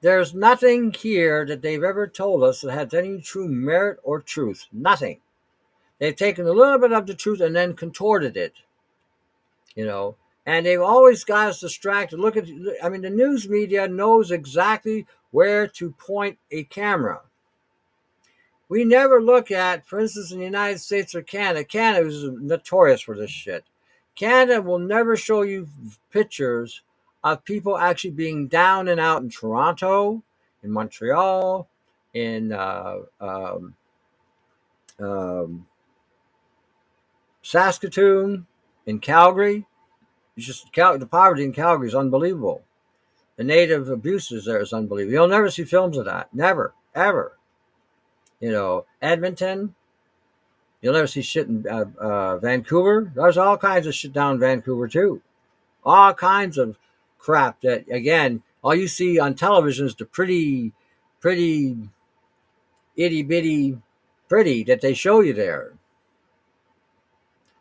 there's 0.00 0.32
nothing 0.32 0.92
here 0.92 1.44
that 1.46 1.60
they've 1.60 1.82
ever 1.82 2.06
told 2.06 2.44
us 2.44 2.60
that 2.60 2.72
has 2.72 2.94
any 2.94 3.20
true 3.20 3.48
merit 3.48 3.98
or 4.04 4.20
truth. 4.20 4.66
Nothing. 4.72 5.20
They've 5.98 6.14
taken 6.14 6.46
a 6.46 6.52
little 6.52 6.78
bit 6.78 6.92
of 6.92 7.06
the 7.06 7.14
truth 7.14 7.40
and 7.40 7.56
then 7.56 7.74
contorted 7.74 8.36
it. 8.36 8.54
You 9.74 9.86
know, 9.86 10.16
and 10.46 10.64
they've 10.64 10.80
always 10.80 11.24
got 11.24 11.48
us 11.48 11.60
distracted. 11.60 12.20
Look 12.20 12.36
at, 12.36 12.46
I 12.82 12.88
mean, 12.88 13.02
the 13.02 13.10
news 13.10 13.48
media 13.48 13.88
knows 13.88 14.30
exactly 14.30 15.06
where 15.32 15.66
to 15.66 15.90
point 15.90 16.38
a 16.50 16.64
camera. 16.64 17.20
We 18.68 18.84
never 18.84 19.22
look 19.22 19.50
at, 19.50 19.86
for 19.86 19.98
instance, 19.98 20.30
in 20.30 20.38
the 20.38 20.44
United 20.44 20.80
States 20.80 21.14
or 21.14 21.22
Canada. 21.22 21.64
Canada 21.64 22.06
is 22.06 22.24
notorious 22.24 23.00
for 23.00 23.16
this 23.16 23.30
shit. 23.30 23.64
Canada 24.14 24.60
will 24.60 24.78
never 24.78 25.16
show 25.16 25.42
you 25.42 25.68
pictures 26.10 26.82
of 27.24 27.44
people 27.44 27.78
actually 27.78 28.10
being 28.10 28.46
down 28.48 28.88
and 28.88 29.00
out 29.00 29.22
in 29.22 29.30
Toronto, 29.30 30.22
in 30.62 30.70
Montreal, 30.70 31.68
in 32.14 32.52
uh, 32.52 32.96
um, 33.20 33.74
um, 34.98 35.66
Saskatoon, 37.42 38.46
in 38.86 38.98
Calgary. 38.98 39.66
It's 40.36 40.46
just 40.46 40.72
Cal- 40.72 40.98
the 40.98 41.06
poverty 41.06 41.44
in 41.44 41.52
Calgary 41.52 41.88
is 41.88 41.94
unbelievable. 41.94 42.62
The 43.36 43.44
native 43.44 43.88
abuses 43.88 44.44
there 44.44 44.60
is 44.60 44.72
unbelievable. 44.72 45.12
You'll 45.12 45.28
never 45.28 45.50
see 45.50 45.64
films 45.64 45.96
of 45.96 46.04
that. 46.06 46.34
Never, 46.34 46.74
ever. 46.94 47.37
You 48.40 48.52
know, 48.52 48.86
Edmonton. 49.02 49.74
You'll 50.80 50.94
never 50.94 51.08
see 51.08 51.22
shit 51.22 51.48
in 51.48 51.66
uh, 51.68 51.86
uh, 52.00 52.38
Vancouver. 52.38 53.10
There's 53.14 53.36
all 53.36 53.56
kinds 53.56 53.88
of 53.88 53.94
shit 53.96 54.12
down 54.12 54.38
Vancouver 54.38 54.86
too. 54.86 55.20
All 55.84 56.14
kinds 56.14 56.56
of 56.56 56.78
crap 57.18 57.60
that 57.60 57.84
again 57.90 58.42
all 58.62 58.74
you 58.74 58.88
see 58.88 59.18
on 59.18 59.34
television 59.34 59.86
is 59.86 59.94
the 59.94 60.04
pretty 60.04 60.72
pretty 61.20 61.76
itty 62.96 63.22
bitty 63.22 63.76
pretty 64.28 64.62
that 64.64 64.80
they 64.80 64.94
show 64.94 65.20
you 65.20 65.34
there 65.34 65.72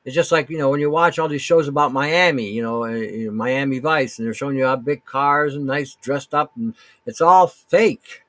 it's 0.05 0.15
just 0.15 0.31
like 0.31 0.49
you 0.49 0.57
know 0.57 0.69
when 0.69 0.79
you 0.79 0.89
watch 0.89 1.19
all 1.19 1.27
these 1.27 1.41
shows 1.41 1.67
about 1.67 1.91
miami 1.91 2.49
you 2.49 2.61
know, 2.61 2.85
uh, 2.85 3.31
miami 3.31 3.79
vice 3.79 4.17
and 4.17 4.25
they're 4.25 4.33
showing 4.33 4.55
you 4.55 4.65
how 4.65 4.75
big 4.75 5.03
cars 5.05 5.55
and 5.55 5.65
nice 5.65 5.95
dressed 5.95 6.33
up 6.33 6.51
and 6.55 6.73
it's 7.05 7.21
all 7.21 7.47
fake 7.47 8.23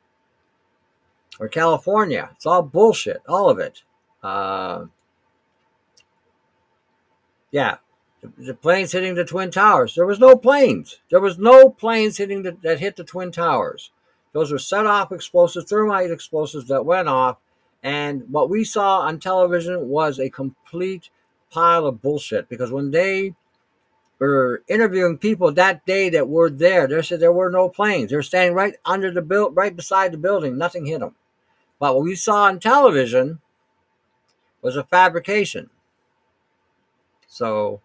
or 1.38 1.48
california 1.48 2.30
it's 2.34 2.46
all 2.46 2.62
bullshit 2.62 3.22
all 3.28 3.48
of 3.50 3.58
it 3.58 3.82
uh, 4.22 4.84
yeah 7.50 7.76
the 8.36 8.54
planes 8.54 8.92
hitting 8.92 9.14
the 9.14 9.24
twin 9.24 9.50
towers. 9.50 9.94
There 9.94 10.06
was 10.06 10.18
no 10.18 10.36
planes. 10.36 10.98
There 11.10 11.20
was 11.20 11.38
no 11.38 11.70
planes 11.70 12.16
hitting 12.16 12.42
the, 12.42 12.56
that 12.62 12.80
hit 12.80 12.96
the 12.96 13.04
twin 13.04 13.30
towers. 13.30 13.90
Those 14.32 14.52
were 14.52 14.58
set 14.58 14.86
off 14.86 15.12
explosives, 15.12 15.70
thermite 15.70 16.10
explosives 16.10 16.68
that 16.68 16.84
went 16.84 17.08
off. 17.08 17.38
And 17.82 18.28
what 18.28 18.50
we 18.50 18.64
saw 18.64 19.00
on 19.00 19.20
television 19.20 19.88
was 19.88 20.18
a 20.18 20.30
complete 20.30 21.10
pile 21.50 21.86
of 21.86 22.02
bullshit. 22.02 22.48
Because 22.48 22.72
when 22.72 22.90
they 22.90 23.34
were 24.18 24.64
interviewing 24.68 25.18
people 25.18 25.52
that 25.52 25.86
day 25.86 26.10
that 26.10 26.28
were 26.28 26.50
there, 26.50 26.86
they 26.88 27.00
said 27.02 27.20
there 27.20 27.32
were 27.32 27.50
no 27.50 27.68
planes. 27.68 28.10
They 28.10 28.16
were 28.16 28.22
standing 28.22 28.54
right 28.54 28.74
under 28.84 29.12
the 29.12 29.22
build, 29.22 29.56
right 29.56 29.74
beside 29.74 30.12
the 30.12 30.18
building. 30.18 30.58
Nothing 30.58 30.86
hit 30.86 31.00
them. 31.00 31.14
But 31.78 31.94
what 31.94 32.04
we 32.04 32.14
saw 32.14 32.44
on 32.44 32.60
television 32.60 33.40
was 34.62 34.76
a 34.76 34.84
fabrication. 34.84 35.70
So 37.28 37.80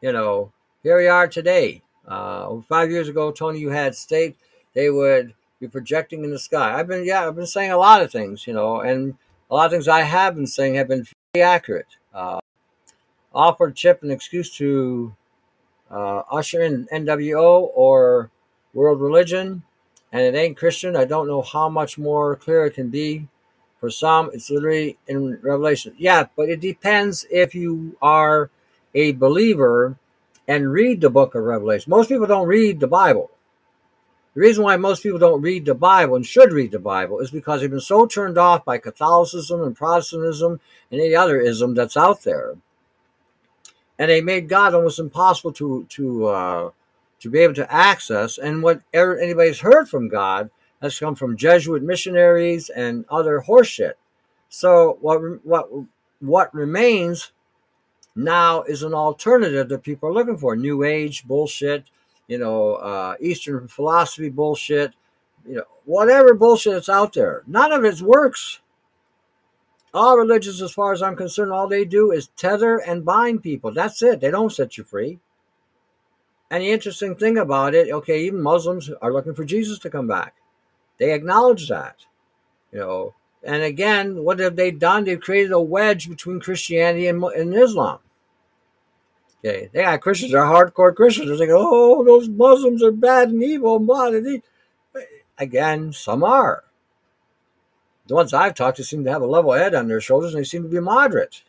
you 0.00 0.12
know, 0.12 0.52
here 0.82 0.98
we 0.98 1.08
are 1.08 1.26
today. 1.26 1.82
Uh, 2.06 2.60
five 2.68 2.90
years 2.90 3.08
ago, 3.08 3.32
Tony, 3.32 3.58
you 3.58 3.70
had 3.70 3.94
state 3.94 4.36
they 4.74 4.90
would 4.90 5.34
be 5.58 5.66
projecting 5.66 6.22
in 6.22 6.30
the 6.30 6.38
sky. 6.38 6.78
I've 6.78 6.86
been, 6.86 7.04
yeah, 7.04 7.26
I've 7.26 7.34
been 7.34 7.46
saying 7.46 7.72
a 7.72 7.78
lot 7.78 8.02
of 8.02 8.12
things, 8.12 8.46
you 8.46 8.52
know, 8.52 8.80
and 8.80 9.14
a 9.50 9.54
lot 9.54 9.66
of 9.66 9.72
things 9.72 9.88
I 9.88 10.02
have 10.02 10.34
been 10.34 10.46
saying 10.46 10.74
have 10.74 10.88
been 10.88 11.06
very 11.32 11.42
accurate. 11.42 11.96
Uh, 12.14 12.40
offered 13.34 13.74
Chip 13.74 14.02
an 14.02 14.10
excuse 14.10 14.54
to 14.56 15.16
uh, 15.90 16.22
usher 16.30 16.62
in 16.62 16.86
NWO 16.92 17.70
or 17.74 18.30
world 18.74 19.00
religion, 19.00 19.62
and 20.12 20.22
it 20.22 20.38
ain't 20.38 20.58
Christian. 20.58 20.94
I 20.94 21.06
don't 21.06 21.26
know 21.26 21.42
how 21.42 21.68
much 21.70 21.96
more 21.96 22.36
clear 22.36 22.66
it 22.66 22.74
can 22.74 22.90
be. 22.90 23.28
For 23.80 23.90
some, 23.90 24.30
it's 24.32 24.50
literally 24.50 24.98
in 25.06 25.38
Revelation. 25.42 25.94
Yeah, 25.98 26.26
but 26.34 26.48
it 26.48 26.60
depends 26.60 27.26
if 27.30 27.54
you 27.54 27.96
are 28.00 28.50
a 28.94 29.12
believer 29.12 29.98
and 30.48 30.72
read 30.72 31.00
the 31.00 31.10
book 31.10 31.34
of 31.34 31.44
Revelation. 31.44 31.90
Most 31.90 32.08
people 32.08 32.26
don't 32.26 32.48
read 32.48 32.80
the 32.80 32.86
Bible. 32.86 33.30
The 34.34 34.40
reason 34.40 34.64
why 34.64 34.76
most 34.76 35.02
people 35.02 35.18
don't 35.18 35.40
read 35.40 35.64
the 35.64 35.74
Bible 35.74 36.16
and 36.16 36.26
should 36.26 36.52
read 36.52 36.70
the 36.70 36.78
Bible 36.78 37.20
is 37.20 37.30
because 37.30 37.60
they've 37.60 37.70
been 37.70 37.80
so 37.80 38.06
turned 38.06 38.36
off 38.36 38.64
by 38.64 38.78
Catholicism 38.78 39.62
and 39.62 39.74
Protestantism 39.74 40.60
and 40.90 41.00
any 41.00 41.14
other 41.14 41.40
ism 41.40 41.74
that's 41.74 41.96
out 41.96 42.22
there. 42.22 42.56
And 43.98 44.10
they 44.10 44.20
made 44.20 44.48
God 44.48 44.74
almost 44.74 44.98
impossible 44.98 45.52
to 45.54 45.86
to 45.88 46.26
uh, 46.26 46.70
to 47.20 47.30
be 47.30 47.38
able 47.38 47.54
to 47.54 47.72
access. 47.72 48.36
And 48.36 48.62
what 48.62 48.82
anybody's 48.92 49.60
heard 49.60 49.88
from 49.88 50.08
God 50.08 50.50
has 50.86 50.98
come 50.98 51.14
from 51.14 51.36
Jesuit 51.36 51.82
missionaries 51.82 52.68
and 52.70 53.04
other 53.10 53.44
horseshit. 53.46 53.94
So 54.48 54.98
what 55.00 55.18
what 55.44 55.68
what 56.20 56.54
remains 56.54 57.32
now 58.14 58.62
is 58.62 58.82
an 58.82 58.94
alternative 58.94 59.68
that 59.68 59.82
people 59.82 60.08
are 60.08 60.14
looking 60.14 60.38
for. 60.38 60.56
New 60.56 60.82
Age 60.82 61.26
bullshit, 61.26 61.84
you 62.26 62.38
know, 62.38 62.74
uh, 62.76 63.14
Eastern 63.20 63.68
philosophy 63.68 64.30
bullshit, 64.30 64.94
you 65.46 65.56
know, 65.56 65.64
whatever 65.84 66.34
bullshit 66.34 66.72
that's 66.72 66.88
out 66.88 67.12
there. 67.12 67.42
None 67.46 67.72
of 67.72 67.84
it 67.84 68.00
works. 68.00 68.60
All 69.92 70.18
religions, 70.18 70.60
as 70.60 70.72
far 70.72 70.92
as 70.92 71.02
I'm 71.02 71.16
concerned, 71.16 71.52
all 71.52 71.68
they 71.68 71.84
do 71.84 72.10
is 72.10 72.28
tether 72.36 72.78
and 72.78 73.04
bind 73.04 73.42
people. 73.42 73.72
That's 73.72 74.02
it. 74.02 74.20
They 74.20 74.30
don't 74.30 74.52
set 74.52 74.76
you 74.76 74.84
free. 74.84 75.20
And 76.50 76.62
the 76.62 76.70
interesting 76.70 77.16
thing 77.16 77.38
about 77.38 77.74
it, 77.74 77.90
okay, 77.90 78.22
even 78.24 78.42
Muslims 78.42 78.90
are 79.02 79.12
looking 79.12 79.34
for 79.34 79.44
Jesus 79.44 79.78
to 79.80 79.90
come 79.90 80.06
back. 80.06 80.34
They 80.98 81.12
acknowledge 81.12 81.68
that. 81.68 82.06
You 82.72 82.78
know, 82.80 83.14
and 83.42 83.62
again, 83.62 84.24
what 84.24 84.38
have 84.40 84.56
they 84.56 84.70
done? 84.70 85.04
They've 85.04 85.20
created 85.20 85.52
a 85.52 85.60
wedge 85.60 86.08
between 86.08 86.40
Christianity 86.40 87.06
and, 87.06 87.22
and 87.22 87.54
Islam. 87.54 87.98
Okay, 89.44 89.70
they 89.72 89.82
got 89.82 90.00
Christians 90.00 90.34
are 90.34 90.44
hardcore 90.44 90.94
Christians. 90.94 91.38
They're 91.38 91.54
oh, 91.56 92.04
those 92.04 92.28
Muslims 92.28 92.82
are 92.82 92.90
bad 92.90 93.28
and 93.28 93.42
evil. 93.42 93.78
blah, 93.78 94.10
blah, 94.10 94.20
blah. 94.20 95.02
Again, 95.38 95.92
some 95.92 96.24
are. 96.24 96.64
The 98.08 98.14
ones 98.14 98.32
I've 98.32 98.54
talked 98.54 98.78
to 98.78 98.84
seem 98.84 99.04
to 99.04 99.10
have 99.10 99.22
a 99.22 99.26
level 99.26 99.52
head 99.52 99.74
on 99.74 99.88
their 99.88 100.00
shoulders, 100.00 100.34
and 100.34 100.40
they 100.40 100.46
seem 100.46 100.62
to 100.62 100.68
be 100.68 100.80
moderate. 100.80 101.42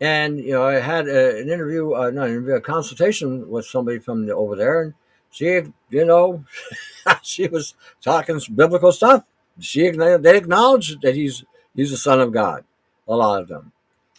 And 0.00 0.38
you 0.38 0.52
know, 0.52 0.64
I 0.64 0.74
had 0.74 1.08
a, 1.08 1.40
an 1.40 1.48
interview, 1.48 1.92
uh, 1.92 2.10
not 2.10 2.28
an 2.28 2.32
interview, 2.32 2.54
a 2.54 2.60
consultation 2.60 3.48
with 3.48 3.66
somebody 3.66 3.98
from 3.98 4.26
the, 4.26 4.34
over 4.34 4.56
there, 4.56 4.82
and 4.82 4.94
she, 5.34 5.62
you 5.90 6.04
know, 6.04 6.44
she 7.22 7.48
was 7.48 7.74
talking 8.00 8.40
biblical 8.54 8.92
stuff. 8.92 9.24
She 9.58 9.90
they 9.90 10.36
acknowledged 10.36 11.02
that 11.02 11.16
he's 11.16 11.44
he's 11.74 11.90
the 11.90 11.96
son 11.96 12.20
of 12.20 12.32
God. 12.32 12.64
A 13.08 13.16
lot 13.16 13.42
of 13.42 13.48
them, 13.48 13.72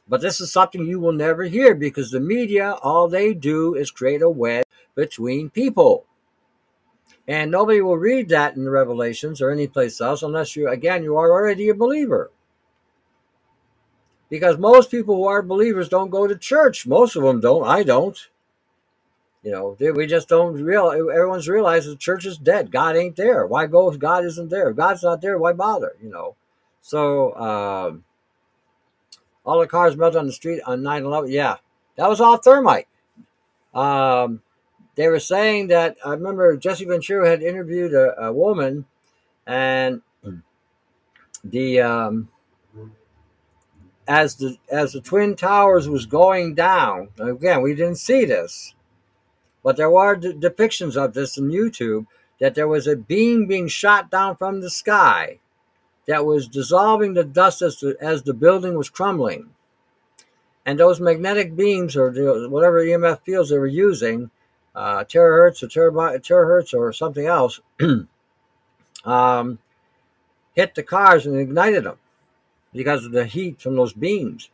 but 0.08 0.22
this 0.22 0.42
is 0.42 0.52
something 0.52 0.86
you 0.86 1.00
will 1.00 1.14
never 1.14 1.44
hear 1.44 1.74
because 1.74 2.12
the 2.12 2.20
media, 2.20 2.74
all 2.84 3.08
they 3.08 3.34
do 3.34 3.76
is 3.76 3.90
create 3.92 4.22
a 4.22 4.30
wedge 4.30 4.66
between 4.94 5.50
people. 5.50 6.06
And 7.28 7.50
nobody 7.50 7.82
will 7.82 7.98
read 7.98 8.30
that 8.30 8.56
in 8.56 8.66
the 8.66 8.70
Revelations 8.70 9.42
or 9.42 9.50
anyplace 9.50 10.00
else 10.00 10.22
unless 10.22 10.56
you, 10.56 10.70
again, 10.70 11.04
you 11.04 11.18
are 11.18 11.32
already 11.32 11.70
a 11.70 11.74
believer. 11.74 12.30
Because 14.30 14.58
most 14.58 14.92
people 14.92 15.16
who 15.16 15.26
are 15.26 15.42
believers 15.42 15.90
don't 15.90 16.12
go 16.12 16.28
to 16.28 16.38
church. 16.38 16.86
Most 16.86 17.16
of 17.16 17.24
them 17.24 17.40
don't. 17.40 17.66
I 17.66 17.84
don't. 17.84 18.18
You 19.46 19.52
know, 19.52 19.78
we 19.80 20.08
just 20.08 20.28
don't 20.28 20.56
realize, 20.56 20.98
everyone's 20.98 21.48
realized 21.48 21.88
the 21.88 21.96
church 21.96 22.26
is 22.26 22.40
dead. 22.40 22.72
God 22.72 22.96
ain't 22.96 23.16
there. 23.16 23.46
Why 23.46 23.68
go 23.68 23.92
if 23.92 24.00
God 24.00 24.26
isn't 24.26 24.50
there? 24.50 24.72
If 24.72 24.76
God's 24.76 25.04
not 25.04 25.22
there, 25.22 25.38
why 25.38 25.54
bother? 25.54 25.96
You 26.02 26.10
know. 26.10 26.36
So, 26.82 27.36
um, 27.36 28.04
all 29.46 29.60
the 29.60 29.68
cars 29.68 29.96
melted 29.96 30.18
on 30.18 30.26
the 30.26 30.34
street 30.34 30.62
on 30.66 30.82
9 30.82 31.06
11. 31.06 31.32
Yeah, 31.32 31.58
that 31.96 32.10
was 32.10 32.20
all 32.20 32.38
thermite. 32.38 32.88
Um, 33.72 34.42
they 34.96 35.08
were 35.10 35.20
saying 35.20 35.68
that 35.68 35.98
I 36.04 36.12
remember 36.12 36.58
Jesse 36.58 36.86
Ventura 36.86 37.30
had 37.30 37.44
interviewed 37.44 37.94
a, 37.94 38.20
a 38.20 38.34
woman, 38.34 38.86
and 39.46 40.02
the 41.44 41.82
um, 41.82 42.30
as 44.08 44.38
the 44.38 44.58
as 44.72 44.94
the 44.94 45.02
twin 45.02 45.36
towers 45.36 45.88
was 45.88 46.08
going 46.08 46.56
down. 46.56 47.10
Again, 47.20 47.62
we 47.62 47.76
didn't 47.76 47.98
see 47.98 48.26
this, 48.26 48.74
but 49.66 49.76
there 49.76 49.90
were 49.90 50.16
d- 50.16 50.32
depictions 50.32 50.96
of 50.96 51.16
this 51.16 51.38
on 51.38 51.50
YouTube. 51.50 52.06
That 52.40 52.54
there 52.54 52.68
was 52.68 52.86
a 52.86 52.98
beam 52.98 53.48
being 53.48 53.70
shot 53.70 54.12
down 54.12 54.36
from 54.36 54.60
the 54.60 54.70
sky, 54.70 55.40
that 56.06 56.26
was 56.26 56.48
dissolving 56.48 57.14
the 57.14 57.24
dust 57.24 57.62
as 57.62 57.80
the, 57.80 57.96
as 58.00 58.24
the 58.24 58.34
building 58.34 58.78
was 58.78 58.90
crumbling, 58.90 59.52
and 60.66 60.80
those 60.80 61.00
magnetic 61.00 61.56
beams 61.56 61.96
or 61.96 62.12
whatever 62.50 62.84
EMF 62.84 63.22
fields 63.22 63.50
they 63.50 63.58
were 63.58 63.68
using 63.68 64.30
uh, 64.76 65.04
terahertz 65.06 65.64
or 65.64 65.68
terahertz 66.20 66.74
or 66.74 66.94
something 66.94 67.26
else, 67.26 67.62
um, 69.06 69.60
hit 70.56 70.76
the 70.76 70.84
cars 70.84 71.26
and 71.26 71.40
ignited 71.40 71.86
them 71.86 71.98
because 72.74 73.06
of 73.06 73.14
the 73.14 73.26
heat 73.26 73.62
from 73.62 73.76
those 73.76 73.94
beams. 73.94 74.50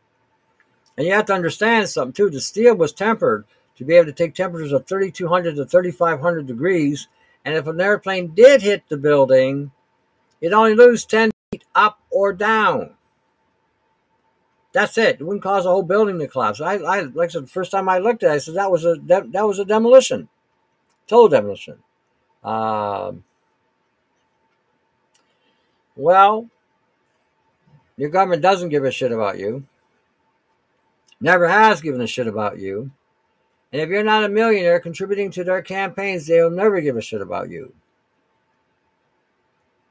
And 0.96 1.06
you 1.06 1.12
have 1.12 1.26
to 1.26 1.34
understand 1.34 1.88
something 1.88 2.12
too. 2.12 2.30
The 2.30 2.40
steel 2.40 2.76
was 2.76 2.92
tempered 2.92 3.44
to 3.76 3.84
be 3.84 3.94
able 3.94 4.06
to 4.06 4.12
take 4.12 4.34
temperatures 4.34 4.72
of 4.72 4.86
3,200 4.86 5.56
to 5.56 5.64
3,500 5.64 6.46
degrees. 6.46 7.08
And 7.44 7.54
if 7.54 7.66
an 7.66 7.80
airplane 7.80 8.28
did 8.34 8.62
hit 8.62 8.84
the 8.88 8.96
building, 8.96 9.72
it 10.40 10.52
only 10.52 10.74
lose 10.74 11.04
10 11.04 11.30
feet 11.50 11.64
up 11.74 12.00
or 12.10 12.32
down. 12.32 12.94
That's 14.72 14.96
it. 14.96 15.20
It 15.20 15.24
wouldn't 15.24 15.42
cause 15.42 15.66
a 15.66 15.70
whole 15.70 15.82
building 15.82 16.18
to 16.18 16.26
collapse. 16.26 16.60
I, 16.60 16.76
I 16.76 17.00
like 17.02 17.28
I 17.28 17.32
said, 17.32 17.44
the 17.44 17.48
first 17.48 17.70
time 17.70 17.88
I 17.88 17.98
looked 17.98 18.22
at 18.22 18.30
it, 18.30 18.34
I 18.34 18.38
said 18.38 18.54
that 18.54 18.70
was 18.70 18.84
a 18.84 18.96
that, 19.06 19.30
that 19.32 19.46
was 19.46 19.58
a 19.58 19.66
demolition, 19.66 20.28
total 21.06 21.28
demolition. 21.28 21.78
Um, 22.42 23.24
well, 25.94 26.48
your 27.98 28.08
government 28.08 28.40
doesn't 28.40 28.70
give 28.70 28.84
a 28.84 28.90
shit 28.90 29.12
about 29.12 29.38
you. 29.38 29.64
Never 31.20 31.48
has 31.48 31.82
given 31.82 32.00
a 32.00 32.06
shit 32.06 32.26
about 32.26 32.58
you. 32.58 32.90
And 33.72 33.80
if 33.80 33.88
you're 33.88 34.04
not 34.04 34.24
a 34.24 34.28
millionaire 34.28 34.80
contributing 34.80 35.30
to 35.32 35.44
their 35.44 35.62
campaigns, 35.62 36.26
they'll 36.26 36.50
never 36.50 36.80
give 36.80 36.96
a 36.96 37.00
shit 37.00 37.22
about 37.22 37.48
you. 37.48 37.72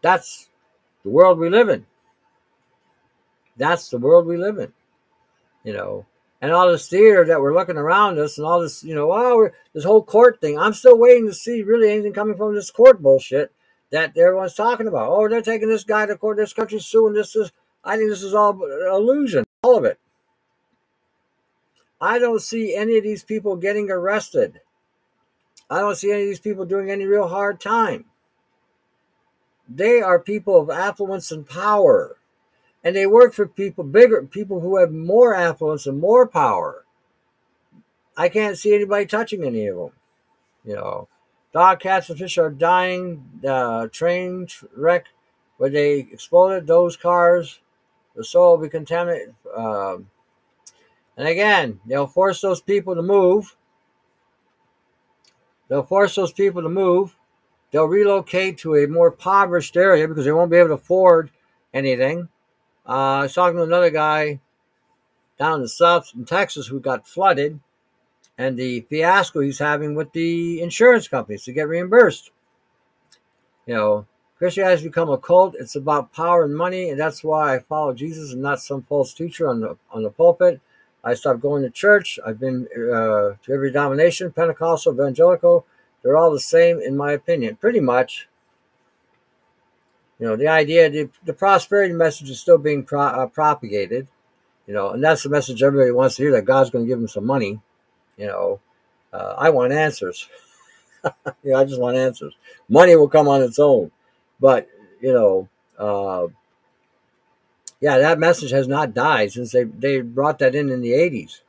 That's 0.01 0.49
the 1.03 1.09
world 1.09 1.39
we 1.39 1.49
live 1.49 1.69
in. 1.69 1.85
That's 3.57 3.89
the 3.89 3.97
world 3.97 4.25
we 4.25 4.37
live 4.37 4.57
in, 4.59 4.71
you 5.63 5.73
know. 5.73 6.05
And 6.41 6.51
all 6.51 6.71
this 6.71 6.87
theater 6.87 7.25
that 7.25 7.39
we're 7.39 7.53
looking 7.53 7.77
around 7.77 8.17
us, 8.17 8.37
and 8.37 8.47
all 8.47 8.61
this, 8.61 8.83
you 8.83 8.95
know, 8.95 9.11
oh, 9.11 9.49
this 9.73 9.83
whole 9.83 10.01
court 10.01 10.41
thing. 10.41 10.57
I'm 10.57 10.73
still 10.73 10.97
waiting 10.97 11.27
to 11.27 11.33
see 11.33 11.61
really 11.61 11.91
anything 11.91 12.13
coming 12.13 12.35
from 12.35 12.55
this 12.55 12.71
court 12.71 13.01
bullshit 13.01 13.51
that 13.91 14.17
everyone's 14.17 14.55
talking 14.55 14.87
about. 14.87 15.09
Oh, 15.09 15.27
they're 15.27 15.43
taking 15.43 15.69
this 15.69 15.83
guy 15.83 16.07
to 16.07 16.17
court. 16.17 16.37
This 16.37 16.53
country's 16.53 16.85
suing. 16.85 17.13
This 17.13 17.35
is. 17.35 17.51
I 17.83 17.97
think 17.97 18.09
this 18.09 18.23
is 18.23 18.33
all 18.33 18.59
illusion. 18.63 19.43
All 19.63 19.77
of 19.77 19.85
it. 19.85 19.99
I 22.01 22.17
don't 22.19 22.41
see 22.41 22.75
any 22.75 22.97
of 22.97 23.03
these 23.03 23.23
people 23.23 23.55
getting 23.55 23.91
arrested. 23.91 24.61
I 25.69 25.79
don't 25.79 25.95
see 25.95 26.11
any 26.11 26.23
of 26.23 26.27
these 26.27 26.39
people 26.39 26.65
doing 26.65 26.89
any 26.89 27.05
real 27.05 27.27
hard 27.27 27.61
time. 27.61 28.05
They 29.69 30.01
are 30.01 30.19
people 30.19 30.59
of 30.59 30.69
affluence 30.69 31.31
and 31.31 31.47
power 31.47 32.17
and 32.83 32.95
they 32.95 33.05
work 33.05 33.33
for 33.33 33.47
people 33.47 33.83
bigger 33.83 34.23
people 34.23 34.59
who 34.59 34.77
have 34.77 34.91
more 34.91 35.35
affluence 35.35 35.85
and 35.85 35.99
more 35.99 36.27
power 36.27 36.85
i 38.17 38.27
can't 38.29 38.57
see 38.57 38.73
anybody 38.73 39.05
touching 39.05 39.43
any 39.43 39.67
of 39.67 39.77
them 39.77 39.91
you 40.65 40.75
know 40.75 41.07
dog 41.53 41.79
cats 41.79 42.09
and 42.09 42.19
fish 42.19 42.37
are 42.37 42.49
dying 42.49 43.23
uh, 43.47 43.87
train 43.87 44.47
wreck 44.75 45.05
where 45.57 45.69
they 45.69 45.99
exploded 45.99 46.67
those 46.67 46.97
cars 46.97 47.59
the 48.15 48.23
soil 48.23 48.57
will 48.57 48.63
be 48.63 48.69
contaminated 48.69 49.35
um, 49.55 50.09
and 51.21 51.29
again 51.29 51.79
they'll 51.85 52.07
force 52.07 52.41
those 52.41 52.61
people 52.61 52.95
to 52.95 53.03
move 53.03 53.55
they'll 55.67 55.83
force 55.83 56.15
those 56.15 56.33
people 56.33 56.63
to 56.63 56.69
move 56.69 57.15
they'll 57.69 57.85
relocate 57.85 58.57
to 58.57 58.75
a 58.75 58.87
more 58.87 59.09
impoverished 59.09 59.77
area 59.77 60.07
because 60.07 60.25
they 60.25 60.31
won't 60.31 60.49
be 60.49 60.57
able 60.57 60.69
to 60.69 60.73
afford 60.73 61.29
anything 61.75 62.27
uh, 62.87 62.89
I 62.89 63.21
was 63.21 63.33
talking 63.35 63.57
to 63.57 63.63
another 63.63 63.91
guy 63.91 64.39
down 65.37 65.57
in 65.57 65.61
the 65.61 65.69
south 65.69 66.11
in 66.15 66.25
Texas 66.25 66.65
who 66.65 66.79
got 66.79 67.07
flooded 67.07 67.59
and 68.39 68.57
the 68.57 68.81
fiasco 68.81 69.41
he's 69.41 69.59
having 69.59 69.93
with 69.93 70.11
the 70.13 70.59
insurance 70.61 71.07
companies 71.07 71.43
to 71.43 71.53
get 71.53 71.67
reimbursed. 71.67 72.31
You 73.67 73.75
know, 73.75 74.07
Christianity 74.39 74.71
has 74.71 74.83
become 74.83 75.09
a 75.11 75.19
cult. 75.19 75.55
It's 75.59 75.75
about 75.75 76.13
power 76.13 76.45
and 76.45 76.55
money, 76.55 76.89
and 76.89 76.99
that's 76.99 77.23
why 77.23 77.55
I 77.55 77.59
follow 77.59 77.93
Jesus 77.93 78.33
and 78.33 78.41
not 78.41 78.59
some 78.59 78.81
false 78.81 79.13
teacher 79.13 79.47
on 79.47 79.59
the 79.59 79.77
on 79.91 80.01
the 80.01 80.09
pulpit. 80.09 80.59
I 81.03 81.15
stopped 81.15 81.41
going 81.41 81.63
to 81.63 81.69
church. 81.69 82.19
I've 82.25 82.39
been 82.39 82.67
uh, 82.75 83.35
to 83.43 83.53
every 83.53 83.71
denomination, 83.71 84.31
Pentecostal, 84.31 84.93
Evangelical. 84.93 85.65
They're 86.01 86.17
all 86.17 86.31
the 86.31 86.39
same, 86.39 86.79
in 86.79 86.95
my 86.95 87.11
opinion, 87.11 87.55
pretty 87.55 87.79
much. 87.79 88.27
You 90.19 90.27
know, 90.27 90.35
the 90.35 90.47
idea, 90.47 90.89
the, 90.89 91.09
the 91.25 91.33
prosperity 91.33 91.93
message 91.93 92.29
is 92.29 92.39
still 92.39 92.59
being 92.59 92.83
pro, 92.83 93.01
uh, 93.01 93.27
propagated. 93.27 94.07
You 94.67 94.75
know, 94.75 94.91
and 94.91 95.03
that's 95.03 95.23
the 95.23 95.29
message 95.29 95.63
everybody 95.63 95.91
wants 95.91 96.15
to 96.15 96.23
hear 96.23 96.31
that 96.33 96.45
God's 96.45 96.69
going 96.69 96.85
to 96.85 96.89
give 96.89 96.99
them 96.99 97.07
some 97.07 97.25
money. 97.25 97.59
You 98.17 98.27
know, 98.27 98.59
uh, 99.11 99.35
I 99.37 99.49
want 99.49 99.73
answers. 99.73 100.29
you 101.43 101.51
know, 101.51 101.57
I 101.57 101.65
just 101.65 101.81
want 101.81 101.97
answers. 101.97 102.35
Money 102.69 102.95
will 102.95 103.09
come 103.09 103.27
on 103.27 103.41
its 103.41 103.57
own, 103.57 103.91
but 104.39 104.69
you 105.01 105.11
know, 105.11 105.49
uh, 105.79 106.27
yeah, 107.81 107.97
that 107.97 108.19
message 108.19 108.51
has 108.51 108.67
not 108.67 108.93
died 108.93 109.31
since 109.31 109.51
they 109.51 109.63
they 109.63 110.01
brought 110.01 110.39
that 110.39 110.55
in 110.55 110.69
in 110.69 110.81
the 110.81 110.91
'80s. 110.91 111.41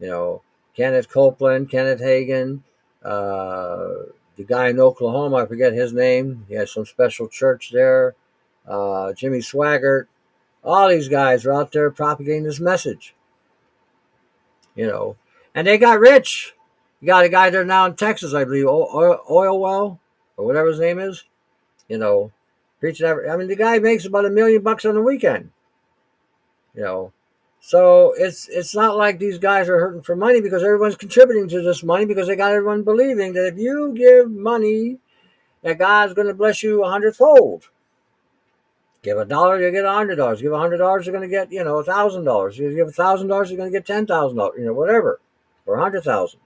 You 0.00 0.08
know, 0.08 0.42
Kenneth 0.74 1.10
Copeland, 1.10 1.70
Kenneth 1.70 2.00
Hagin, 2.00 2.62
uh, 3.04 4.06
the 4.36 4.44
guy 4.46 4.68
in 4.68 4.80
Oklahoma, 4.80 5.36
I 5.36 5.46
forget 5.46 5.72
his 5.72 5.92
name. 5.92 6.44
He 6.48 6.54
has 6.54 6.72
some 6.72 6.86
special 6.86 7.28
church 7.28 7.70
there. 7.72 8.14
Uh, 8.66 9.12
Jimmy 9.12 9.38
Swaggart. 9.38 10.06
All 10.64 10.88
these 10.88 11.08
guys 11.08 11.46
are 11.46 11.52
out 11.52 11.72
there 11.72 11.90
propagating 11.90 12.42
this 12.42 12.58
message. 12.58 13.14
You 14.74 14.86
know, 14.86 15.16
and 15.54 15.66
they 15.66 15.78
got 15.78 16.00
rich. 16.00 16.54
You 17.00 17.06
got 17.06 17.24
a 17.24 17.28
guy 17.28 17.50
there 17.50 17.64
now 17.64 17.86
in 17.86 17.94
Texas, 17.94 18.34
I 18.34 18.44
believe, 18.44 18.66
oil, 18.66 19.20
oil 19.30 19.60
well 19.60 20.00
or 20.36 20.44
whatever 20.44 20.68
his 20.68 20.80
name 20.80 20.98
is. 20.98 21.24
You 21.88 21.98
know, 21.98 22.32
preaching. 22.80 23.06
Every, 23.06 23.28
I 23.28 23.36
mean, 23.36 23.48
the 23.48 23.56
guy 23.56 23.78
makes 23.78 24.04
about 24.04 24.26
a 24.26 24.30
million 24.30 24.62
bucks 24.62 24.84
on 24.84 24.94
the 24.94 25.02
weekend. 25.02 25.50
You 26.74 26.82
know, 26.82 27.12
so 27.60 28.14
it's 28.16 28.48
it's 28.48 28.74
not 28.74 28.96
like 28.96 29.18
these 29.18 29.38
guys 29.38 29.68
are 29.68 29.80
hurting 29.80 30.02
for 30.02 30.14
money 30.14 30.40
because 30.40 30.62
everyone's 30.62 30.96
contributing 30.96 31.48
to 31.48 31.62
this 31.62 31.82
money 31.82 32.04
because 32.04 32.28
they 32.28 32.36
got 32.36 32.52
everyone 32.52 32.82
believing 32.82 33.32
that 33.32 33.46
if 33.46 33.58
you 33.58 33.92
give 33.96 34.30
money, 34.30 34.98
that 35.62 35.78
God's 35.78 36.14
going 36.14 36.28
to 36.28 36.34
bless 36.34 36.62
you 36.62 36.84
a 36.84 36.88
hundredfold. 36.88 37.68
Give 39.02 39.18
a 39.18 39.24
dollar, 39.24 39.60
you 39.60 39.70
get 39.70 39.84
a 39.84 39.92
hundred 39.92 40.16
dollars. 40.16 40.42
Give 40.42 40.52
a 40.52 40.58
hundred 40.58 40.78
dollars, 40.78 41.06
you're 41.06 41.16
going 41.16 41.28
to 41.28 41.34
get 41.34 41.50
you 41.50 41.64
know 41.64 41.78
a 41.78 41.84
thousand 41.84 42.24
dollars. 42.24 42.58
You 42.58 42.74
give 42.74 42.88
a 42.88 42.92
thousand 42.92 43.28
dollars, 43.28 43.50
you're 43.50 43.58
going 43.58 43.72
to 43.72 43.76
get 43.76 43.86
ten 43.86 44.06
thousand 44.06 44.36
dollars. 44.36 44.56
You 44.58 44.66
know 44.66 44.72
whatever, 44.72 45.20
or 45.64 45.76
a 45.76 45.80
hundred 45.80 46.04
thousand. 46.04 46.40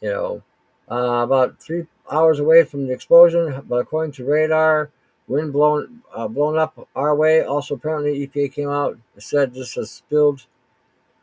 You 0.00 0.10
know, 0.10 0.42
uh, 0.90 1.22
about 1.22 1.60
three 1.60 1.86
hours 2.10 2.40
away 2.40 2.64
from 2.64 2.86
the 2.86 2.92
explosion, 2.92 3.62
but 3.68 3.76
according 3.76 4.12
to 4.12 4.24
radar, 4.24 4.90
wind 5.28 5.52
blown 5.52 6.02
uh, 6.14 6.28
blown 6.28 6.58
up 6.58 6.88
our 6.94 7.14
way. 7.14 7.42
Also, 7.42 7.74
apparently, 7.74 8.26
EPA 8.26 8.52
came 8.52 8.68
out 8.68 8.98
and 9.14 9.22
said 9.22 9.54
this 9.54 9.74
has 9.74 9.90
spilled, 9.90 10.46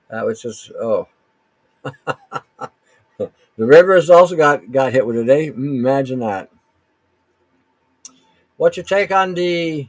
uh, 0.10 0.22
which 0.22 0.46
is 0.46 0.72
oh. 0.80 1.08
the 3.18 3.30
river 3.58 3.96
has 3.96 4.10
also 4.10 4.36
got 4.36 4.72
got 4.72 4.94
hit 4.94 5.06
with 5.06 5.18
it. 5.18 5.30
Eh? 5.30 5.50
Mm, 5.52 5.80
Imagine 5.80 6.20
that. 6.20 6.50
What's 8.58 8.78
your 8.78 8.86
take 8.86 9.12
on 9.12 9.36
the 9.36 9.88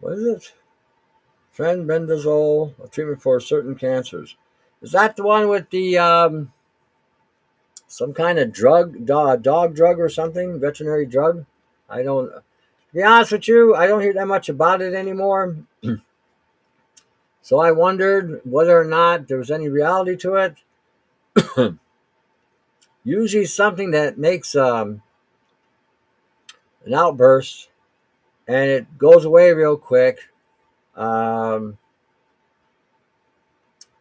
what 0.00 0.12
is 0.12 0.26
it? 0.26 0.52
Fenbendazole, 1.56 2.74
a 2.84 2.88
treatment 2.88 3.22
for 3.22 3.38
certain 3.40 3.76
cancers. 3.76 4.36
Is 4.82 4.92
that 4.92 5.16
the 5.16 5.22
one 5.22 5.48
with 5.48 5.70
the 5.70 5.96
um, 5.98 6.52
some 7.94 8.12
kind 8.12 8.40
of 8.40 8.52
drug, 8.52 9.06
dog, 9.06 9.40
dog 9.44 9.76
drug 9.76 10.00
or 10.00 10.08
something, 10.08 10.58
veterinary 10.58 11.06
drug? 11.06 11.46
I 11.88 12.02
don't. 12.02 12.28
To 12.28 12.42
be 12.92 13.04
honest 13.04 13.30
with 13.30 13.46
you, 13.46 13.76
I 13.76 13.86
don't 13.86 14.00
hear 14.00 14.12
that 14.14 14.26
much 14.26 14.48
about 14.48 14.82
it 14.82 14.94
anymore. 14.94 15.56
so 17.42 17.60
I 17.60 17.70
wondered 17.70 18.40
whether 18.44 18.76
or 18.76 18.84
not 18.84 19.28
there 19.28 19.38
was 19.38 19.52
any 19.52 19.68
reality 19.68 20.16
to 20.16 20.54
it. 21.56 21.78
Usually, 23.04 23.44
something 23.44 23.92
that 23.92 24.18
makes 24.18 24.56
um, 24.56 25.00
an 26.84 26.94
outburst 26.94 27.68
and 28.48 28.70
it 28.70 28.98
goes 28.98 29.24
away 29.24 29.52
real 29.52 29.76
quick. 29.76 30.18
Um, 30.96 31.78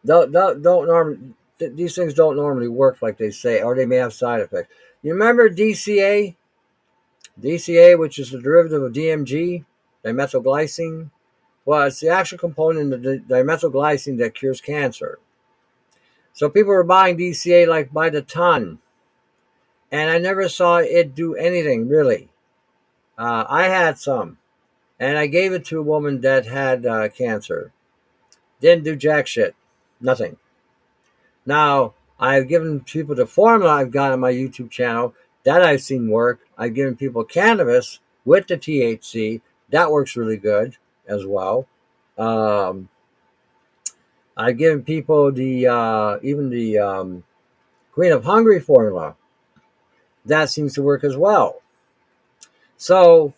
don't 0.03 0.31
don't, 0.31 0.63
don't 0.63 0.87
norm, 0.87 1.35
th- 1.59 1.73
these 1.75 1.95
things 1.95 2.13
don't 2.13 2.35
normally 2.35 2.67
work 2.67 3.01
like 3.01 3.17
they 3.17 3.31
say, 3.31 3.61
or 3.61 3.75
they 3.75 3.85
may 3.85 3.97
have 3.97 4.13
side 4.13 4.41
effects. 4.41 4.73
You 5.01 5.13
remember 5.13 5.49
DCA? 5.49 6.35
DCA, 7.39 7.97
which 7.97 8.19
is 8.19 8.31
the 8.31 8.39
derivative 8.39 8.83
of 8.83 8.93
DMG, 8.93 9.65
dimethylglycine. 10.03 11.09
Well, 11.65 11.87
it's 11.87 11.99
the 11.99 12.09
actual 12.09 12.37
component 12.37 12.93
of 12.93 13.01
the 13.03 13.19
dimethylglycine 13.19 14.17
that 14.19 14.35
cures 14.35 14.61
cancer. 14.61 15.19
So 16.33 16.49
people 16.49 16.73
were 16.73 16.83
buying 16.83 17.17
DCA 17.17 17.67
like 17.67 17.93
by 17.93 18.09
the 18.09 18.21
ton, 18.21 18.79
and 19.91 20.09
I 20.09 20.17
never 20.17 20.49
saw 20.49 20.77
it 20.77 21.15
do 21.15 21.35
anything 21.35 21.87
really. 21.87 22.29
Uh, 23.17 23.45
I 23.47 23.63
had 23.63 23.99
some, 23.99 24.39
and 24.99 25.17
I 25.17 25.27
gave 25.27 25.53
it 25.53 25.65
to 25.65 25.79
a 25.79 25.83
woman 25.83 26.21
that 26.21 26.47
had 26.47 26.85
uh, 26.85 27.09
cancer. 27.09 27.71
Didn't 28.59 28.83
do 28.83 28.95
jack 28.95 29.27
shit, 29.27 29.55
nothing. 30.01 30.37
Now 31.45 31.93
I've 32.19 32.47
given 32.47 32.79
people 32.81 33.15
the 33.15 33.25
formula 33.25 33.73
I've 33.73 33.91
got 33.91 34.11
on 34.11 34.19
my 34.19 34.31
YouTube 34.31 34.69
channel 34.69 35.13
that 35.43 35.61
I've 35.61 35.81
seen 35.81 36.09
work. 36.09 36.39
I've 36.57 36.73
given 36.73 36.95
people 36.95 37.23
cannabis 37.23 37.99
with 38.25 38.47
the 38.47 38.57
THC 38.57 39.41
that 39.71 39.91
works 39.91 40.15
really 40.15 40.37
good 40.37 40.77
as 41.07 41.25
well. 41.25 41.67
Um, 42.17 42.89
I've 44.37 44.57
given 44.57 44.83
people 44.83 45.31
the 45.31 45.67
uh, 45.67 46.17
even 46.21 46.49
the 46.49 46.77
um, 46.79 47.23
Queen 47.91 48.11
of 48.11 48.23
Hungary 48.23 48.59
formula 48.59 49.15
that 50.25 50.49
seems 50.49 50.73
to 50.75 50.83
work 50.83 51.03
as 51.03 51.17
well. 51.17 51.61
So 52.77 53.33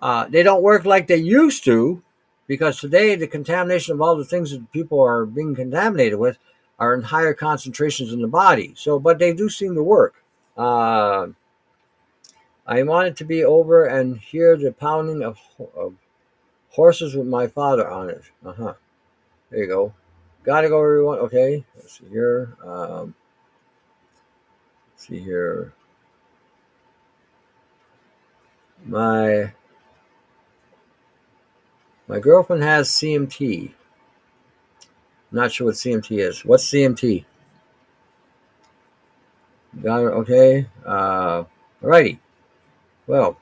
uh, 0.00 0.26
they 0.26 0.42
don't 0.42 0.62
work 0.62 0.84
like 0.84 1.06
they 1.06 1.16
used 1.16 1.64
to 1.64 2.02
because 2.46 2.80
today 2.80 3.14
the 3.14 3.26
contamination 3.26 3.94
of 3.94 4.00
all 4.00 4.16
the 4.16 4.24
things 4.24 4.50
that 4.50 4.72
people 4.72 5.00
are 5.00 5.26
being 5.26 5.54
contaminated 5.54 6.18
with 6.18 6.38
are 6.80 6.94
in 6.94 7.02
higher 7.02 7.34
concentrations 7.34 8.12
in 8.12 8.22
the 8.22 8.26
body. 8.26 8.72
So, 8.74 8.98
but 8.98 9.18
they 9.18 9.34
do 9.34 9.48
seem 9.48 9.74
to 9.74 9.82
work. 9.82 10.24
Uh, 10.56 11.28
I 12.66 12.82
wanted 12.82 13.16
to 13.18 13.24
be 13.24 13.44
over 13.44 13.84
and 13.86 14.18
hear 14.18 14.56
the 14.56 14.72
pounding 14.72 15.22
of, 15.22 15.38
of 15.76 15.94
horses 16.70 17.14
with 17.14 17.26
my 17.26 17.46
father 17.46 17.88
on 17.88 18.08
it. 18.08 18.22
Uh 18.44 18.52
huh. 18.52 18.74
There 19.50 19.60
you 19.60 19.66
go. 19.66 19.92
Gotta 20.42 20.68
go, 20.68 20.80
everyone. 20.80 21.18
Okay. 21.18 21.64
Let's 21.76 21.98
see 21.98 22.08
here. 22.10 22.56
Um, 22.64 23.14
let's 24.92 25.06
see 25.06 25.18
here. 25.18 25.74
My 28.86 29.52
my 32.08 32.18
girlfriend 32.18 32.62
has 32.62 32.88
CMT. 32.88 33.72
Not 35.32 35.52
sure 35.52 35.66
what 35.66 35.76
CMT 35.76 36.18
is. 36.18 36.44
What's 36.44 36.68
CMT? 36.70 37.24
Got 39.82 40.00
it. 40.00 40.06
Okay. 40.06 40.66
Uh, 40.84 41.44
alrighty. 41.82 42.18
Well, 43.06 43.38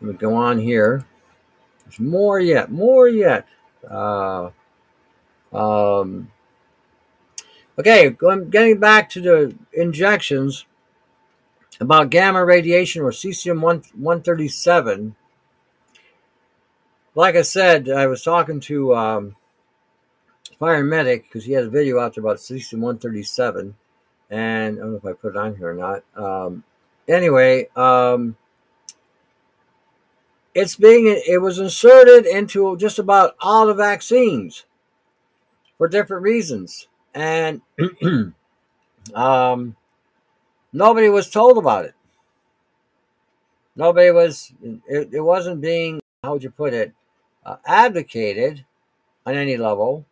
let 0.00 0.12
me 0.12 0.16
go 0.16 0.34
on 0.34 0.58
here. 0.58 1.04
There's 1.84 2.00
more 2.00 2.40
yet. 2.40 2.70
More 2.70 3.08
yet. 3.08 3.46
Uh, 3.88 4.50
um, 5.52 6.30
okay. 7.78 8.08
Going, 8.10 8.48
getting 8.48 8.78
back 8.78 9.10
to 9.10 9.20
the 9.20 9.54
injections 9.74 10.64
about 11.80 12.10
gamma 12.10 12.44
radiation 12.44 13.02
or 13.02 13.10
cesium 13.10 13.60
137. 13.60 15.14
Like 17.14 17.36
I 17.36 17.42
said, 17.42 17.90
I 17.90 18.06
was 18.06 18.22
talking 18.22 18.60
to 18.60 18.94
um, 18.94 19.36
Firemedic 20.60 21.22
because 21.22 21.44
he 21.44 21.52
has 21.52 21.66
a 21.66 21.70
video 21.70 21.98
out 21.98 22.14
there 22.14 22.22
about 22.22 22.36
cesium 22.36 22.80
137. 22.80 23.74
And 24.30 24.78
I 24.78 24.80
don't 24.80 24.92
know 24.92 24.96
if 24.96 25.04
I 25.04 25.12
put 25.12 25.34
it 25.34 25.36
on 25.36 25.56
here 25.56 25.70
or 25.70 25.74
not. 25.74 26.04
Um, 26.14 26.62
anyway, 27.08 27.68
um, 27.74 28.36
it's 30.54 30.76
being 30.76 31.06
it 31.06 31.40
was 31.40 31.58
inserted 31.58 32.26
into 32.26 32.76
just 32.76 32.98
about 32.98 33.34
all 33.40 33.66
the 33.66 33.74
vaccines 33.74 34.64
for 35.78 35.88
different 35.88 36.22
reasons, 36.22 36.88
and 37.14 37.62
um, 39.14 39.76
nobody 40.72 41.08
was 41.08 41.30
told 41.30 41.58
about 41.58 41.84
it. 41.84 41.94
Nobody 43.76 44.10
was. 44.10 44.52
It, 44.88 45.10
it 45.12 45.20
wasn't 45.20 45.60
being 45.60 46.00
how 46.22 46.32
would 46.32 46.42
you 46.42 46.50
put 46.50 46.74
it 46.74 46.92
uh, 47.46 47.56
advocated 47.64 48.64
on 49.24 49.34
any 49.34 49.56
level 49.56 50.04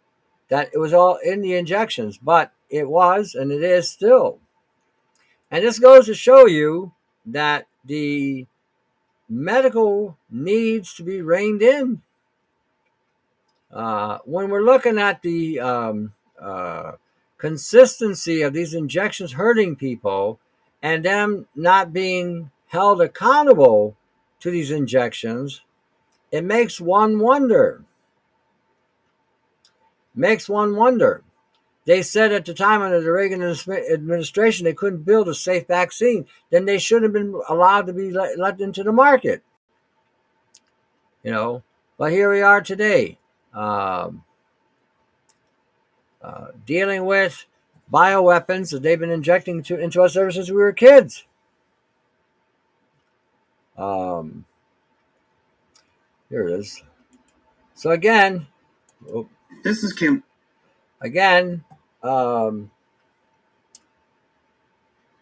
that 0.49 0.71
it 0.73 0.79
was 0.79 0.93
all 0.93 1.17
in 1.17 1.41
the 1.41 1.55
injections, 1.55 2.19
but 2.19 2.53
it 2.71 2.89
was 2.89 3.35
and 3.35 3.53
it 3.53 3.63
is 3.63 3.91
still. 3.91 4.39
And 5.51 5.65
this 5.65 5.79
goes 5.79 6.07
to 6.07 6.15
show 6.15 6.47
you 6.47 6.93
that 7.27 7.67
the 7.85 8.47
medical 9.29 10.17
needs 10.31 10.95
to 10.95 11.03
be 11.03 11.21
reined 11.21 11.63
in. 11.63 12.03
Uh, 13.73 14.19
when 14.25 14.49
we're 14.49 14.63
looking 14.63 14.99
at 14.99 15.21
the 15.23 15.61
um, 15.61 16.15
uh, 16.41 16.93
consistency 17.37 18.43
of 18.43 18.55
these 18.55 18.75
injections 18.75 19.33
hurting 19.33 19.77
people 19.77 20.41
and 20.83 21.05
them 21.05 21.47
not 21.55 21.93
being 21.93 22.51
held 22.69 23.01
accountable 23.01 23.97
to 24.41 24.51
these 24.51 24.71
injections, 24.71 25.61
it 26.31 26.45
makes 26.45 26.81
one 26.81 27.19
wonder. 27.19 27.85
Makes 30.19 30.49
one 30.49 30.75
wonder. 30.75 31.23
They 31.87 32.03
said 32.03 32.33
at 32.33 32.45
the 32.45 32.53
time 32.53 32.83
under 32.83 33.01
the 33.01 33.13
Reagan 33.13 33.41
administration 33.41 34.65
they 34.65 34.75
couldn't 34.75 35.05
build 35.05 35.29
a 35.29 35.35
safe 35.35 35.69
vaccine. 35.69 36.27
Then 36.51 36.65
they 36.65 36.79
shouldn't 36.79 37.05
have 37.05 37.13
been 37.13 37.41
allowed 37.49 37.87
to 37.87 37.93
be 37.93 38.11
let, 38.11 38.37
let 38.37 38.61
into 38.61 38.83
the 38.83 38.91
market. 38.91 39.45
You 41.23 41.31
know, 41.31 41.63
but 41.99 42.11
here 42.11 42.33
we 42.33 42.43
are 42.43 42.61
today, 42.61 43.19
um, 43.55 44.25
uh, 46.21 46.49
dealing 46.67 47.07
with 47.07 47.47
bioweapons 47.93 48.73
that 48.73 48.83
they've 48.83 48.99
been 48.99 49.11
injecting 49.11 49.63
to, 49.63 49.79
into 49.79 50.03
us 50.03 50.17
ever 50.17 50.33
since 50.33 50.51
we 50.51 50.57
were 50.57 50.73
kids. 50.73 51.25
Um, 53.77 54.47
here 56.29 56.49
it 56.49 56.59
is. 56.59 56.83
So 57.77 57.91
again, 57.91 58.49
oh, 59.15 59.29
This 59.63 59.83
is 59.85 59.93
Kim. 59.93 60.23
again, 61.01 61.65
um, 62.03 62.71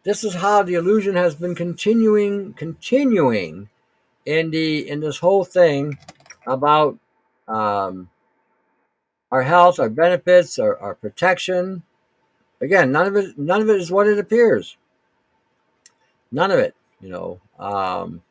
this 0.04 0.24
is 0.24 0.34
how 0.34 0.62
the 0.62 0.74
illusion 0.74 1.16
has 1.16 1.34
been 1.34 1.54
continuing, 1.54 2.52
continuing 2.54 3.68
in 4.26 4.50
the 4.50 4.88
in 4.88 5.00
this 5.00 5.18
whole 5.18 5.44
thing 5.44 5.98
about 6.46 6.98
um, 7.48 8.10
our 9.32 9.42
health, 9.42 9.80
our 9.80 9.90
benefits, 9.90 10.58
our, 10.58 10.78
our 10.78 10.94
protection. 10.94 11.82
Again, 12.60 12.92
none 12.92 13.06
of 13.06 13.16
it, 13.16 13.38
none 13.38 13.62
of 13.62 13.68
it 13.70 13.76
is 13.76 13.90
what 13.90 14.06
it 14.06 14.18
appears. 14.18 14.76
None 16.32 16.50
of 16.50 16.58
it, 16.58 16.74
you 17.00 17.08
know. 17.10 17.40
Um, 17.58 18.22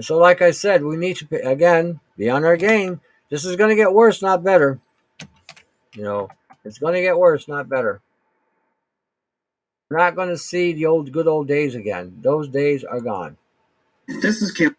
So, 0.00 0.18
like 0.18 0.42
I 0.42 0.50
said, 0.50 0.84
we 0.84 0.96
need 0.96 1.16
to 1.16 1.48
again 1.48 2.00
be 2.16 2.28
on 2.28 2.44
our 2.44 2.56
game. 2.56 3.00
This 3.30 3.44
is 3.44 3.56
going 3.56 3.70
to 3.70 3.76
get 3.76 3.92
worse, 3.92 4.22
not 4.22 4.44
better. 4.44 4.80
You 5.94 6.02
know, 6.02 6.28
it's 6.64 6.78
going 6.78 6.94
to 6.94 7.00
get 7.00 7.18
worse, 7.18 7.48
not 7.48 7.68
better. 7.68 8.00
We're 9.90 9.98
not 9.98 10.16
going 10.16 10.28
to 10.28 10.38
see 10.38 10.72
the 10.72 10.86
old 10.86 11.12
good 11.12 11.26
old 11.26 11.48
days 11.48 11.74
again. 11.74 12.18
Those 12.20 12.48
days 12.48 12.84
are 12.84 13.00
gone. 13.00 13.36
This 14.06 14.42
is 14.42 14.52
Kim. 14.52 14.76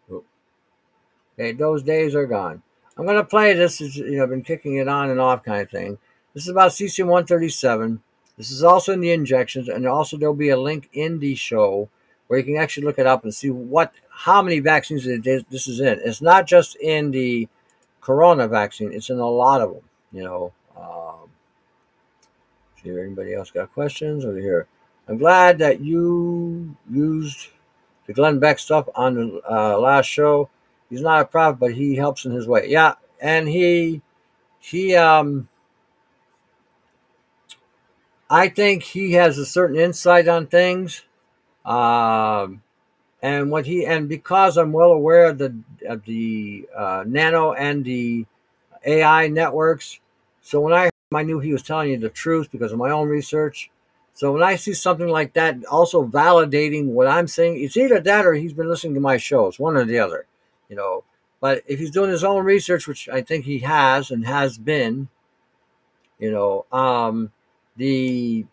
Okay, 1.38 1.52
those 1.52 1.82
days 1.82 2.14
are 2.14 2.26
gone. 2.26 2.62
I'm 2.96 3.04
going 3.04 3.16
to 3.16 3.24
play 3.24 3.54
this. 3.54 3.80
Is 3.80 3.96
you 3.96 4.16
know, 4.16 4.24
I've 4.24 4.30
been 4.30 4.42
kicking 4.42 4.76
it 4.76 4.88
on 4.88 5.10
and 5.10 5.20
off 5.20 5.44
kind 5.44 5.62
of 5.62 5.70
thing. 5.70 5.98
This 6.34 6.44
is 6.44 6.50
about 6.50 6.72
cesium 6.72 7.06
137. 7.06 8.02
This 8.36 8.50
is 8.50 8.62
also 8.62 8.92
in 8.92 9.00
the 9.00 9.12
injections, 9.12 9.68
and 9.68 9.86
also 9.86 10.16
there'll 10.16 10.34
be 10.34 10.50
a 10.50 10.60
link 10.60 10.88
in 10.92 11.18
the 11.18 11.34
show 11.34 11.88
where 12.26 12.38
you 12.38 12.44
can 12.44 12.56
actually 12.56 12.84
look 12.84 12.98
it 12.98 13.06
up 13.06 13.24
and 13.24 13.34
see 13.34 13.50
what 13.50 13.92
how 14.10 14.42
many 14.42 14.60
vaccines 14.60 15.04
this 15.04 15.68
is 15.68 15.80
in. 15.80 16.00
It's 16.04 16.22
not 16.22 16.46
just 16.46 16.76
in 16.76 17.10
the 17.10 17.48
corona 18.00 18.48
vaccine; 18.48 18.92
it's 18.92 19.10
in 19.10 19.18
a 19.18 19.28
lot 19.28 19.60
of 19.60 19.72
them. 19.72 19.82
You 20.12 20.24
know. 20.24 20.52
Um, 20.76 21.30
see 22.82 22.90
if 22.90 22.98
anybody 22.98 23.34
else 23.34 23.50
got 23.50 23.72
questions 23.72 24.24
over 24.24 24.38
here. 24.38 24.66
I'm 25.08 25.18
glad 25.18 25.58
that 25.58 25.80
you 25.80 26.76
used 26.90 27.48
the 28.06 28.12
Glenn 28.12 28.38
Beck 28.38 28.58
stuff 28.58 28.88
on 28.94 29.14
the 29.14 29.40
uh, 29.50 29.78
last 29.78 30.06
show. 30.06 30.48
He's 30.90 31.00
not 31.00 31.22
a 31.22 31.24
prophet, 31.24 31.58
but 31.58 31.74
he 31.74 31.96
helps 31.96 32.24
in 32.24 32.32
his 32.32 32.46
way. 32.46 32.68
Yeah, 32.68 32.94
and 33.20 33.48
he 33.48 34.02
he 34.58 34.94
um 34.96 35.48
I 38.30 38.48
think 38.48 38.82
he 38.82 39.12
has 39.12 39.38
a 39.38 39.46
certain 39.46 39.76
insight 39.78 40.28
on 40.28 40.46
things. 40.46 41.04
Um 41.64 42.62
and 43.22 43.50
what 43.50 43.66
he 43.66 43.84
and 43.84 44.08
because 44.08 44.56
I'm 44.56 44.72
well 44.72 44.92
aware 44.92 45.26
of 45.26 45.38
the 45.38 45.56
of 45.86 46.04
the 46.04 46.68
uh, 46.76 47.04
nano 47.06 47.52
and 47.52 47.84
the 47.84 48.26
AI 48.84 49.28
networks, 49.28 50.00
so 50.40 50.60
when 50.60 50.72
I 50.72 50.90
I 51.14 51.22
knew 51.22 51.40
he 51.40 51.52
was 51.52 51.62
telling 51.62 51.90
you 51.90 51.98
the 51.98 52.10
truth 52.10 52.50
because 52.52 52.72
of 52.72 52.78
my 52.78 52.90
own 52.90 53.08
research. 53.08 53.70
So 54.12 54.32
when 54.32 54.42
I 54.42 54.56
see 54.56 54.74
something 54.74 55.08
like 55.08 55.34
that, 55.34 55.64
also 55.66 56.04
validating 56.04 56.86
what 56.86 57.06
I'm 57.06 57.28
saying, 57.28 57.62
it's 57.62 57.76
either 57.76 58.00
that 58.00 58.26
or 58.26 58.34
he's 58.34 58.52
been 58.52 58.68
listening 58.68 58.94
to 58.94 59.00
my 59.00 59.16
shows, 59.16 59.60
one 59.60 59.76
or 59.76 59.84
the 59.84 60.00
other, 60.00 60.26
you 60.68 60.76
know. 60.76 61.04
But 61.40 61.62
if 61.68 61.78
he's 61.78 61.92
doing 61.92 62.10
his 62.10 62.24
own 62.24 62.44
research, 62.44 62.88
which 62.88 63.08
I 63.08 63.22
think 63.22 63.44
he 63.44 63.60
has 63.60 64.10
and 64.10 64.26
has 64.26 64.58
been, 64.58 65.08
you 66.18 66.32
know, 66.32 66.66
um, 66.72 67.30
the 67.76 68.44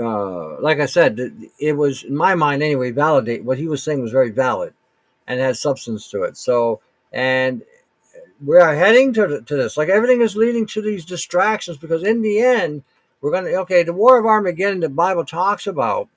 uh, 0.00 0.60
like 0.60 0.80
I 0.80 0.86
said, 0.86 1.18
it 1.58 1.72
was 1.72 2.04
in 2.04 2.16
my 2.16 2.34
mind 2.34 2.62
anyway. 2.62 2.90
Validate 2.90 3.44
what 3.44 3.58
he 3.58 3.68
was 3.68 3.82
saying 3.82 4.00
was 4.00 4.12
very 4.12 4.30
valid 4.30 4.74
and 5.26 5.40
had 5.40 5.56
substance 5.56 6.08
to 6.10 6.22
it. 6.22 6.36
So, 6.36 6.80
and 7.12 7.62
we 8.44 8.56
are 8.58 8.74
heading 8.74 9.12
to, 9.14 9.42
to 9.42 9.56
this. 9.56 9.76
Like 9.76 9.88
everything 9.88 10.20
is 10.20 10.36
leading 10.36 10.66
to 10.66 10.82
these 10.82 11.04
distractions 11.04 11.78
because 11.78 12.02
in 12.02 12.22
the 12.22 12.40
end, 12.40 12.82
we're 13.20 13.32
going 13.32 13.44
to, 13.44 13.54
okay, 13.56 13.82
the 13.82 13.92
war 13.92 14.18
of 14.18 14.26
Armageddon 14.26 14.80
the 14.80 14.88
Bible 14.88 15.24
talks 15.24 15.66
about 15.66 16.08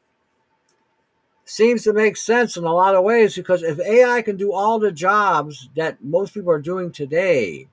seems 1.43 1.83
to 1.83 1.93
make 1.93 2.15
sense 2.15 2.55
in 2.55 2.63
a 2.63 2.73
lot 2.73 2.95
of 2.95 3.03
ways 3.03 3.35
because 3.35 3.63
if 3.63 3.79
AI 3.79 4.21
can 4.21 4.37
do 4.37 4.53
all 4.53 4.79
the 4.79 4.91
jobs 4.91 5.69
that 5.75 6.03
most 6.03 6.33
people 6.33 6.51
are 6.51 6.61
doing 6.61 6.91
today, 6.91 7.67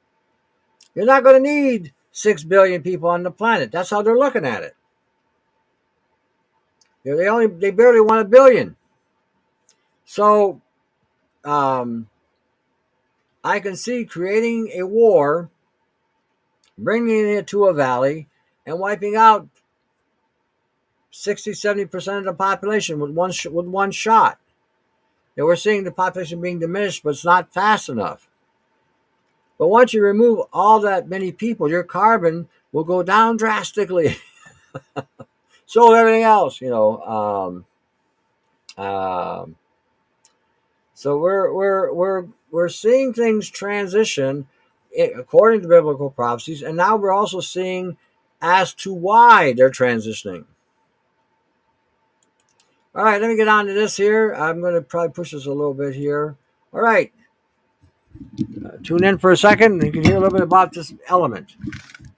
you're 0.94 1.06
not 1.06 1.22
going 1.22 1.43
to 1.43 1.51
need 1.51 1.93
6 2.12 2.44
billion 2.44 2.82
people 2.82 3.09
on 3.10 3.22
the 3.22 3.30
planet. 3.30 3.70
That's 3.70 3.90
how 3.90 4.02
they're 4.02 4.18
looking 4.18 4.47
at 4.47 4.62
it. 4.62 4.74
They 7.16 7.28
only 7.28 7.47
they 7.47 7.70
barely 7.70 8.01
want 8.01 8.20
a 8.20 8.24
billion. 8.24 8.76
So 10.05 10.60
um, 11.44 12.09
I 13.44 13.60
can 13.60 13.76
see 13.76 14.05
creating 14.05 14.70
a 14.74 14.85
war, 14.86 15.51
bringing 16.76 17.28
it 17.28 17.47
to 17.48 17.66
a 17.66 17.74
valley, 17.74 18.28
and 18.66 18.78
wiping 18.78 19.16
out 19.16 19.48
60 21.10 21.52
70% 21.52 22.18
of 22.18 22.24
the 22.24 22.35
population 22.35 23.01
with 23.01 23.10
one, 23.12 23.32
sh- 23.32 23.47
with 23.47 23.66
one 23.66 23.90
shot. 23.90 24.39
Now 25.36 25.44
we're 25.44 25.56
seeing 25.56 25.85
the 25.85 25.93
population 25.93 26.40
being 26.40 26.59
diminished, 26.59 27.02
but 27.02 27.10
it's 27.10 27.24
not 27.24 27.52
fast 27.52 27.89
enough. 27.89 28.28
But 29.59 29.68
once 29.68 29.93
you 29.93 30.02
remove 30.02 30.40
all 30.52 30.80
that 30.80 31.09
many 31.09 31.32
people, 31.32 31.68
your 31.70 31.82
carbon 31.82 32.48
will 32.72 32.85
go 32.85 33.02
down 33.02 33.36
drastically. 33.36 34.16
so 35.69 35.93
everything 35.93 36.23
else, 36.23 36.62
you 36.62 36.70
know. 36.70 37.65
Um, 38.78 38.82
um, 38.82 39.57
so 40.95 41.19
we're 41.19 41.53
we're 41.53 41.93
we're 41.93 42.27
we're 42.51 42.70
seeing 42.70 43.12
things 43.12 43.51
transition 43.51 44.49
according 44.99 45.61
to 45.61 45.69
biblical 45.69 46.09
prophecies, 46.09 46.62
and 46.62 46.74
now 46.74 46.97
we're 46.97 47.12
also 47.12 47.40
seeing 47.40 47.99
as 48.40 48.73
to 48.73 48.95
why 48.95 49.53
they're 49.53 49.70
transitioning. 49.70 50.47
All 52.95 53.05
right, 53.05 53.20
let 53.20 53.28
me 53.28 53.36
get 53.36 53.47
on 53.47 53.66
to 53.66 53.74
this 53.74 53.99
here. 53.99 54.32
I'm 54.32 54.62
going 54.62 54.74
to 54.74 54.81
probably 54.81 55.12
push 55.12 55.32
this 55.32 55.45
a 55.45 55.51
little 55.51 55.74
bit 55.74 55.95
here. 55.95 56.36
All 56.73 56.81
right. 56.81 57.12
Uh, 58.65 58.70
tune 58.82 59.05
in 59.05 59.19
for 59.19 59.32
a 59.32 59.36
second. 59.36 59.82
You 59.85 59.93
can 59.93 60.03
hear 60.03 60.16
a 60.16 60.20
little 60.20 60.36
bit 60.36 60.43
about 60.43 60.73
this 60.73 60.95
element. 61.09 61.57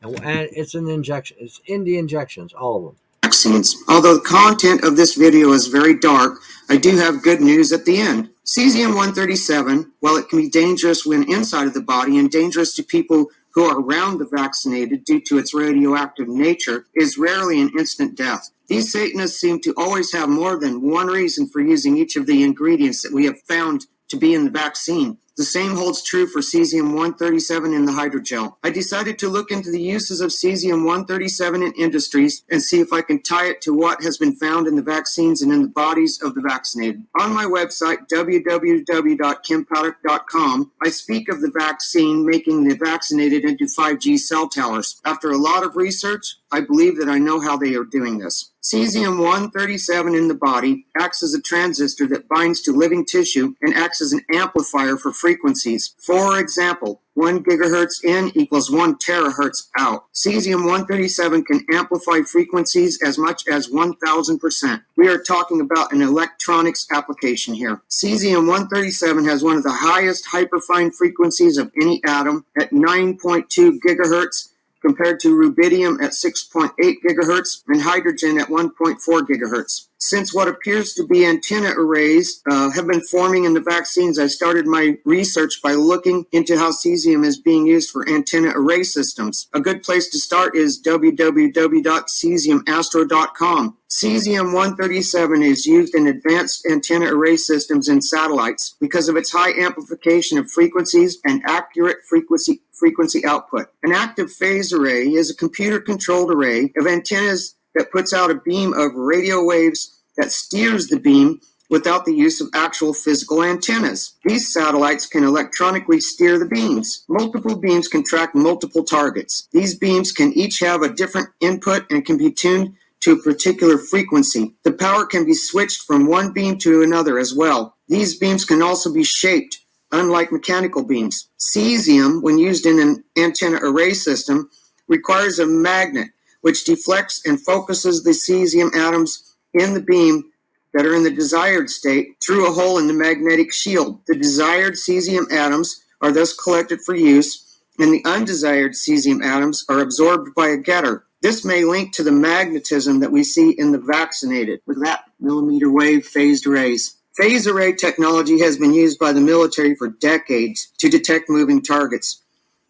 And, 0.02 0.20
and 0.22 0.48
it's 0.52 0.74
an 0.74 0.88
injection. 0.88 1.36
It's 1.40 1.60
in 1.66 1.82
the 1.82 1.98
injections, 1.98 2.52
all 2.52 2.76
of 2.76 2.84
them. 2.84 2.96
Vaccines. 3.30 3.76
Although 3.86 4.14
the 4.14 4.22
content 4.22 4.82
of 4.82 4.96
this 4.96 5.14
video 5.14 5.52
is 5.52 5.68
very 5.68 5.96
dark, 5.96 6.40
I 6.68 6.76
do 6.76 6.96
have 6.96 7.22
good 7.22 7.40
news 7.40 7.72
at 7.72 7.84
the 7.84 8.00
end. 8.00 8.30
Cesium 8.44 8.88
137, 8.88 9.92
while 10.00 10.16
it 10.16 10.28
can 10.28 10.40
be 10.40 10.48
dangerous 10.48 11.06
when 11.06 11.30
inside 11.30 11.68
of 11.68 11.74
the 11.74 11.80
body 11.80 12.18
and 12.18 12.28
dangerous 12.28 12.74
to 12.74 12.82
people 12.82 13.26
who 13.54 13.62
are 13.62 13.78
around 13.78 14.18
the 14.18 14.26
vaccinated 14.26 15.04
due 15.04 15.20
to 15.28 15.38
its 15.38 15.54
radioactive 15.54 16.26
nature, 16.26 16.86
is 16.96 17.18
rarely 17.18 17.60
an 17.60 17.70
instant 17.78 18.16
death. 18.16 18.50
These 18.66 18.90
Satanists 18.90 19.40
seem 19.40 19.60
to 19.60 19.74
always 19.76 20.12
have 20.12 20.28
more 20.28 20.58
than 20.58 20.82
one 20.82 21.06
reason 21.06 21.46
for 21.46 21.60
using 21.60 21.96
each 21.96 22.16
of 22.16 22.26
the 22.26 22.42
ingredients 22.42 23.00
that 23.02 23.12
we 23.12 23.26
have 23.26 23.40
found 23.42 23.86
to 24.08 24.16
be 24.16 24.34
in 24.34 24.44
the 24.44 24.50
vaccine. 24.50 25.18
The 25.40 25.46
same 25.46 25.74
holds 25.74 26.02
true 26.02 26.26
for 26.26 26.40
cesium 26.40 26.88
137 26.88 27.72
in 27.72 27.86
the 27.86 27.92
hydrogel. 27.92 28.56
I 28.62 28.68
decided 28.68 29.18
to 29.20 29.30
look 29.30 29.50
into 29.50 29.70
the 29.70 29.80
uses 29.80 30.20
of 30.20 30.32
cesium 30.32 30.84
137 30.84 31.62
in 31.62 31.72
industries 31.78 32.42
and 32.50 32.62
see 32.62 32.80
if 32.80 32.92
I 32.92 33.00
can 33.00 33.22
tie 33.22 33.46
it 33.46 33.62
to 33.62 33.72
what 33.72 34.02
has 34.02 34.18
been 34.18 34.36
found 34.36 34.66
in 34.66 34.76
the 34.76 34.82
vaccines 34.82 35.40
and 35.40 35.50
in 35.50 35.62
the 35.62 35.68
bodies 35.68 36.20
of 36.22 36.34
the 36.34 36.42
vaccinated. 36.42 37.06
On 37.18 37.32
my 37.32 37.46
website, 37.46 38.06
www.kimpaddock.com, 38.12 40.72
I 40.84 40.90
speak 40.90 41.30
of 41.30 41.40
the 41.40 41.52
vaccine 41.58 42.26
making 42.26 42.68
the 42.68 42.76
vaccinated 42.76 43.46
into 43.46 43.64
5G 43.64 44.18
cell 44.18 44.46
towers. 44.46 45.00
After 45.06 45.30
a 45.30 45.38
lot 45.38 45.64
of 45.64 45.74
research, 45.74 46.36
I 46.52 46.60
believe 46.60 46.98
that 46.98 47.08
I 47.08 47.16
know 47.16 47.40
how 47.40 47.56
they 47.56 47.74
are 47.76 47.84
doing 47.84 48.18
this. 48.18 48.50
Cesium 48.62 49.18
137 49.18 50.14
in 50.14 50.28
the 50.28 50.34
body 50.34 50.84
acts 50.98 51.22
as 51.22 51.32
a 51.32 51.40
transistor 51.40 52.06
that 52.08 52.28
binds 52.28 52.60
to 52.60 52.72
living 52.72 53.06
tissue 53.06 53.54
and 53.62 53.72
acts 53.74 54.02
as 54.02 54.12
an 54.12 54.20
amplifier 54.34 54.98
for 54.98 55.14
frequencies. 55.14 55.94
For 55.98 56.38
example, 56.38 57.00
1 57.14 57.42
gigahertz 57.42 58.04
in 58.04 58.30
equals 58.34 58.70
1 58.70 58.96
terahertz 58.96 59.68
out. 59.78 60.04
Cesium 60.12 60.66
137 60.66 61.42
can 61.44 61.64
amplify 61.72 62.20
frequencies 62.20 63.00
as 63.02 63.16
much 63.16 63.48
as 63.48 63.68
1000%. 63.68 64.82
We 64.94 65.08
are 65.08 65.18
talking 65.18 65.62
about 65.62 65.92
an 65.92 66.02
electronics 66.02 66.86
application 66.92 67.54
here. 67.54 67.80
Cesium 67.88 68.46
137 68.46 69.24
has 69.24 69.42
one 69.42 69.56
of 69.56 69.62
the 69.62 69.72
highest 69.72 70.26
hyperfine 70.26 70.94
frequencies 70.94 71.56
of 71.56 71.72
any 71.80 72.02
atom 72.06 72.44
at 72.58 72.72
9.2 72.72 73.78
gigahertz 73.86 74.50
compared 74.80 75.20
to 75.20 75.36
rubidium 75.36 76.02
at 76.02 76.12
6.8 76.12 76.72
gigahertz 77.06 77.62
and 77.68 77.82
hydrogen 77.82 78.40
at 78.40 78.48
1.4 78.48 78.96
gigahertz. 79.22 79.89
Since 80.02 80.32
what 80.32 80.48
appears 80.48 80.94
to 80.94 81.06
be 81.06 81.26
antenna 81.26 81.74
arrays 81.76 82.40
uh, 82.50 82.70
have 82.70 82.86
been 82.86 83.02
forming 83.02 83.44
in 83.44 83.52
the 83.52 83.60
vaccines, 83.60 84.18
I 84.18 84.28
started 84.28 84.66
my 84.66 84.96
research 85.04 85.60
by 85.62 85.74
looking 85.74 86.24
into 86.32 86.56
how 86.56 86.70
cesium 86.70 87.22
is 87.22 87.38
being 87.38 87.66
used 87.66 87.90
for 87.90 88.08
antenna 88.08 88.52
array 88.54 88.82
systems. 88.82 89.48
A 89.52 89.60
good 89.60 89.82
place 89.82 90.08
to 90.08 90.18
start 90.18 90.56
is 90.56 90.82
www.cesiumastro.com. 90.82 93.76
Cesium 93.90 94.54
137 94.54 95.42
is 95.42 95.66
used 95.66 95.94
in 95.94 96.06
advanced 96.06 96.66
antenna 96.70 97.12
array 97.12 97.36
systems 97.36 97.88
in 97.88 98.00
satellites 98.00 98.76
because 98.80 99.10
of 99.10 99.16
its 99.16 99.32
high 99.32 99.52
amplification 99.60 100.38
of 100.38 100.50
frequencies 100.50 101.18
and 101.26 101.42
accurate 101.44 101.98
frequency 102.08 102.62
frequency 102.72 103.22
output. 103.26 103.66
An 103.82 103.92
active 103.92 104.32
phase 104.32 104.72
array 104.72 105.08
is 105.08 105.28
a 105.28 105.36
computer 105.36 105.80
controlled 105.80 106.30
array 106.30 106.72
of 106.78 106.86
antennas 106.86 107.56
that 107.74 107.92
puts 107.92 108.12
out 108.12 108.30
a 108.30 108.34
beam 108.34 108.72
of 108.72 108.94
radio 108.94 109.44
waves 109.44 110.00
that 110.16 110.32
steers 110.32 110.88
the 110.88 110.98
beam 110.98 111.40
without 111.70 112.04
the 112.04 112.14
use 112.14 112.40
of 112.40 112.48
actual 112.52 112.92
physical 112.92 113.42
antennas. 113.42 114.16
These 114.24 114.52
satellites 114.52 115.06
can 115.06 115.24
electronically 115.24 116.00
steer 116.00 116.38
the 116.38 116.46
beams. 116.46 117.04
Multiple 117.08 117.56
beams 117.56 117.88
can 117.88 118.04
track 118.04 118.34
multiple 118.34 118.82
targets. 118.82 119.48
These 119.52 119.78
beams 119.78 120.12
can 120.12 120.32
each 120.32 120.58
have 120.58 120.82
a 120.82 120.92
different 120.92 121.28
input 121.40 121.86
and 121.90 122.04
can 122.04 122.18
be 122.18 122.32
tuned 122.32 122.74
to 123.00 123.12
a 123.12 123.22
particular 123.22 123.78
frequency. 123.78 124.54
The 124.64 124.72
power 124.72 125.06
can 125.06 125.24
be 125.24 125.32
switched 125.32 125.82
from 125.82 126.06
one 126.06 126.32
beam 126.32 126.58
to 126.58 126.82
another 126.82 127.18
as 127.18 127.34
well. 127.34 127.76
These 127.88 128.18
beams 128.18 128.44
can 128.44 128.62
also 128.62 128.92
be 128.92 129.04
shaped, 129.04 129.58
unlike 129.90 130.32
mechanical 130.32 130.84
beams. 130.84 131.28
Cesium, 131.38 132.20
when 132.20 132.36
used 132.36 132.66
in 132.66 132.78
an 132.78 133.04
antenna 133.16 133.58
array 133.62 133.94
system, 133.94 134.50
requires 134.86 135.38
a 135.38 135.46
magnet 135.46 136.10
which 136.40 136.64
deflects 136.64 137.20
and 137.26 137.44
focuses 137.44 138.02
the 138.02 138.10
cesium 138.10 138.74
atoms 138.74 139.36
in 139.54 139.74
the 139.74 139.80
beam 139.80 140.24
that 140.72 140.86
are 140.86 140.94
in 140.94 141.02
the 141.02 141.10
desired 141.10 141.68
state 141.68 142.16
through 142.24 142.48
a 142.48 142.52
hole 142.52 142.78
in 142.78 142.86
the 142.86 142.92
magnetic 142.92 143.52
shield. 143.52 144.00
The 144.06 144.16
desired 144.16 144.74
cesium 144.74 145.30
atoms 145.32 145.84
are 146.00 146.12
thus 146.12 146.32
collected 146.32 146.80
for 146.80 146.94
use, 146.94 147.60
and 147.78 147.92
the 147.92 148.02
undesired 148.04 148.72
cesium 148.72 149.24
atoms 149.24 149.64
are 149.68 149.80
absorbed 149.80 150.34
by 150.34 150.48
a 150.48 150.56
getter. 150.56 151.04
This 151.22 151.44
may 151.44 151.64
link 151.64 151.92
to 151.94 152.02
the 152.02 152.12
magnetism 152.12 153.00
that 153.00 153.12
we 153.12 153.24
see 153.24 153.50
in 153.50 153.72
the 153.72 153.78
vaccinated 153.78 154.60
with 154.66 154.82
that 154.82 155.04
millimeter 155.18 155.70
wave 155.70 156.06
phased 156.06 156.46
arrays. 156.46 156.96
Phase 157.14 157.46
array 157.46 157.74
technology 157.74 158.40
has 158.40 158.56
been 158.56 158.72
used 158.72 158.98
by 158.98 159.12
the 159.12 159.20
military 159.20 159.74
for 159.74 159.88
decades 159.88 160.72
to 160.78 160.88
detect 160.88 161.28
moving 161.28 161.60
targets. 161.60 162.22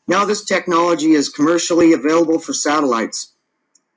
Now, 0.09 0.24
this 0.24 0.44
technology 0.44 1.12
is 1.12 1.28
commercially 1.28 1.92
available 1.92 2.40
for 2.40 2.52
satellites. 2.52 3.32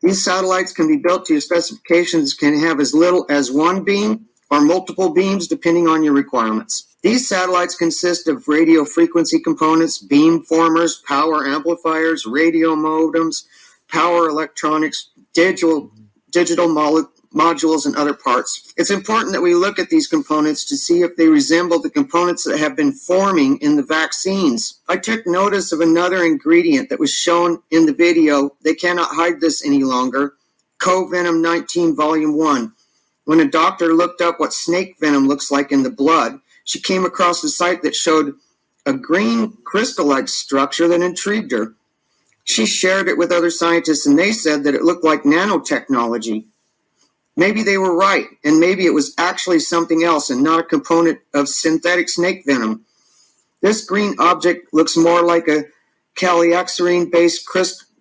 These 0.03 0.25
satellites 0.25 0.73
can 0.73 0.87
be 0.89 0.97
built 0.97 1.25
to 1.27 1.33
your 1.33 1.41
specifications, 1.41 2.33
can 2.33 2.59
have 2.59 2.81
as 2.81 2.93
little 2.93 3.25
as 3.29 3.49
one 3.49 3.85
beam 3.85 4.25
or 4.51 4.59
multiple 4.59 5.13
beams 5.13 5.47
depending 5.47 5.87
on 5.87 6.03
your 6.03 6.11
requirements. 6.13 6.93
These 7.03 7.27
satellites 7.27 7.75
consist 7.75 8.27
of 8.27 8.49
radio 8.49 8.83
frequency 8.83 9.39
components, 9.39 9.97
beam 9.97 10.43
formers, 10.43 11.01
power 11.07 11.47
amplifiers, 11.47 12.25
radio 12.25 12.75
modems, 12.75 13.45
power 13.87 14.27
electronics, 14.27 15.09
digital, 15.33 15.89
digital 16.31 16.67
modules, 17.33 17.85
and 17.85 17.95
other 17.95 18.13
parts. 18.13 18.73
It's 18.77 18.91
important 18.91 19.33
that 19.33 19.41
we 19.41 19.55
look 19.55 19.79
at 19.79 19.89
these 19.89 20.07
components 20.07 20.65
to 20.65 20.77
see 20.77 21.01
if 21.01 21.15
they 21.15 21.27
resemble 21.27 21.81
the 21.81 21.89
components 21.89 22.43
that 22.43 22.59
have 22.59 22.75
been 22.75 22.91
forming 22.91 23.57
in 23.57 23.75
the 23.75 23.83
vaccines. 23.83 24.79
I 24.87 24.97
took 24.97 25.25
notice 25.25 25.71
of 25.71 25.81
another 25.81 26.23
ingredient 26.23 26.89
that 26.89 26.99
was 26.99 27.11
shown 27.11 27.61
in 27.71 27.85
the 27.85 27.93
video. 27.93 28.51
They 28.63 28.75
cannot 28.75 29.15
hide 29.15 29.41
this 29.41 29.65
any 29.65 29.83
longer. 29.83 30.35
Covenom 30.79 31.41
19 31.41 31.95
Volume 31.95 32.37
1. 32.37 32.73
When 33.25 33.39
a 33.39 33.49
doctor 33.49 33.93
looked 33.93 34.21
up 34.21 34.39
what 34.39 34.53
snake 34.53 34.97
venom 34.99 35.27
looks 35.27 35.49
like 35.49 35.71
in 35.71 35.83
the 35.83 35.89
blood, 35.89 36.39
she 36.65 36.79
came 36.79 37.05
across 37.05 37.43
a 37.43 37.49
site 37.49 37.81
that 37.83 37.95
showed 37.95 38.33
a 38.85 38.93
green 38.93 39.57
crystal 39.63 40.05
like 40.05 40.27
structure 40.27 40.87
that 40.89 41.01
intrigued 41.01 41.51
her. 41.51 41.73
She 42.43 42.65
shared 42.65 43.07
it 43.07 43.17
with 43.17 43.31
other 43.31 43.49
scientists, 43.49 44.05
and 44.05 44.19
they 44.19 44.33
said 44.33 44.63
that 44.63 44.75
it 44.75 44.83
looked 44.83 45.05
like 45.05 45.23
nanotechnology. 45.23 46.45
Maybe 47.35 47.63
they 47.63 47.77
were 47.77 47.95
right, 47.95 48.27
and 48.43 48.59
maybe 48.59 48.85
it 48.85 48.93
was 48.93 49.13
actually 49.17 49.59
something 49.59 50.03
else 50.03 50.29
and 50.29 50.43
not 50.43 50.59
a 50.59 50.63
component 50.63 51.19
of 51.33 51.49
synthetic 51.49 52.09
snake 52.09 52.43
venom. 52.45 52.85
This 53.61 53.85
green 53.85 54.15
object 54.19 54.73
looks 54.73 54.95
more 54.95 55.23
like 55.23 55.47
a 55.47 55.65
calixarene 56.15 57.11
based 57.11 57.47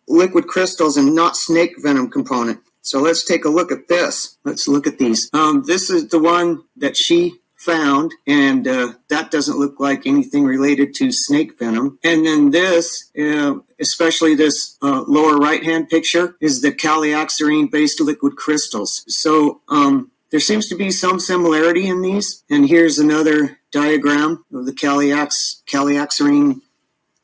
liquid 0.08 0.46
crystals 0.46 0.96
and 0.96 1.14
not 1.14 1.36
snake 1.36 1.74
venom 1.78 2.10
component. 2.10 2.60
So 2.82 3.00
let's 3.00 3.24
take 3.24 3.44
a 3.44 3.48
look 3.48 3.70
at 3.72 3.88
this. 3.88 4.36
Let's 4.44 4.68
look 4.68 4.86
at 4.86 4.98
these. 4.98 5.30
Um, 5.32 5.62
this 5.66 5.88
is 5.88 6.08
the 6.08 6.18
one 6.18 6.64
that 6.76 6.96
she 6.96 7.40
found, 7.62 8.12
and 8.26 8.66
uh, 8.66 8.92
that 9.08 9.30
doesn't 9.30 9.58
look 9.58 9.78
like 9.78 10.06
anything 10.06 10.44
related 10.44 10.94
to 10.94 11.12
snake 11.12 11.58
venom. 11.58 11.98
And 12.02 12.26
then 12.26 12.50
this, 12.50 13.10
uh, 13.18 13.54
especially 13.80 14.34
this 14.34 14.76
uh, 14.82 15.04
lower 15.06 15.36
right 15.36 15.62
hand 15.62 15.88
picture, 15.88 16.36
is 16.40 16.60
the 16.60 16.72
calixarene 16.72 17.70
based 17.70 18.00
liquid 18.00 18.36
crystals. 18.36 19.04
So 19.06 19.60
um, 19.68 20.10
there 20.30 20.40
seems 20.40 20.68
to 20.68 20.74
be 20.74 20.90
some 20.90 21.20
similarity 21.20 21.86
in 21.86 22.02
these. 22.02 22.42
And 22.50 22.68
here's 22.68 22.98
another 22.98 23.58
diagram 23.70 24.44
of 24.52 24.66
the 24.66 24.72
calixarene 24.72 26.60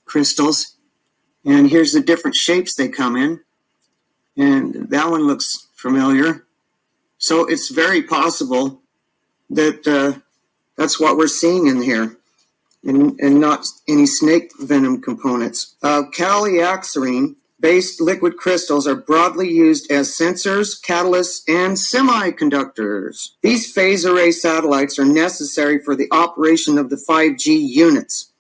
crystals. 0.05 0.77
And 1.44 1.70
here's 1.70 1.93
the 1.93 2.01
different 2.02 2.36
shapes 2.36 2.74
they 2.74 2.89
come 2.89 3.16
in. 3.16 3.40
And 4.36 4.90
that 4.90 5.10
one 5.10 5.27
looks 5.27 5.69
familiar. 5.74 6.47
So 7.16 7.47
it's 7.47 7.70
very 7.70 8.02
possible 8.02 8.82
that 9.51 9.86
uh, 9.86 10.20
that's 10.78 11.00
what 11.00 11.16
we're 11.16 11.26
seeing 11.26 11.66
in 11.66 11.82
here, 11.82 12.16
and, 12.84 13.18
and 13.20 13.40
not 13.40 13.66
any 13.88 14.06
snake 14.06 14.52
venom 14.60 15.02
components. 15.02 15.74
Uh, 15.82 16.05
calixarene 16.16 17.34
based 17.60 18.00
liquid 18.00 18.36
crystals 18.36 18.86
are 18.86 18.94
broadly 18.94 19.50
used 19.50 19.90
as 19.90 20.09
sensors, 20.09 20.80
catalysts, 20.80 21.42
and 21.48 21.76
semiconductors. 21.76 23.30
These 23.42 23.72
phase 23.72 24.06
array 24.06 24.30
satellites 24.30 25.00
are 25.00 25.05
necessary 25.05 25.80
for 25.80 25.96
the 25.96 26.06
operation 26.12 26.78
of 26.78 26.90
the 26.90 27.05
5G 27.09 27.68
units. 27.68 28.30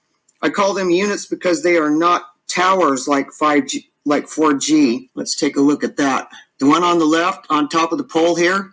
I 0.40 0.50
call 0.50 0.74
them 0.74 0.90
units 0.90 1.26
because 1.26 1.64
they 1.64 1.76
are 1.76 1.90
not 1.90 2.30
towers 2.46 3.08
like 3.08 3.30
5G, 3.30 3.88
like 4.04 4.26
4G. 4.26 5.10
Let's 5.16 5.36
take 5.36 5.56
a 5.56 5.60
look 5.60 5.82
at 5.82 5.96
that. 5.96 6.28
The 6.60 6.66
one 6.66 6.84
on 6.84 7.00
the 7.00 7.04
left 7.04 7.46
on 7.50 7.68
top 7.68 7.90
of 7.90 7.98
the 7.98 8.04
pole 8.04 8.36
here, 8.36 8.70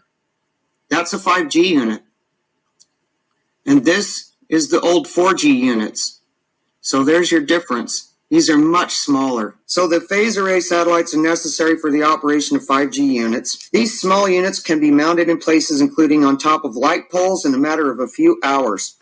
that's 0.89 1.13
a 1.13 1.17
5G 1.17 1.69
unit. 1.69 2.03
And 3.65 3.85
this 3.85 4.33
is 4.49 4.69
the 4.69 4.81
old 4.81 5.07
4G 5.07 5.43
units. 5.45 6.21
So 6.81 7.03
there's 7.03 7.31
your 7.31 7.41
difference. 7.41 8.13
These 8.29 8.49
are 8.49 8.57
much 8.57 8.93
smaller. 8.93 9.55
So 9.65 9.87
the 9.87 10.01
phase 10.01 10.37
array 10.37 10.59
satellites 10.59 11.13
are 11.13 11.21
necessary 11.21 11.77
for 11.77 11.91
the 11.91 12.03
operation 12.03 12.57
of 12.57 12.65
5G 12.65 12.97
units. 12.97 13.69
These 13.69 13.99
small 13.99 14.27
units 14.27 14.59
can 14.59 14.79
be 14.79 14.91
mounted 14.91 15.29
in 15.29 15.37
places 15.37 15.81
including 15.81 16.25
on 16.25 16.37
top 16.37 16.65
of 16.65 16.75
light 16.75 17.09
poles 17.11 17.45
in 17.45 17.53
a 17.53 17.59
matter 17.59 17.91
of 17.91 17.99
a 17.99 18.07
few 18.07 18.39
hours. 18.43 18.97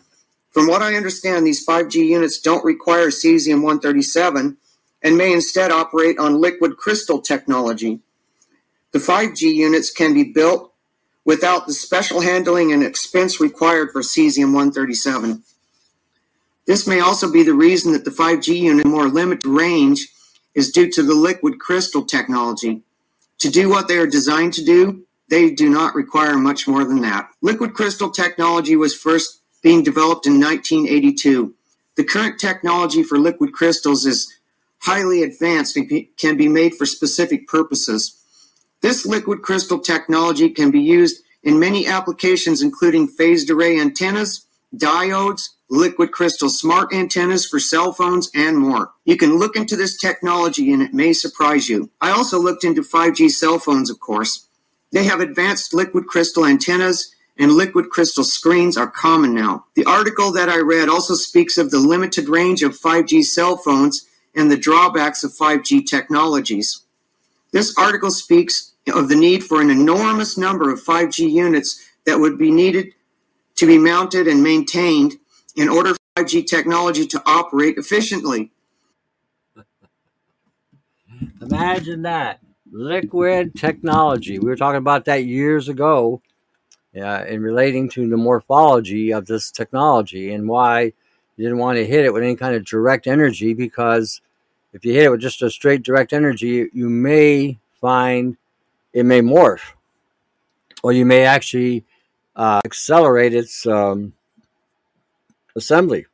From 0.52 0.68
what 0.68 0.82
I 0.82 0.94
understand, 0.94 1.46
these 1.46 1.66
5G 1.66 2.06
units 2.06 2.38
don't 2.38 2.64
require 2.64 3.08
cesium 3.08 3.62
137 3.62 4.56
and 5.02 5.18
may 5.18 5.32
instead 5.32 5.72
operate 5.72 6.18
on 6.18 6.40
liquid 6.40 6.76
crystal 6.76 7.20
technology. 7.20 8.00
The 8.92 8.98
5G 9.00 9.52
units 9.54 9.90
can 9.90 10.14
be 10.14 10.24
built 10.24 10.73
without 11.24 11.66
the 11.66 11.72
special 11.72 12.20
handling 12.20 12.72
and 12.72 12.82
expense 12.82 13.40
required 13.40 13.90
for 13.92 14.02
cesium 14.02 14.52
137. 14.52 15.42
This 16.66 16.86
may 16.86 17.00
also 17.00 17.30
be 17.30 17.42
the 17.42 17.54
reason 17.54 17.92
that 17.92 18.04
the 18.04 18.10
5G 18.10 18.58
unit 18.58 18.86
more 18.86 19.08
limited 19.08 19.46
range 19.46 20.08
is 20.54 20.70
due 20.70 20.90
to 20.90 21.02
the 21.02 21.14
liquid 21.14 21.58
crystal 21.58 22.04
technology. 22.04 22.82
To 23.38 23.50
do 23.50 23.68
what 23.68 23.88
they 23.88 23.98
are 23.98 24.06
designed 24.06 24.54
to 24.54 24.64
do, 24.64 25.04
they 25.28 25.50
do 25.50 25.68
not 25.68 25.94
require 25.94 26.36
much 26.36 26.68
more 26.68 26.84
than 26.84 27.00
that. 27.02 27.28
Liquid 27.42 27.74
crystal 27.74 28.10
technology 28.10 28.76
was 28.76 28.94
first 28.94 29.40
being 29.62 29.82
developed 29.82 30.26
in 30.26 30.40
1982. 30.40 31.54
The 31.96 32.04
current 32.04 32.38
technology 32.38 33.02
for 33.02 33.18
liquid 33.18 33.52
crystals 33.52 34.06
is 34.06 34.32
highly 34.80 35.22
advanced 35.22 35.76
and 35.76 36.06
can 36.16 36.36
be 36.36 36.48
made 36.48 36.74
for 36.74 36.86
specific 36.86 37.48
purposes. 37.48 38.20
This 38.84 39.06
liquid 39.06 39.40
crystal 39.40 39.78
technology 39.78 40.50
can 40.50 40.70
be 40.70 40.78
used 40.78 41.22
in 41.42 41.58
many 41.58 41.86
applications, 41.86 42.60
including 42.60 43.08
phased 43.08 43.48
array 43.48 43.80
antennas, 43.80 44.44
diodes, 44.76 45.52
liquid 45.70 46.12
crystal 46.12 46.50
smart 46.50 46.92
antennas 46.92 47.46
for 47.46 47.58
cell 47.58 47.94
phones, 47.94 48.30
and 48.34 48.58
more. 48.58 48.92
You 49.06 49.16
can 49.16 49.38
look 49.38 49.56
into 49.56 49.74
this 49.74 49.96
technology 49.96 50.70
and 50.70 50.82
it 50.82 50.92
may 50.92 51.14
surprise 51.14 51.66
you. 51.66 51.88
I 52.02 52.10
also 52.10 52.38
looked 52.38 52.62
into 52.62 52.82
5G 52.82 53.30
cell 53.30 53.58
phones, 53.58 53.88
of 53.88 54.00
course. 54.00 54.48
They 54.92 55.04
have 55.04 55.20
advanced 55.20 55.72
liquid 55.72 56.06
crystal 56.06 56.44
antennas 56.44 57.10
and 57.38 57.52
liquid 57.52 57.88
crystal 57.88 58.22
screens 58.22 58.76
are 58.76 58.86
common 58.86 59.34
now. 59.34 59.64
The 59.76 59.86
article 59.86 60.30
that 60.32 60.50
I 60.50 60.58
read 60.58 60.90
also 60.90 61.14
speaks 61.14 61.56
of 61.56 61.70
the 61.70 61.78
limited 61.78 62.28
range 62.28 62.62
of 62.62 62.78
5G 62.78 63.24
cell 63.24 63.56
phones 63.56 64.06
and 64.34 64.50
the 64.50 64.58
drawbacks 64.58 65.24
of 65.24 65.32
5G 65.32 65.86
technologies. 65.86 66.82
This 67.50 67.74
article 67.78 68.10
speaks 68.10 68.72
of 68.92 69.08
the 69.08 69.16
need 69.16 69.42
for 69.42 69.60
an 69.60 69.70
enormous 69.70 70.36
number 70.36 70.70
of 70.70 70.82
5G 70.82 71.30
units 71.30 71.82
that 72.04 72.18
would 72.18 72.38
be 72.38 72.50
needed 72.50 72.92
to 73.56 73.66
be 73.66 73.78
mounted 73.78 74.26
and 74.26 74.42
maintained 74.42 75.14
in 75.56 75.68
order 75.68 75.94
for 75.94 76.24
5G 76.24 76.46
technology 76.46 77.06
to 77.06 77.22
operate 77.26 77.78
efficiently. 77.78 78.50
Imagine 81.40 82.02
that 82.02 82.40
liquid 82.70 83.54
technology. 83.54 84.38
We 84.38 84.48
were 84.48 84.56
talking 84.56 84.78
about 84.78 85.04
that 85.04 85.24
years 85.24 85.68
ago 85.68 86.20
uh, 86.96 87.24
in 87.26 87.40
relating 87.40 87.88
to 87.90 88.08
the 88.08 88.16
morphology 88.16 89.12
of 89.12 89.26
this 89.26 89.50
technology 89.50 90.32
and 90.32 90.48
why 90.48 90.92
you 91.36 91.44
didn't 91.44 91.58
want 91.58 91.76
to 91.78 91.86
hit 91.86 92.04
it 92.04 92.12
with 92.12 92.22
any 92.22 92.36
kind 92.36 92.54
of 92.54 92.64
direct 92.64 93.06
energy 93.06 93.54
because 93.54 94.20
if 94.72 94.84
you 94.84 94.92
hit 94.92 95.04
it 95.04 95.10
with 95.10 95.20
just 95.20 95.42
a 95.42 95.50
straight 95.50 95.82
direct 95.82 96.12
energy, 96.12 96.68
you 96.72 96.88
may 96.88 97.58
find 97.80 98.36
it 98.94 99.04
may 99.04 99.20
morph, 99.20 99.74
or 100.82 100.92
you 100.92 101.04
may 101.04 101.24
actually 101.24 101.84
uh, 102.36 102.60
accelerate 102.64 103.34
its 103.34 103.66
um, 103.66 104.14
assembly. 105.56 106.06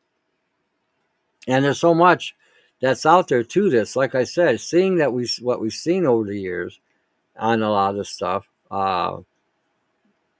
And 1.47 1.65
there's 1.65 1.79
so 1.79 1.95
much 1.95 2.35
that's 2.81 3.07
out 3.07 3.29
there 3.29 3.45
to 3.45 3.71
this. 3.71 3.95
Like 3.95 4.15
I 4.15 4.25
said, 4.25 4.61
seeing 4.61 4.97
that 4.97 5.13
we 5.13 5.29
what 5.41 5.61
we've 5.61 5.73
seen 5.73 6.07
over 6.07 6.25
the 6.25 6.39
years 6.39 6.81
on 7.39 7.63
a 7.63 7.71
lot 7.71 7.91
of 7.91 7.97
this 7.97 8.11
stuff, 8.11 8.49
Uh, 8.71 9.19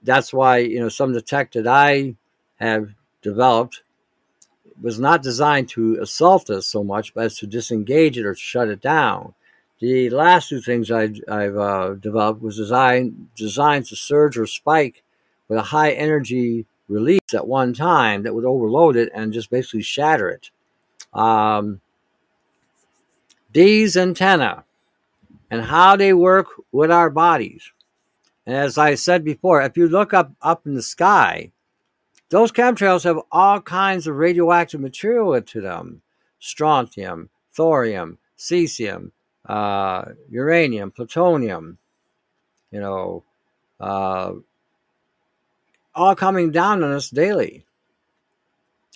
that's 0.03 0.33
why 0.33 0.57
you 0.57 0.79
know 0.79 0.89
some 0.89 1.09
of 1.09 1.15
the 1.15 1.21
tech 1.21 1.51
that 1.51 1.67
I 1.67 2.15
have 2.55 2.89
developed 3.21 3.83
was 4.81 4.99
not 4.99 5.21
designed 5.21 5.69
to 5.69 5.99
assault 6.01 6.49
us 6.49 6.65
so 6.65 6.83
much, 6.83 7.13
but 7.13 7.25
as 7.25 7.37
to 7.37 7.47
disengage 7.47 8.17
it 8.17 8.25
or 8.25 8.33
shut 8.33 8.67
it 8.67 8.81
down. 8.81 9.33
The 9.81 10.11
last 10.11 10.49
two 10.49 10.61
things 10.61 10.91
I, 10.91 11.11
I've 11.27 11.57
uh, 11.57 11.95
developed 11.95 12.43
was 12.43 12.55
designed 12.55 13.29
designed 13.35 13.87
to 13.87 13.95
surge 13.95 14.37
or 14.37 14.45
spike 14.45 15.01
with 15.47 15.57
a 15.57 15.63
high 15.63 15.91
energy 15.93 16.67
release 16.87 17.33
at 17.33 17.47
one 17.47 17.73
time 17.73 18.21
that 18.21 18.35
would 18.35 18.45
overload 18.45 18.95
it 18.95 19.09
and 19.11 19.33
just 19.33 19.49
basically 19.49 19.81
shatter 19.81 20.29
it. 20.29 20.51
Um, 21.13 21.81
these 23.51 23.97
antenna 23.97 24.65
and 25.49 25.63
how 25.63 25.95
they 25.95 26.13
work 26.13 26.47
with 26.71 26.91
our 26.91 27.09
bodies. 27.09 27.71
And 28.45 28.55
as 28.55 28.77
I 28.77 28.93
said 28.93 29.23
before, 29.23 29.63
if 29.63 29.77
you 29.77 29.87
look 29.87 30.13
up 30.13 30.31
up 30.43 30.67
in 30.67 30.75
the 30.75 30.83
sky, 30.83 31.51
those 32.29 32.51
chemtrails 32.51 33.03
have 33.03 33.17
all 33.31 33.59
kinds 33.61 34.05
of 34.05 34.15
radioactive 34.15 34.79
material 34.79 35.41
to 35.41 35.59
them: 35.59 36.03
strontium, 36.39 37.31
thorium, 37.51 38.19
cesium, 38.37 39.11
uh, 39.51 40.05
uranium, 40.29 40.91
plutonium. 40.91 41.77
You 42.71 42.79
know, 42.79 43.23
uh, 43.79 44.31
all 45.93 46.15
coming 46.15 46.51
down 46.51 46.83
on 46.83 46.93
us 46.93 47.09
daily. 47.09 47.65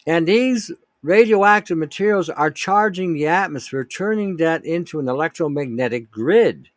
And 0.07 0.26
these 0.27 0.72
radioactive 1.03 1.77
materials 1.77 2.30
are 2.30 2.52
charging 2.52 3.14
the 3.14 3.27
atmosphere, 3.27 3.84
turning 3.84 4.38
that 4.38 4.64
into 4.64 4.99
an 4.99 5.10
electromagnetic 5.10 6.10
grid. 6.10 6.69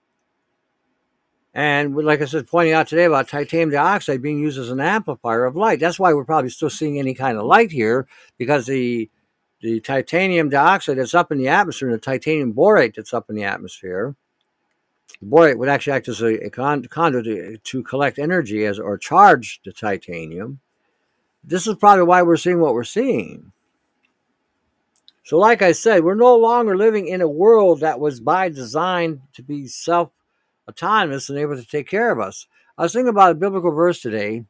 And 1.55 1.97
like 1.97 2.21
I 2.21 2.25
said, 2.25 2.47
pointing 2.47 2.75
out 2.75 2.89
today 2.89 3.05
about 3.05 3.29
titanium 3.29 3.71
dioxide 3.71 4.23
being 4.23 4.41
used 4.41 4.59
as 4.59 4.71
an 4.71 4.81
amplifier 4.81 5.45
of 5.45 5.57
light. 5.57 5.81
That's 5.81 5.99
why 5.99 6.13
we're 6.13 6.25
probably 6.25 6.51
still 6.51 6.71
seeing 6.71 6.99
any 6.99 7.15
kind 7.15 7.39
of 7.39 7.45
light 7.45 7.71
here, 7.71 8.07
because 8.39 8.67
the 8.67 9.09
the 9.61 9.81
titanium 9.81 10.49
dioxide 10.49 10.99
that's 10.99 11.15
up 11.15 11.33
in 11.33 11.39
the 11.39 11.49
atmosphere 11.49 11.89
and 11.89 11.97
the 11.97 12.01
titanium 12.01 12.53
borate 12.53 12.95
that's 12.95 13.15
up 13.15 13.29
in 13.29 13.37
the 13.37 13.45
atmosphere, 13.45 14.15
the 15.21 15.27
borate 15.27 15.59
would 15.59 15.69
actually 15.69 15.95
act 15.95 16.09
as 16.09 16.23
a, 16.23 16.47
a 16.47 16.51
conduit 16.51 17.25
to, 17.25 17.59
to 17.59 17.83
collect 17.83 18.19
energy 18.19 18.65
as 18.65 18.79
or 18.79 18.97
charge 18.97 19.61
the 19.65 19.73
titanium. 19.73 20.61
This 21.43 21.67
is 21.67 21.77
probably 21.77 22.05
why 22.05 22.23
we're 22.23 22.37
seeing 22.37 22.61
what 22.61 22.75
we're 22.75 22.85
seeing. 22.85 23.53
So, 25.25 25.39
like 25.39 25.61
I 25.61 25.73
said, 25.73 26.05
we're 26.05 26.15
no 26.15 26.37
longer 26.37 26.77
living 26.77 27.09
in 27.09 27.21
a 27.21 27.29
world 27.29 27.81
that 27.81 28.01
was 28.01 28.21
by 28.21 28.49
design 28.49 29.21
to 29.35 29.43
be 29.43 29.67
self 29.67 30.11
autonomous 30.69 31.29
and 31.29 31.39
able 31.39 31.57
to 31.57 31.67
take 31.67 31.89
care 31.89 32.11
of 32.11 32.21
us. 32.21 32.47
I 32.77 32.83
was 32.83 32.93
thinking 32.93 33.09
about 33.09 33.33
a 33.33 33.35
biblical 33.35 33.73
verse 33.73 34.01
today. 34.01 34.45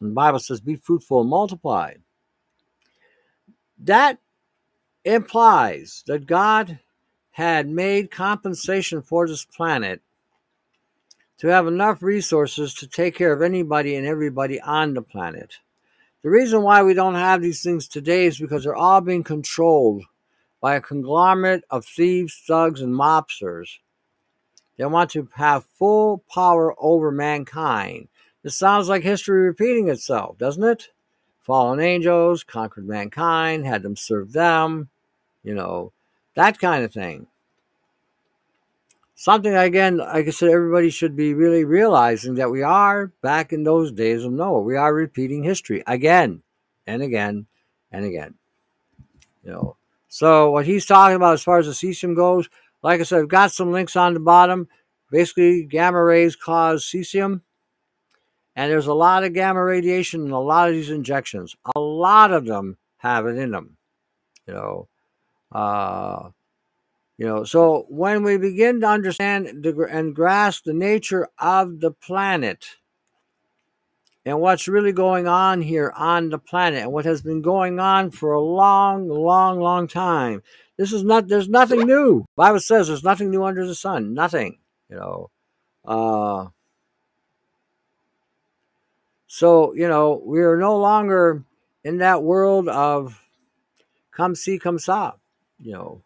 And 0.00 0.10
the 0.10 0.14
Bible 0.14 0.40
says, 0.40 0.60
Be 0.60 0.76
fruitful 0.76 1.20
and 1.20 1.30
multiply. 1.30 1.94
That 3.78 4.18
implies 5.04 6.02
that 6.06 6.26
God 6.26 6.80
had 7.30 7.68
made 7.68 8.10
compensation 8.10 9.00
for 9.02 9.26
this 9.28 9.44
planet 9.44 10.02
to 11.38 11.46
have 11.46 11.68
enough 11.68 12.02
resources 12.02 12.74
to 12.74 12.88
take 12.88 13.14
care 13.14 13.32
of 13.32 13.42
anybody 13.42 13.94
and 13.94 14.06
everybody 14.06 14.60
on 14.60 14.94
the 14.94 15.02
planet. 15.02 15.58
The 16.22 16.30
reason 16.30 16.62
why 16.62 16.82
we 16.82 16.94
don't 16.94 17.14
have 17.14 17.40
these 17.40 17.62
things 17.62 17.86
today 17.86 18.26
is 18.26 18.38
because 18.38 18.64
they're 18.64 18.74
all 18.74 19.00
being 19.00 19.22
controlled 19.22 20.02
by 20.60 20.74
a 20.74 20.80
conglomerate 20.80 21.62
of 21.70 21.86
thieves, 21.86 22.42
thugs, 22.44 22.80
and 22.80 22.92
mobsters. 22.92 23.78
They 24.76 24.86
want 24.86 25.10
to 25.10 25.28
have 25.34 25.64
full 25.64 26.24
power 26.32 26.74
over 26.78 27.12
mankind. 27.12 28.08
This 28.42 28.56
sounds 28.56 28.88
like 28.88 29.02
history 29.04 29.42
repeating 29.42 29.88
itself, 29.88 30.38
doesn't 30.38 30.64
it? 30.64 30.88
Fallen 31.48 31.80
angels 31.80 32.44
conquered 32.44 32.86
mankind, 32.86 33.64
had 33.64 33.82
them 33.82 33.96
serve 33.96 34.34
them, 34.34 34.90
you 35.42 35.54
know, 35.54 35.92
that 36.34 36.58
kind 36.58 36.84
of 36.84 36.92
thing. 36.92 37.26
Something 39.14 39.56
again, 39.56 39.96
like 39.96 40.26
I 40.26 40.30
said, 40.30 40.50
everybody 40.50 40.90
should 40.90 41.16
be 41.16 41.32
really 41.32 41.64
realizing 41.64 42.34
that 42.34 42.50
we 42.50 42.62
are 42.62 43.06
back 43.22 43.54
in 43.54 43.64
those 43.64 43.90
days 43.90 44.24
of 44.24 44.32
Noah. 44.32 44.60
We 44.60 44.76
are 44.76 44.92
repeating 44.92 45.42
history 45.42 45.82
again 45.86 46.42
and 46.86 47.00
again 47.02 47.46
and 47.90 48.04
again. 48.04 48.34
You 49.42 49.52
know. 49.52 49.76
So 50.08 50.50
what 50.50 50.66
he's 50.66 50.84
talking 50.84 51.16
about 51.16 51.32
as 51.32 51.42
far 51.42 51.58
as 51.58 51.64
the 51.64 51.72
cesium 51.72 52.14
goes, 52.14 52.50
like 52.82 53.00
I 53.00 53.04
said, 53.04 53.20
I've 53.20 53.28
got 53.28 53.52
some 53.52 53.72
links 53.72 53.96
on 53.96 54.12
the 54.12 54.20
bottom. 54.20 54.68
Basically, 55.10 55.64
gamma 55.64 56.04
rays 56.04 56.36
cause 56.36 56.84
cesium. 56.84 57.40
And 58.58 58.72
there's 58.72 58.88
a 58.88 58.92
lot 58.92 59.22
of 59.22 59.34
gamma 59.34 59.62
radiation 59.62 60.26
in 60.26 60.32
a 60.32 60.40
lot 60.40 60.68
of 60.68 60.74
these 60.74 60.90
injections. 60.90 61.54
A 61.76 61.78
lot 61.78 62.32
of 62.32 62.44
them 62.44 62.76
have 62.96 63.24
it 63.26 63.36
in 63.36 63.52
them. 63.52 63.76
You 64.48 64.54
know, 64.54 64.88
uh, 65.52 66.30
you 67.18 67.26
know. 67.26 67.44
So 67.44 67.86
when 67.88 68.24
we 68.24 68.36
begin 68.36 68.80
to 68.80 68.88
understand 68.88 69.62
the, 69.62 69.86
and 69.88 70.12
grasp 70.12 70.64
the 70.64 70.74
nature 70.74 71.28
of 71.38 71.78
the 71.78 71.92
planet 71.92 72.66
and 74.26 74.40
what's 74.40 74.66
really 74.66 74.90
going 74.90 75.28
on 75.28 75.62
here 75.62 75.92
on 75.96 76.30
the 76.30 76.38
planet 76.38 76.82
and 76.82 76.92
what 76.92 77.04
has 77.04 77.22
been 77.22 77.42
going 77.42 77.78
on 77.78 78.10
for 78.10 78.32
a 78.32 78.42
long, 78.42 79.08
long, 79.08 79.60
long 79.60 79.86
time, 79.86 80.42
this 80.76 80.92
is 80.92 81.04
not. 81.04 81.28
There's 81.28 81.48
nothing 81.48 81.86
new. 81.86 82.24
Bible 82.34 82.58
says 82.58 82.88
there's 82.88 83.04
nothing 83.04 83.30
new 83.30 83.44
under 83.44 83.64
the 83.64 83.76
sun. 83.76 84.14
Nothing. 84.14 84.58
You 84.90 84.96
know. 84.96 85.30
Uh, 85.84 86.48
so, 89.28 89.74
you 89.74 89.86
know, 89.86 90.20
we 90.24 90.40
are 90.40 90.56
no 90.56 90.76
longer 90.78 91.44
in 91.84 91.98
that 91.98 92.22
world 92.22 92.68
of 92.68 93.22
come 94.10 94.34
see, 94.34 94.58
come 94.58 94.78
stop, 94.78 95.20
you 95.60 95.72
know. 95.72 96.02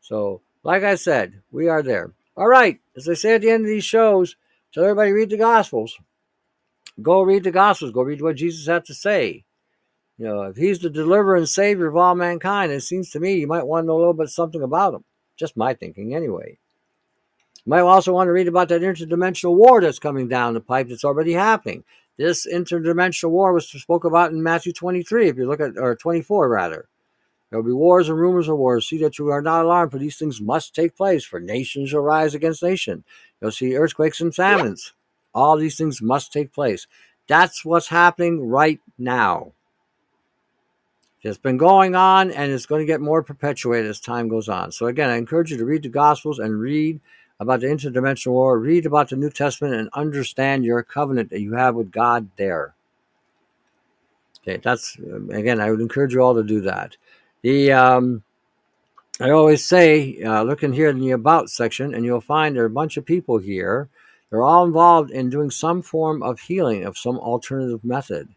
So, 0.00 0.40
like 0.62 0.84
I 0.84 0.94
said, 0.94 1.42
we 1.50 1.68
are 1.68 1.82
there. 1.82 2.12
All 2.36 2.48
right, 2.48 2.80
as 2.96 3.08
I 3.08 3.14
say 3.14 3.34
at 3.34 3.42
the 3.42 3.50
end 3.50 3.64
of 3.64 3.68
these 3.68 3.84
shows, 3.84 4.36
tell 4.72 4.84
everybody 4.84 5.10
read 5.10 5.30
the 5.30 5.36
Gospels. 5.36 5.98
Go 7.02 7.22
read 7.22 7.44
the 7.44 7.50
Gospels. 7.50 7.90
Go 7.90 8.02
read 8.02 8.22
what 8.22 8.36
Jesus 8.36 8.66
had 8.66 8.84
to 8.86 8.94
say. 8.94 9.44
You 10.16 10.26
know, 10.26 10.42
if 10.42 10.56
he's 10.56 10.78
the 10.78 10.90
deliverer 10.90 11.36
and 11.36 11.48
savior 11.48 11.88
of 11.88 11.96
all 11.96 12.14
mankind, 12.14 12.70
it 12.70 12.82
seems 12.82 13.10
to 13.10 13.20
me 13.20 13.34
you 13.34 13.46
might 13.46 13.66
want 13.66 13.84
to 13.84 13.86
know 13.88 13.96
a 13.96 13.98
little 13.98 14.14
bit 14.14 14.28
something 14.28 14.62
about 14.62 14.94
him. 14.94 15.04
Just 15.36 15.56
my 15.56 15.74
thinking, 15.74 16.14
anyway. 16.14 16.58
You 17.64 17.70
might 17.70 17.80
also 17.80 18.12
want 18.12 18.28
to 18.28 18.32
read 18.32 18.48
about 18.48 18.68
that 18.68 18.82
interdimensional 18.82 19.56
war 19.56 19.80
that's 19.80 19.98
coming 19.98 20.28
down 20.28 20.54
the 20.54 20.60
pipe 20.60 20.88
that's 20.88 21.04
already 21.04 21.32
happening. 21.32 21.84
This 22.20 22.46
interdimensional 22.46 23.30
war 23.30 23.54
was 23.54 23.66
spoke 23.66 24.04
about 24.04 24.30
in 24.30 24.42
Matthew 24.42 24.74
23, 24.74 25.30
if 25.30 25.38
you 25.38 25.48
look 25.48 25.58
at, 25.58 25.78
or 25.78 25.96
24 25.96 26.50
rather. 26.50 26.86
There 27.48 27.58
will 27.58 27.66
be 27.66 27.72
wars 27.72 28.10
and 28.10 28.18
rumors 28.18 28.46
of 28.46 28.58
wars. 28.58 28.86
See 28.86 28.98
that 28.98 29.18
you 29.18 29.28
are 29.28 29.40
not 29.40 29.64
alarmed, 29.64 29.90
for 29.90 29.96
these 29.96 30.18
things 30.18 30.38
must 30.38 30.74
take 30.74 30.94
place, 30.94 31.24
for 31.24 31.40
nations 31.40 31.88
shall 31.88 32.00
rise 32.00 32.34
against 32.34 32.62
nation. 32.62 33.04
You'll 33.40 33.52
see 33.52 33.74
earthquakes 33.74 34.20
and 34.20 34.34
famines. 34.34 34.92
All 35.34 35.56
these 35.56 35.78
things 35.78 36.02
must 36.02 36.30
take 36.30 36.52
place. 36.52 36.86
That's 37.26 37.64
what's 37.64 37.88
happening 37.88 38.46
right 38.46 38.80
now. 38.98 39.52
It's 41.22 41.38
been 41.38 41.56
going 41.56 41.94
on 41.94 42.30
and 42.32 42.52
it's 42.52 42.66
going 42.66 42.82
to 42.82 42.92
get 42.92 43.00
more 43.00 43.22
perpetuated 43.22 43.88
as 43.88 43.98
time 43.98 44.28
goes 44.28 44.50
on. 44.50 44.72
So, 44.72 44.88
again, 44.88 45.08
I 45.08 45.16
encourage 45.16 45.52
you 45.52 45.56
to 45.56 45.64
read 45.64 45.84
the 45.84 45.88
Gospels 45.88 46.38
and 46.38 46.60
read 46.60 47.00
about 47.40 47.60
the 47.60 47.66
interdimensional 47.66 48.32
war, 48.32 48.58
read 48.58 48.84
about 48.84 49.08
the 49.08 49.16
New 49.16 49.30
Testament, 49.30 49.74
and 49.74 49.88
understand 49.94 50.64
your 50.64 50.82
covenant 50.82 51.30
that 51.30 51.40
you 51.40 51.54
have 51.54 51.74
with 51.74 51.90
God 51.90 52.28
there. 52.36 52.74
Okay, 54.42 54.58
that's 54.58 54.96
again, 55.30 55.60
I 55.60 55.70
would 55.70 55.80
encourage 55.80 56.12
you 56.12 56.20
all 56.20 56.34
to 56.34 56.44
do 56.44 56.60
that. 56.60 56.96
The 57.42 57.72
um, 57.72 58.22
I 59.20 59.30
always 59.30 59.64
say, 59.64 60.22
uh, 60.22 60.42
look 60.42 60.62
in 60.62 60.72
here 60.72 60.88
in 60.88 61.00
the 61.00 61.12
About 61.12 61.50
section, 61.50 61.94
and 61.94 62.04
you'll 62.04 62.20
find 62.20 62.54
there 62.54 62.62
are 62.62 62.66
a 62.66 62.70
bunch 62.70 62.98
of 62.98 63.06
people 63.06 63.38
here. 63.38 63.88
They're 64.28 64.42
all 64.42 64.64
involved 64.64 65.10
in 65.10 65.30
doing 65.30 65.50
some 65.50 65.82
form 65.82 66.22
of 66.22 66.40
healing 66.40 66.84
of 66.84 66.96
some 66.96 67.18
alternative 67.18 67.82
method. 67.84 68.28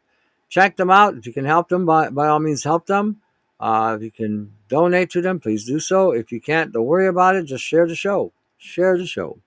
Check 0.49 0.75
them 0.75 0.89
out. 0.89 1.15
If 1.15 1.27
you 1.27 1.33
can 1.33 1.45
help 1.45 1.69
them, 1.69 1.85
by, 1.85 2.09
by 2.09 2.27
all 2.27 2.39
means, 2.39 2.63
help 2.63 2.85
them. 2.85 3.21
Uh, 3.59 3.95
if 3.97 4.03
you 4.03 4.11
can 4.11 4.51
donate 4.69 5.09
to 5.11 5.21
them, 5.21 5.39
please 5.39 5.65
do 5.65 5.79
so. 5.79 6.11
If 6.11 6.31
you 6.31 6.41
can't, 6.41 6.71
don't 6.71 6.85
worry 6.85 7.07
about 7.07 7.35
it. 7.35 7.45
Just 7.45 7.63
share 7.63 7.87
the 7.87 7.95
show 7.95 8.33
share 8.63 8.97
the 8.97 9.05
show. 9.05 9.39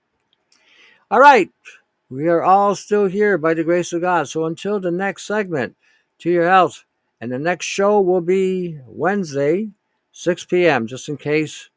All 1.09 1.19
right, 1.19 1.49
we 2.09 2.27
are 2.27 2.43
all 2.43 2.75
still 2.75 3.07
here 3.07 3.37
by 3.37 3.53
the 3.53 3.63
grace 3.63 3.93
of 3.93 4.01
God. 4.01 4.27
So 4.27 4.45
until 4.45 4.79
the 4.79 4.91
next 4.91 5.25
segment, 5.25 5.75
to 6.19 6.29
your 6.29 6.47
health. 6.47 6.85
And 7.19 7.31
the 7.31 7.39
next 7.39 7.65
show 7.65 7.99
will 7.99 8.21
be 8.21 8.79
Wednesday, 8.85 9.69
6 10.11 10.45
p.m., 10.45 10.87
just 10.87 11.09
in 11.09 11.17
case, 11.17 11.69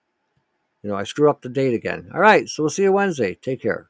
you 0.83 0.91
know, 0.91 0.97
I 0.97 1.05
screw 1.05 1.31
up 1.31 1.43
the 1.43 1.49
date 1.49 1.75
again. 1.75 2.11
All 2.15 2.21
right, 2.21 2.49
so 2.49 2.63
we'll 2.63 2.71
see 2.71 2.83
you 2.83 2.93
Wednesday. 2.93 3.35
Take 3.35 3.63
care. 3.63 3.90